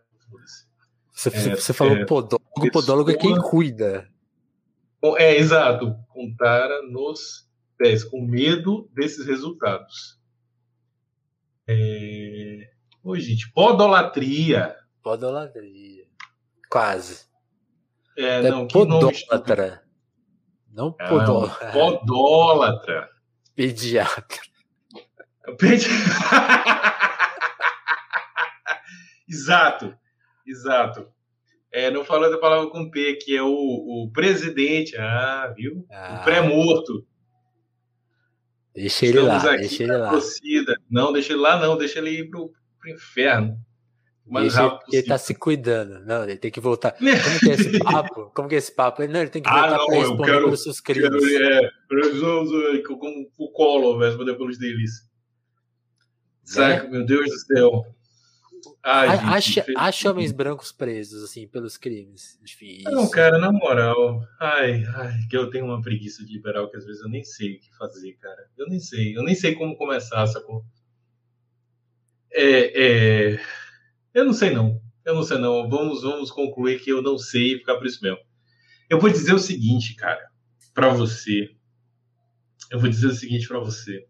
Você, 1.16 1.30
é, 1.30 1.56
você 1.56 1.72
falou 1.72 1.96
é, 1.96 2.06
podólogo, 2.06 2.72
podólogo 2.74 3.10
é 3.10 3.16
quem 3.16 3.40
cuida. 3.40 4.08
É, 5.18 5.38
exato. 5.38 5.96
Contara 6.10 6.82
nos 6.84 7.48
pés, 7.78 8.04
com 8.04 8.22
medo 8.22 8.90
desses 8.94 9.26
resultados. 9.26 10.20
É... 11.68 12.70
Ô, 13.02 13.18
gente, 13.18 13.50
podolatria. 13.54 14.76
Podolatria. 15.02 16.06
Quase. 16.70 17.26
É, 18.18 18.46
é 18.46 18.50
não, 18.50 18.68
podólatra. 18.68 19.84
Não 20.74 20.92
podólatra. 20.92 21.72
Podólatra. 21.72 23.10
Pediatra. 23.56 24.42
Pedi... 25.58 25.86
exato, 29.30 29.96
exato. 30.46 31.08
É, 31.72 31.92
não 31.92 32.06
falando 32.06 32.36
a 32.36 32.40
palavra 32.40 32.70
com 32.70 32.90
P, 32.90 33.16
que 33.16 33.36
é 33.36 33.42
o, 33.42 33.50
o 33.50 34.10
presidente. 34.14 34.96
Ah, 34.98 35.54
viu? 35.56 35.86
Ah. 35.92 36.20
O 36.20 36.24
pré-morto. 36.24 37.06
Deixa 38.74 39.06
ele 39.06 39.20
Estamos 39.20 39.44
lá, 39.44 39.56
deixa 39.56 39.84
ele 39.84 39.98
lá. 39.98 40.10
Torcida. 40.10 40.78
Não, 40.90 41.14
deixa 41.14 41.34
ele 41.34 41.42
lá, 41.42 41.60
não, 41.60 41.78
deixa 41.78 42.00
ele 42.00 42.12
ir 42.12 42.30
pro, 42.30 42.52
pro 42.80 42.92
inferno. 42.92 43.58
Mais 44.26 44.54
deixa 44.54 44.62
rápido 44.62 44.88
ele, 44.90 44.98
ele 44.98 45.08
tá 45.08 45.18
se 45.18 45.36
cuidando. 45.36 46.06
Não, 46.06 46.24
ele 46.24 46.38
tem 46.38 46.50
que 46.50 46.60
voltar. 46.60 46.92
Como 46.98 47.40
que 47.40 47.50
é 47.50 47.54
esse 47.54 47.80
papo? 47.80 48.32
Como 48.34 48.50
que 48.50 48.56
é 48.56 48.58
esse 48.58 48.72
papo? 48.72 49.08
Não, 49.08 49.22
ele 49.22 49.30
tem 49.30 49.42
que 49.42 49.50
ah, 49.50 49.54
voltar 49.54 49.76
ah, 49.76 49.86
para 49.86 49.96
responder 49.96 50.26
quero, 50.26 50.44
pelos 50.46 50.64
seus 50.64 50.80
crimes. 50.80 51.10
Quero, 51.10 51.44
é, 51.56 52.82
como 52.82 53.32
o 53.38 53.52
Collor 53.52 53.98
vai 53.98 54.08
responder 54.08 54.36
pelos 54.36 54.58
deles. 54.58 54.92
Saca, 56.44 56.86
é. 56.86 56.90
meu 56.90 57.06
Deus 57.06 57.26
do 57.26 57.38
céu. 57.38 57.86
Ai, 58.84 59.08
acha, 59.08 59.66
acha 59.76 60.12
homens 60.12 60.32
brancos 60.32 60.72
presos, 60.72 61.24
assim, 61.24 61.48
pelos 61.48 61.78
crimes. 61.78 62.40
Difícil. 62.44 62.92
Não, 62.92 63.10
cara, 63.10 63.38
na 63.38 63.52
moral. 63.52 64.22
Ai, 64.40 64.84
ai, 64.86 65.20
que 65.30 65.38
eu 65.38 65.50
tenho 65.50 65.66
uma 65.66 65.82
preguiça 65.82 66.24
de 66.26 66.34
liberal 66.34 66.70
que 66.70 66.78
às 66.78 66.86
vezes 66.86 67.02
eu 67.02 67.10
nem 67.10 67.24
sei 67.24 67.56
o 67.56 67.60
que 67.60 67.76
fazer, 67.78 68.14
cara. 68.14 68.50
Eu 68.58 68.68
nem 68.68 68.80
sei. 68.80 69.18
Eu 69.18 69.24
nem 69.24 69.36
sei 69.36 69.56
como 69.56 69.78
começar, 69.78 70.26
sacou? 70.28 70.64
É, 72.32 73.34
é... 73.34 73.40
Eu 74.14 74.26
não 74.26 74.34
sei, 74.34 74.52
não. 74.52 74.82
Eu 75.06 75.16
não 75.16 75.24
sei, 75.24 75.38
não. 75.38 75.70
Vamos, 75.70 76.02
vamos 76.02 76.32
concluir 76.32 76.82
que 76.82 76.92
eu 76.92 77.02
não 77.02 77.18
sei 77.18 77.54
e 77.54 77.58
ficar 77.58 77.76
por 77.76 77.86
isso 77.86 78.02
mesmo. 78.02 78.20
Eu 78.90 79.00
vou 79.00 79.10
dizer 79.10 79.34
o 79.34 79.40
seguinte, 79.40 79.96
cara, 79.96 80.30
para 80.74 80.90
você. 80.90 81.50
Eu 82.72 82.80
vou 82.80 82.90
dizer 82.90 83.08
o 83.08 83.16
seguinte 83.16 83.48
para 83.48 83.60
você 83.60 84.06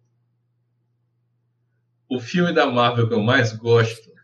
o 2.09 2.19
filme 2.19 2.53
da 2.53 2.65
Marvel 2.67 3.07
que 3.07 3.13
eu 3.13 3.21
mais 3.21 3.53
gosto. 3.53 4.14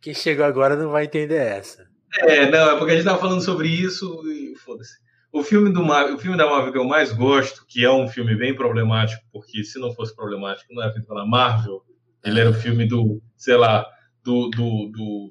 Quem 0.00 0.14
chegou 0.14 0.44
agora 0.44 0.76
não 0.76 0.90
vai 0.90 1.04
entender 1.04 1.36
essa. 1.36 1.88
É, 2.20 2.50
não, 2.50 2.70
é 2.70 2.78
porque 2.78 2.92
a 2.92 2.96
gente 2.96 3.04
tava 3.04 3.20
falando 3.20 3.42
sobre 3.42 3.68
isso 3.68 4.22
e 4.26 4.56
foda-se. 4.56 4.98
O 5.32 5.44
filme, 5.44 5.72
do 5.72 5.84
Marvel, 5.84 6.16
o 6.16 6.18
filme 6.18 6.36
da 6.36 6.48
Marvel 6.48 6.72
que 6.72 6.78
eu 6.78 6.84
mais 6.84 7.12
gosto, 7.12 7.64
que 7.68 7.84
é 7.84 7.90
um 7.90 8.08
filme 8.08 8.34
bem 8.34 8.54
problemático, 8.54 9.22
porque 9.32 9.62
se 9.62 9.78
não 9.78 9.92
fosse 9.92 10.14
problemático, 10.14 10.74
não 10.74 10.82
é 10.82 10.92
feito 10.92 11.06
pela 11.06 11.24
Marvel. 11.24 11.84
Ele 12.24 12.40
era 12.40 12.50
o 12.50 12.54
filme 12.54 12.86
do, 12.86 13.22
sei 13.36 13.56
lá, 13.56 13.86
do, 14.24 14.48
do, 14.48 14.90
do, 14.90 15.30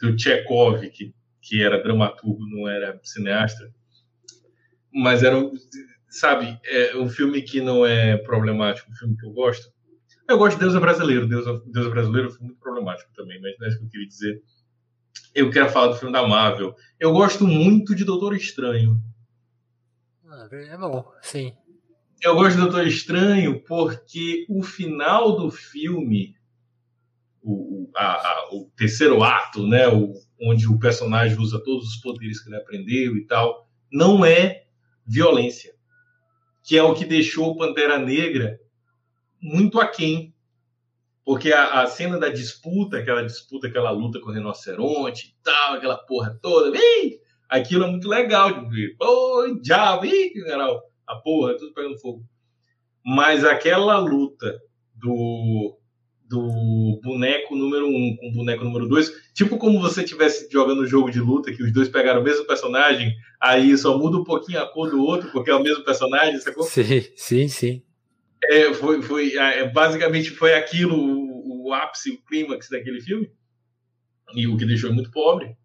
do 0.00 0.18
Chekhov, 0.18 0.80
que, 0.90 1.14
que 1.40 1.62
era 1.62 1.82
dramaturgo, 1.82 2.44
não 2.46 2.68
era 2.68 2.98
cineasta. 3.04 3.72
Mas 4.92 5.22
era 5.22 5.36
sabe, 6.10 6.58
é 6.64 6.96
um 6.96 7.08
filme 7.08 7.40
que 7.40 7.60
não 7.60 7.86
é 7.86 8.16
problemático, 8.16 8.90
um 8.90 8.96
filme 8.96 9.16
que 9.16 9.24
eu 9.24 9.30
gosto. 9.30 9.72
Eu 10.30 10.38
gosto 10.38 10.56
de 10.56 10.62
Deus 10.62 10.76
é 10.76 10.78
Brasileiro. 10.78 11.26
Deus 11.26 11.44
é, 11.44 11.60
Deus 11.66 11.86
é 11.86 11.90
Brasileiro 11.90 12.28
é 12.28 12.30
um 12.30 12.32
filme 12.32 12.46
muito 12.48 12.60
problemático 12.60 13.10
também, 13.16 13.40
mas 13.40 13.58
não 13.58 13.66
é 13.66 13.68
isso 13.68 13.78
que 13.78 13.84
eu 13.84 13.88
queria 13.88 14.06
dizer. 14.06 14.42
Eu 15.34 15.50
quero 15.50 15.70
falar 15.70 15.88
do 15.88 15.96
filme 15.96 16.12
da 16.12 16.26
Marvel. 16.26 16.74
Eu 17.00 17.12
gosto 17.12 17.44
muito 17.46 17.96
de 17.96 18.04
Doutor 18.04 18.36
Estranho. 18.36 18.96
Ah, 20.28 20.48
é 20.52 20.76
bom, 20.78 21.04
sim. 21.20 21.52
Eu 22.22 22.36
gosto 22.36 22.52
de 22.52 22.62
Doutor 22.62 22.86
Estranho 22.86 23.60
porque 23.64 24.46
o 24.48 24.62
final 24.62 25.36
do 25.36 25.50
filme, 25.50 26.36
o, 27.42 27.90
a, 27.96 28.28
a, 28.28 28.48
o 28.52 28.70
terceiro 28.76 29.24
ato, 29.24 29.66
né, 29.66 29.88
o, 29.88 30.12
onde 30.40 30.68
o 30.68 30.78
personagem 30.78 31.36
usa 31.38 31.60
todos 31.64 31.88
os 31.88 31.96
poderes 31.96 32.40
que 32.40 32.48
ele 32.48 32.56
aprendeu 32.56 33.16
e 33.16 33.26
tal, 33.26 33.68
não 33.90 34.24
é 34.24 34.64
violência 35.04 35.74
que 36.62 36.76
é 36.76 36.82
o 36.82 36.94
que 36.94 37.04
deixou 37.04 37.50
o 37.50 37.56
Pantera 37.56 37.98
Negra 37.98 38.60
muito 39.40 39.80
aquém. 39.80 40.34
Porque 41.24 41.52
a, 41.52 41.82
a, 41.82 41.86
cena 41.86 42.18
da 42.18 42.28
disputa, 42.28 42.98
aquela 42.98 43.22
disputa, 43.22 43.68
aquela 43.68 43.90
luta 43.90 44.20
com 44.20 44.30
o 44.30 44.32
rinoceronte 44.32 45.28
e 45.28 45.42
tal, 45.44 45.74
aquela 45.74 45.96
porra 45.96 46.36
toda, 46.42 46.76
ih, 46.76 47.18
aquilo 47.48 47.84
é 47.84 47.90
muito 47.90 48.08
legal 48.08 48.52
de 48.52 48.68
ver. 48.68 48.96
Oi, 49.00 49.60
diabo, 49.60 50.06
ih, 50.06 50.32
general, 50.34 50.82
a 51.06 51.16
porra, 51.16 51.56
tudo 51.56 51.74
pegando 51.74 51.98
fogo. 51.98 52.24
Mas 53.04 53.44
aquela 53.44 53.98
luta 53.98 54.58
do 54.94 55.76
do 56.30 57.00
boneco 57.02 57.56
número 57.56 57.88
um 57.88 58.16
com 58.16 58.28
o 58.28 58.32
boneco 58.32 58.62
número 58.62 58.86
dois, 58.86 59.10
tipo 59.34 59.58
como 59.58 59.80
você 59.80 60.04
tivesse 60.04 60.48
jogando 60.48 60.82
um 60.82 60.86
jogo 60.86 61.10
de 61.10 61.18
luta 61.18 61.52
que 61.52 61.60
os 61.60 61.72
dois 61.72 61.88
pegaram 61.88 62.20
o 62.20 62.24
mesmo 62.24 62.46
personagem, 62.46 63.12
aí 63.40 63.76
só 63.76 63.98
muda 63.98 64.16
um 64.16 64.22
pouquinho 64.22 64.60
a 64.60 64.66
cor 64.72 64.88
do 64.88 65.02
outro 65.02 65.28
porque 65.32 65.50
é 65.50 65.54
o 65.56 65.62
mesmo 65.62 65.82
personagem, 65.84 66.38
sacou? 66.38 66.62
Sim, 66.62 67.02
sim, 67.16 67.48
sim. 67.48 67.82
É, 68.44 68.72
foi, 68.72 69.02
foi, 69.02 69.36
é, 69.36 69.68
basicamente 69.68 70.30
foi 70.30 70.54
aquilo 70.54 70.96
o, 70.96 71.68
o 71.68 71.74
ápice, 71.74 72.10
o 72.10 72.22
clímax 72.22 72.68
daquele 72.68 73.00
filme 73.00 73.30
e 74.34 74.46
o 74.46 74.56
que 74.56 74.64
deixou 74.64 74.92
muito 74.92 75.10
pobre. 75.10 75.56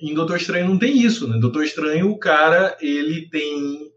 Em 0.00 0.14
Doutor 0.14 0.36
Estranho 0.36 0.68
não 0.68 0.78
tem 0.78 0.96
isso, 0.98 1.28
né? 1.28 1.38
Doutor 1.38 1.64
Estranho, 1.64 2.10
o 2.10 2.18
cara, 2.18 2.76
ele 2.80 3.28
tem. 3.28 3.92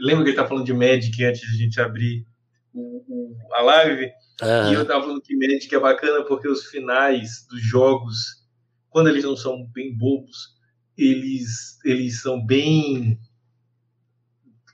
Lembra 0.00 0.22
que 0.22 0.30
ele 0.30 0.36
tá 0.36 0.46
falando 0.46 0.64
de 0.64 0.72
Magic 0.72 1.24
antes 1.24 1.40
de 1.40 1.54
a 1.54 1.58
gente 1.58 1.80
abrir 1.80 2.24
o, 2.72 3.04
o, 3.08 3.36
a 3.52 3.62
live? 3.62 4.12
Uhum. 4.40 4.70
E 4.70 4.74
eu 4.74 4.86
tava 4.86 5.02
falando 5.02 5.20
que 5.20 5.36
Magic 5.36 5.74
é 5.74 5.80
bacana 5.80 6.24
porque 6.24 6.46
os 6.46 6.66
finais 6.66 7.44
dos 7.50 7.60
jogos, 7.60 8.44
quando 8.88 9.08
eles 9.08 9.24
não 9.24 9.36
são 9.36 9.66
bem 9.66 9.96
bobos, 9.96 10.56
eles, 10.96 11.78
eles 11.84 12.22
são 12.22 12.44
bem 12.44 13.18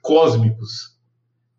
cósmicos. 0.02 0.93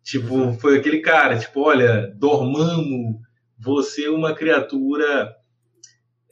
Tipo, 0.06 0.52
foi 0.60 0.78
aquele 0.78 1.00
cara, 1.00 1.36
tipo, 1.36 1.60
olha, 1.60 2.14
Dormammu, 2.16 3.20
você 3.58 4.04
é 4.04 4.10
uma 4.10 4.34
criatura, 4.34 5.34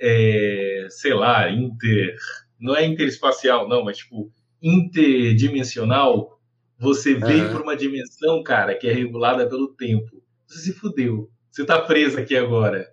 é, 0.01 0.87
sei 0.91 1.13
lá, 1.13 1.51
inter... 1.51 2.17
Não 2.59 2.75
é 2.75 2.87
interespacial, 2.87 3.69
não, 3.69 3.85
mas 3.85 3.99
tipo, 3.99 4.33
interdimensional. 4.63 6.41
Você 6.79 7.15
veio 7.15 7.51
para 7.51 7.63
uma 7.63 7.77
dimensão, 7.77 8.43
cara, 8.43 8.75
que 8.75 8.87
é 8.87 8.93
regulada 8.93 9.47
pelo 9.49 9.75
tempo. 9.75 10.23
Você 10.47 10.61
se 10.61 10.73
fudeu 10.73 11.29
você 11.55 11.63
está 11.63 11.81
preso 11.81 12.19
aqui 12.19 12.37
agora, 12.37 12.85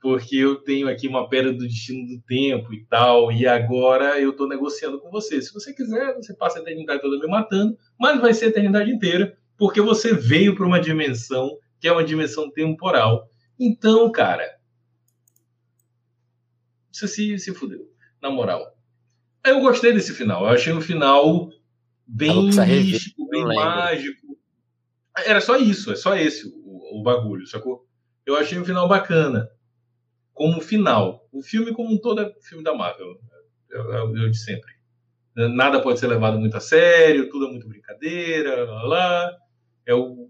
porque 0.00 0.36
eu 0.36 0.54
tenho 0.54 0.88
aqui 0.88 1.08
uma 1.08 1.28
pedra 1.28 1.52
do 1.52 1.66
destino 1.66 2.06
do 2.06 2.22
tempo 2.22 2.72
e 2.72 2.86
tal, 2.86 3.32
e 3.32 3.44
agora 3.44 4.20
eu 4.20 4.30
estou 4.30 4.46
negociando 4.46 5.00
com 5.00 5.10
você. 5.10 5.42
Se 5.42 5.52
você 5.52 5.74
quiser, 5.74 6.14
você 6.14 6.32
passa 6.32 6.60
a 6.60 6.62
eternidade 6.62 7.02
toda 7.02 7.18
me 7.18 7.26
matando, 7.26 7.76
mas 7.98 8.20
vai 8.20 8.32
ser 8.32 8.44
a 8.44 8.48
eternidade 8.50 8.88
inteira, 8.88 9.36
porque 9.56 9.80
você 9.80 10.12
veio 10.14 10.54
para 10.54 10.66
uma 10.66 10.80
dimensão 10.80 11.58
que 11.80 11.88
é 11.88 11.92
uma 11.92 12.04
dimensão 12.04 12.50
temporal. 12.50 13.28
Então, 13.58 14.10
cara, 14.10 14.58
você 16.90 17.06
se, 17.08 17.38
se 17.38 17.54
fudeu, 17.54 17.88
na 18.22 18.30
moral. 18.30 18.74
Eu 19.44 19.60
gostei 19.60 19.92
desse 19.92 20.14
final. 20.14 20.44
Eu 20.44 20.50
achei 20.50 20.72
um 20.72 20.80
final 20.80 21.50
bem 22.06 22.46
místico, 22.46 23.28
bem 23.28 23.44
mágico. 23.44 24.38
Era 25.26 25.40
só 25.40 25.56
isso, 25.56 25.92
é 25.92 25.96
só 25.96 26.16
esse 26.16 26.48
o, 26.48 27.00
o 27.00 27.02
bagulho, 27.02 27.46
sacou? 27.46 27.86
Eu 28.24 28.36
achei 28.36 28.58
um 28.58 28.64
final 28.64 28.88
bacana. 28.88 29.48
Como 30.32 30.60
final. 30.60 31.28
O 31.30 31.42
filme 31.42 31.72
como 31.72 31.92
um 31.92 31.98
todo 31.98 32.22
é 32.22 32.32
filme 32.40 32.64
da 32.64 32.74
Marvel. 32.74 33.06
É, 33.70 33.76
é, 33.76 33.96
é 33.96 34.02
o 34.02 34.30
de 34.30 34.38
sempre. 34.38 34.72
Nada 35.36 35.82
pode 35.82 35.98
ser 35.98 36.06
levado 36.06 36.38
muito 36.38 36.56
a 36.56 36.60
sério, 36.60 37.28
tudo 37.28 37.46
é 37.46 37.50
muito 37.50 37.68
brincadeira, 37.68 38.64
lá, 38.64 38.82
lá. 38.84 39.36
É 39.86 39.94
o. 39.94 40.28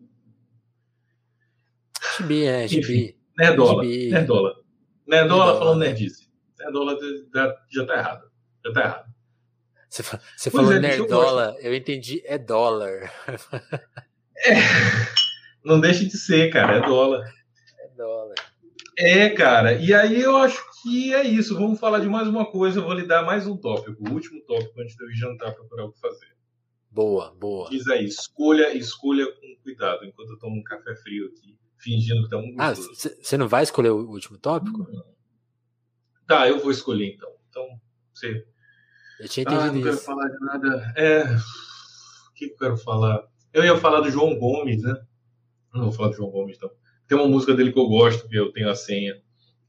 Chibi, 2.17 2.45
é, 2.45 2.69
Chibi. 2.69 3.17
Nerdola. 3.37 3.85
Nerdola. 3.85 4.55
Nerdola 5.07 5.59
falando 5.59 5.81
nerdice. 5.81 6.29
Nerdola 6.59 6.97
já 7.71 7.87
tá 7.87 7.95
errado. 7.95 8.31
Já 8.65 8.73
tá 8.73 8.81
errado. 8.81 9.15
Você, 9.89 10.03
você 10.37 10.51
falou 10.51 10.73
é, 10.73 10.81
nerdola, 10.81 11.55
eu, 11.61 11.71
eu 11.71 11.75
entendi, 11.77 12.21
é 12.25 12.37
dólar. 12.37 13.13
É, 14.37 14.57
não 15.65 15.81
deixe 15.81 16.05
de 16.07 16.19
ser, 16.19 16.51
cara, 16.51 16.79
é 16.79 16.81
dólar. 16.81 17.25
É 17.79 17.89
dólar. 17.97 18.35
É, 18.99 19.31
cara, 19.31 19.75
e 19.75 19.95
aí 19.95 20.21
eu 20.21 20.37
acho 20.37 20.61
que 20.83 21.15
é 21.15 21.23
isso. 21.23 21.55
Vamos 21.55 21.79
falar 21.79 22.01
de 22.01 22.09
mais 22.09 22.27
uma 22.27 22.45
coisa, 22.45 22.81
eu 22.81 22.85
vou 22.85 22.95
lhe 22.95 23.07
dar 23.07 23.23
mais 23.23 23.47
um 23.47 23.57
tópico, 23.57 24.03
o 24.03 24.13
último 24.13 24.41
tópico 24.43 24.81
antes 24.81 24.97
de 24.97 25.05
eu 25.05 25.11
ir 25.11 25.15
jantar 25.15 25.55
procurar 25.55 25.85
o 25.85 25.93
que 25.93 26.01
fazer. 26.01 26.34
Boa, 26.95 27.35
boa. 27.35 27.69
Diz 27.71 27.89
aí, 27.89 28.05
escolha, 28.05 28.73
escolha 28.73 29.27
com 29.27 29.57
cuidado, 29.65 30.05
enquanto 30.05 30.31
eu 30.31 30.39
tomo 30.39 30.61
um 30.61 30.63
café 30.63 30.95
frio 30.95 31.27
aqui, 31.27 31.59
fingindo 31.77 32.23
que 32.23 32.31
tá 32.31 32.39
muito 32.39 32.61
Ah, 32.61 32.73
você 32.73 33.37
não 33.37 33.49
vai 33.49 33.65
escolher 33.65 33.91
o 33.91 34.09
último 34.09 34.39
tópico? 34.39 34.79
Não. 34.79 35.05
Tá, 36.25 36.49
eu 36.49 36.61
vou 36.61 36.71
escolher 36.71 37.13
então. 37.13 37.29
Então, 37.51 37.67
você 38.13 38.47
eu 39.19 39.29
tinha 39.29 39.43
entendido 39.43 39.69
ah, 39.69 39.73
não 39.73 39.83
quero 39.83 39.97
falar 39.97 40.29
de 40.29 40.39
nada. 40.41 40.95
É. 40.97 41.25
O 41.25 42.35
que 42.35 42.45
eu 42.45 42.57
quero 42.57 42.77
falar? 42.77 43.25
Eu 43.53 43.65
ia 43.65 43.77
falar 43.77 44.01
do 44.01 44.11
João 44.11 44.39
Gomes, 44.39 44.83
né? 44.83 44.95
Não 45.75 45.85
vou 45.85 45.93
falar 45.93 46.11
do 46.11 46.17
João 46.17 46.31
Gomes, 46.31 46.57
então. 46.57 46.71
Tem 47.09 47.19
uma 47.19 47.27
música 47.27 47.55
dele 47.55 47.73
que 47.73 47.79
eu 47.79 47.89
gosto, 47.89 48.29
que 48.29 48.37
eu 48.37 48.53
tenho 48.53 48.71
a 48.71 48.75
senha. 48.77 49.21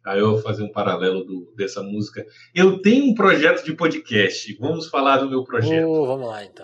Aí 0.06 0.19
eu 0.19 0.32
vou 0.32 0.41
fazer 0.41 0.64
um 0.64 0.72
paralelo 0.72 1.23
do, 1.23 1.52
dessa 1.56 1.82
música. 1.82 2.23
Eu 2.53 2.80
tenho 2.80 3.06
um 3.06 3.15
projeto 3.15 3.65
de 3.65 3.73
podcast. 3.73 4.56
Vamos 4.60 4.88
falar 4.88 5.18
do 5.18 5.30
meu 5.30 5.44
projeto. 5.44 5.88
Oh, 5.88 6.06
vamos 6.06 6.27
lá, 6.27 6.45
então. 6.45 6.64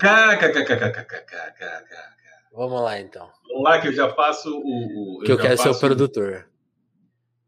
Vamos 2.53 2.81
lá, 2.81 2.99
então. 2.99 3.27
Vamos 3.47 3.63
lá, 3.63 3.81
que 3.81 3.87
eu 3.87 3.93
já 3.93 4.09
faço 4.09 4.49
o. 4.53 5.19
o 5.19 5.23
que 5.23 5.31
eu, 5.31 5.37
eu 5.37 5.41
quero 5.41 5.57
ser 5.57 5.69
o 5.69 5.79
produtor. 5.79 6.47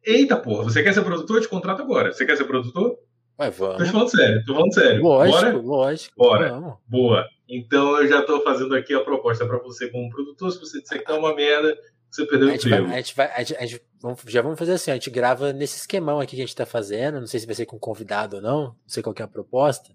Eita, 0.04 0.36
porra, 0.36 0.64
você 0.64 0.82
quer 0.82 0.94
ser 0.94 1.04
produtor? 1.04 1.38
Eu 1.38 1.42
te 1.42 1.48
contrato 1.48 1.82
agora. 1.82 2.12
Você 2.12 2.26
quer 2.26 2.36
ser 2.36 2.46
produtor? 2.46 2.98
Ué, 3.40 3.50
vamos. 3.50 3.78
Tô 3.78 3.86
falando 3.86 4.10
sério, 4.10 4.46
tô 4.46 4.54
falando 4.54 4.74
sério. 4.74 5.04
Lógico, 5.04 5.42
Bora? 5.42 5.62
lógico. 5.62 6.16
Bora. 6.18 6.50
Vamos. 6.50 6.78
Boa. 6.88 7.26
Então 7.48 8.02
eu 8.02 8.08
já 8.08 8.22
tô 8.22 8.42
fazendo 8.42 8.76
aqui 8.76 8.94
a 8.94 9.04
proposta 9.04 9.46
para 9.46 9.60
você 9.60 9.90
como 9.90 10.10
produtor. 10.10 10.52
Se 10.52 10.60
você 10.60 10.82
disser 10.82 11.00
que 11.00 11.06
tá 11.06 11.16
uma 11.16 11.36
merda, 11.36 11.78
você 12.14 12.28
perdeu 12.28 12.48
o 12.48 12.52
emprego. 12.52 12.86
a 12.86 12.98
gente 12.98 13.16
vai, 13.16 13.32
a 13.34 13.40
gente, 13.40 13.56
a 13.58 13.66
gente 13.66 13.82
vamos, 14.00 14.22
já 14.28 14.42
vamos 14.42 14.60
fazer 14.60 14.74
assim, 14.74 14.92
a 14.92 14.94
gente 14.94 15.10
grava 15.10 15.52
nesse 15.52 15.78
esquemão 15.78 16.20
aqui 16.20 16.36
que 16.36 16.44
a 16.44 16.46
gente 16.46 16.56
tá 16.56 16.66
fazendo. 16.66 17.20
Não 17.20 17.26
sei 17.26 17.40
se 17.40 17.46
vai 17.48 17.56
ser 17.56 17.66
com 17.66 17.80
convidado 17.80 18.36
ou 18.36 18.42
não. 18.42 18.62
Não 18.62 18.78
sei 18.86 19.02
qual 19.02 19.16
é 19.18 19.24
a 19.24 19.28
proposta. 19.28 19.92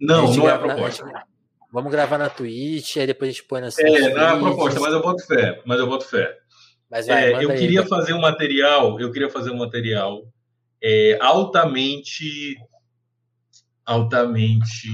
Não, 0.00 0.30
a 0.32 0.36
não 0.36 0.48
é 0.48 0.52
a 0.52 0.58
proposta. 0.58 1.04
Na, 1.04 1.10
a 1.10 1.18
gente, 1.18 1.26
vamos 1.72 1.90
gravar 1.90 2.18
na 2.18 2.30
Twitch, 2.30 2.98
aí 2.98 3.06
depois 3.06 3.30
a 3.30 3.32
gente 3.32 3.44
põe 3.44 3.60
na 3.60 3.68
É, 3.76 4.14
não 4.14 4.22
é 4.22 4.26
a 4.28 4.38
proposta, 4.38 4.78
mas 4.78 4.92
eu 4.92 5.02
boto 5.02 5.26
fé. 5.26 5.60
Mas 5.64 5.80
eu 5.80 5.88
boto 5.88 6.04
fé. 6.04 6.38
Mas 6.88 7.08
vai, 7.08 7.32
é, 7.32 7.44
eu 7.44 7.48
queria 7.48 7.80
aí, 7.80 7.88
fazer 7.88 8.12
um 8.12 8.20
material, 8.20 9.00
eu 9.00 9.10
queria 9.10 9.28
fazer 9.28 9.50
um 9.50 9.58
material 9.58 10.22
é, 10.80 11.18
altamente 11.20 12.56
altamente 13.84 14.88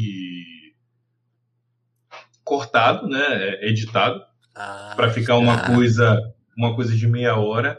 cortado, 2.42 3.06
né, 3.08 3.62
editado, 3.62 4.24
ah, 4.54 4.94
para 4.96 5.10
ficar 5.10 5.36
uma 5.36 5.54
ah. 5.54 5.74
coisa 5.74 6.34
uma 6.56 6.74
coisa 6.74 6.96
de 6.96 7.06
meia 7.06 7.36
hora 7.36 7.78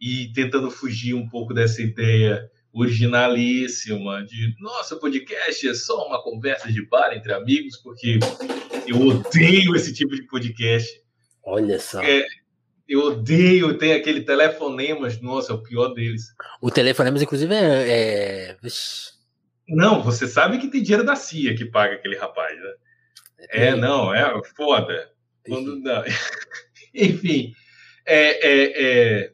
e 0.00 0.32
tentando 0.34 0.70
fugir 0.70 1.14
um 1.14 1.28
pouco 1.28 1.54
dessa 1.54 1.80
ideia 1.80 2.50
originalíssima 2.72 4.22
de 4.24 4.54
nossa 4.60 4.96
podcast 4.96 5.66
é 5.66 5.72
só 5.72 6.06
uma 6.06 6.22
conversa 6.22 6.70
de 6.70 6.84
bar 6.86 7.14
entre 7.14 7.32
amigos 7.32 7.76
porque 7.78 8.18
eu 8.86 9.00
odeio 9.00 9.74
esse 9.74 9.94
tipo 9.94 10.14
de 10.14 10.22
podcast. 10.24 11.02
Olha 11.42 11.78
só. 11.78 12.02
É, 12.02 12.26
eu 12.88 13.00
odeio, 13.00 13.78
tem 13.78 13.92
aquele 13.92 14.22
telefonemas, 14.22 15.20
nossa, 15.20 15.52
é 15.52 15.54
o 15.54 15.62
pior 15.62 15.88
deles. 15.88 16.34
O 16.60 16.70
telefonemas, 16.70 17.22
inclusive, 17.22 17.54
é. 17.54 17.88
é... 17.88 18.56
Não, 19.68 20.02
você 20.02 20.28
sabe 20.28 20.58
que 20.58 20.68
tem 20.68 20.82
dinheiro 20.82 21.04
da 21.04 21.16
CIA 21.16 21.56
que 21.56 21.64
paga 21.64 21.94
aquele 21.94 22.16
rapaz, 22.16 22.56
né? 22.56 22.74
É, 23.50 23.66
é 23.68 23.76
não, 23.76 24.14
é 24.14 24.40
foda. 24.54 25.10
Quando, 25.48 25.76
não. 25.76 26.02
Enfim, 26.96 27.52
é, 28.06 28.48
é, 28.48 29.26
é, 29.26 29.32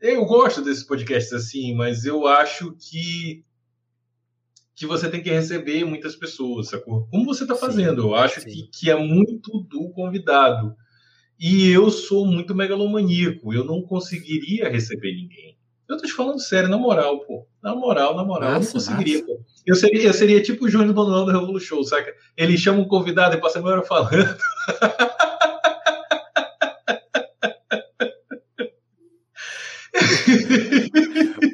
eu 0.00 0.24
gosto 0.24 0.62
desses 0.62 0.84
podcasts 0.84 1.32
assim, 1.32 1.74
mas 1.74 2.04
eu 2.04 2.26
acho 2.26 2.76
que 2.78 3.44
que 4.74 4.86
você 4.86 5.10
tem 5.10 5.22
que 5.22 5.28
receber 5.28 5.84
muitas 5.84 6.16
pessoas, 6.16 6.68
sacou? 6.68 7.06
Como 7.10 7.26
você 7.26 7.42
está 7.42 7.54
fazendo? 7.54 8.00
Eu 8.00 8.14
acho 8.14 8.40
que, 8.40 8.62
que 8.72 8.90
é 8.90 8.96
muito 8.96 9.60
do 9.64 9.90
convidado. 9.90 10.74
E 11.38 11.68
eu 11.70 11.90
sou 11.90 12.24
muito 12.24 12.54
megalomaníaco, 12.54 13.52
eu 13.52 13.62
não 13.62 13.82
conseguiria 13.82 14.70
receber 14.70 15.14
ninguém. 15.14 15.58
Eu 15.86 15.98
tô 15.98 16.06
te 16.06 16.12
falando 16.12 16.40
sério, 16.40 16.70
na 16.70 16.78
moral, 16.78 17.20
pô. 17.26 17.46
Na 17.62 17.74
moral, 17.74 18.16
na 18.16 18.24
moral, 18.24 18.52
nossa, 18.52 18.60
eu 18.60 18.64
não 18.64 18.72
conseguiria, 18.72 19.26
pô. 19.26 19.38
Eu 19.66 19.74
seria, 19.74 20.02
eu 20.04 20.14
seria 20.14 20.42
tipo 20.42 20.64
o 20.64 20.68
Júnior 20.68 20.94
Manuel 20.94 21.26
do 21.26 21.32
Revolu 21.32 21.60
Show, 21.60 21.84
saca? 21.84 22.14
Ele 22.34 22.56
chama 22.56 22.80
um 22.80 22.88
convidado 22.88 23.36
e 23.36 23.40
passa 23.40 23.58
a 23.58 23.62
meia 23.62 23.74
hora 23.74 23.84
falando. 23.84 24.10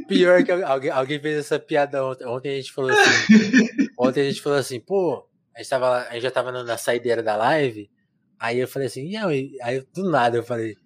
Pior 0.08 0.44
que 0.44 0.52
alguém, 0.52 0.90
alguém 0.90 1.20
fez 1.20 1.38
essa 1.38 1.58
piada 1.58 2.04
ontem. 2.04 2.26
Ontem 2.26 2.52
a 2.52 2.56
gente 2.56 2.72
falou 2.72 2.90
assim. 2.90 3.88
Ontem 3.98 4.20
a 4.20 4.24
gente 4.24 4.42
falou 4.42 4.58
assim, 4.58 4.80
pô, 4.80 5.26
a 5.54 5.58
gente, 5.58 5.70
tava, 5.70 5.98
a 6.02 6.12
gente 6.12 6.22
já 6.22 6.30
tava 6.30 6.52
na 6.52 6.78
saideira 6.78 7.22
da 7.22 7.36
live. 7.36 7.90
Aí 8.38 8.58
eu 8.58 8.68
falei 8.68 8.86
assim, 8.86 9.08
e 9.08 9.16
aí 9.62 9.84
do 9.94 10.10
nada 10.10 10.36
eu 10.36 10.42
falei, 10.42 10.76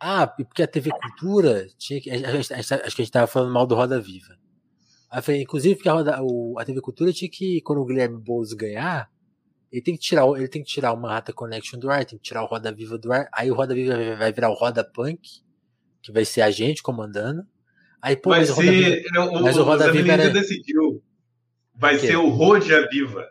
ah, 0.00 0.26
porque 0.26 0.62
a 0.62 0.66
TV 0.66 0.90
Cultura 0.90 1.66
tinha 1.78 2.00
que. 2.00 2.10
Acho 2.10 2.48
que 2.96 3.02
a 3.02 3.04
gente 3.04 3.10
tava 3.10 3.26
falando 3.26 3.52
mal 3.52 3.66
do 3.66 3.74
Roda 3.74 4.00
Viva. 4.00 4.36
Aí 5.10 5.18
eu 5.18 5.22
falei, 5.22 5.42
inclusive, 5.42 5.76
porque 5.76 5.88
a, 5.88 5.92
Roda, 5.92 6.22
o, 6.22 6.58
a 6.58 6.64
TV 6.64 6.80
Cultura 6.80 7.12
tinha 7.12 7.30
que, 7.30 7.60
quando 7.62 7.80
o 7.80 7.86
Guilherme 7.86 8.20
Boulos 8.20 8.52
ganhar, 8.52 9.08
ele 9.70 9.80
tem 9.80 9.94
que 9.94 10.00
tirar, 10.00 10.26
ele 10.36 10.48
tem 10.48 10.62
que 10.62 10.68
tirar 10.68 10.92
o 10.92 10.96
Manhattan 10.96 11.32
Connection 11.32 11.78
do 11.78 11.90
ar, 11.90 12.04
tem 12.04 12.18
que 12.18 12.24
tirar 12.24 12.42
o 12.42 12.46
Roda 12.46 12.72
Viva 12.72 12.98
do 12.98 13.12
ar. 13.12 13.28
Aí 13.32 13.50
o 13.50 13.54
Roda 13.54 13.74
Viva 13.74 13.96
vai 14.16 14.32
virar 14.32 14.50
o 14.50 14.54
Roda 14.54 14.84
Punk, 14.84 15.20
que 16.04 16.12
vai 16.12 16.24
ser 16.26 16.42
a 16.42 16.50
gente 16.50 16.82
comandando. 16.82 17.42
Aí, 18.00 18.14
pô, 18.14 18.28
vai 18.28 18.40
mas, 18.40 18.50
ser, 18.50 18.52
o 18.52 18.56
Roda 18.56 18.70
Viva, 18.70 19.20
o, 19.24 19.42
mas 19.42 19.56
o 19.56 19.62
Roda 19.62 19.90
Viva 19.90 20.12
era... 20.12 20.28
decidiu. 20.28 21.02
Vai 21.74 21.98
ser 21.98 22.16
o 22.16 22.28
Rodia 22.28 22.86
Viva. 22.90 23.26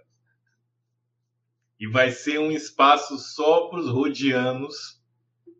E 1.80 1.88
vai 1.88 2.10
ser 2.12 2.40
um 2.40 2.52
espaço 2.52 3.16
só 3.20 3.68
para 3.68 3.80
os 3.80 3.90
rodianos 3.90 5.00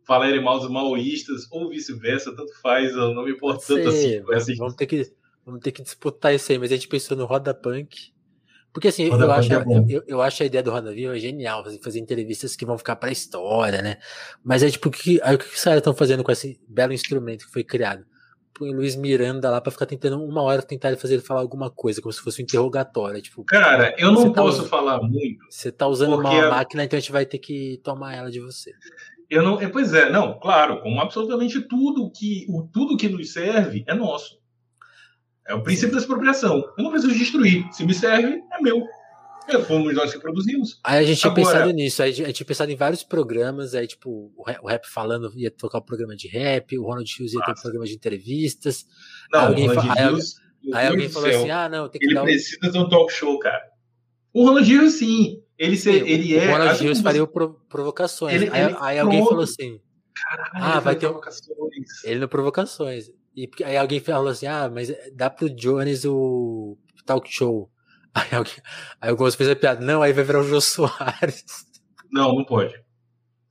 falarem 0.04 0.42
mal 0.42 0.58
dos 0.58 0.68
maoístas, 0.68 1.46
ou 1.50 1.70
vice-versa, 1.70 2.34
tanto 2.34 2.52
faz, 2.60 2.92
eu 2.92 3.14
não 3.14 3.24
me 3.24 3.30
importa 3.30 3.64
tanto 3.66 3.88
assim. 3.88 4.20
Vamos, 4.20 4.58
vamos, 4.58 4.74
ter 4.74 4.86
que, 4.86 5.12
vamos 5.46 5.60
ter 5.60 5.72
que 5.72 5.82
disputar 5.82 6.34
isso 6.34 6.50
aí, 6.50 6.58
mas 6.58 6.72
a 6.72 6.74
gente 6.74 6.88
pensou 6.88 7.16
no 7.16 7.24
Roda 7.24 7.54
Punk. 7.54 8.12
Porque 8.74 8.88
assim, 8.88 9.04
eu 9.04 9.30
acho, 9.30 9.52
é 9.52 9.64
eu, 9.88 10.02
eu, 10.06 10.20
acho 10.20 10.42
a 10.42 10.46
ideia 10.46 10.62
do 10.62 10.72
Roda 10.72 10.92
Viva 10.92 11.16
genial, 11.16 11.62
fazer, 11.62 11.78
fazer 11.78 12.00
entrevistas 12.00 12.56
que 12.56 12.66
vão 12.66 12.76
ficar 12.76 12.96
pra 12.96 13.12
história, 13.12 13.80
né? 13.80 13.98
Mas 14.42 14.64
é 14.64 14.68
tipo, 14.68 14.90
que, 14.90 15.20
aí, 15.22 15.36
o 15.36 15.38
que 15.38 15.44
os 15.46 15.62
caras 15.62 15.78
estão 15.78 15.94
fazendo 15.94 16.24
com 16.24 16.32
esse 16.32 16.60
belo 16.68 16.92
instrumento 16.92 17.46
que 17.46 17.52
foi 17.52 17.62
criado? 17.62 18.04
põe 18.54 18.70
o 18.70 18.76
Luiz 18.76 18.94
Miranda 18.94 19.50
lá 19.50 19.60
para 19.60 19.72
ficar 19.72 19.84
tentando 19.84 20.22
uma 20.22 20.40
hora 20.40 20.62
tentar 20.62 20.96
fazer 20.96 21.14
ele 21.14 21.22
falar 21.22 21.40
alguma 21.40 21.70
coisa, 21.70 22.00
como 22.00 22.12
se 22.12 22.20
fosse 22.20 22.40
um 22.40 22.44
interrogatório. 22.44 23.20
Tipo, 23.20 23.44
cara, 23.44 23.94
eu 23.98 24.12
não 24.12 24.32
tá 24.32 24.42
posso 24.42 24.58
usando, 24.58 24.68
falar 24.68 25.02
muito. 25.02 25.44
Você 25.50 25.72
tá 25.72 25.88
usando 25.88 26.16
uma 26.16 26.46
a... 26.46 26.50
máquina, 26.50 26.84
então 26.84 26.96
a 26.96 27.00
gente 27.00 27.12
vai 27.12 27.26
ter 27.26 27.38
que 27.38 27.80
tomar 27.82 28.14
ela 28.14 28.30
de 28.30 28.40
você. 28.40 28.72
Eu 29.28 29.42
não, 29.42 29.60
é, 29.60 29.68
pois 29.68 29.92
é, 29.92 30.10
não, 30.10 30.38
claro, 30.38 30.80
como 30.80 31.00
absolutamente 31.00 31.60
tudo 31.62 32.10
que 32.10 32.46
o 32.48 32.62
tudo 32.62 32.96
que 32.96 33.08
nos 33.08 33.32
serve 33.32 33.84
é 33.88 33.94
nosso. 33.94 34.38
É 35.46 35.54
o 35.54 35.62
princípio 35.62 35.92
da 35.92 36.00
expropriação. 36.00 36.64
Eu 36.76 36.84
não 36.84 36.90
preciso 36.90 37.14
destruir. 37.14 37.66
Se 37.72 37.84
me 37.84 37.92
serve, 37.92 38.42
é 38.50 38.62
meu. 38.62 38.82
É, 39.46 39.58
fomos 39.58 39.94
nós 39.94 40.12
que 40.12 40.18
produzimos. 40.18 40.80
Aí 40.82 41.00
a 41.00 41.02
gente 41.02 41.20
tinha 41.20 41.30
Agora... 41.30 41.46
pensado 41.46 41.70
nisso, 41.72 42.02
aí 42.02 42.10
a 42.10 42.12
gente 42.12 42.32
tinha 42.32 42.46
pensado 42.46 42.72
em 42.72 42.76
vários 42.76 43.02
programas, 43.02 43.74
aí 43.74 43.86
tipo, 43.86 44.32
o 44.36 44.66
rap 44.66 44.86
falando 44.86 45.30
ia 45.36 45.50
tocar 45.50 45.78
o 45.78 45.80
um 45.82 45.84
programa 45.84 46.16
de 46.16 46.28
rap, 46.28 46.78
o 46.78 46.82
Ronald 46.82 47.10
Hughes 47.18 47.34
ia 47.34 47.40
Nossa. 47.40 47.52
ter 47.52 47.58
um 47.58 47.62
programa 47.62 47.84
de 47.84 47.94
entrevistas. 47.94 48.86
Não, 49.30 49.40
aí 49.40 49.46
alguém, 49.46 49.68
fa... 49.68 49.82
aí, 49.82 50.20
aí 50.72 50.86
alguém 50.86 51.08
falou 51.10 51.28
assim: 51.28 51.50
ah, 51.50 51.68
não, 51.68 51.88
tem 51.90 52.00
que 52.00 52.06
Ele 52.06 52.14
dar 52.14 52.22
precisa 52.22 52.70
de 52.70 52.78
um 52.78 52.88
talk 52.88 53.12
show, 53.12 53.38
cara. 53.38 53.62
O 54.32 54.46
Ronald 54.46 54.74
Hughes, 54.74 54.94
sim. 54.94 55.42
Ele, 55.58 55.76
se, 55.76 55.90
ele 55.90 56.34
é. 56.34 56.48
O 56.48 56.52
Ronald 56.52 56.82
Hughes 56.82 57.00
faria 57.00 57.26
provocações. 57.68 58.34
Ele, 58.34 58.50
aí, 58.50 58.62
ele, 58.62 58.76
aí 58.80 58.98
alguém 58.98 59.22
falou 59.22 59.44
assim: 59.44 59.78
Caralho, 60.14 60.50
ah, 60.54 60.80
vai 60.80 60.94
ter 60.96 61.06
provocações. 61.06 62.04
Ele 62.04 62.20
no 62.20 62.28
Provocações. 62.28 63.10
E 63.36 63.48
aí 63.64 63.76
alguém 63.76 64.00
falou 64.00 64.28
assim: 64.28 64.46
ah, 64.46 64.70
mas 64.72 64.92
dá 65.12 65.28
pro 65.28 65.50
Jones 65.50 66.04
o 66.04 66.78
talk 67.04 67.30
show. 67.30 67.70
Aí, 68.14 68.28
alguém, 68.30 68.54
aí 69.00 69.10
o 69.10 69.16
Gonçalo 69.16 69.38
fez 69.38 69.50
a 69.50 69.56
piada: 69.56 69.84
não, 69.84 70.00
aí 70.00 70.12
vai 70.12 70.22
virar 70.22 70.38
o 70.38 70.44
Jô 70.44 70.60
Soares. 70.60 71.44
Não, 72.12 72.32
não 72.32 72.44
pode. 72.44 72.72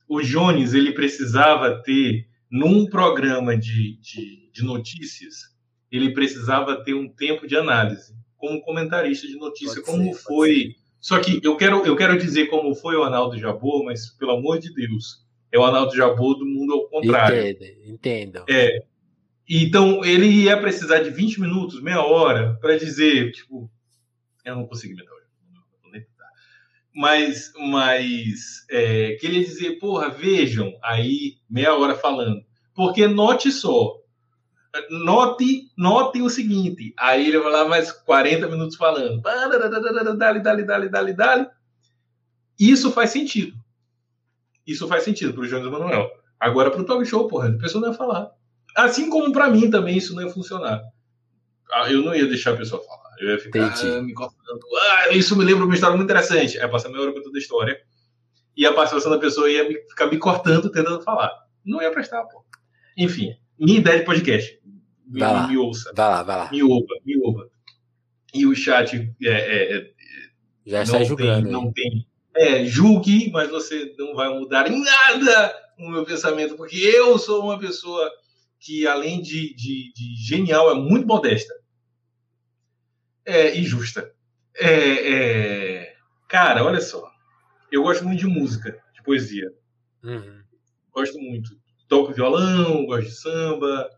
O 0.08 0.22
Jones, 0.22 0.72
ele 0.72 0.92
precisava 0.92 1.82
ter, 1.82 2.26
num 2.50 2.86
programa 2.86 3.54
de, 3.58 4.00
de, 4.00 4.50
de 4.50 4.64
notícias, 4.64 5.34
ele 5.92 6.14
precisava 6.14 6.82
ter 6.82 6.94
um 6.94 7.06
tempo 7.06 7.46
de 7.46 7.54
análise, 7.58 8.14
como 8.38 8.62
comentarista 8.62 9.26
de 9.26 9.36
notícia, 9.36 9.82
pode 9.82 9.86
como 9.86 10.14
ser, 10.14 10.22
foi. 10.22 10.74
Só 10.98 11.20
que 11.20 11.40
eu 11.42 11.58
quero, 11.58 11.84
eu 11.84 11.94
quero 11.94 12.16
dizer 12.16 12.46
como 12.46 12.74
foi 12.74 12.96
o 12.96 13.02
Arnaldo 13.02 13.38
Jabor, 13.38 13.84
mas 13.84 14.16
pelo 14.16 14.30
amor 14.30 14.58
de 14.58 14.72
Deus, 14.72 15.22
é 15.52 15.58
o 15.58 15.62
Arnaldo 15.62 15.94
Jabor 15.94 16.38
do 16.38 16.46
mundo 16.46 16.72
ao 16.72 16.88
contrário. 16.88 17.38
Entendo, 17.38 17.64
entendo. 17.84 18.44
É, 18.48 18.82
então, 19.48 20.04
ele 20.04 20.26
ia 20.26 20.60
precisar 20.60 21.00
de 21.00 21.10
20 21.10 21.40
minutos, 21.40 21.82
meia 21.82 22.02
hora, 22.02 22.56
para 22.60 22.78
dizer, 22.78 23.32
tipo, 23.32 23.70
eu 24.44 24.56
não 24.56 24.66
consigo 24.66 24.94
inventar 24.94 25.14
hoje. 25.14 25.24
Mas, 26.96 27.52
mas 27.58 28.64
é, 28.70 29.16
que 29.18 29.26
ele 29.26 29.44
dizer, 29.44 29.78
porra, 29.80 30.08
vejam, 30.08 30.72
aí 30.82 31.38
meia 31.50 31.74
hora 31.74 31.96
falando. 31.96 32.40
Porque 32.72 33.06
note 33.08 33.50
só, 33.50 33.96
note, 34.90 35.70
note 35.76 36.22
o 36.22 36.30
seguinte, 36.30 36.94
aí 36.96 37.28
ele 37.28 37.40
vai 37.40 37.52
lá 37.52 37.68
mais 37.68 37.90
40 37.90 38.46
minutos 38.48 38.76
falando, 38.76 39.20
dali, 39.20 40.40
dali, 40.40 40.64
dali, 40.64 40.88
dali, 40.88 41.12
dali. 41.12 41.46
Isso 42.58 42.92
faz 42.92 43.10
sentido. 43.10 43.56
Isso 44.64 44.86
faz 44.86 45.02
sentido 45.02 45.34
para 45.34 45.42
o 45.42 45.48
Jones 45.48 45.70
Manuel. 45.70 46.08
Agora, 46.38 46.70
para 46.70 46.80
o 46.80 46.84
talk 46.84 47.04
show, 47.04 47.26
porra, 47.26 47.48
a 47.48 47.58
pessoa 47.58 47.82
não 47.82 47.90
ia 47.90 47.98
falar. 47.98 48.30
Assim 48.74 49.08
como 49.08 49.32
para 49.32 49.48
mim 49.48 49.70
também 49.70 49.96
isso 49.96 50.14
não 50.14 50.22
ia 50.22 50.30
funcionar. 50.30 50.82
Ah, 51.72 51.90
eu 51.90 52.02
não 52.02 52.14
ia 52.14 52.26
deixar 52.26 52.52
a 52.52 52.56
pessoa 52.56 52.82
falar. 52.82 53.14
Eu 53.18 53.30
ia 53.30 53.38
ficar 53.38 53.74
ah, 53.74 54.02
me 54.02 54.12
cortando. 54.12 54.60
Ah, 54.90 55.08
isso 55.10 55.36
me 55.36 55.44
lembra 55.44 55.64
uma 55.64 55.74
história 55.74 55.96
muito 55.96 56.10
interessante. 56.10 56.58
Aí 56.58 56.68
passa 56.68 56.88
meia 56.88 57.02
hora 57.02 57.12
contando 57.12 57.34
a 57.34 57.38
história. 57.38 57.80
E 58.56 58.66
a 58.66 58.72
participação 58.72 59.10
da 59.10 59.18
pessoa 59.18 59.50
ia 59.50 59.68
me, 59.68 59.74
ficar 59.88 60.06
me 60.06 60.18
cortando, 60.18 60.70
tentando 60.70 61.02
falar. 61.02 61.30
Não 61.64 61.82
ia 61.82 61.90
prestar, 61.90 62.22
pô. 62.24 62.44
Enfim, 62.96 63.36
minha 63.58 63.78
ideia 63.78 63.98
de 63.98 64.04
podcast. 64.04 64.60
Me, 65.06 65.20
vai 65.20 65.32
lá, 65.32 65.48
me 65.48 65.56
ouça. 65.56 65.92
Vai 65.94 66.08
lá, 66.08 66.22
vai 66.22 66.36
lá. 66.36 66.50
Me 66.50 66.62
ouva, 66.62 66.94
me 67.04 67.16
ouva. 67.18 67.48
E 68.32 68.46
o 68.46 68.54
chat 68.54 68.96
é, 69.22 69.28
é, 69.28 69.76
é, 69.76 69.90
já 70.66 70.84
julgando. 71.04 71.44
Tem, 71.44 71.52
não 71.52 71.72
tem. 71.72 72.06
É, 72.36 72.64
julgue, 72.64 73.30
mas 73.30 73.48
você 73.48 73.94
não 73.96 74.14
vai 74.14 74.28
mudar 74.28 74.68
em 74.70 74.82
nada 74.82 75.54
o 75.78 75.88
meu 75.88 76.04
pensamento, 76.04 76.56
porque 76.56 76.76
eu 76.76 77.18
sou 77.18 77.44
uma 77.44 77.58
pessoa 77.58 78.10
que, 78.64 78.86
além 78.86 79.20
de, 79.20 79.54
de, 79.54 79.92
de 79.92 80.16
genial, 80.16 80.70
é 80.70 80.74
muito 80.74 81.06
modesta 81.06 81.54
é, 83.22 83.54
e 83.54 83.62
justa. 83.62 84.10
É, 84.56 85.12
é... 85.12 85.96
Cara, 86.26 86.64
olha 86.64 86.80
só. 86.80 87.10
Eu 87.70 87.82
gosto 87.82 88.04
muito 88.06 88.20
de 88.20 88.26
música, 88.26 88.82
de 88.94 89.02
poesia. 89.02 89.52
Uhum. 90.02 90.42
Gosto 90.90 91.18
muito. 91.18 91.50
Toco 91.86 92.14
violão, 92.14 92.86
gosto 92.86 93.08
de 93.08 93.14
samba. 93.14 93.90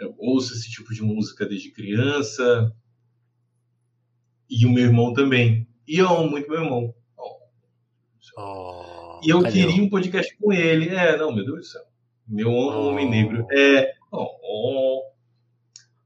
Eu 0.00 0.16
ouço 0.18 0.54
esse 0.54 0.68
tipo 0.68 0.92
de 0.92 1.02
música 1.02 1.46
desde 1.46 1.70
criança. 1.70 2.74
E 4.50 4.66
o 4.66 4.72
meu 4.72 4.84
irmão 4.84 5.12
também. 5.12 5.68
E 5.86 5.98
eu 5.98 6.08
amo 6.08 6.30
muito 6.30 6.50
meu 6.50 6.64
irmão. 6.64 6.94
Oh, 8.36 9.20
e 9.22 9.30
eu 9.30 9.42
queria 9.42 9.82
um 9.82 9.88
podcast 9.88 10.36
com 10.36 10.52
ele. 10.52 10.88
É, 10.88 11.16
não, 11.16 11.32
meu 11.32 11.44
Deus 11.44 11.58
do 11.58 11.64
céu. 11.64 11.87
Meu 12.28 12.50
oh. 12.50 12.88
homem 12.88 13.08
negro. 13.08 13.46
É. 13.50 13.92
Oh, 14.12 14.28
oh, 14.42 15.02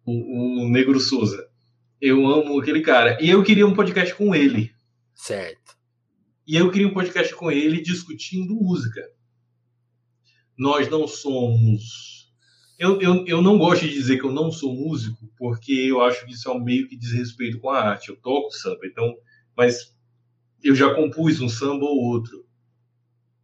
o, 0.06 0.62
o 0.62 0.68
Negro 0.68 1.00
Souza. 1.00 1.48
Eu 2.00 2.26
amo 2.26 2.60
aquele 2.60 2.80
cara. 2.80 3.18
E 3.20 3.28
eu 3.28 3.42
queria 3.42 3.66
um 3.66 3.74
podcast 3.74 4.14
com 4.14 4.34
ele. 4.34 4.72
Certo. 5.14 5.76
E 6.46 6.56
eu 6.56 6.70
queria 6.70 6.88
um 6.88 6.94
podcast 6.94 7.34
com 7.34 7.50
ele 7.50 7.80
discutindo 7.80 8.54
música. 8.54 9.00
Nós 10.56 10.88
não 10.88 11.06
somos. 11.06 12.32
Eu, 12.78 13.00
eu, 13.00 13.24
eu 13.26 13.42
não 13.42 13.58
gosto 13.58 13.86
de 13.86 13.92
dizer 13.92 14.18
que 14.18 14.24
eu 14.24 14.32
não 14.32 14.50
sou 14.50 14.74
músico, 14.74 15.28
porque 15.38 15.72
eu 15.72 16.02
acho 16.02 16.26
que 16.26 16.32
isso 16.32 16.48
é 16.48 16.52
um 16.52 16.62
meio 16.62 16.88
que 16.88 16.96
diz 16.96 17.12
respeito 17.12 17.60
com 17.60 17.70
a 17.70 17.80
arte. 17.80 18.08
Eu 18.08 18.16
toco 18.16 18.50
samba, 18.50 18.80
então. 18.84 19.14
Mas 19.56 19.94
eu 20.62 20.74
já 20.74 20.92
compus 20.94 21.40
um 21.40 21.48
samba 21.48 21.84
ou 21.84 21.96
outro. 21.96 22.44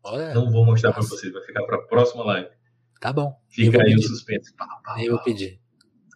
Olha, 0.03 0.35
não 0.35 0.51
vou 0.51 0.65
mostrar 0.65 0.93
para 0.93 1.03
vocês, 1.03 1.33
vai 1.33 1.43
ficar 1.43 1.63
para 1.65 1.77
a 1.77 1.83
próxima 1.83 2.25
live. 2.25 2.58
Tá 3.01 3.13
bom. 3.13 3.35
Fica 3.49 3.83
aí 3.83 3.95
o 3.95 4.03
suspense. 4.03 4.53
eu 5.05 5.15
vou 5.15 5.23
pedir. 5.23 5.61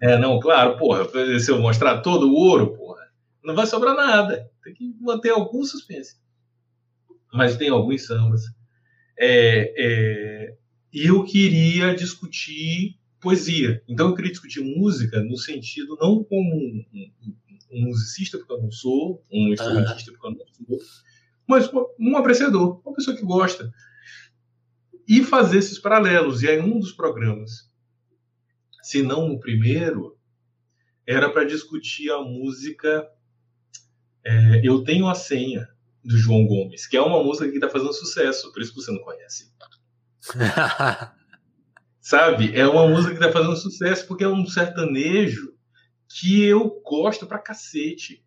É, 0.00 0.18
não, 0.18 0.40
claro, 0.40 0.76
porra, 0.76 1.08
se 1.38 1.50
eu 1.50 1.60
mostrar 1.60 2.00
todo 2.00 2.28
o 2.28 2.34
ouro, 2.34 2.76
porra, 2.76 3.02
não 3.44 3.54
vai 3.54 3.66
sobrar 3.66 3.94
nada. 3.94 4.50
Tem 4.64 4.74
que 4.74 4.94
manter 5.00 5.30
algum 5.30 5.62
suspense. 5.64 6.16
Mas 7.32 7.56
tem 7.56 7.68
alguns 7.68 8.04
sambas. 8.04 8.42
É, 9.18 9.72
é, 9.76 10.56
eu 10.92 11.24
queria 11.24 11.94
discutir 11.94 12.98
poesia. 13.20 13.82
Então 13.88 14.08
eu 14.08 14.14
queria 14.14 14.32
discutir 14.32 14.60
música 14.60 15.22
no 15.22 15.36
sentido 15.36 15.96
não 16.00 16.24
como 16.24 16.56
um, 16.56 16.84
um, 16.92 17.34
um 17.70 17.82
musicista, 17.86 18.36
porque 18.36 18.52
eu 18.52 18.62
não 18.62 18.70
sou, 18.72 19.24
um 19.32 19.52
instrumentista, 19.52 20.10
porque 20.10 20.26
eu 20.26 20.30
não 20.32 20.38
sou, 20.38 20.78
mas 21.46 21.70
um 21.98 22.16
apreciador, 22.16 22.80
uma 22.84 22.94
pessoa 22.94 23.16
que 23.16 23.24
gosta. 23.24 23.72
E 25.12 25.22
fazer 25.22 25.58
esses 25.58 25.78
paralelos. 25.78 26.42
E 26.42 26.48
aí, 26.48 26.58
um 26.58 26.80
dos 26.80 26.90
programas, 26.90 27.70
se 28.82 29.02
não 29.02 29.30
o 29.30 29.38
primeiro, 29.38 30.18
era 31.06 31.28
para 31.28 31.44
discutir 31.44 32.10
a 32.10 32.22
música 32.22 33.06
é, 34.24 34.66
Eu 34.66 34.82
Tenho 34.82 35.06
a 35.06 35.14
Senha, 35.14 35.68
do 36.02 36.16
João 36.16 36.46
Gomes, 36.46 36.86
que 36.86 36.96
é 36.96 37.02
uma 37.02 37.22
música 37.22 37.46
que 37.50 37.56
está 37.56 37.68
fazendo 37.68 37.92
sucesso, 37.92 38.50
por 38.54 38.62
isso 38.62 38.72
que 38.72 38.80
você 38.80 38.90
não 38.90 39.02
conhece. 39.02 39.52
Sabe? 42.00 42.58
É 42.58 42.66
uma 42.66 42.88
música 42.88 43.10
que 43.14 43.22
está 43.22 43.30
fazendo 43.30 43.56
sucesso 43.56 44.06
porque 44.06 44.24
é 44.24 44.28
um 44.28 44.46
sertanejo 44.46 45.52
que 46.08 46.42
eu 46.42 46.80
gosto 46.82 47.26
pra 47.26 47.38
cacete. 47.38 48.24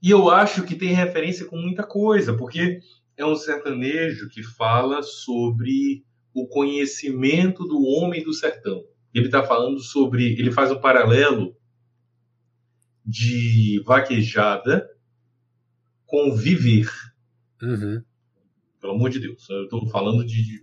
E 0.00 0.12
eu 0.12 0.30
acho 0.30 0.62
que 0.62 0.76
tem 0.76 0.92
referência 0.92 1.44
com 1.44 1.56
muita 1.56 1.82
coisa, 1.82 2.36
porque 2.36 2.78
é 3.16 3.24
um 3.24 3.36
sertanejo 3.36 4.28
que 4.28 4.42
fala 4.42 5.02
sobre 5.02 6.04
o 6.32 6.48
conhecimento 6.48 7.64
do 7.64 7.82
homem 7.82 8.22
do 8.22 8.32
sertão. 8.32 8.84
Ele 9.12 9.26
está 9.26 9.44
falando 9.44 9.78
sobre. 9.78 10.32
Ele 10.32 10.50
faz 10.50 10.70
um 10.72 10.80
paralelo 10.80 11.56
de 13.06 13.80
vaquejada 13.84 14.88
com 16.04 16.34
viver. 16.34 16.90
Uhum. 17.62 18.02
Pelo 18.80 18.94
amor 18.94 19.10
de 19.10 19.20
Deus. 19.20 19.48
Eu 19.48 19.64
estou 19.64 19.86
falando 19.88 20.24
de. 20.24 20.62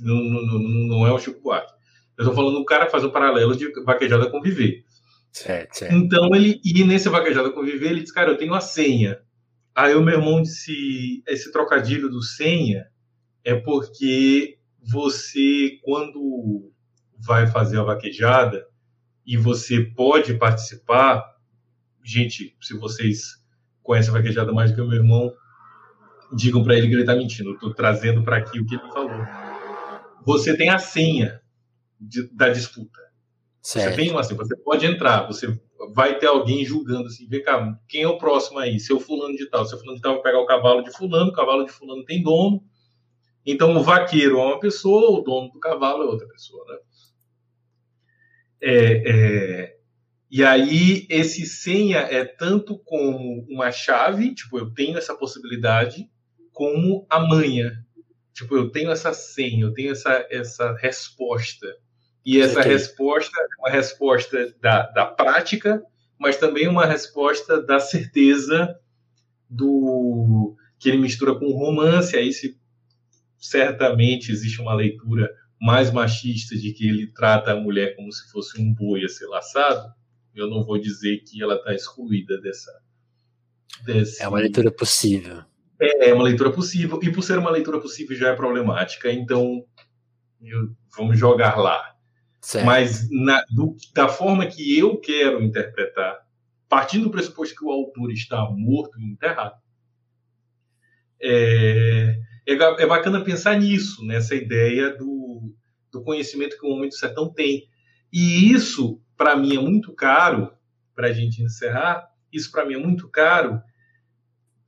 não, 0.00 0.22
não, 0.24 0.58
não, 0.86 1.06
é 1.06 1.12
o 1.12 1.18
Chico 1.18 1.42
Buarque. 1.42 1.72
Eu 2.16 2.24
estou 2.24 2.34
falando, 2.34 2.58
o 2.58 2.64
cara 2.64 2.88
faz 2.88 3.04
um 3.04 3.10
paralelo 3.10 3.56
de 3.56 3.70
vaquejada 3.84 4.30
com 4.30 4.40
viver. 4.40 4.84
Certo, 5.32 5.78
certo. 5.78 5.94
Então 5.94 6.28
ele, 6.34 6.60
e 6.62 6.84
nesse 6.84 7.08
vaquejada 7.08 7.50
conviver, 7.50 7.90
ele 7.90 8.00
disse, 8.00 8.12
cara, 8.12 8.30
eu 8.30 8.36
tenho 8.36 8.54
a 8.54 8.60
senha. 8.60 9.18
Aí 9.74 9.94
o 9.94 10.02
meu 10.02 10.18
irmão 10.18 10.42
disse, 10.42 11.22
esse 11.26 11.50
trocadilho 11.50 12.08
do 12.08 12.22
senha 12.22 12.86
é 13.44 13.54
porque 13.54 14.58
você, 14.82 15.78
quando 15.82 16.72
vai 17.18 17.46
fazer 17.46 17.78
a 17.78 17.84
vaquejada 17.84 18.66
e 19.24 19.36
você 19.36 19.80
pode 19.80 20.34
participar, 20.34 21.24
gente, 22.04 22.56
se 22.60 22.76
vocês 22.76 23.42
conhecem 23.82 24.10
a 24.10 24.18
vaquejada 24.18 24.52
mais 24.52 24.70
do 24.70 24.76
que 24.76 24.80
o 24.82 24.88
meu 24.88 24.98
irmão, 24.98 25.32
digam 26.34 26.62
para 26.64 26.76
ele 26.76 26.88
que 26.88 26.94
ele 26.94 27.02
está 27.02 27.14
mentindo. 27.14 27.50
Eu 27.50 27.54
estou 27.54 27.74
trazendo 27.74 28.22
para 28.22 28.38
aqui 28.38 28.60
o 28.60 28.66
que 28.66 28.74
ele 28.74 28.92
falou. 28.92 29.26
Você 30.24 30.56
tem 30.56 30.70
a 30.70 30.78
senha 30.78 31.40
de, 32.00 32.28
da 32.34 32.48
disputa. 32.48 33.00
Certo. 33.60 33.90
Você 33.90 33.96
tem 33.96 34.10
uma 34.10 34.20
assim, 34.20 34.34
você 34.34 34.56
pode 34.56 34.84
entrar, 34.86 35.26
você 35.26 35.58
vai 35.94 36.18
ter 36.18 36.26
alguém 36.26 36.64
julgando 36.64 37.08
assim, 37.08 37.26
vem 37.26 37.42
cá, 37.42 37.76
quem 37.88 38.02
é 38.02 38.08
o 38.08 38.18
próximo 38.18 38.58
aí? 38.58 38.78
Seu 38.78 39.00
fulano 39.00 39.36
de 39.36 39.48
tal, 39.48 39.64
seu 39.66 39.78
fulano 39.78 39.96
de 39.96 40.02
tal 40.02 40.14
vai 40.14 40.22
pegar 40.22 40.40
o 40.40 40.46
cavalo 40.46 40.82
de 40.82 40.90
fulano, 40.92 41.30
o 41.30 41.34
cavalo 41.34 41.64
de 41.64 41.72
fulano 41.72 42.04
tem 42.04 42.22
dono. 42.22 42.62
Então 43.44 43.76
o 43.76 43.82
vaqueiro 43.82 44.38
é 44.38 44.42
uma 44.42 44.60
pessoa, 44.60 45.18
o 45.18 45.22
dono 45.22 45.50
do 45.50 45.58
cavalo 45.58 46.04
é 46.04 46.06
outra 46.06 46.28
pessoa, 46.28 46.64
né? 46.68 46.78
É, 48.64 49.10
é, 49.10 49.76
e 50.30 50.44
aí 50.44 51.06
esse 51.10 51.44
senha 51.44 51.98
é 51.98 52.24
tanto 52.24 52.78
como 52.78 53.44
uma 53.50 53.72
chave, 53.72 54.34
tipo, 54.34 54.58
eu 54.58 54.72
tenho 54.72 54.96
essa 54.96 55.14
possibilidade, 55.14 56.08
como 56.52 57.06
a 57.10 57.20
manha. 57.20 57.72
Tipo, 58.32 58.56
eu 58.56 58.70
tenho 58.70 58.90
essa 58.90 59.12
senha, 59.12 59.64
eu 59.64 59.74
tenho 59.74 59.92
essa, 59.92 60.26
essa 60.30 60.74
resposta. 60.76 61.66
E 62.24 62.40
essa 62.40 62.60
okay. 62.60 62.72
resposta 62.72 63.36
é 63.40 63.60
uma 63.60 63.70
resposta 63.70 64.54
da, 64.60 64.90
da 64.90 65.06
prática, 65.06 65.82
mas 66.18 66.36
também 66.36 66.68
uma 66.68 66.86
resposta 66.86 67.60
da 67.60 67.80
certeza 67.80 68.78
do 69.50 70.56
que 70.78 70.88
ele 70.88 70.98
mistura 70.98 71.34
com 71.34 71.50
romance. 71.52 72.16
Aí, 72.16 72.32
se 72.32 72.56
certamente 73.38 74.30
existe 74.30 74.60
uma 74.60 74.74
leitura 74.74 75.30
mais 75.60 75.92
machista 75.92 76.56
de 76.56 76.72
que 76.72 76.88
ele 76.88 77.06
trata 77.08 77.52
a 77.52 77.56
mulher 77.56 77.94
como 77.96 78.10
se 78.12 78.30
fosse 78.30 78.60
um 78.60 78.72
boi 78.72 79.04
a 79.04 79.08
ser 79.08 79.26
laçado, 79.26 79.92
eu 80.34 80.48
não 80.48 80.64
vou 80.64 80.78
dizer 80.78 81.18
que 81.18 81.42
ela 81.42 81.56
está 81.56 81.74
excluída 81.74 82.40
dessa. 82.40 82.70
Desse... 83.84 84.22
É 84.22 84.28
uma 84.28 84.38
leitura 84.38 84.70
possível. 84.70 85.44
É, 85.80 86.10
é 86.10 86.14
uma 86.14 86.24
leitura 86.24 86.50
possível, 86.50 86.98
e 87.02 87.10
por 87.10 87.22
ser 87.22 87.38
uma 87.38 87.50
leitura 87.50 87.80
possível 87.80 88.16
já 88.16 88.28
é 88.28 88.36
problemática, 88.36 89.10
então 89.10 89.64
eu, 90.40 90.74
vamos 90.96 91.18
jogar 91.18 91.56
lá. 91.56 91.91
Certo. 92.42 92.66
Mas 92.66 93.08
na, 93.08 93.44
do, 93.50 93.76
da 93.94 94.08
forma 94.08 94.46
que 94.46 94.76
eu 94.76 94.98
quero 94.98 95.40
interpretar, 95.40 96.18
partindo 96.68 97.04
do 97.04 97.10
pressuposto 97.10 97.54
que 97.54 97.64
o 97.64 97.70
autor 97.70 98.10
está 98.10 98.44
morto 98.50 98.98
e 98.98 99.04
enterrado, 99.04 99.54
é, 101.22 102.18
é, 102.46 102.52
é 102.54 102.86
bacana 102.86 103.22
pensar 103.22 103.58
nisso, 103.58 104.04
nessa 104.04 104.34
ideia 104.34 104.90
do, 104.90 105.54
do 105.92 106.02
conhecimento 106.02 106.58
que 106.58 106.66
o 106.66 106.70
homem 106.70 106.88
do 106.88 106.96
sertão 106.96 107.32
tem. 107.32 107.68
E 108.12 108.52
isso, 108.52 109.00
para 109.16 109.36
mim, 109.36 109.56
é 109.56 109.60
muito 109.60 109.94
caro, 109.94 110.52
para 110.96 111.08
a 111.08 111.12
gente 111.12 111.40
encerrar, 111.42 112.08
isso 112.32 112.50
para 112.50 112.66
mim 112.66 112.74
é 112.74 112.78
muito 112.78 113.08
caro, 113.08 113.62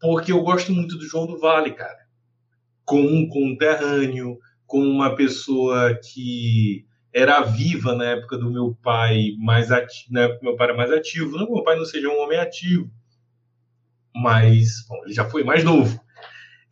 porque 0.01 0.31
eu 0.31 0.43
gosto 0.43 0.73
muito 0.73 0.97
do 0.97 1.07
João 1.07 1.27
do 1.27 1.41
Vale, 1.41 1.73
cara. 1.73 2.05
Como 2.85 3.09
um 3.09 3.29
conterrâneo, 3.29 4.39
como 4.65 4.87
uma 4.89 5.17
pessoa 5.17 5.99
que 5.99 6.87
era 7.15 7.41
viva 7.43 7.95
na 7.95 8.07
época 8.07 8.37
do 8.37 8.51
meu 8.51 8.77
pai 8.83 9.37
mais 9.39 9.71
ativo, 9.71 10.13
na 10.13 10.23
época 10.23 10.41
meu 10.43 10.57
pai 10.57 10.67
era 10.67 10.77
mais 10.77 10.91
ativo. 10.91 11.37
Não 11.37 11.47
que 11.47 11.53
meu 11.53 11.63
pai 11.63 11.77
não 11.77 11.85
seja 11.85 12.09
um 12.09 12.21
homem 12.21 12.39
ativo, 12.39 12.91
mas 14.13 14.85
bom, 14.89 15.01
ele 15.05 15.15
já 15.15 15.25
foi 15.25 15.45
mais 15.45 15.63
novo. 15.63 16.03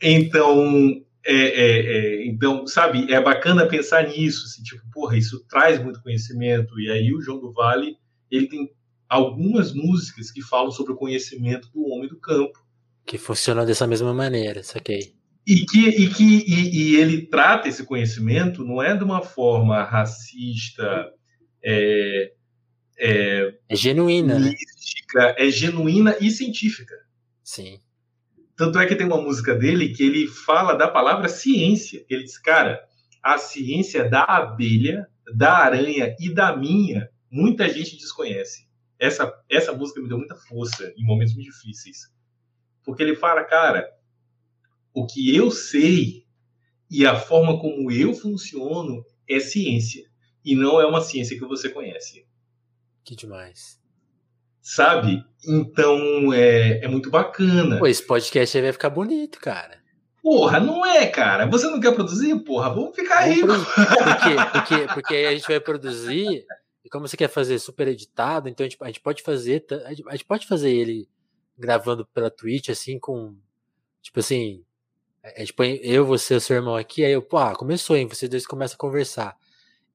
Então, 0.03 1.01
é, 1.25 1.35
é, 1.35 1.81
é, 1.97 2.27
então, 2.27 2.67
sabe, 2.67 3.13
é 3.13 3.21
bacana 3.21 3.69
pensar 3.69 4.09
nisso, 4.09 4.45
assim, 4.47 4.65
tipo, 4.65 4.83
porra, 4.91 5.17
isso 5.17 5.47
traz 5.47 5.81
muito 5.81 6.03
conhecimento. 6.03 6.79
E 6.81 6.91
aí 6.91 7.15
o 7.15 7.21
João 7.21 7.39
do 7.39 7.53
Vale, 7.53 7.97
ele 8.29 8.49
tem 8.49 8.69
algumas 9.09 9.73
músicas 9.73 10.33
que 10.33 10.43
falam 10.43 10.73
sobre 10.73 10.93
o 10.93 10.97
conhecimento 10.97 11.71
do 11.73 11.87
homem 11.87 12.09
do 12.09 12.19
campo. 12.19 12.59
Que 13.07 13.17
funcionam 13.17 13.65
dessa 13.65 13.87
mesma 13.87 14.13
maneira, 14.13 14.65
saquei. 14.65 15.15
E 15.47 15.67
que, 15.67 15.89
e 15.89 16.09
que 16.09 16.45
e, 16.47 16.93
e 16.93 16.97
ele 16.97 17.27
trata 17.27 17.69
esse 17.69 17.85
conhecimento 17.85 18.65
não 18.65 18.81
é 18.81 18.97
de 18.97 19.03
uma 19.03 19.23
forma 19.23 19.83
racista, 19.83 21.11
é, 21.65 22.33
é, 22.99 23.55
é 23.69 23.77
genuína, 23.77 24.39
né? 24.39 24.51
mística, 24.51 25.21
né? 25.21 25.35
é 25.39 25.51
genuína 25.51 26.17
e 26.21 26.31
científica. 26.31 26.95
Sim. 27.43 27.81
Tanto 28.57 28.79
é 28.79 28.87
que 28.87 28.95
tem 28.95 29.07
uma 29.07 29.21
música 29.21 29.55
dele 29.55 29.89
que 29.89 30.05
ele 30.05 30.29
fala 30.29 30.75
da 30.75 30.87
palavra 30.87 31.29
ciência. 31.29 32.05
Ele 32.09 32.23
diz, 32.23 32.39
cara, 32.39 32.81
a 33.23 33.39
ciência 33.39 34.09
da 34.09 34.23
abelha, 34.23 35.07
da 35.35 35.57
aranha 35.57 36.15
e 36.21 36.33
da 36.33 36.57
minha, 36.57 37.09
muita 37.31 37.69
gente 37.69 37.97
desconhece. 37.97 38.69
Essa, 38.99 39.33
essa 39.49 39.73
música 39.73 40.01
me 40.01 40.09
deu 40.09 40.19
muita 40.19 40.37
força 40.37 40.93
em 40.97 41.05
momentos 41.05 41.35
muito 41.35 41.51
difíceis. 41.51 42.13
Porque 42.85 43.03
ele 43.03 43.17
fala, 43.17 43.43
cara, 43.43 43.89
o 44.95 45.07
que 45.07 45.35
eu 45.35 45.51
sei 45.51 46.25
e 46.91 47.07
a 47.07 47.17
forma 47.17 47.59
como 47.59 47.91
eu 47.91 48.13
funciono 48.13 49.05
é 49.29 49.41
ciência. 49.41 50.05
E 50.45 50.55
não 50.55 50.81
é 50.81 50.87
uma 50.87 51.01
ciência 51.01 51.39
que 51.39 51.47
você 51.47 51.69
conhece. 51.69 52.27
Que 53.05 53.17
demais. 53.17 53.81
Sabe? 54.61 55.25
Então 55.47 56.33
é, 56.33 56.85
é 56.85 56.89
muito 56.89 57.11
bacana. 57.11 57.79
Pô, 57.79 57.87
esse 57.87 58.07
podcast 58.07 58.57
aí 58.57 58.63
vai 58.63 58.73
ficar 58.73 58.91
bonito, 58.91 59.41
cara. 59.41 59.83
Porra, 60.23 60.61
não 60.61 60.87
é, 60.87 61.07
cara. 61.07 61.47
Você 61.47 61.67
não 61.67 61.81
quer 61.81 61.95
produzir? 61.95 62.39
Porra, 62.45 62.71
vamos 62.71 62.95
ficar 62.95 63.19
aí. 63.21 63.41
Por 63.41 63.57
quê? 63.57 64.37
Porque, 64.53 64.95
porque 64.95 65.15
a 65.15 65.33
gente 65.33 65.49
vai 65.49 65.59
produzir, 65.59 66.45
e 66.85 66.89
como 66.89 67.09
você 67.09 67.17
quer 67.17 67.29
fazer 67.29 67.59
super 67.59 67.89
editado, 67.89 68.49
então 68.49 68.65
a 68.65 68.69
gente, 68.69 68.79
a 68.81 68.87
gente 68.87 69.01
pode 69.01 69.23
fazer. 69.23 69.65
A 69.85 69.91
gente, 69.91 70.05
a 70.09 70.13
gente 70.13 70.25
pode 70.25 70.47
fazer 70.47 70.71
ele 70.71 71.09
gravando 71.59 72.07
pela 72.07 72.31
Twitch, 72.31 72.69
assim, 72.69 73.01
com. 73.01 73.37
Tipo 74.01 74.21
assim. 74.21 74.65
A 75.25 75.41
gente 75.41 75.53
põe 75.53 75.79
eu, 75.83 76.05
você, 76.05 76.35
o 76.35 76.41
seu 76.41 76.57
irmão 76.57 76.75
aqui, 76.75 77.05
aí 77.05 77.13
eu, 77.13 77.23
pô, 77.23 77.39
ah, 77.39 77.55
começou, 77.55 77.97
hein? 77.97 78.09
Vocês 78.09 78.29
dois 78.29 78.47
começam 78.47 78.75
a 78.75 78.79
conversar. 78.79 79.37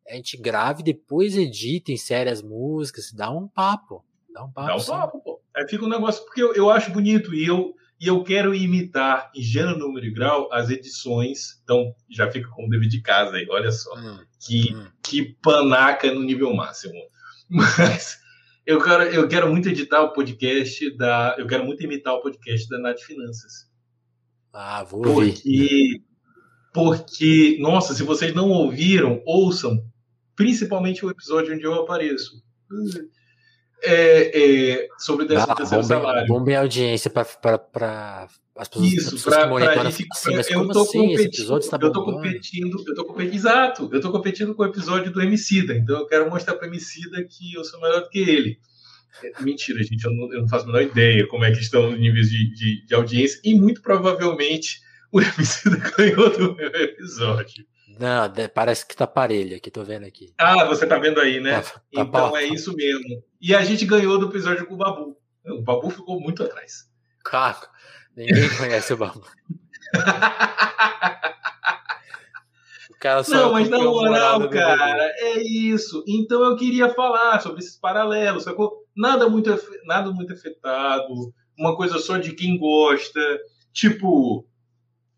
A 0.09 0.15
gente 0.15 0.37
grave, 0.37 0.81
depois 0.81 1.35
edita, 1.35 1.91
insere 1.91 2.29
as 2.29 2.41
músicas, 2.41 3.11
dá 3.11 3.29
um 3.29 3.47
papo. 3.47 4.05
Dá 4.33 4.45
um 4.45 4.51
papo. 4.51 4.67
Dá 4.67 4.75
um 4.75 4.85
papo, 4.85 5.21
pô. 5.21 5.41
Aí 5.53 5.67
fica 5.67 5.83
um 5.83 5.89
negócio, 5.89 6.23
porque 6.23 6.41
eu, 6.41 6.53
eu 6.53 6.69
acho 6.69 6.91
bonito 6.91 7.33
e 7.33 7.45
eu, 7.45 7.75
e 7.99 8.07
eu 8.07 8.23
quero 8.23 8.55
imitar 8.55 9.29
em 9.35 9.41
gênero, 9.41 9.77
número 9.77 10.05
e 10.05 10.13
grau 10.13 10.47
as 10.53 10.69
edições. 10.69 11.59
Então, 11.63 11.93
já 12.09 12.31
fica 12.31 12.47
com 12.49 12.65
o 12.65 12.69
dever 12.69 12.87
de 12.87 13.01
casa 13.01 13.35
aí, 13.35 13.45
olha 13.49 13.71
só. 13.71 13.93
Hum, 13.97 14.19
que, 14.39 14.73
hum. 14.73 14.87
que 15.03 15.35
panaca 15.43 16.09
no 16.13 16.21
nível 16.21 16.53
máximo. 16.53 16.93
Mas 17.49 18.17
eu 18.65 18.81
quero, 18.81 19.03
eu 19.03 19.27
quero 19.27 19.49
muito 19.49 19.67
editar 19.67 20.03
o 20.03 20.13
podcast 20.13 20.89
da. 20.95 21.35
Eu 21.37 21.47
quero 21.47 21.65
muito 21.65 21.83
imitar 21.83 22.13
o 22.13 22.21
podcast 22.21 22.69
da 22.69 22.77
Nath 22.77 22.99
Finanças. 23.01 23.66
Ah, 24.53 24.83
vou 24.83 25.07
ouvir. 25.07 25.33
Porque, 25.33 26.01
porque, 26.73 27.57
nossa, 27.59 27.93
se 27.93 28.03
vocês 28.03 28.33
não 28.33 28.49
ouviram, 28.49 29.21
ouçam. 29.25 29.83
Principalmente 30.35 31.05
o 31.05 31.09
episódio 31.09 31.53
onde 31.53 31.63
eu 31.63 31.73
apareço 31.73 32.43
é, 33.83 34.79
é, 34.81 34.87
sobre 34.97 35.25
o 35.25 35.27
13 35.27 35.45
ah, 35.47 35.55
terceiro 35.55 35.83
salário. 35.83 36.27
Bombe 36.27 36.55
a 36.55 36.61
audiência 36.61 37.09
para 37.09 37.21
as 38.55 38.67
pessoas, 38.67 38.93
Isso, 38.93 39.11
pessoas 39.11 39.35
pra, 39.35 39.43
que 39.43 39.49
monitoram. 39.49 39.87
Assim, 39.87 40.05
mas 40.35 40.49
eu 40.49 40.59
como 40.59 40.79
assim? 40.79 41.13
Esse 41.13 41.25
episódio 41.25 41.65
está 41.65 41.77
eu 41.81 41.91
tô 41.91 42.03
competindo, 42.03 42.83
eu 42.87 42.95
tô 42.95 43.05
competindo, 43.05 43.35
exato, 43.35 43.89
eu 43.91 44.01
tô 44.01 44.11
competindo 44.11 44.55
com 44.55 44.63
o 44.63 44.65
episódio 44.65 45.11
do 45.11 45.21
Emicida, 45.21 45.75
então 45.75 45.99
eu 45.99 46.07
quero 46.07 46.29
mostrar 46.29 46.55
para 46.55 46.65
o 46.65 46.69
Emicida 46.69 47.23
que 47.23 47.53
eu 47.53 47.63
sou 47.63 47.79
melhor 47.79 48.01
do 48.01 48.09
que 48.09 48.19
ele. 48.19 48.59
Mentira, 49.39 49.83
gente, 49.83 50.03
eu 50.05 50.11
não, 50.11 50.33
eu 50.33 50.41
não 50.41 50.47
faço 50.47 50.65
a 50.65 50.67
menor 50.67 50.81
ideia 50.81 51.27
como 51.27 51.43
é 51.43 51.51
que 51.51 51.59
estão 51.59 51.89
os 51.89 51.99
níveis 51.99 52.29
de, 52.29 52.53
de, 52.53 52.85
de 52.85 52.93
audiência 52.93 53.39
e 53.43 53.53
muito 53.55 53.81
provavelmente 53.81 54.79
o 55.11 55.21
Emicida 55.21 55.77
ganhou 55.97 56.29
do 56.37 56.55
meu 56.55 56.67
episódio. 56.67 57.65
Não, 57.99 58.31
parece 58.53 58.85
que 58.85 58.95
tá 58.95 59.07
parelho 59.07 59.57
aqui, 59.57 59.71
tô 59.71 59.83
vendo 59.83 60.05
aqui. 60.05 60.31
Ah, 60.37 60.65
você 60.65 60.85
tá 60.85 60.99
vendo 60.99 61.19
aí, 61.19 61.39
né? 61.39 61.61
Tá, 61.61 61.71
tá 61.71 61.81
então 61.93 62.37
é 62.37 62.45
isso 62.45 62.75
mesmo. 62.75 63.23
E 63.41 63.55
a 63.55 63.63
gente 63.63 63.85
ganhou 63.85 64.19
do 64.19 64.27
episódio 64.27 64.67
com 64.67 64.75
o 64.75 64.77
Babu. 64.77 65.17
O 65.45 65.61
Babu 65.61 65.89
ficou 65.89 66.19
muito 66.19 66.43
atrás. 66.43 66.87
Caco, 67.23 67.67
ninguém 68.15 68.55
conhece 68.55 68.93
o 68.93 68.97
Babu. 68.97 69.25
o 72.91 72.99
cara 72.99 73.23
só 73.23 73.33
não, 73.35 73.53
mas 73.53 73.67
na 73.69 73.79
moral, 73.79 74.47
cara, 74.49 75.11
é 75.17 75.41
isso. 75.41 76.03
Então 76.07 76.43
eu 76.43 76.55
queria 76.55 76.93
falar 76.93 77.39
sobre 77.39 77.61
esses 77.61 77.77
paralelos, 77.77 78.43
sacou? 78.43 78.86
Nada 78.97 79.29
muito, 79.29 79.49
nada 79.85 80.11
muito 80.11 80.33
afetado, 80.33 81.13
uma 81.57 81.75
coisa 81.75 81.99
só 81.99 82.17
de 82.17 82.33
quem 82.33 82.57
gosta. 82.57 83.19
Tipo, 83.71 84.45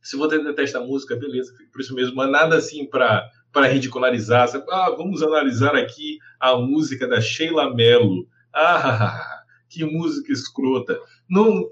se 0.01 0.17
você 0.17 0.43
detesta 0.43 0.79
a 0.79 0.83
música, 0.83 1.15
beleza, 1.15 1.53
por 1.71 1.81
isso 1.81 1.95
mesmo, 1.95 2.15
mas 2.15 2.29
nada 2.29 2.57
assim 2.57 2.85
para 2.85 3.29
para 3.51 3.67
ridicularizar. 3.67 4.47
Ah, 4.69 4.93
vamos 4.95 5.23
analisar 5.23 5.75
aqui 5.75 6.19
a 6.39 6.55
música 6.55 7.07
da 7.07 7.19
Sheila 7.19 7.73
Mello. 7.73 8.27
Ah, 8.53 9.43
que 9.67 9.83
música 9.83 10.31
escrota. 10.31 10.99
Não 11.27 11.67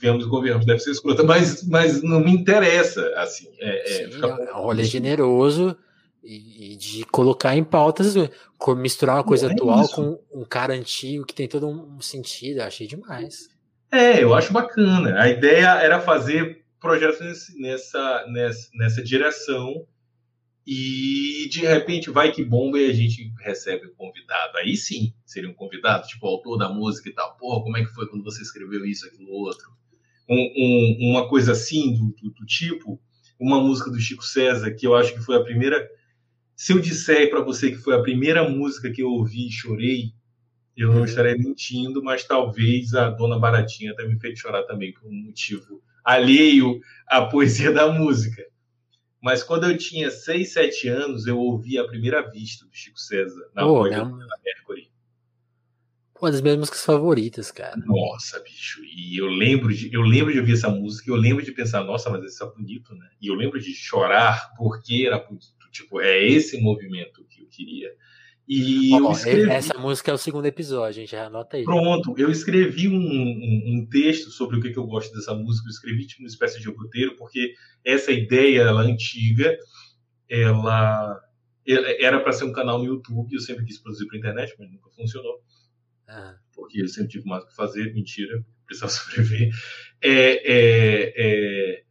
vemos 0.00 0.24
governos 0.24 0.64
deve 0.64 0.80
ser 0.80 0.92
escrota, 0.92 1.22
mas, 1.22 1.62
mas 1.68 2.02
não 2.02 2.20
me 2.20 2.32
interessa 2.32 3.06
assim. 3.16 3.50
É, 3.58 4.04
é, 4.04 4.10
Sim, 4.10 4.20
é 4.22 4.54
um 4.54 4.62
rolê 4.62 4.84
generoso 4.84 5.76
e, 6.22 6.72
e, 6.72 6.76
de 6.76 7.04
colocar 7.06 7.56
em 7.56 7.64
pautas, 7.64 8.14
misturar 8.76 9.16
uma 9.16 9.24
coisa 9.24 9.48
é 9.48 9.52
atual 9.52 9.82
isso. 9.82 9.94
com 9.94 10.20
um 10.32 10.44
cara 10.44 10.74
antigo 10.74 11.24
que 11.24 11.34
tem 11.34 11.48
todo 11.48 11.68
um 11.68 12.00
sentido. 12.00 12.60
Achei 12.60 12.86
demais. 12.86 13.48
É, 13.90 14.22
eu 14.22 14.34
acho 14.34 14.52
bacana. 14.52 15.20
A 15.20 15.28
ideia 15.28 15.80
era 15.80 16.00
fazer 16.00 16.64
projetos 16.80 17.46
nessa, 17.58 18.26
nessa, 18.28 18.70
nessa 18.74 19.02
direção 19.02 19.86
e 20.66 21.48
de 21.50 21.60
repente 21.60 22.10
vai 22.10 22.30
que 22.30 22.44
bomba 22.44 22.78
e 22.78 22.90
a 22.90 22.92
gente 22.92 23.32
recebe 23.40 23.86
o 23.86 23.94
convidado. 23.94 24.56
Aí 24.58 24.76
sim, 24.76 25.12
seria 25.26 25.50
um 25.50 25.54
convidado, 25.54 26.06
tipo 26.06 26.26
o 26.26 26.30
autor 26.30 26.56
da 26.56 26.68
música 26.68 27.08
e 27.08 27.12
tal. 27.12 27.36
Porra, 27.36 27.62
como 27.62 27.76
é 27.76 27.84
que 27.84 27.92
foi 27.92 28.06
quando 28.08 28.22
você 28.22 28.42
escreveu 28.42 28.84
isso, 28.84 29.06
aquilo, 29.06 29.32
outro? 29.32 29.68
Um, 30.28 30.36
um, 30.36 31.10
uma 31.10 31.28
coisa 31.28 31.52
assim, 31.52 31.92
do, 31.92 32.14
do, 32.14 32.30
do, 32.30 32.46
tipo, 32.46 33.00
uma 33.38 33.60
música 33.60 33.90
do 33.90 33.98
Chico 33.98 34.24
César, 34.24 34.70
que 34.72 34.86
eu 34.86 34.94
acho 34.94 35.12
que 35.12 35.20
foi 35.20 35.36
a 35.36 35.42
primeira. 35.42 35.88
Se 36.60 36.74
eu 36.74 36.78
disser 36.78 37.30
para 37.30 37.40
você 37.40 37.70
que 37.70 37.78
foi 37.78 37.94
a 37.94 38.02
primeira 38.02 38.46
música 38.46 38.92
que 38.92 39.02
eu 39.02 39.08
ouvi 39.08 39.48
e 39.48 39.50
chorei, 39.50 40.12
eu 40.76 40.88
não 40.88 40.98
uhum. 40.98 41.04
estarei 41.06 41.34
mentindo, 41.34 42.02
mas 42.02 42.24
talvez 42.24 42.92
a 42.92 43.08
Dona 43.08 43.38
Baratinha 43.38 43.96
tenha 43.96 44.06
me 44.06 44.20
feito 44.20 44.40
chorar 44.40 44.64
também 44.64 44.92
por 44.92 45.08
um 45.08 45.22
motivo 45.24 45.82
alheio 46.04 46.78
à 47.08 47.24
poesia 47.24 47.72
da 47.72 47.90
música. 47.90 48.44
Mas 49.22 49.42
quando 49.42 49.70
eu 49.70 49.78
tinha 49.78 50.10
6, 50.10 50.52
7 50.52 50.88
anos, 50.88 51.26
eu 51.26 51.38
ouvi 51.38 51.78
a 51.78 51.86
primeira 51.86 52.20
vista 52.30 52.66
do 52.66 52.74
Chico 52.74 53.00
César 53.00 53.50
na 53.54 53.64
oh, 53.64 53.76
voz 53.76 53.96
da 53.96 54.04
Mercury. 54.04 54.92
Uma 56.20 56.30
das 56.30 56.42
minhas 56.42 56.58
músicas 56.58 56.84
favoritas, 56.84 57.50
cara. 57.50 57.74
Nossa, 57.86 58.38
bicho. 58.40 58.82
E 58.84 59.18
eu 59.18 59.28
lembro 59.28 59.74
de, 59.74 59.90
eu 59.94 60.02
lembro 60.02 60.30
de 60.30 60.38
ouvir 60.38 60.52
essa 60.52 60.68
música, 60.68 61.10
eu 61.10 61.16
lembro 61.16 61.42
de 61.42 61.52
pensar, 61.52 61.82
nossa, 61.84 62.10
mas 62.10 62.22
isso 62.22 62.44
é 62.44 62.50
bonito, 62.54 62.94
né? 62.94 63.08
E 63.18 63.28
eu 63.28 63.34
lembro 63.34 63.58
de 63.58 63.72
chorar 63.72 64.52
porque 64.58 65.06
era 65.06 65.18
bonito 65.18 65.59
Tipo, 65.70 66.00
é 66.00 66.24
esse 66.24 66.60
movimento 66.60 67.24
que 67.28 67.42
eu 67.42 67.46
queria. 67.46 67.92
E 68.52 68.92
ó, 69.00 69.12
escrevi... 69.12 69.48
Essa 69.48 69.78
música 69.78 70.10
é 70.10 70.14
o 70.14 70.18
segundo 70.18 70.46
episódio, 70.46 70.88
a 70.88 70.92
gente 70.92 71.12
já 71.12 71.26
anota 71.26 71.56
aí. 71.56 71.64
Pronto, 71.64 72.14
eu 72.18 72.30
escrevi 72.30 72.88
um, 72.88 72.96
um, 72.96 73.62
um 73.76 73.86
texto 73.88 74.30
sobre 74.30 74.58
o 74.58 74.60
que, 74.60 74.70
que 74.70 74.78
eu 74.78 74.86
gosto 74.86 75.14
dessa 75.14 75.34
música, 75.34 75.68
eu 75.68 75.70
escrevi 75.70 76.06
tipo 76.06 76.22
uma 76.22 76.28
espécie 76.28 76.60
de 76.60 76.68
roteiro, 76.68 77.14
porque 77.16 77.54
essa 77.84 78.10
ideia, 78.10 78.62
ela 78.62 78.84
é 78.84 78.90
antiga, 78.90 79.56
ela 80.28 81.20
era 82.00 82.20
para 82.20 82.32
ser 82.32 82.44
um 82.44 82.52
canal 82.52 82.78
no 82.78 82.86
YouTube, 82.86 83.32
eu 83.32 83.40
sempre 83.40 83.64
quis 83.64 83.78
produzir 83.78 84.06
para 84.06 84.18
internet, 84.18 84.54
mas 84.58 84.68
nunca 84.68 84.90
funcionou, 84.90 85.40
Ah, 86.08 86.34
porque 86.52 86.82
eu 86.82 86.88
sempre 86.88 87.10
tive 87.10 87.28
mais 87.28 87.44
o 87.44 87.46
que 87.46 87.54
fazer, 87.54 87.94
mentira, 87.94 88.44
precisava 88.66 88.90
sobreviver. 88.90 89.50
É, 90.02 90.10
é, 90.10 91.12
é, 91.16 91.82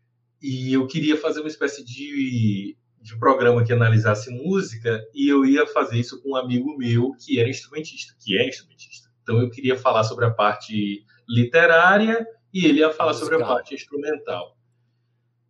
e 0.42 0.74
eu 0.74 0.86
queria 0.88 1.16
fazer 1.16 1.40
uma 1.40 1.48
espécie 1.48 1.86
de, 1.86 2.78
de 3.10 3.18
programa 3.18 3.64
que 3.64 3.74
analisasse 3.74 4.30
música, 4.30 5.04
e 5.16 5.28
eu 5.28 5.44
ia 5.44 5.66
fazer 5.66 5.98
isso 5.98 6.22
com 6.22 6.32
um 6.32 6.36
amigo 6.36 6.78
meu 6.78 7.12
que 7.20 7.40
era 7.40 7.50
instrumentista, 7.50 8.14
que 8.24 8.38
é 8.38 8.48
instrumentista. 8.48 9.10
Então 9.24 9.40
eu 9.42 9.50
queria 9.50 9.76
falar 9.76 10.04
sobre 10.04 10.26
a 10.26 10.32
parte 10.32 11.04
literária 11.28 12.26
e 12.54 12.66
ele 12.66 12.80
ia 12.80 12.92
falar 12.92 13.14
sobre 13.14 13.36
a 13.36 13.40
Musical. 13.40 13.56
parte 13.56 13.74
instrumental. 13.74 14.56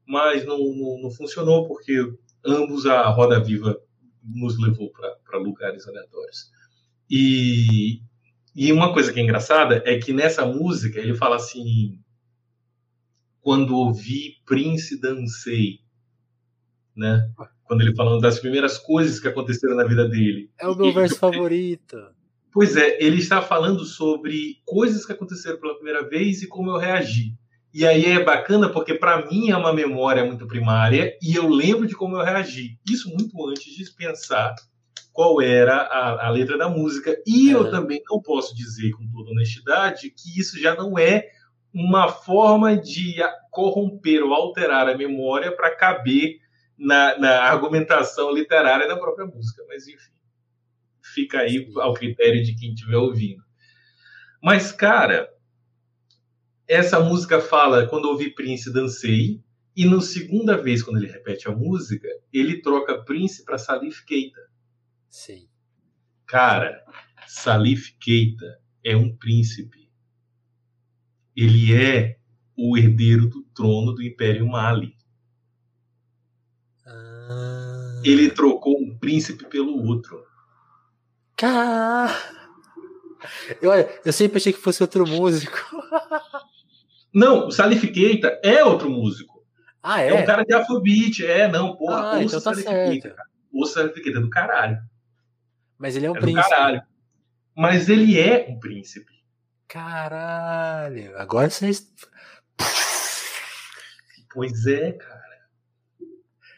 Mas 0.07 0.45
não, 0.45 0.57
não, 0.57 1.02
não 1.03 1.11
funcionou 1.11 1.68
porque 1.68 2.02
ambos 2.45 2.86
a 2.86 3.07
roda 3.10 3.44
viva 3.44 3.77
nos 4.23 4.57
levou 4.57 4.90
para 4.91 5.38
lugares 5.38 5.86
aleatórios. 5.86 6.49
E, 7.10 8.02
e 8.56 8.72
uma 8.72 8.94
coisa 8.94 9.11
que 9.11 9.19
é 9.19 9.23
engraçada 9.23 9.84
é 9.86 9.98
que 9.98 10.14
nessa 10.14 10.45
música 10.45 10.99
ele 10.99 11.14
fala 11.14 11.36
assim: 11.36 11.99
quando 13.41 13.76
ouvi 13.76 14.36
Prince 14.45 14.99
dancei, 14.99 15.80
né? 16.99 17.27
Quando 17.63 17.81
ele 17.81 17.95
falando 17.95 18.19
das 18.21 18.39
primeiras 18.39 18.77
coisas 18.77 19.19
que 19.19 19.27
aconteceram 19.27 19.76
na 19.76 19.84
vida 19.85 20.07
dele. 20.07 20.49
É 20.59 20.67
o 20.67 20.76
meu 20.76 20.88
E- 20.88 20.91
verso 20.91 21.15
favorito. 21.17 21.97
Pois 22.51 22.76
é, 22.76 22.97
ele 23.03 23.17
está 23.19 23.41
falando 23.41 23.85
sobre 23.85 24.57
coisas 24.65 25.05
que 25.05 25.11
aconteceram 25.13 25.59
pela 25.59 25.76
primeira 25.76 26.07
vez 26.07 26.41
e 26.41 26.47
como 26.47 26.71
eu 26.71 26.77
reagi. 26.77 27.35
E 27.71 27.85
aí 27.85 28.05
é 28.05 28.23
bacana 28.23 28.67
porque 28.69 28.95
para 28.95 29.30
mim 29.30 29.51
é 29.51 29.55
uma 29.55 29.71
memória 29.71 30.26
muito 30.26 30.47
primária 30.47 31.15
e 31.21 31.35
eu 31.35 31.47
lembro 31.47 31.85
de 31.88 31.95
como 31.95 32.17
eu 32.17 32.23
reagi. 32.26 32.80
Isso 32.89 33.07
muito 33.09 33.47
antes 33.47 33.71
de 33.76 33.91
pensar 33.95 34.55
qual 35.13 35.39
era 35.39 35.76
a, 35.77 36.26
a 36.26 36.30
letra 36.31 36.57
da 36.57 36.67
música. 36.67 37.15
E 37.27 37.51
eu 37.51 37.67
É. 37.67 37.69
também 37.69 38.01
não 38.09 38.19
posso 38.19 38.55
dizer 38.55 38.89
com 38.93 39.07
toda 39.11 39.30
honestidade 39.30 40.09
que 40.09 40.39
isso 40.39 40.59
já 40.59 40.73
não 40.76 40.97
é 40.97 41.27
uma 41.71 42.07
forma 42.07 42.76
de 42.76 43.17
corromper 43.51 44.23
ou 44.23 44.34
alterar 44.34 44.89
a 44.89 44.97
memória 44.97 45.51
para 45.55 45.76
caber 45.76 46.38
na, 46.80 47.18
na 47.19 47.43
argumentação 47.43 48.31
literária 48.31 48.88
da 48.88 48.97
própria 48.97 49.27
música. 49.27 49.64
Mas 49.68 49.88
enfim, 49.88 50.11
fica 51.14 51.39
aí 51.39 51.69
ao 51.77 51.93
critério 51.93 52.43
de 52.43 52.56
quem 52.56 52.73
estiver 52.73 52.97
ouvindo. 52.97 53.43
Mas, 54.41 54.72
cara, 54.72 55.30
essa 56.69 56.99
música 56.99 57.41
fala 57.41 57.88
quando 57.88 58.06
ouvi 58.06 58.34
Prince 58.34 58.72
dancei 58.72 59.43
e 59.76 59.85
na 59.85 59.99
segunda 60.01 60.56
vez 60.56 60.84
quando 60.84 60.97
ele 60.97 61.11
repete 61.11 61.47
a 61.47 61.51
música 61.51 62.07
ele 62.31 62.61
troca 62.61 63.03
Prince 63.03 63.43
para 63.43 63.57
Salif 63.57 64.06
Keita 64.06 64.41
Sim. 65.10 65.49
cara 66.27 66.84
Salif 67.27 67.95
Keita 67.99 68.61
é 68.84 68.95
um 68.95 69.15
príncipe 69.18 69.89
ele 71.35 71.73
é 71.73 72.19
o 72.56 72.77
herdeiro 72.77 73.27
do 73.27 73.43
trono 73.45 73.93
do 73.93 74.03
Império 74.03 74.47
Mali 74.47 74.95
Ah, 76.91 78.02
ele 78.03 78.30
trocou 78.32 78.78
um 78.82 78.98
príncipe 78.98 79.45
pelo 79.48 79.86
outro 79.88 80.24
Cá! 81.38 82.07
Eu, 83.61 83.72
eu 84.06 84.14
sempre 84.14 84.38
achei 84.38 84.53
que 84.53 84.60
fosse 84.61 84.82
outro 84.82 85.06
músico. 85.07 85.57
não 87.14 87.48
o 87.48 87.52
Salif 87.52 87.86
Keita 87.91 88.40
é 88.44 88.64
outro 88.64 88.90
músico 88.90 89.44
Ah, 89.84 90.02
é, 90.02 90.10
é? 90.10 90.14
um 90.14 90.26
cara 90.26 90.44
de 90.44 90.53
Afrobeat 90.53 91.26
é 91.26 91.48
não 91.48 91.76
porra 91.76 92.14
Ah, 92.14 92.20
ouça 92.20 92.38
então 92.38 92.53
tá 92.53 92.60
certo. 92.60 92.90
Keita 92.91 93.10
cara. 93.11 93.30
ouça 93.53 93.74
Salif 93.82 94.02
Keita 94.02 94.20
é 94.20 94.22
do 94.22 94.30
caralho 94.30 94.78
Mas 95.78 95.95
ele 95.95 96.06
é 96.06 96.11
um 96.11 96.16
é 96.16 96.20
do 96.20 96.22
príncipe. 96.26 96.49
caralho 96.49 96.82
mas 97.56 97.90
ele 97.90 98.18
é 98.20 98.48
um 98.49 98.60
príncipe 98.60 99.20
Caralho. 99.68 101.16
Agora 101.20 101.48
vocês. 101.48 101.88
Pois 104.34 104.66
é, 104.66 104.94
cara. 104.94 105.19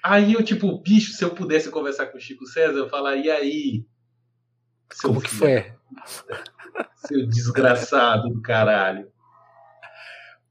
Aí 0.04 0.34
eu, 0.34 0.44
tipo, 0.44 0.80
bicho, 0.82 1.12
se 1.14 1.24
eu 1.24 1.30
pudesse 1.32 1.70
conversar 1.70 2.08
com 2.08 2.18
o 2.18 2.22
Chico 2.22 2.46
César, 2.46 2.78
eu 2.78 2.90
falar, 2.90 3.16
e 3.18 3.30
aí? 3.30 3.86
Seu 4.92 5.10
Como 5.10 5.22
que 5.22 5.30
filho, 5.30 5.40
foi? 5.40 5.74
Seu 6.96 7.28
desgraçado 7.28 8.30
do 8.30 8.42
caralho. 8.42 9.12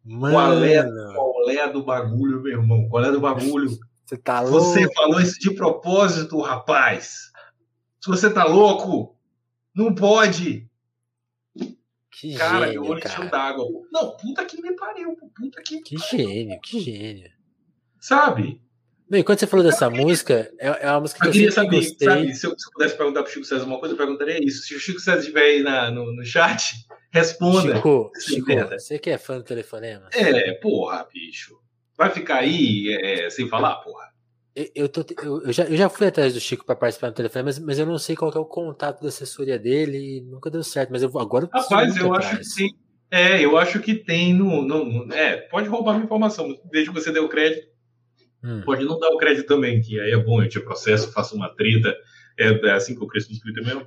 Mano, 0.04 0.34
Qual 0.34 0.64
é, 0.64 0.82
qual 1.14 1.50
é 1.50 1.72
do 1.72 1.82
bagulho, 1.82 2.42
meu 2.42 2.52
irmão? 2.58 2.88
Qual 2.88 3.04
é 3.04 3.12
do 3.12 3.20
bagulho? 3.20 3.70
você 4.04 4.16
tá 4.16 4.40
louco? 4.40 4.60
Você 4.60 4.92
falou 4.92 5.20
isso 5.20 5.38
de 5.38 5.54
propósito, 5.54 6.40
rapaz. 6.40 7.30
Se 8.00 8.08
você 8.08 8.32
tá 8.32 8.44
louco, 8.44 9.16
não 9.74 9.94
pode. 9.94 10.68
Que 12.10 12.34
Cara, 12.34 12.66
gênio, 12.66 12.82
meu 12.82 12.90
olho 12.90 12.98
encheu 12.98 13.16
cara. 13.16 13.30
d'água. 13.30 13.66
Não, 13.92 14.16
puta 14.16 14.44
que 14.44 14.60
me 14.60 14.74
pariu. 14.74 15.16
Puta 15.34 15.62
que. 15.62 15.80
Que 15.80 15.96
gênio, 15.96 16.60
que 16.60 16.80
gênio. 16.80 17.30
Sabe? 17.98 18.60
Não, 19.10 19.18
e 19.18 19.24
quando 19.24 19.40
você 19.40 19.46
falou 19.46 19.64
dessa 19.66 19.90
música, 19.90 20.48
é, 20.60 20.86
é 20.86 20.90
uma 20.92 21.00
música 21.00 21.18
que 21.20 21.26
Eu 21.26 21.30
eu, 21.30 21.32
queria 21.32 21.50
saber, 21.52 21.70
gostei. 21.76 22.08
sabe, 22.08 22.34
se 22.34 22.46
eu, 22.46 22.50
se 22.56 22.66
eu 22.68 22.72
pudesse 22.72 22.96
perguntar 22.96 23.22
pro 23.24 23.32
Chico 23.32 23.44
César 23.44 23.64
uma 23.64 23.80
coisa, 23.80 23.94
eu 23.94 23.98
perguntaria 23.98 24.38
isso. 24.42 24.62
Se 24.62 24.74
o 24.76 24.78
Chico 24.78 25.00
César 25.00 25.18
estiver 25.18 25.42
aí 25.42 25.62
na- 25.64 25.90
no, 25.90 26.14
no 26.14 26.24
chat, 26.24 26.74
responda. 27.12 27.74
Chico, 27.76 28.10
Sim, 28.14 28.34
Chico, 28.34 28.52
você 28.54 28.98
que 29.00 29.10
é 29.10 29.18
fã 29.18 29.38
do 29.38 29.42
telefonema? 29.44 30.08
É, 30.14 30.52
porra, 30.52 31.06
bicho. 31.12 31.56
Vai 31.98 32.10
ficar 32.10 32.36
aí 32.36 32.96
é, 33.02 33.28
sem 33.30 33.48
falar, 33.48 33.76
porra? 33.76 34.04
Eu, 34.54 34.66
eu, 34.74 34.88
tô, 34.88 35.04
eu, 35.44 35.52
já, 35.52 35.64
eu 35.64 35.76
já 35.76 35.88
fui 35.88 36.06
atrás 36.06 36.34
do 36.34 36.40
Chico 36.40 36.64
para 36.64 36.74
participar 36.76 37.10
do 37.10 37.14
telefone, 37.14 37.44
mas, 37.44 37.58
mas 37.58 37.78
eu 37.78 37.86
não 37.86 37.98
sei 37.98 38.14
qual 38.16 38.30
que 38.30 38.38
é 38.38 38.40
o 38.40 38.44
contato 38.44 39.00
da 39.02 39.08
assessoria 39.08 39.58
dele 39.58 40.18
e 40.18 40.20
nunca 40.22 40.50
deu 40.50 40.62
certo. 40.62 40.90
Mas 40.90 41.02
eu 41.02 41.08
vou 41.10 41.20
agora. 41.20 41.48
eu 41.52 41.60
Rapaz, 41.60 41.96
eu 41.96 42.14
atrás. 42.14 42.38
acho 42.38 42.48
que 42.48 42.56
tem. 42.56 42.78
É, 43.12 43.44
eu 43.44 43.58
acho 43.58 43.80
que 43.80 43.94
tem 43.94 44.32
no, 44.32 44.62
no- 44.62 44.84
no- 45.06 45.12
É, 45.12 45.36
pode 45.48 45.68
roubar 45.68 45.94
minha 45.94 46.04
informação, 46.04 46.56
desde 46.70 46.92
que 46.92 46.94
você 47.00 47.10
o 47.18 47.28
crédito, 47.28 47.66
Hum. 48.42 48.62
pode 48.64 48.84
não 48.84 48.98
dar 48.98 49.10
o 49.10 49.18
crédito 49.18 49.46
também, 49.46 49.82
que 49.82 50.00
aí 50.00 50.12
é 50.12 50.16
bom, 50.16 50.42
eu 50.42 50.48
te 50.48 50.58
processo, 50.60 51.12
faço 51.12 51.36
uma 51.36 51.54
treta. 51.54 51.94
É, 52.38 52.48
é 52.48 52.70
assim 52.72 52.96
que 52.96 53.02
eu 53.02 53.06
cresço 53.06 53.32
no 53.32 53.38
Twitter 53.38 53.64
mesmo. 53.64 53.86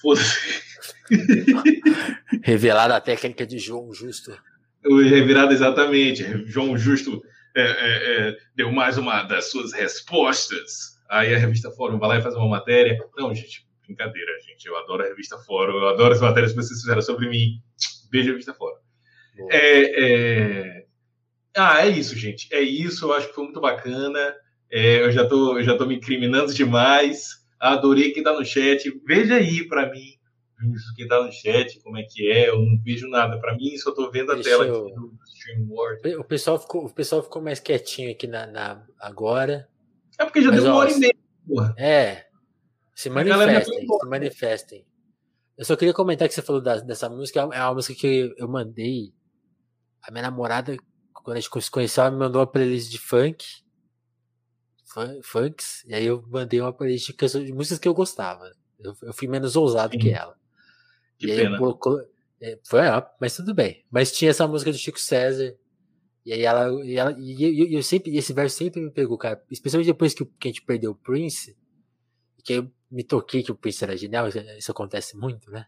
Foda-se. 0.00 0.62
Revelada 2.42 2.96
a 2.96 3.00
técnica 3.00 3.46
de 3.46 3.58
João 3.58 3.92
Justo. 3.92 4.36
O 4.84 5.00
Revirado, 5.00 5.52
exatamente. 5.52 6.24
João 6.46 6.76
Justo 6.76 7.22
é, 7.54 7.62
é, 7.62 8.28
é, 8.28 8.36
deu 8.54 8.72
mais 8.72 8.98
uma 8.98 9.22
das 9.22 9.50
suas 9.50 9.72
respostas. 9.72 10.98
Aí 11.08 11.34
a 11.34 11.38
revista 11.38 11.70
Fórum 11.70 11.98
vai 11.98 12.08
lá 12.08 12.18
e 12.18 12.22
faz 12.22 12.34
uma 12.34 12.48
matéria. 12.48 12.98
Não, 13.16 13.34
gente, 13.34 13.66
brincadeira, 13.86 14.32
gente. 14.40 14.66
Eu 14.66 14.76
adoro 14.76 15.04
a 15.04 15.06
revista 15.06 15.38
Fórum, 15.38 15.74
eu 15.74 15.88
adoro 15.88 16.14
as 16.14 16.20
matérias 16.20 16.52
que 16.52 16.60
vocês 16.60 16.80
fizeram 16.80 17.02
sobre 17.02 17.28
mim. 17.28 17.60
Beijo, 18.10 18.30
revista 18.30 18.54
Fórum. 18.54 18.76
É, 19.50 20.02
é... 20.04 20.84
Ah, 21.56 21.84
é 21.84 21.88
isso, 21.88 22.16
gente. 22.16 22.48
É 22.52 22.60
isso. 22.60 23.04
Eu 23.06 23.12
acho 23.12 23.28
que 23.28 23.34
foi 23.34 23.44
muito 23.44 23.60
bacana. 23.60 24.34
É, 24.70 25.02
eu, 25.02 25.10
já 25.12 25.26
tô, 25.26 25.58
eu 25.58 25.62
já 25.62 25.76
tô 25.76 25.84
me 25.86 25.96
incriminando 25.96 26.52
demais. 26.54 27.42
Adorei 27.60 28.12
quem 28.12 28.22
tá 28.22 28.32
no 28.32 28.44
chat. 28.44 28.90
Veja 29.06 29.34
aí 29.36 29.66
para 29.68 29.90
mim 29.90 30.18
quem 30.94 31.08
tá 31.08 31.20
no 31.20 31.32
chat, 31.32 31.80
como 31.82 31.98
é 31.98 32.04
que 32.04 32.30
é. 32.30 32.48
Eu 32.48 32.60
não 32.60 32.80
vejo 32.82 33.08
nada. 33.08 33.38
Para 33.40 33.56
mim, 33.56 33.76
só 33.76 33.90
tô 33.92 34.10
vendo 34.10 34.30
a 34.30 34.34
Deixa 34.34 34.50
tela 34.50 34.64
eu- 34.64 34.86
aqui 34.86 34.94
do 34.94 35.12
StreamWord. 35.26 36.16
O 36.16 36.24
pessoal 36.24 36.58
ficou, 36.58 36.86
o 36.86 36.94
pessoal 36.94 37.22
ficou 37.22 37.42
mais 37.42 37.58
quietinho 37.58 38.10
aqui 38.12 38.26
na, 38.28 38.46
na- 38.46 38.86
agora. 39.00 39.68
É 40.18 40.24
porque 40.24 40.40
já 40.40 40.50
Mas, 40.50 40.62
deu 40.62 40.70
uma 40.70 40.76
ó, 40.76 40.80
hora 40.82 40.90
e 40.92 40.98
meia, 40.98 41.14
porra. 41.48 41.74
É. 41.76 42.26
Se 42.94 43.10
manifestem, 43.10 43.80
se 43.86 44.06
manifestem. 44.08 44.86
Eu 45.58 45.64
só 45.64 45.74
queria 45.74 45.92
comentar 45.92 46.28
que 46.28 46.34
você 46.34 46.42
falou 46.42 46.62
da- 46.62 46.78
dessa 46.78 47.08
música. 47.08 47.40
É 47.40 47.44
uma 47.64 47.74
música 47.74 47.98
que 48.00 48.32
eu 48.38 48.46
mandei. 48.48 49.12
A 50.02 50.10
minha 50.12 50.22
namorada, 50.22 50.76
quando 51.22 51.36
a 51.36 51.40
gente 51.40 51.60
se 51.62 51.70
conheceu, 51.70 52.02
ela 52.04 52.10
me 52.12 52.18
mandou 52.18 52.40
uma 52.40 52.46
playlist 52.46 52.90
de 52.90 52.98
funk. 52.98 53.44
fun- 54.86 55.20
Funks. 55.22 55.84
E 55.86 55.94
aí 55.94 56.04
eu 56.06 56.22
mandei 56.28 56.60
uma 56.60 56.72
playlist 56.72 57.06
de, 57.06 57.12
canções- 57.14 57.46
de 57.46 57.52
músicas 57.52 57.78
que 57.78 57.88
eu 57.88 57.94
gostava. 57.94 58.50
Eu, 58.78 58.94
eu 59.02 59.12
fui 59.12 59.28
menos 59.28 59.56
ousado 59.56 59.92
Sim. 59.92 59.98
que 59.98 60.10
ela. 60.10 60.36
Que 61.18 61.26
e 61.28 61.32
aí 61.32 61.38
pena. 61.38 61.58
colocou. 61.58 62.00
é, 62.40 62.58
foi, 62.64 62.80
mas 63.20 63.36
tudo 63.36 63.54
bem. 63.54 63.84
Mas 63.90 64.12
tinha 64.12 64.30
essa 64.30 64.46
música 64.46 64.70
do 64.72 64.78
Chico 64.78 64.98
César. 65.00 65.54
E 66.26 66.32
aí 66.32 66.42
ela. 66.42 66.68
E, 66.84 66.96
ela, 66.96 67.12
e 67.18 67.60
eu, 67.62 67.68
eu 67.78 67.82
sempre, 67.82 68.10
e 68.12 68.18
esse 68.18 68.32
verso 68.32 68.56
sempre 68.56 68.80
me 68.80 68.90
pegou, 68.90 69.16
cara. 69.16 69.42
Especialmente 69.50 69.86
depois 69.86 70.14
que, 70.14 70.24
que 70.24 70.48
a 70.48 70.50
gente 70.50 70.62
perdeu 70.62 70.90
o 70.92 70.94
Prince. 70.96 71.56
Que 72.44 72.54
eu 72.54 72.70
me 72.90 73.04
toquei 73.04 73.42
que 73.42 73.52
o 73.52 73.54
Prince 73.56 73.84
era 73.84 73.96
genial. 73.96 74.26
Isso 74.28 74.70
acontece 74.70 75.16
muito, 75.16 75.50
né? 75.50 75.66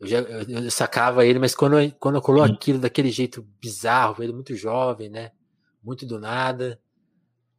Eu, 0.00 0.06
já, 0.06 0.18
eu, 0.18 0.42
eu 0.64 0.70
sacava 0.70 1.24
ele, 1.26 1.38
mas 1.38 1.54
quando, 1.54 1.78
eu- 1.80 1.92
quando 1.98 2.16
eu 2.16 2.22
coloco 2.22 2.48
Sim. 2.48 2.54
aquilo 2.54 2.78
daquele 2.78 3.10
jeito 3.10 3.42
bizarro, 3.60 4.22
ele 4.22 4.32
muito 4.32 4.54
jovem, 4.54 5.08
né? 5.08 5.30
Muito 5.82 6.04
do 6.04 6.18
nada. 6.18 6.78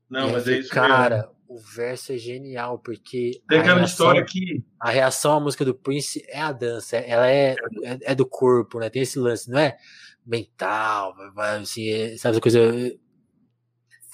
Não, 0.09 0.31
mas 0.31 0.47
é 0.47 0.59
isso 0.59 0.69
Cara, 0.69 1.15
mesmo. 1.17 1.31
o 1.31 1.37
o 1.49 1.59
verso 1.59 2.11
é 2.11 2.17
genial, 2.17 2.77
porque. 2.77 3.41
Tem 3.47 3.57
a 3.57 3.61
aquela 3.61 3.77
reação- 3.77 3.85
história 4.05 4.25
que. 4.25 4.63
A 4.79 4.89
reação 4.89 5.33
à 5.37 5.39
música 5.39 5.63
do 5.65 5.73
Prince 5.73 6.21
é 6.27 6.39
a 6.41 6.51
dança, 6.51 6.97
ela 6.97 7.25
é, 7.29 7.55
é, 7.83 7.99
é 8.11 8.15
do 8.15 8.25
corpo, 8.25 8.79
né? 8.79 8.89
Tem 8.89 9.01
esse 9.01 9.17
lance, 9.17 9.49
não 9.49 9.57
é 9.57 9.77
mental, 10.25 11.15
assim, 11.37 11.87
é- 11.89 12.17
sabe 12.17 12.33
essa 12.33 12.41
coisa. 12.41 12.59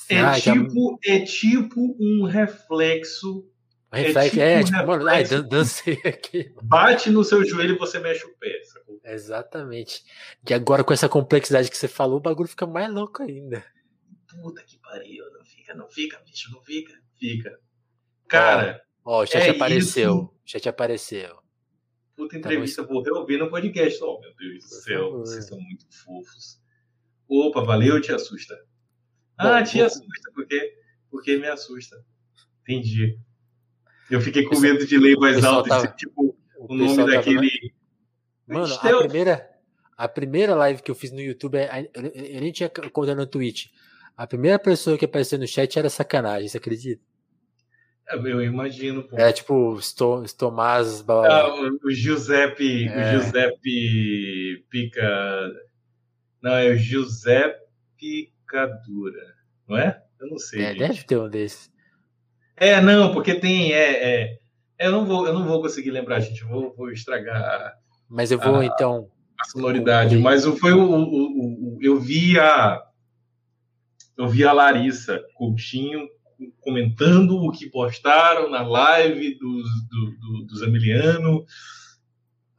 É 0.10 0.20
Ah, 0.20 0.40
que 0.40 0.50
a- 0.50 0.54
tipo, 0.54 1.00
é 1.04 1.20
tipo 1.22 1.96
um 2.00 2.24
reflexo. 2.26 3.50
Reflexo, 4.02 4.30
tipo 4.32 4.42
é, 4.42 4.64
tipo, 4.64 4.86
mano, 4.88 5.08
ai, 5.08 5.24
dancei 5.24 6.00
aqui. 6.06 6.54
Bate 6.64 7.10
no 7.10 7.24
seu 7.24 7.44
joelho 7.46 7.76
e 7.76 7.78
você 7.78 8.00
mexe 8.00 8.26
o 8.26 8.34
pé. 8.38 8.62
sacou? 8.64 9.00
Exatamente. 9.04 10.04
E 10.50 10.54
agora, 10.54 10.84
com 10.84 10.94
essa 10.94 11.08
complexidade 11.10 11.70
que 11.70 11.78
você 11.78 11.88
falou, 11.88 12.18
o 12.18 12.22
bagulho 12.22 12.48
fica 12.50 12.66
mais 12.66 12.92
louco 12.94 13.22
ainda. 13.24 13.64
Puta 14.30 14.64
que 14.64 14.78
pariu. 14.80 15.24
Não 15.34 15.46
fica, 15.46 15.74
não 15.76 15.88
fica, 15.90 16.20
bicho, 16.26 16.52
não 16.52 16.62
fica. 16.64 16.94
Fica. 17.20 17.60
Cara, 18.28 18.82
Ó, 19.06 19.22
o 19.22 19.26
chat 19.26 19.44
É 19.44 19.50
apareceu. 19.52 20.12
isso. 20.14 20.24
O 20.24 20.34
chat 20.46 20.68
apareceu. 20.70 21.38
puta 22.16 22.38
entrevista, 22.38 22.84
vou 22.84 23.02
reouvir 23.04 23.38
no 23.38 23.50
podcast. 23.50 24.00
Oh, 24.04 24.20
meu 24.20 24.34
Deus 24.36 24.64
do 24.64 24.70
céu, 24.70 25.02
favor. 25.04 25.20
vocês 25.20 25.46
são 25.46 25.60
muito 25.60 25.86
fofos. 26.04 26.62
Opa, 27.28 27.62
valeu, 27.64 28.00
te 28.02 28.12
assusta. 28.12 28.56
Bom, 29.40 29.48
Ah, 29.48 29.64
te 29.64 29.78
vou- 29.78 29.86
assusta, 29.88 30.32
porque, 30.34 30.74
porque 31.10 31.38
me 31.38 31.48
assusta. 31.48 31.96
Entendi. 32.62 33.20
Eu 34.14 34.22
fiquei 34.22 34.44
com 34.44 34.60
medo 34.60 34.86
de 34.86 34.98
ler 34.98 35.18
mais 35.18 35.44
alto, 35.44 35.68
tava- 35.70 35.88
tipo, 35.88 36.36
o 36.58 36.68
pessoal 36.68 36.78
nome 36.78 36.96
tava 36.98 37.12
daquele. 37.12 37.50
Mano, 38.48 38.74
a 38.76 38.98
primeira, 39.00 39.50
a 39.98 40.08
primeira 40.08 40.54
live 40.56 40.82
que 40.84 40.92
eu 40.92 40.96
fiz 40.96 41.12
no 41.12 41.20
YouTube, 41.20 41.56
é- 41.58 41.90
eu, 41.96 42.42
nem 42.42 42.52
tinha 42.52 42.70
conta 42.70 43.16
no 43.16 43.26
Twitch. 43.26 43.68
A 44.16 44.28
primeira 44.28 44.60
pessoa 44.60 44.98
que 44.98 45.06
apareceu 45.06 45.40
no 45.40 45.48
chat 45.48 45.80
era 45.80 45.90
sacanagem, 45.90 46.48
você 46.48 46.58
acredita? 46.58 47.02
Eu 48.12 48.42
imagino, 48.44 49.02
pô. 49.08 49.16
Era 49.18 49.32
tipo 49.34 49.80
Sto- 49.80 50.24
Tomás. 50.38 51.02
blá, 51.02 51.22
blá, 51.22 51.40
Ah, 51.42 51.56
o, 51.56 51.80
o 51.88 51.92
Giuseppe, 51.92 52.88
É. 52.90 53.00
o 53.00 53.12
Giuseppe 53.22 54.66
Pica. 54.70 55.50
Não, 56.42 56.52
é 56.54 56.70
o 56.70 56.76
Giuseppe 56.76 57.64
Picadura, 57.98 59.34
não 59.68 59.78
é? 59.78 60.04
Eu 60.20 60.28
não 60.28 60.38
sei. 60.38 60.62
É, 60.62 60.68
gente. 60.74 60.80
deve 60.80 61.04
ter 61.06 61.18
um 61.18 61.30
desses. 61.30 61.72
É, 62.58 62.80
não, 62.82 63.12
porque 63.14 63.36
tem. 63.36 63.72
É, 63.74 64.04
é, 64.26 64.38
eu, 64.80 64.92
não 64.92 65.06
vou, 65.06 65.26
eu 65.28 65.34
não 65.34 65.46
vou 65.46 65.62
conseguir 65.62 65.92
lembrar, 65.92 66.20
gente. 66.20 66.42
Eu 66.42 66.48
vou, 66.48 66.74
vou 66.76 66.92
estragar 66.92 67.36
a, 67.42 67.74
Mas 68.10 68.32
eu 68.32 68.40
vou 68.40 68.58
Ah. 68.58 68.66
então. 68.66 69.10
a 69.40 69.46
sonoridade. 69.46 70.18
Mas 70.18 70.46
foi 70.46 70.72
o, 70.74 70.84
o, 70.84 71.76
o- 71.76 71.80
Eu 71.82 72.00
vi 72.00 72.40
a. 72.40 72.82
Eu 74.18 74.28
vi 74.28 74.46
a 74.46 74.54
Larissa 74.54 75.20
Coutinho 75.36 76.08
comentando 76.60 77.36
o 77.38 77.52
que 77.52 77.70
postaram 77.70 78.50
na 78.50 78.62
live 78.62 79.38
dos, 79.40 79.64
do, 79.90 80.12
do, 80.20 80.46
dos 80.46 80.62
Emiliano. 80.62 81.46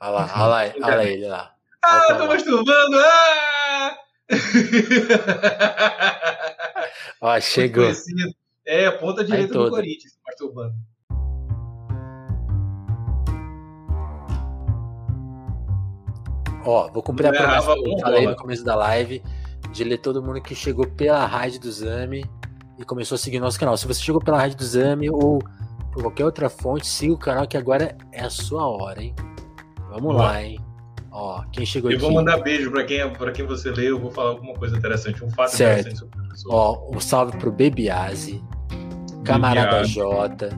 Olha 0.01 0.11
lá, 0.11 0.33
olha 0.35 0.47
lá, 0.47 0.73
olha 0.87 0.97
lá 0.97 1.05
ele 1.05 1.27
lá. 1.29 1.55
Ah, 1.83 1.99
Volta 1.99 2.15
tô 2.15 2.21
lá. 2.25 2.27
masturbando! 2.35 2.97
Ah! 2.99 3.99
Ó, 7.21 7.41
chegou. 7.41 7.85
Conhecido. 7.85 8.35
É, 8.66 8.86
a 8.86 8.93
ponta 8.93 9.23
direita 9.24 9.53
do. 9.53 9.70
Corinthians, 9.70 10.19
masturbando. 10.27 10.74
Ó, 16.65 16.89
vou 16.91 17.03
cumprir 17.03 17.27
a 17.28 17.32
Não 17.32 17.39
promessa 17.39 17.74
que 17.74 17.91
eu 17.91 17.99
falei 17.99 18.27
no 18.27 18.36
começo 18.36 18.65
da 18.65 18.74
live 18.74 19.23
de 19.73 19.85
ler 19.85 19.99
todo 19.99 20.23
mundo 20.23 20.41
que 20.41 20.55
chegou 20.55 20.86
pela 20.86 21.27
rádio 21.27 21.61
do 21.61 21.70
Zami 21.70 22.24
e 22.78 22.85
começou 22.85 23.16
a 23.16 23.19
seguir 23.19 23.39
nosso 23.39 23.59
canal. 23.59 23.77
Se 23.77 23.86
você 23.86 24.01
chegou 24.01 24.20
pela 24.20 24.39
rádio 24.39 24.57
do 24.57 24.65
Zami 24.65 25.11
ou 25.11 25.41
por 25.93 26.03
qualquer 26.03 26.24
outra 26.24 26.49
fonte, 26.49 26.86
siga 26.86 27.12
o 27.12 27.19
canal 27.19 27.47
que 27.47 27.57
agora 27.57 27.97
é 28.12 28.23
a 28.23 28.31
sua 28.31 28.66
hora, 28.66 29.03
hein? 29.03 29.15
Vamos 29.91 30.16
lá, 30.16 30.43
hein? 30.43 30.59
Ó, 31.12 31.43
quem 31.53 31.65
chegou 31.66 31.91
Eu 31.91 31.97
aqui. 31.99 32.05
vou 32.07 32.15
mandar 32.15 32.39
beijo 32.39 32.70
pra 32.70 32.82
quem, 32.85 33.12
pra 33.12 33.31
quem 33.31 33.47
você 33.47 33.70
lê, 33.70 33.91
eu 33.91 34.01
vou 34.01 34.11
falar 34.11 34.31
alguma 34.31 34.55
coisa 34.55 34.77
interessante, 34.77 35.23
um 35.24 35.31
fato 35.31 35.51
Certo. 35.51 35.81
interessante 35.89 35.99
sobre 36.12 36.27
a 36.27 36.28
pessoa. 36.31 36.55
Ó, 36.55 36.91
um 36.97 36.99
salve 36.99 37.36
pro 37.39 37.53
Bebiase, 37.53 38.43
Camarada. 39.25 39.85
J, 39.85 40.49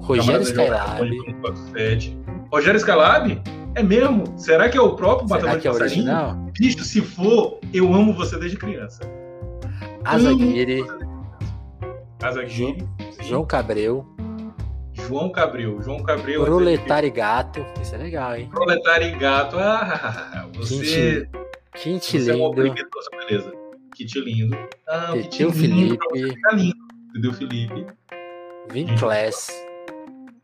Rogério 0.00 0.42
Skylab. 0.42 0.98
Jovem, 0.98 1.20
147. 1.20 2.18
Rogério 2.50 2.78
Skylab? 2.78 3.42
É 3.74 3.82
mesmo? 3.82 4.38
Será 4.38 4.68
que 4.68 4.76
é 4.76 4.80
o 4.80 4.94
próprio 4.94 5.28
Será 5.28 5.40
Matador 5.40 5.60
que 5.62 5.68
é 5.68 5.70
de 5.70 5.76
original? 5.76 6.34
Bicho, 6.58 6.84
se 6.84 7.00
for, 7.00 7.58
eu 7.72 7.92
amo 7.92 8.12
você 8.14 8.38
desde 8.38 8.56
criança. 8.56 9.02
Azaguiri, 10.04 10.84
Casaguiri, 12.18 12.86
João 13.22 13.44
Cabreu, 13.44 14.06
João 14.92 15.30
Cabril. 15.32 15.80
João 15.82 16.02
Cabril. 16.02 16.44
Proletário 16.44 17.06
e 17.06 17.10
Gato. 17.10 17.64
Isso 17.80 17.94
é 17.94 17.98
legal, 17.98 18.36
hein? 18.36 18.48
Proletário 18.50 19.08
e 19.08 19.18
gato. 19.18 19.56
Ah, 19.58 20.46
você, 20.54 21.28
Quinte 21.74 22.20
você 22.20 22.30
é 22.30 22.34
um 22.34 22.52
lindo. 22.52 22.74
nossa 22.94 23.26
beleza. 23.26 23.52
Kit 23.94 24.20
lindo. 24.20 24.56
Ah, 24.88 25.12
kit 25.12 25.42
lindo 25.42 25.52
Felipe, 25.54 26.28
ficar 26.28 26.52
lindo. 26.52 26.76
Entendeu, 27.10 27.32
Felipe? 27.32 27.86
Vinclass. 28.70 29.48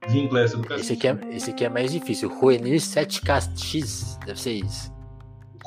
Vinclass 0.09 0.53
Educação. 0.53 0.79
Esse 0.79 0.93
aqui, 0.95 1.09
é, 1.09 1.19
esse 1.33 1.51
aqui 1.51 1.65
é 1.65 1.69
mais 1.69 1.93
difícil. 1.93 2.29
Ruenir 2.29 2.81
7KX. 2.81 4.25
Deve 4.25 4.41
ser 4.41 4.53
isso. 4.53 4.99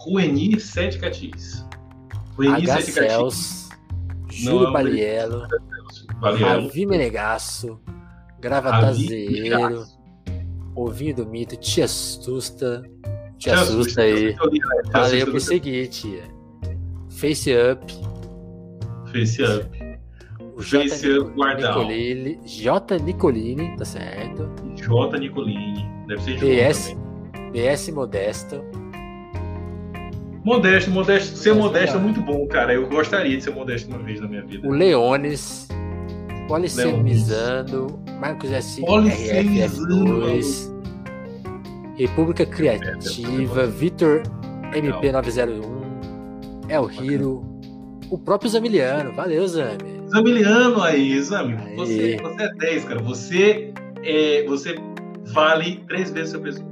Ruenir 0.03 0.59
Sete 0.59 0.97
Catis. 0.97 1.65
Ruenir 2.35 2.69
H. 2.69 2.81
Sete 2.81 2.91
Catis. 2.93 3.11
Cells. 3.11 3.69
Não, 3.69 4.29
Júlio 4.29 4.73
Balielo. 4.73 5.47
Valeu. 6.19 6.47
Ravi 6.47 6.85
Menegasso. 6.85 7.79
Gravatazeiro. 8.39 9.85
Ovinho 10.75 11.15
do 11.15 11.25
Mito. 11.27 11.55
Tia 11.57 11.85
Assusta. 11.85 12.83
Te 13.37 13.49
assusta 13.51 14.01
aí. 14.01 14.33
Te 14.33 14.39
assusta 14.39 14.91
Valeu 14.91 15.31
por 15.31 15.41
seguir, 15.41 15.87
tia. 15.89 16.23
Face 17.09 17.51
Up. 17.53 17.93
Face 19.11 19.43
Up. 19.43 19.80
J. 20.61 21.19
Guardão. 21.35 21.79
Nicolini. 21.79 22.39
J. 22.45 22.99
Nicolini, 22.99 23.75
tá 23.77 23.85
certo. 23.85 24.49
J. 24.75 25.19
Nicolini. 25.19 25.89
Deve 26.07 26.21
ser. 26.21 26.97
PS 27.51 27.89
Modesto. 27.91 28.63
Modesto, 30.43 30.89
modesto. 30.89 31.37
Ser 31.37 31.53
modesto 31.53 31.97
é 31.97 31.99
muito 31.99 32.19
bom, 32.21 32.47
cara. 32.47 32.73
Eu 32.73 32.87
gostaria 32.89 33.37
de 33.37 33.43
ser 33.43 33.51
modesto 33.51 33.89
uma 33.89 33.99
vez 33.99 34.19
na 34.19 34.27
minha 34.27 34.43
vida. 34.43 34.67
O 34.67 34.71
Leones. 34.71 35.67
Policemizando. 36.47 37.99
Marcos 38.19 38.51
S. 38.51 38.81
Policemizando, 38.81 40.25
RFF2. 40.25 40.71
República 41.95 42.45
Criativa. 42.45 43.67
Vitor 43.67 44.23
MP901. 44.73 45.61
El 46.69 46.89
Hiro. 46.91 47.43
O 48.09 48.17
próprio 48.17 48.49
Zamiliano. 48.49 49.13
Valeu, 49.13 49.47
Zami. 49.47 50.00
Zamiliano 50.11 50.81
aí, 50.83 51.19
Zami. 51.21 51.55
Você, 51.75 52.17
você 52.21 52.43
é 52.43 52.53
10, 52.55 52.85
cara. 52.85 52.99
Você, 53.01 53.73
é, 54.03 54.45
você 54.47 54.75
vale 55.33 55.83
três 55.87 56.11
vezes 56.11 56.31
seu 56.31 56.41
peso. 56.41 56.63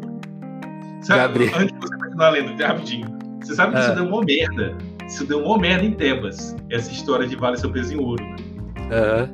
Sabe, 1.01 1.19
Gabriel. 1.21 1.51
antes 1.57 1.73
de 1.73 1.79
você 1.79 1.97
continuar 1.97 2.29
lendo, 2.31 2.61
rapidinho. 2.61 3.07
Você 3.41 3.55
sabe 3.55 3.73
que 3.73 3.79
Ah. 3.79 3.81
isso 3.85 3.95
deu 3.95 4.05
uma 4.05 4.21
merda. 4.21 4.77
Isso 5.07 5.25
deu 5.25 5.43
uma 5.43 5.57
merda 5.57 5.85
em 5.85 5.91
Tebas. 5.93 6.55
Essa 6.69 6.91
história 6.91 7.25
de 7.27 7.35
vale 7.35 7.57
seu 7.57 7.71
peso 7.71 7.93
em 7.93 7.97
ouro. 7.97 8.23
Aham. 8.91 9.29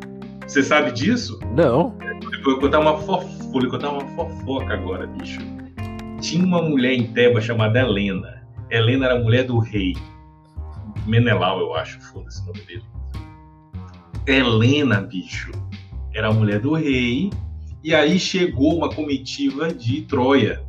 Você 0.47 0.61
sabe 0.61 0.91
disso? 0.91 1.39
Não. 1.55 1.97
Eu 2.31 2.43
vou 2.43 2.59
contar 2.59 2.79
uma 2.79 2.97
fofoca, 2.99 3.43
vou 3.51 3.59
lhe 3.61 3.69
contar 3.69 3.89
uma 3.89 4.05
fofoca 4.09 4.73
agora, 4.73 5.07
bicho. 5.07 5.39
Tinha 6.21 6.45
uma 6.45 6.61
mulher 6.61 6.93
em 6.93 7.07
Tebas 7.11 7.43
chamada 7.43 7.79
Helena. 7.79 8.43
Helena 8.69 9.07
era 9.07 9.15
a 9.15 9.19
mulher 9.19 9.45
do 9.45 9.57
rei. 9.57 9.95
Menelau, 11.07 11.59
eu 11.59 11.73
acho, 11.75 11.99
foda-se 12.01 12.41
o 12.43 12.45
nome 12.45 12.59
dele. 12.61 12.83
Helena, 14.27 15.01
bicho, 15.01 15.51
era 16.13 16.29
a 16.29 16.33
mulher 16.33 16.59
do 16.59 16.73
rei. 16.73 17.29
E 17.83 17.93
aí 17.93 18.17
chegou 18.19 18.77
uma 18.77 18.89
comitiva 18.89 19.71
de 19.73 20.01
Troia. 20.03 20.63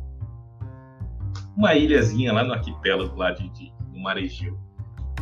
Uma 1.55 1.73
ilhazinha 1.73 2.31
lá 2.31 2.43
no 2.43 2.53
arquipélago 2.53 3.15
lá 3.15 3.31
de, 3.31 3.49
de 3.49 3.71
no 3.91 3.99
Marejil. 4.03 4.57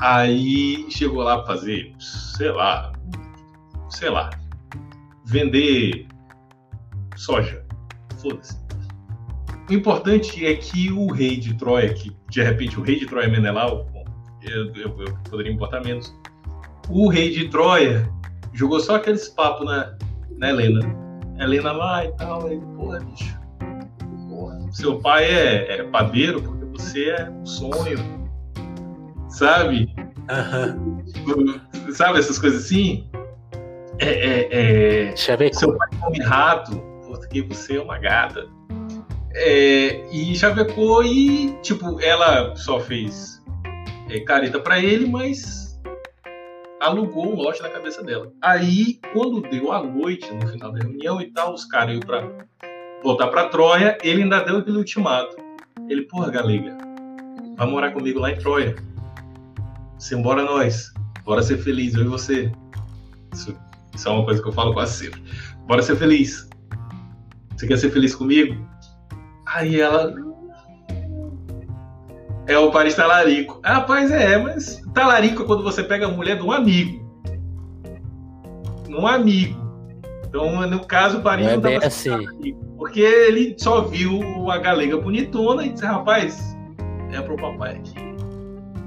Aí 0.01 0.85
chegou 0.89 1.23
lá 1.23 1.37
pra 1.37 1.47
fazer, 1.55 1.93
sei 1.99 2.51
lá, 2.51 2.91
sei 3.89 4.09
lá, 4.09 4.29
vender 5.25 6.05
soja. 7.15 7.65
Foda-se. 8.21 8.59
O 9.69 9.73
importante 9.73 10.45
é 10.45 10.53
que 10.55 10.91
o 10.91 11.09
rei 11.11 11.37
de 11.37 11.53
Troia, 11.53 11.93
que 11.93 12.11
de 12.29 12.43
repente 12.43 12.77
o 12.77 12.83
rei 12.83 12.99
de 12.99 13.05
Troia 13.05 13.25
é 13.25 13.29
Menelau, 13.29 13.85
bom, 13.85 14.03
eu, 14.43 14.65
eu- 14.75 14.99
eu 15.01 15.17
poderia 15.29 15.51
importar 15.53 15.81
menos. 15.81 16.13
O 16.89 17.09
rei 17.09 17.31
de 17.31 17.49
Troia 17.49 18.09
jogou 18.53 18.79
só 18.79 18.95
aqueles 18.95 19.27
papos 19.27 19.65
na, 19.65 19.95
na 20.37 20.49
Helena. 20.49 20.79
Helena 21.39 21.71
lá 21.71 22.05
e 22.05 22.11
tal, 22.13 22.47
aí, 22.47 22.59
porra, 22.75 22.99
bicho. 22.99 23.37
Porra, 24.29 24.71
seu 24.71 24.99
pai 24.99 25.25
é, 25.25 25.79
é 25.79 25.83
padeiro 25.83 26.41
porque 26.41 26.65
você 26.65 27.09
é 27.09 27.29
um 27.29 27.45
sonho. 27.45 27.97
Sabe? 29.29 29.93
Aham. 30.29 31.01
Sabe 31.91 32.19
essas 32.19 32.39
coisas 32.39 32.65
assim? 32.65 33.09
É, 33.99 34.09
é, 34.09 35.09
é, 35.11 35.15
seu 35.15 35.75
pai 35.77 35.89
come 36.01 36.19
rato, 36.21 36.77
porque 37.07 37.41
você 37.41 37.77
é 37.77 37.81
uma 37.81 37.97
gata. 37.97 38.47
É, 39.33 40.07
e 40.11 40.35
chavecou 40.35 41.03
e, 41.03 41.51
tipo, 41.61 41.99
ela 42.01 42.55
só 42.55 42.79
fez 42.79 43.43
é, 44.09 44.19
careta 44.21 44.59
pra 44.59 44.79
ele, 44.79 45.07
mas 45.07 45.64
alugou 46.79 47.33
um 47.33 47.35
lote 47.35 47.61
na 47.61 47.69
cabeça 47.69 48.03
dela. 48.03 48.31
Aí, 48.41 48.99
quando 49.13 49.41
deu 49.41 49.71
a 49.71 49.83
noite, 49.83 50.31
no 50.33 50.47
final 50.47 50.71
da 50.71 50.79
reunião 50.79 51.21
e 51.21 51.31
tal, 51.31 51.53
os 51.53 51.65
caras 51.65 51.93
iam 51.93 52.01
pra 52.01 52.27
voltar 53.03 53.27
pra 53.27 53.49
Troia, 53.49 53.97
ele 54.03 54.23
ainda 54.23 54.41
deu 54.41 54.57
aquele 54.57 54.77
ultimato. 54.77 55.35
Ele, 55.89 56.03
porra, 56.03 56.31
galega, 56.31 56.77
vai 57.55 57.67
morar 57.67 57.91
comigo 57.91 58.19
lá 58.19 58.31
em 58.31 58.37
Troia. 58.37 58.75
Simbora 59.97 60.43
nós. 60.43 60.93
Bora 61.23 61.41
ser 61.41 61.57
feliz, 61.57 61.95
eu 61.95 62.01
e 62.01 62.07
você. 62.07 62.51
Isso, 63.33 63.57
isso 63.93 64.07
é 64.07 64.11
uma 64.11 64.25
coisa 64.25 64.41
que 64.41 64.47
eu 64.47 64.53
falo 64.53 64.73
quase 64.73 65.05
sempre. 65.05 65.21
Bora 65.65 65.81
ser 65.81 65.95
feliz. 65.95 66.47
Você 67.55 67.67
quer 67.67 67.77
ser 67.77 67.89
feliz 67.89 68.13
comigo? 68.13 68.55
Aí 69.47 69.79
ela. 69.79 70.13
É 72.47 72.57
o 72.57 72.71
Paris 72.71 72.95
talarico. 72.95 73.59
Ah, 73.63 73.75
rapaz, 73.75 74.11
é, 74.11 74.37
mas 74.37 74.81
talarico 74.93 75.43
é 75.43 75.45
quando 75.45 75.63
você 75.63 75.83
pega 75.83 76.05
a 76.05 76.11
mulher 76.11 76.37
de 76.37 76.43
um 76.43 76.51
amigo. 76.51 77.03
Um 78.89 79.07
amigo. 79.07 79.65
Então, 80.27 80.67
no 80.67 80.85
caso, 80.85 81.19
o 81.19 81.21
Paris 81.21 81.45
Não 81.45 81.53
é 81.53 81.55
não 81.55 81.61
tava 81.61 81.85
assim. 81.87 82.27
Porque 82.77 82.99
ele 82.99 83.55
só 83.57 83.81
viu 83.81 84.51
a 84.51 84.57
galega 84.57 84.97
bonitona 84.97 85.65
e 85.65 85.69
disse, 85.69 85.85
rapaz, 85.85 86.55
é 87.11 87.21
pro 87.21 87.35
papai 87.35 87.77
aqui. 87.77 87.95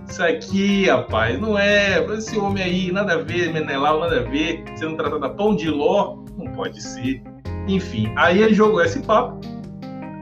Isso 0.08 0.22
aqui, 0.22 0.88
rapaz, 0.88 1.38
não 1.40 1.58
é. 1.58 2.04
Esse 2.14 2.38
homem 2.38 2.62
aí, 2.62 2.92
nada 2.92 3.14
a 3.14 3.18
ver, 3.18 3.52
Menelau, 3.52 4.00
nada 4.00 4.20
a 4.20 4.22
ver. 4.22 4.64
Sendo 4.76 4.96
tratado 4.96 5.24
a 5.24 5.30
pão 5.30 5.56
de 5.56 5.68
ló, 5.68 6.18
não 6.36 6.52
pode 6.52 6.82
ser. 6.82 7.22
Enfim, 7.66 8.12
aí 8.16 8.42
ele 8.42 8.54
jogou 8.54 8.82
esse 8.82 9.00
papo. 9.00 9.40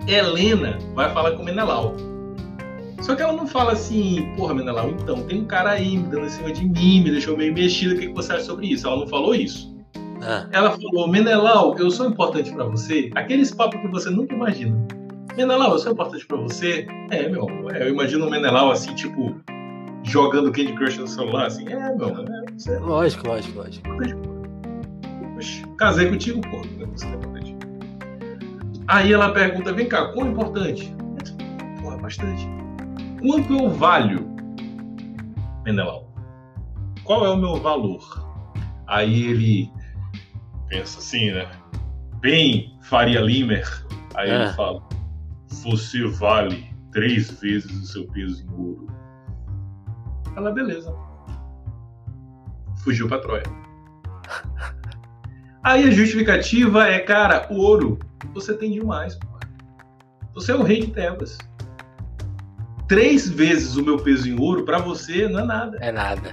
Helena 0.09 0.79
vai 0.95 1.13
falar 1.13 1.33
com 1.33 1.43
o 1.43 1.45
Menelau. 1.45 1.95
Só 3.01 3.15
que 3.15 3.23
ela 3.23 3.33
não 3.33 3.47
fala 3.47 3.73
assim, 3.73 4.33
porra, 4.37 4.55
Menelau, 4.55 4.91
então, 4.91 5.23
tem 5.23 5.41
um 5.41 5.45
cara 5.45 5.71
aí 5.71 5.99
me 5.99 6.09
dando 6.09 6.27
em 6.27 6.31
cima 6.31 6.51
de 6.51 6.65
mim, 6.65 7.03
me 7.03 7.11
deixou 7.11 7.37
meio 7.37 7.53
mexido, 7.53 7.95
o 7.95 7.99
que 7.99 8.09
você 8.09 8.33
acha 8.33 8.45
sobre 8.45 8.67
isso? 8.67 8.87
Ela 8.87 9.01
não 9.01 9.07
falou 9.07 9.35
isso. 9.35 9.77
Ah, 10.23 10.47
Ela 10.51 10.71
falou, 10.71 11.07
Menelau, 11.07 11.77
eu 11.79 11.91
sou 11.91 12.09
importante 12.09 12.51
pra 12.53 12.65
você? 12.65 13.11
Aqueles 13.15 13.53
papos 13.53 13.81
que 13.81 13.89
você 13.89 14.09
nunca 14.09 14.35
imagina. 14.35 14.77
Menelau, 15.37 15.73
eu 15.73 15.79
sou 15.79 15.93
importante 15.93 16.27
pra 16.27 16.39
você? 16.39 16.87
É, 17.11 17.29
meu 17.29 17.49
amor, 17.49 17.77
é, 17.77 17.83
eu 17.83 17.91
imagino 17.93 18.27
o 18.27 18.31
Menelau 18.31 18.71
assim, 18.71 18.95
tipo, 18.95 19.37
jogando 20.03 20.51
Candy 20.51 20.73
Crush 20.73 20.99
no 20.99 21.07
celular, 21.07 21.47
assim, 21.47 21.69
é, 21.69 21.95
meu 21.95 22.09
é, 22.09 22.75
é 22.75 22.79
lógico, 22.79 23.29
lógico, 23.29 23.59
lógico. 23.59 23.87
Oxe, 25.37 25.63
casei 25.77 26.09
contigo, 26.09 26.41
pô. 26.41 26.63
Você 26.95 27.07
é 27.07 27.11
importante. 27.11 27.57
Aí 28.89 29.13
ela 29.13 29.33
pergunta, 29.33 29.73
vem 29.73 29.87
cá, 29.87 30.13
quão 30.13 30.31
importante? 30.31 30.95
Porra, 31.83 31.99
bastante. 31.99 32.49
Quanto 33.21 33.53
eu 33.53 33.71
valho, 33.71 34.27
Menelau? 35.65 36.13
Qual 37.05 37.25
é 37.25 37.31
o 37.31 37.37
meu 37.37 37.57
valor? 37.57 38.25
Aí 38.87 39.25
ele 39.25 39.71
pensa 40.69 40.99
assim, 40.99 41.33
né? 41.33 41.49
Bem 42.21 42.77
Faria 42.83 43.21
Limer. 43.21 43.67
Aí 44.15 44.31
ele 44.31 44.45
Ah. 44.45 44.53
fala, 44.55 44.83
você 45.49 46.07
vale 46.09 46.71
três 46.93 47.31
vezes 47.41 47.71
o 47.71 47.87
seu 47.87 48.07
peso 48.09 48.45
em 48.45 48.51
ouro. 48.53 48.87
Ela, 50.37 50.51
beleza. 50.53 50.95
Fugiu 52.83 53.09
pra 53.09 53.19
Troia. 53.19 53.43
Aí 55.63 55.85
a 55.85 55.91
justificativa 55.91 56.87
é, 56.89 57.01
cara, 57.01 57.47
ouro 57.51 57.99
você 58.33 58.55
tem 58.57 58.71
demais, 58.73 59.15
pô. 59.17 59.27
Você 60.35 60.53
é 60.53 60.55
o 60.55 60.63
rei 60.63 60.81
de 60.81 60.89
Tebas. 60.89 61.39
Três 62.89 63.29
vezes 63.29 63.77
o 63.77 63.83
meu 63.85 63.97
peso 63.99 64.29
em 64.29 64.39
ouro 64.39 64.65
pra 64.65 64.79
você 64.79 65.29
não 65.29 65.41
é 65.41 65.45
nada. 65.45 65.79
É 65.81 65.91
nada. 65.91 66.33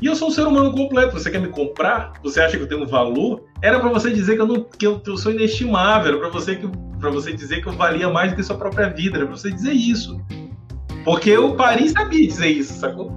E 0.00 0.06
eu 0.06 0.14
sou 0.14 0.28
um 0.28 0.30
ser 0.30 0.46
humano 0.46 0.72
completo. 0.72 1.12
Você 1.12 1.30
quer 1.30 1.40
me 1.40 1.48
comprar? 1.48 2.12
Você 2.22 2.40
acha 2.40 2.56
que 2.56 2.62
eu 2.62 2.68
tenho 2.68 2.86
valor? 2.86 3.44
Era 3.60 3.80
pra 3.80 3.88
você 3.90 4.10
dizer 4.12 4.36
que 4.36 4.40
eu, 4.42 4.46
não, 4.46 4.62
que 4.62 4.86
eu, 4.86 5.00
que 5.00 5.10
eu 5.10 5.16
sou 5.18 5.32
inestimável. 5.32 6.12
Era 6.12 6.18
pra 6.20 6.28
você, 6.30 6.54
que, 6.56 6.66
você 7.10 7.32
dizer 7.32 7.60
que 7.60 7.66
eu 7.68 7.72
valia 7.72 8.08
mais 8.08 8.30
do 8.30 8.36
que 8.36 8.42
sua 8.44 8.56
própria 8.56 8.88
vida. 8.88 9.18
Era 9.18 9.26
pra 9.26 9.36
você 9.36 9.50
dizer 9.50 9.72
isso. 9.72 10.20
Porque 11.04 11.36
o 11.36 11.54
Paris 11.56 11.92
sabia 11.92 12.26
dizer 12.26 12.46
isso, 12.48 12.74
sacou? 12.74 13.12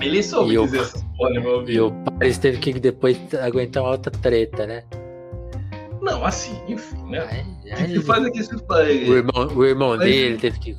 Ele 0.00 0.22
soube 0.22 0.50
E 0.50 0.54
eu- 0.56 0.64
dizer 0.64 0.80
essas 0.80 1.02
porra 1.16 1.30
no 1.34 1.40
meu 1.40 1.50
E 1.68 1.80
ouvido. 1.80 1.86
o 1.86 2.10
Paris 2.18 2.36
teve 2.38 2.58
que 2.58 2.72
depois 2.78 3.18
aguentar 3.40 3.82
uma 3.82 3.92
outra 3.92 4.10
treta, 4.10 4.66
né? 4.66 4.82
Não, 6.06 6.24
assim, 6.24 6.60
enfim, 6.68 7.02
né? 7.10 7.20
Aí, 7.28 7.42
O 7.42 7.62
que 7.62 7.72
aí, 7.72 7.92
que 7.94 8.00
faz 8.00 8.24
aqui 8.24 8.38
esse 8.38 8.54
o 8.54 9.14
irmão, 9.16 9.48
o 9.54 9.64
irmão 9.64 9.96
Mas- 9.96 10.06
dele 10.06 10.38
teve 10.38 10.58
que 10.60 10.76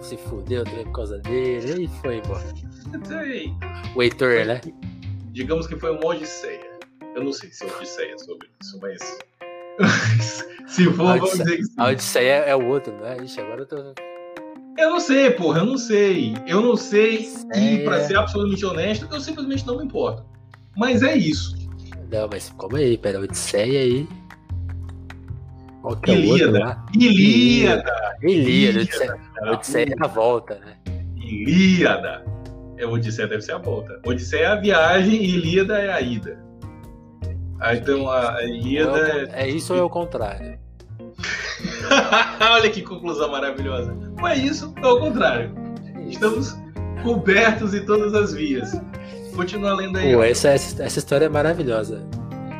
se 0.00 0.16
fuder 0.16 0.64
também 0.64 0.84
por 0.84 0.92
causa 0.92 1.18
dele. 1.18 1.84
E 1.84 1.88
foi 2.00 2.16
embora. 2.16 2.44
Sei. 3.06 3.52
O 3.94 4.02
Heitor, 4.02 4.46
né? 4.46 4.60
Digamos 5.32 5.66
que 5.66 5.76
foi 5.78 5.90
uma 5.90 6.06
odisseia. 6.06 6.60
Eu 7.14 7.22
não 7.24 7.32
sei 7.32 7.50
se 7.52 7.64
é 7.64 7.66
odisseia 7.76 8.18
sobre 8.18 8.48
isso, 8.62 8.78
mas. 8.80 9.18
se 10.66 10.84
for, 10.86 11.18
vamos 11.18 11.30
dizer 11.32 11.56
que 11.56 11.64
sim. 11.64 11.74
A 11.76 11.88
Odisseia 11.88 12.32
é 12.46 12.56
o 12.56 12.66
outro, 12.66 12.92
né? 12.94 13.16
Ixi, 13.22 13.40
agora 13.40 13.62
eu 13.62 13.66
tô. 13.66 13.76
Eu 14.78 14.90
não 14.90 15.00
sei, 15.00 15.30
porra, 15.30 15.60
eu 15.60 15.66
não 15.66 15.78
sei. 15.78 16.34
Eu 16.46 16.60
não 16.62 16.76
sei. 16.76 17.28
E, 17.54 17.78
pra 17.84 18.00
ser 18.00 18.16
absolutamente 18.16 18.64
honesto, 18.64 19.06
eu 19.12 19.20
simplesmente 19.20 19.66
não 19.66 19.78
me 19.78 19.84
importo. 19.84 20.24
Mas 20.76 21.02
é 21.02 21.16
isso. 21.16 21.54
Não, 22.10 22.28
mas 22.30 22.52
calma 22.58 22.78
aí, 22.78 22.96
pera, 22.98 23.20
Odisseia 23.20 23.80
aí. 23.80 24.08
Qual 25.84 25.96
que 25.96 26.12
é 26.12 26.14
Ilíada. 26.14 26.44
outro 26.46 26.60
lá? 26.60 26.86
Ilíada. 26.98 28.16
Ilíada, 28.22 28.80
Odisseia, 29.52 29.90
é 29.90 29.94
a 30.02 30.06
volta, 30.06 30.54
né? 30.54 30.76
Ilíada. 31.14 32.24
É, 32.78 32.86
Odisseia 32.86 33.28
deve 33.28 33.42
ser 33.42 33.52
a 33.52 33.58
volta. 33.58 34.00
Odisseia 34.06 34.44
é 34.44 34.46
a 34.46 34.54
viagem 34.54 35.22
e 35.22 35.34
Ilíada 35.34 35.78
é 35.78 35.92
a 35.92 36.00
ida. 36.00 36.42
Ah, 37.60 37.74
então 37.74 38.10
a 38.10 38.42
Ilíada 38.44 38.92
Ou 38.92 38.96
é. 38.96 39.22
é, 39.24 39.28
é 39.44 39.50
isso 39.50 39.74
ou 39.74 39.78
é 39.78 39.82
o 39.82 39.90
contrário? 39.90 40.58
Olha 42.40 42.70
que 42.70 42.80
conclusão 42.80 43.30
maravilhosa. 43.30 43.92
Não 44.16 44.26
é 44.26 44.38
isso, 44.38 44.72
é 44.82 44.86
o 44.86 44.98
contrário. 44.98 45.52
É. 45.98 46.08
Estamos 46.08 46.56
cobertos 47.02 47.74
em 47.74 47.84
todas 47.84 48.14
as 48.14 48.32
vias. 48.32 48.72
Continua 49.36 49.74
lendo 49.74 49.98
aí. 49.98 50.14
Pô, 50.14 50.22
essa, 50.22 50.48
essa, 50.48 50.82
essa 50.82 50.98
história 50.98 51.26
é 51.26 51.28
maravilhosa. 51.28 52.08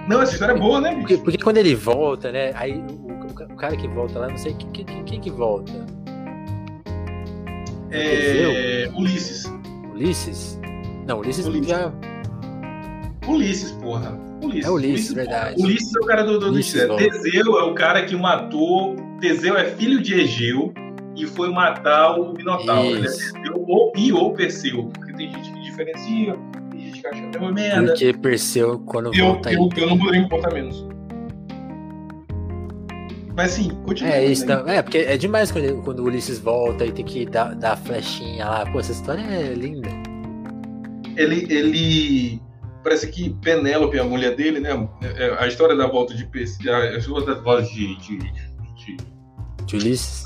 Não, 0.06 0.20
essa 0.20 0.34
história 0.34 0.52
é 0.52 0.58
boa, 0.58 0.78
né, 0.82 0.90
Porque, 0.96 1.14
bicho? 1.14 1.24
porque 1.24 1.38
quando 1.38 1.56
ele 1.56 1.74
volta, 1.74 2.30
né? 2.30 2.52
Aí 2.54 2.84
o, 3.48 3.52
o- 3.52 3.56
cara 3.56 3.76
que 3.76 3.86
volta 3.88 4.18
lá, 4.18 4.28
não 4.28 4.38
sei 4.38 4.54
quem, 4.54 4.84
quem, 4.84 5.04
quem 5.04 5.20
que 5.20 5.30
volta. 5.30 5.72
É... 7.90 8.90
Ulisses. 8.96 9.44
Ulisses? 9.92 10.58
Não, 11.06 11.18
Ulisses, 11.20 11.46
Ulisses. 11.46 11.68
já. 11.68 11.92
Ulisses, 13.28 13.70
porra. 13.72 14.18
Ulisses. 14.42 14.64
É 14.66 14.70
Ulisses, 14.70 15.08
porra. 15.08 15.16
verdade. 15.24 15.62
Ulisses 15.62 15.94
é 15.94 16.00
o 16.00 16.06
cara 16.06 16.22
do, 16.24 16.32
do, 16.32 16.38
do 16.40 16.52
Ulisses, 16.52 16.82
Odisseia. 16.90 17.10
Teseu 17.10 17.58
é 17.58 17.64
o 17.64 17.74
cara 17.74 18.04
que 18.04 18.16
matou. 18.16 18.96
Teseu 19.20 19.56
é 19.56 19.64
filho 19.64 20.02
de 20.02 20.14
Egeu 20.14 20.72
e 21.16 21.26
foi 21.26 21.50
matar 21.50 22.18
o 22.18 22.32
Minotauro. 22.34 22.88
Ele 22.88 23.06
é 23.06 23.10
Isso. 23.10 23.32
Teseu 23.32 23.64
ou, 23.66 23.92
e 23.96 24.12
ou 24.12 24.32
Perseu. 24.34 24.90
Porque 24.92 25.12
tem 25.12 25.30
gente 25.30 25.52
que 25.52 25.60
diferencia, 25.62 26.36
tem 26.70 26.80
gente 26.80 27.00
que 27.00 27.06
acha 27.06 27.28
que 27.28 27.36
é 27.36 27.40
uma 27.40 27.52
merda. 27.52 27.86
Porque 27.92 28.12
Perseu, 28.12 28.78
quando 28.80 29.14
Eu, 29.14 29.26
volta 29.26 29.48
aí. 29.50 29.54
eu, 29.54 29.68
eu 29.76 29.86
não 29.88 29.98
poderia 29.98 30.20
me 30.20 30.26
importar 30.26 30.52
menos. 30.52 30.86
Mas 33.36 33.50
sim, 33.52 33.70
continua. 33.84 34.12
É 34.12 34.24
isso, 34.24 34.46
não. 34.46 34.68
É, 34.68 34.80
porque 34.82 34.98
é 34.98 35.16
demais 35.16 35.50
quando, 35.50 35.82
quando 35.82 36.00
o 36.00 36.04
Ulisses 36.04 36.38
volta 36.38 36.84
e 36.86 36.92
tem 36.92 37.04
que 37.04 37.26
dar, 37.26 37.54
dar 37.54 37.72
a 37.72 37.76
flechinha 37.76 38.44
lá. 38.46 38.66
Pô, 38.70 38.78
essa 38.80 38.92
história 38.92 39.22
é 39.22 39.52
linda. 39.54 39.88
ele, 41.16 41.46
ele 41.52 42.40
parece 42.82 43.08
que 43.10 43.30
Penélope, 43.42 43.98
a 43.98 44.04
mulher 44.04 44.36
dele, 44.36 44.60
né? 44.60 44.70
é- 45.16 45.36
A 45.38 45.46
história 45.48 45.74
da 45.76 45.86
volta 45.86 46.14
de 46.14 46.24
Perseu, 46.26 46.74
a 46.74 46.96
história 46.96 47.26
da 47.26 47.34
volta 47.34 47.62
de, 47.62 47.96
de, 47.96 48.18
de, 48.18 48.96
De 49.66 49.76
Ulisses. 49.76 50.22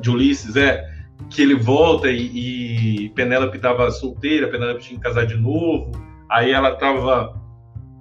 de 0.00 0.10
Ulisses 0.10 0.56
é 0.56 0.84
que 1.30 1.42
ele 1.42 1.54
volta 1.54 2.08
e, 2.10 3.04
e 3.04 3.08
Penélope 3.10 3.56
estava 3.56 3.90
solteira, 3.90 4.48
Penélope 4.48 4.82
tinha 4.82 4.98
que 4.98 5.02
casar 5.04 5.26
de 5.26 5.34
novo, 5.36 5.90
aí 6.30 6.52
ela 6.52 6.70
estava 6.74 7.34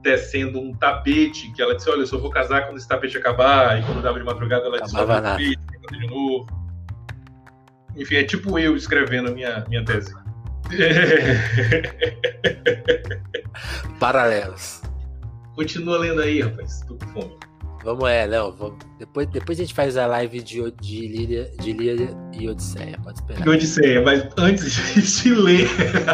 tecendo 0.05 0.61
um 0.61 0.71
tapete 0.71 1.51
que 1.51 1.59
ela 1.59 1.75
disse, 1.75 1.89
olha, 1.89 2.01
eu 2.01 2.05
só 2.05 2.19
vou 2.19 2.29
casar 2.29 2.67
quando 2.67 2.77
esse 2.77 2.87
tapete 2.87 3.17
acabar, 3.17 3.79
e 3.79 3.83
quando 3.83 4.03
dava 4.03 4.19
de 4.19 4.23
madrugada 4.23 4.67
ela 4.67 4.79
disse, 4.79 4.95
olha, 4.95 5.19
tapete, 5.19 5.59
de 5.91 6.07
novo. 6.07 6.45
Enfim, 7.95 8.17
é 8.17 8.23
tipo 8.23 8.59
eu 8.59 8.75
escrevendo 8.75 9.29
a 9.29 9.31
minha, 9.31 9.65
minha 9.67 9.83
tese. 9.83 10.13
Paralelos. 13.99 14.83
Continua 15.55 15.97
lendo 15.97 16.21
aí, 16.21 16.41
rapaz. 16.41 16.81
Tô 16.87 16.97
com 16.97 17.07
fome. 17.07 17.39
Vamos, 17.85 18.09
é, 18.09 18.27
não. 18.27 18.51
Vamos, 18.51 18.77
depois, 18.97 19.27
depois 19.27 19.59
a 19.59 19.63
gente 19.63 19.73
faz 19.75 19.95
a 19.95 20.07
live 20.07 20.41
de, 20.41 20.71
de, 20.81 21.07
Lília, 21.07 21.51
de 21.61 21.71
Lília 21.71 22.09
e 22.33 22.49
Odisseia. 22.49 22.99
Pode 23.03 23.19
esperar. 23.19 23.47
Odisseia, 23.47 24.01
mas 24.01 24.27
antes 24.37 24.73
de 25.23 25.33
ler. 25.35 25.67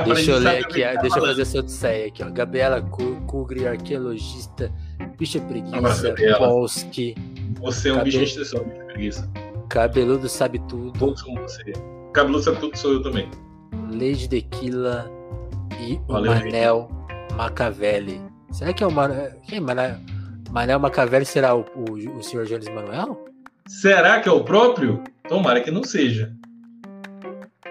Deixa 0.03 0.31
eu 0.31 0.35
gente 0.35 0.43
ler 0.43 0.61
o 0.61 0.65
aqui, 0.65 0.81
tá 0.83 1.01
deixa 1.01 1.17
eu 1.19 1.25
fazer 1.25 1.41
essa 1.43 1.59
Odisseia 1.59 2.07
aqui, 2.07 2.23
ó. 2.23 2.29
Gabriela 2.29 2.81
Cu- 2.81 3.21
Kugri, 3.25 3.65
arqueologista, 3.65 4.69
bicha 5.17 5.39
preguiça. 5.39 6.13
Polski, 6.37 7.15
Você 7.61 7.87
é 7.89 7.93
um 7.93 7.95
Cadê? 7.97 8.05
bicho 8.09 8.17
de 8.19 8.23
extensão, 8.25 8.63
bicho 8.65 8.85
preguiça. 8.87 9.31
cabeludo 9.69 10.27
sabe 10.27 10.59
tudo, 10.67 10.91
Todos 10.99 11.21
como 11.21 11.41
você. 11.41 11.71
Cabeludo 12.13 12.43
sabe 12.43 12.59
tudo, 12.59 12.77
sou 12.77 12.91
eu 12.93 13.01
também. 13.01 13.29
Lady 13.93 14.27
Dequila 14.27 15.09
e 15.79 15.93
o 16.07 16.13
Valeu, 16.13 16.31
Manel 16.33 16.89
Macavelli. 17.37 18.21
Será 18.51 18.73
que 18.73 18.83
é 18.83 18.87
o 18.87 18.91
Manel? 18.91 19.31
Quem 19.47 19.57
é 19.59 19.61
Manel? 19.61 19.95
Manel 20.51 20.79
Macavelli 20.79 21.25
será 21.25 21.55
o, 21.55 21.65
o, 21.75 22.17
o 22.17 22.23
senhor 22.23 22.45
Jones 22.45 22.67
Manuel? 22.67 23.25
Será 23.67 24.19
que 24.19 24.27
é 24.27 24.31
o 24.31 24.43
próprio? 24.43 25.01
Tomara 25.29 25.61
que 25.61 25.71
não 25.71 25.83
seja. 25.83 26.35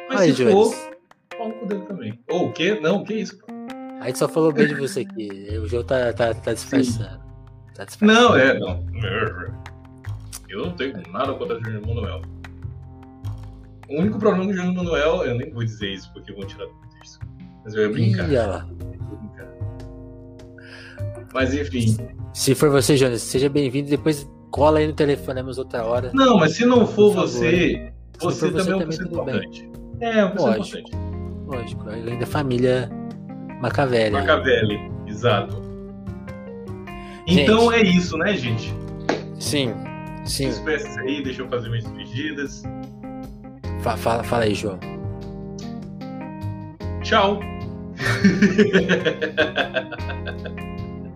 Mas 0.08 0.20
Aí, 0.22 0.30
se 0.30 0.36
Jones. 0.36 0.52
for, 0.54 0.74
pau 1.36 1.52
cu 1.52 1.66
dele 1.66 1.82
também. 1.82 2.18
Ou 2.30 2.48
o 2.48 2.52
quê? 2.52 2.80
Não, 2.80 2.96
o 2.96 3.04
que 3.04 3.12
é 3.12 3.16
isso? 3.18 3.38
A 4.00 4.06
gente 4.06 4.18
só 4.18 4.26
falou 4.26 4.50
bem 4.50 4.66
de 4.66 4.74
você 4.74 5.00
aqui. 5.00 5.28
O 5.60 5.68
João 5.68 5.84
tá, 5.84 6.10
tá, 6.14 6.32
tá 6.32 6.54
disfarçando. 6.54 7.20
Tá 7.74 7.84
disfarçando. 7.84 8.28
Não, 8.30 8.36
é, 8.36 8.58
não. 8.58 8.86
Eu 10.48 10.66
não 10.66 10.72
tenho 10.72 11.02
nada 11.12 11.34
contra 11.34 11.58
o 11.58 11.62
Júnior 11.62 11.86
Manuel. 11.86 12.22
O 13.90 14.00
único 14.00 14.18
problema 14.18 14.46
do 14.46 14.56
Júnior 14.56 14.74
Manuel, 14.74 15.24
eu 15.24 15.34
nem 15.34 15.52
vou 15.52 15.62
dizer 15.62 15.92
isso 15.92 16.10
porque 16.14 16.32
vão 16.32 16.46
tirar 16.46 16.64
do 16.64 16.72
contexto. 16.72 17.18
Mas 17.62 17.74
eu 17.74 17.82
ia 17.82 17.88
brincar. 17.90 18.26
Ih, 18.26 18.32
ia 18.32 18.48
brincar. 19.18 19.48
Mas 21.34 21.52
enfim. 21.52 22.19
Se 22.32 22.54
for 22.54 22.70
você, 22.70 22.96
Jonas, 22.96 23.22
seja 23.22 23.48
bem-vindo. 23.48 23.90
Depois 23.90 24.28
cola 24.50 24.78
aí 24.78 24.86
no 24.86 24.92
telefonemos 24.92 25.58
outra 25.58 25.84
hora. 25.84 26.10
Não, 26.14 26.38
mas 26.38 26.52
se 26.56 26.64
não 26.64 26.86
for 26.86 27.12
você, 27.14 27.92
Se 28.14 28.20
for 28.20 28.32
você 28.32 28.50
você 28.50 28.70
também 28.70 28.82
é 28.82 28.84
também, 28.84 28.98
bem. 28.98 29.06
importante. 29.06 29.70
É, 30.00 30.26
pessoa 30.28 30.56
Lógico. 30.56 30.78
importante. 30.78 31.10
Lógico, 31.46 31.90
além 31.90 32.18
da 32.18 32.26
família 32.26 32.88
Macavelli. 33.60 34.12
Macavelli, 34.12 34.90
exato. 35.06 35.60
Então 37.26 37.70
é 37.72 37.82
isso, 37.82 38.16
né, 38.16 38.36
gente? 38.36 38.72
Sim, 39.38 39.74
sim. 40.24 40.46
Despeça 40.48 41.00
aí, 41.00 41.22
deixa 41.22 41.42
eu 41.42 41.48
fazer 41.48 41.68
minhas 41.68 41.84
despedidas. 41.84 42.62
Fa- 43.80 43.96
fala, 43.96 44.22
fala 44.22 44.44
aí, 44.44 44.54
João. 44.54 44.78
Tchau. 47.02 47.40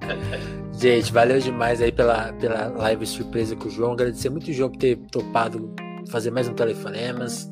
Gente, 0.79 1.13
valeu 1.13 1.39
demais 1.39 1.81
aí 1.81 1.93
pela, 1.93 2.33
pela 2.35 2.69
live 2.69 3.07
surpresa 3.07 3.55
com 3.57 3.69
o 3.69 3.71
João. 3.71 3.93
Agradecer 3.93 4.29
muito 4.29 4.51
o 4.51 4.53
João 4.53 4.71
por 4.71 4.79
ter 4.79 4.97
topado 5.11 5.73
fazer 6.09 6.31
mais 6.31 6.49
um 6.49 6.55
telefonemas, 6.55 7.51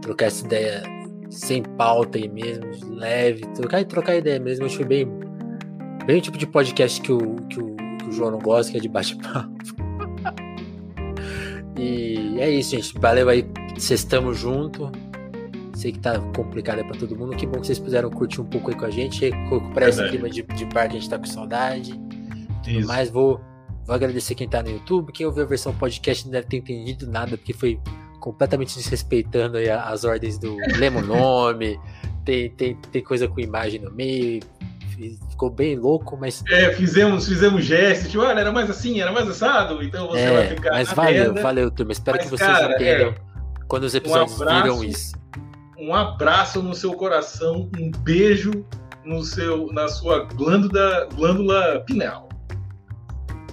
trocar 0.00 0.26
essa 0.26 0.44
ideia 0.44 0.82
sem 1.28 1.62
pauta 1.62 2.18
aí 2.18 2.28
mesmo, 2.28 2.64
leve, 2.94 3.42
trocar, 3.54 3.84
trocar 3.84 4.16
ideia 4.16 4.38
mesmo. 4.38 4.64
Acho 4.64 4.84
bem, 4.84 5.06
bem 6.06 6.18
o 6.18 6.20
tipo 6.20 6.38
de 6.38 6.46
podcast 6.46 7.00
que 7.00 7.12
o, 7.12 7.36
que 7.48 7.60
o, 7.60 7.76
que 7.98 8.08
o 8.08 8.12
João 8.12 8.30
não 8.30 8.38
gosta, 8.38 8.72
que 8.72 8.78
é 8.78 8.80
de 8.80 8.88
bate-papo. 8.88 9.50
E 11.74 12.38
é 12.38 12.48
isso, 12.48 12.70
gente. 12.70 12.96
Valeu 13.00 13.28
aí. 13.28 13.44
Vocês 13.74 14.00
estamos 14.00 14.38
junto. 14.38 14.92
Sei 15.82 15.90
que 15.90 15.98
tá 15.98 16.16
complicado 16.36 16.78
aí 16.78 16.84
pra 16.84 16.96
todo 16.96 17.16
mundo. 17.16 17.34
Que 17.36 17.44
bom 17.44 17.60
que 17.60 17.66
vocês 17.66 17.78
puderam 17.80 18.08
curtir 18.08 18.40
um 18.40 18.44
pouco 18.44 18.70
aí 18.70 18.76
com 18.76 18.84
a 18.84 18.90
gente. 18.90 19.28
Recuperar 19.30 19.88
esse 19.88 19.98
Verdade. 19.98 20.10
clima 20.10 20.30
de, 20.30 20.42
de 20.42 20.64
bar 20.66 20.88
que 20.88 20.96
a 20.96 21.00
gente 21.00 21.10
tá 21.10 21.18
com 21.18 21.24
saudade. 21.24 21.92
Tudo 22.62 22.78
Isso. 22.78 22.86
mais, 22.86 23.10
vou, 23.10 23.40
vou 23.84 23.92
agradecer 23.96 24.36
quem 24.36 24.48
tá 24.48 24.62
no 24.62 24.70
YouTube. 24.70 25.12
Quem 25.12 25.26
ouviu 25.26 25.42
a 25.42 25.46
versão 25.46 25.74
podcast 25.74 26.24
não 26.24 26.30
deve 26.30 26.46
ter 26.46 26.58
entendido 26.58 27.08
nada, 27.10 27.36
porque 27.36 27.52
foi 27.52 27.80
completamente 28.20 28.76
desrespeitando 28.78 29.58
as 29.58 30.04
ordens 30.04 30.38
do 30.38 30.56
Lema 30.78 31.00
o 31.00 31.04
nome. 31.04 31.80
Tem, 32.24 32.48
tem, 32.50 32.76
tem 32.92 33.02
coisa 33.02 33.26
com 33.26 33.40
imagem 33.40 33.80
no 33.80 33.90
meio. 33.90 34.40
Ficou 35.30 35.50
bem 35.50 35.74
louco, 35.74 36.16
mas 36.16 36.44
É, 36.48 36.72
fizemos, 36.74 37.26
fizemos 37.26 37.64
gestos, 37.64 38.08
tipo, 38.08 38.22
olha, 38.22 38.38
era 38.38 38.52
mais 38.52 38.70
assim, 38.70 39.00
era 39.00 39.10
mais 39.10 39.28
assado, 39.28 39.82
então 39.82 40.06
você 40.06 40.30
vai 40.30 40.44
É, 40.44 40.48
ficar. 40.48 40.70
mas 40.70 40.92
valeu, 40.92 41.24
merda. 41.24 41.42
valeu, 41.42 41.70
turma. 41.72 41.90
Espero 41.90 42.18
Mas, 42.18 42.26
que 42.26 42.30
vocês 42.30 42.48
cara, 42.48 42.74
entendam 42.76 43.08
é. 43.08 43.14
quando 43.66 43.82
os 43.82 43.94
episódios 43.96 44.40
abraço. 44.40 44.62
viram 44.62 44.84
isso. 44.84 45.20
Um 45.82 45.92
abraço 45.92 46.62
no 46.62 46.76
seu 46.76 46.94
coração, 46.94 47.68
um 47.76 47.90
beijo 48.04 48.64
no 49.04 49.24
seu, 49.24 49.66
na 49.72 49.88
sua 49.88 50.24
glândula, 50.26 51.08
glândula 51.12 51.80
pineal. 51.84 52.28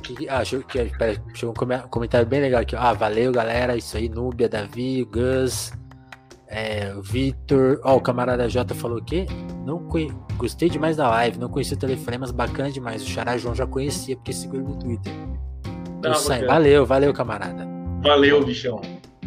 Que- 0.03 0.29
Ah, 0.29 0.45
chegou, 0.45 0.63
que, 0.67 1.45
um 1.45 1.53
come- 1.53 1.79
comentário 1.89 2.27
bem 2.27 2.39
legal 2.39 2.61
aqui. 2.61 2.75
Ah, 2.75 2.93
valeu, 2.93 3.31
galera. 3.31 3.75
Isso 3.75 3.97
aí, 3.97 4.07
Núbia, 4.07 4.47
Davi, 4.47 5.03
Gus, 5.05 5.73
é, 6.47 6.93
Vitor. 7.01 7.79
Ó, 7.83 7.95
o 7.95 8.01
camarada 8.01 8.47
J 8.47 8.75
falou 8.75 8.99
o 8.99 9.03
quê? 9.03 9.25
Não 9.65 9.79
conhe... 9.87 10.13
Gostei 10.37 10.69
demais 10.69 10.97
da 10.97 11.09
live. 11.09 11.39
Não 11.39 11.49
conhecia 11.49 11.75
o 11.75 11.79
telefonemas, 11.79 12.29
bacana 12.29 12.71
demais. 12.71 13.01
O 13.01 13.07
Xará 13.07 13.37
João 13.39 13.55
já 13.55 13.65
conhecia, 13.65 14.15
porque 14.15 14.33
seguiu 14.33 14.59
ele 14.61 14.69
no 14.69 14.77
Twitter. 14.77 15.13
Tá. 16.01 16.13
Valeu, 16.47 16.85
valeu, 16.85 17.11
camarada. 17.11 17.67
Valeu, 18.03 18.45
bichão. 18.45 18.79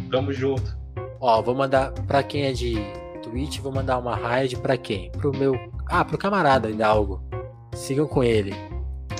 Tamo 0.09 0.31
junto. 0.31 0.81
Ó, 1.25 1.41
vou 1.41 1.55
mandar 1.55 1.93
pra 2.05 2.21
quem 2.21 2.47
é 2.47 2.51
de 2.51 2.75
Twitch, 3.23 3.59
vou 3.59 3.71
mandar 3.71 3.97
uma 3.97 4.13
raid 4.13 4.57
pra 4.57 4.75
quem? 4.75 5.09
Pro 5.13 5.31
meu. 5.31 5.57
Ah, 5.87 6.03
pro 6.03 6.17
camarada 6.17 6.69
Hidalgo. 6.69 7.23
Sigam 7.73 8.05
com 8.05 8.21
ele. 8.21 8.53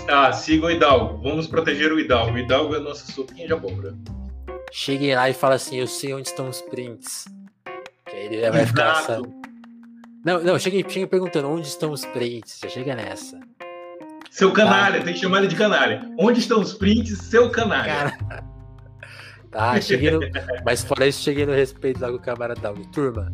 Ah, 0.10 0.34
siga 0.34 0.66
o 0.66 0.70
Hidalgo. 0.70 1.24
Vamos 1.24 1.48
proteger 1.48 1.94
o 1.94 2.00
Hidalgo. 2.00 2.34
O 2.34 2.38
Hidalgo 2.38 2.76
é 2.76 2.80
a 2.80 2.82
nossa 2.82 3.10
sopinha 3.10 3.48
de 3.48 3.54
abóbora. 3.54 3.96
Cheguem 4.70 5.16
lá 5.16 5.30
e 5.30 5.34
fala 5.34 5.56
assim: 5.56 5.78
Eu 5.78 5.88
sei 5.88 6.14
onde 6.14 6.28
estão 6.28 6.50
os 6.50 6.62
prints. 6.62 7.24
Que 8.06 8.16
aí 8.18 8.26
ele 8.26 8.42
já 8.42 8.52
vai 8.52 8.66
ficar. 8.66 9.00
Essa... 9.00 9.22
Não, 10.26 10.44
não, 10.44 10.60
cheguei, 10.60 10.84
cheguei 10.84 11.08
perguntando 11.08 11.50
onde 11.50 11.70
estão 11.70 11.94
os 11.94 12.04
prints. 12.08 12.60
Já 12.62 12.68
chega 12.68 12.96
nessa. 12.96 13.40
Seu 14.30 14.52
canalha, 14.52 15.02
tem 15.02 15.14
que 15.14 15.22
chamar 15.22 15.38
ele 15.38 15.48
de 15.48 15.56
canalha. 15.56 16.02
Onde 16.20 16.42
estão 16.42 16.60
os 16.60 16.74
prints, 16.74 17.18
seu 17.20 17.50
canalha? 17.50 18.12
Cara. 18.12 18.53
Tá, 19.54 19.80
cheguei 19.80 20.12
no. 20.12 20.20
Mas 20.66 20.84
fora 20.84 21.08
isso, 21.08 21.22
cheguei 21.22 21.46
no 21.46 21.54
respeito 21.54 22.02
lá 22.02 22.10
com 22.10 22.16
o 22.16 22.20
camarada. 22.20 22.74
Turma. 22.92 23.32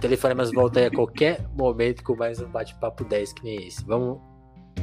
Telefonemas 0.00 0.52
volta 0.52 0.78
aí 0.78 0.86
a 0.86 0.90
qualquer 0.90 1.44
momento 1.56 2.04
com 2.04 2.14
mais 2.14 2.40
um 2.40 2.48
bate-papo 2.48 3.04
10 3.04 3.32
que 3.32 3.44
nem 3.44 3.66
esse. 3.66 3.84
Vamos 3.84 4.20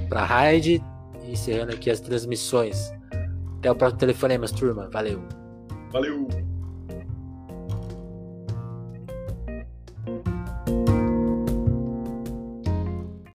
pra 0.09 0.25
raid 0.25 0.83
encerrando 1.23 1.71
aqui 1.73 1.89
as 1.89 2.01
transmissões. 2.01 2.91
Até 3.59 3.71
o 3.71 3.75
próximo 3.75 3.99
telefonemas, 3.99 4.51
turma. 4.51 4.89
Valeu. 4.91 5.23
Valeu. 5.91 6.27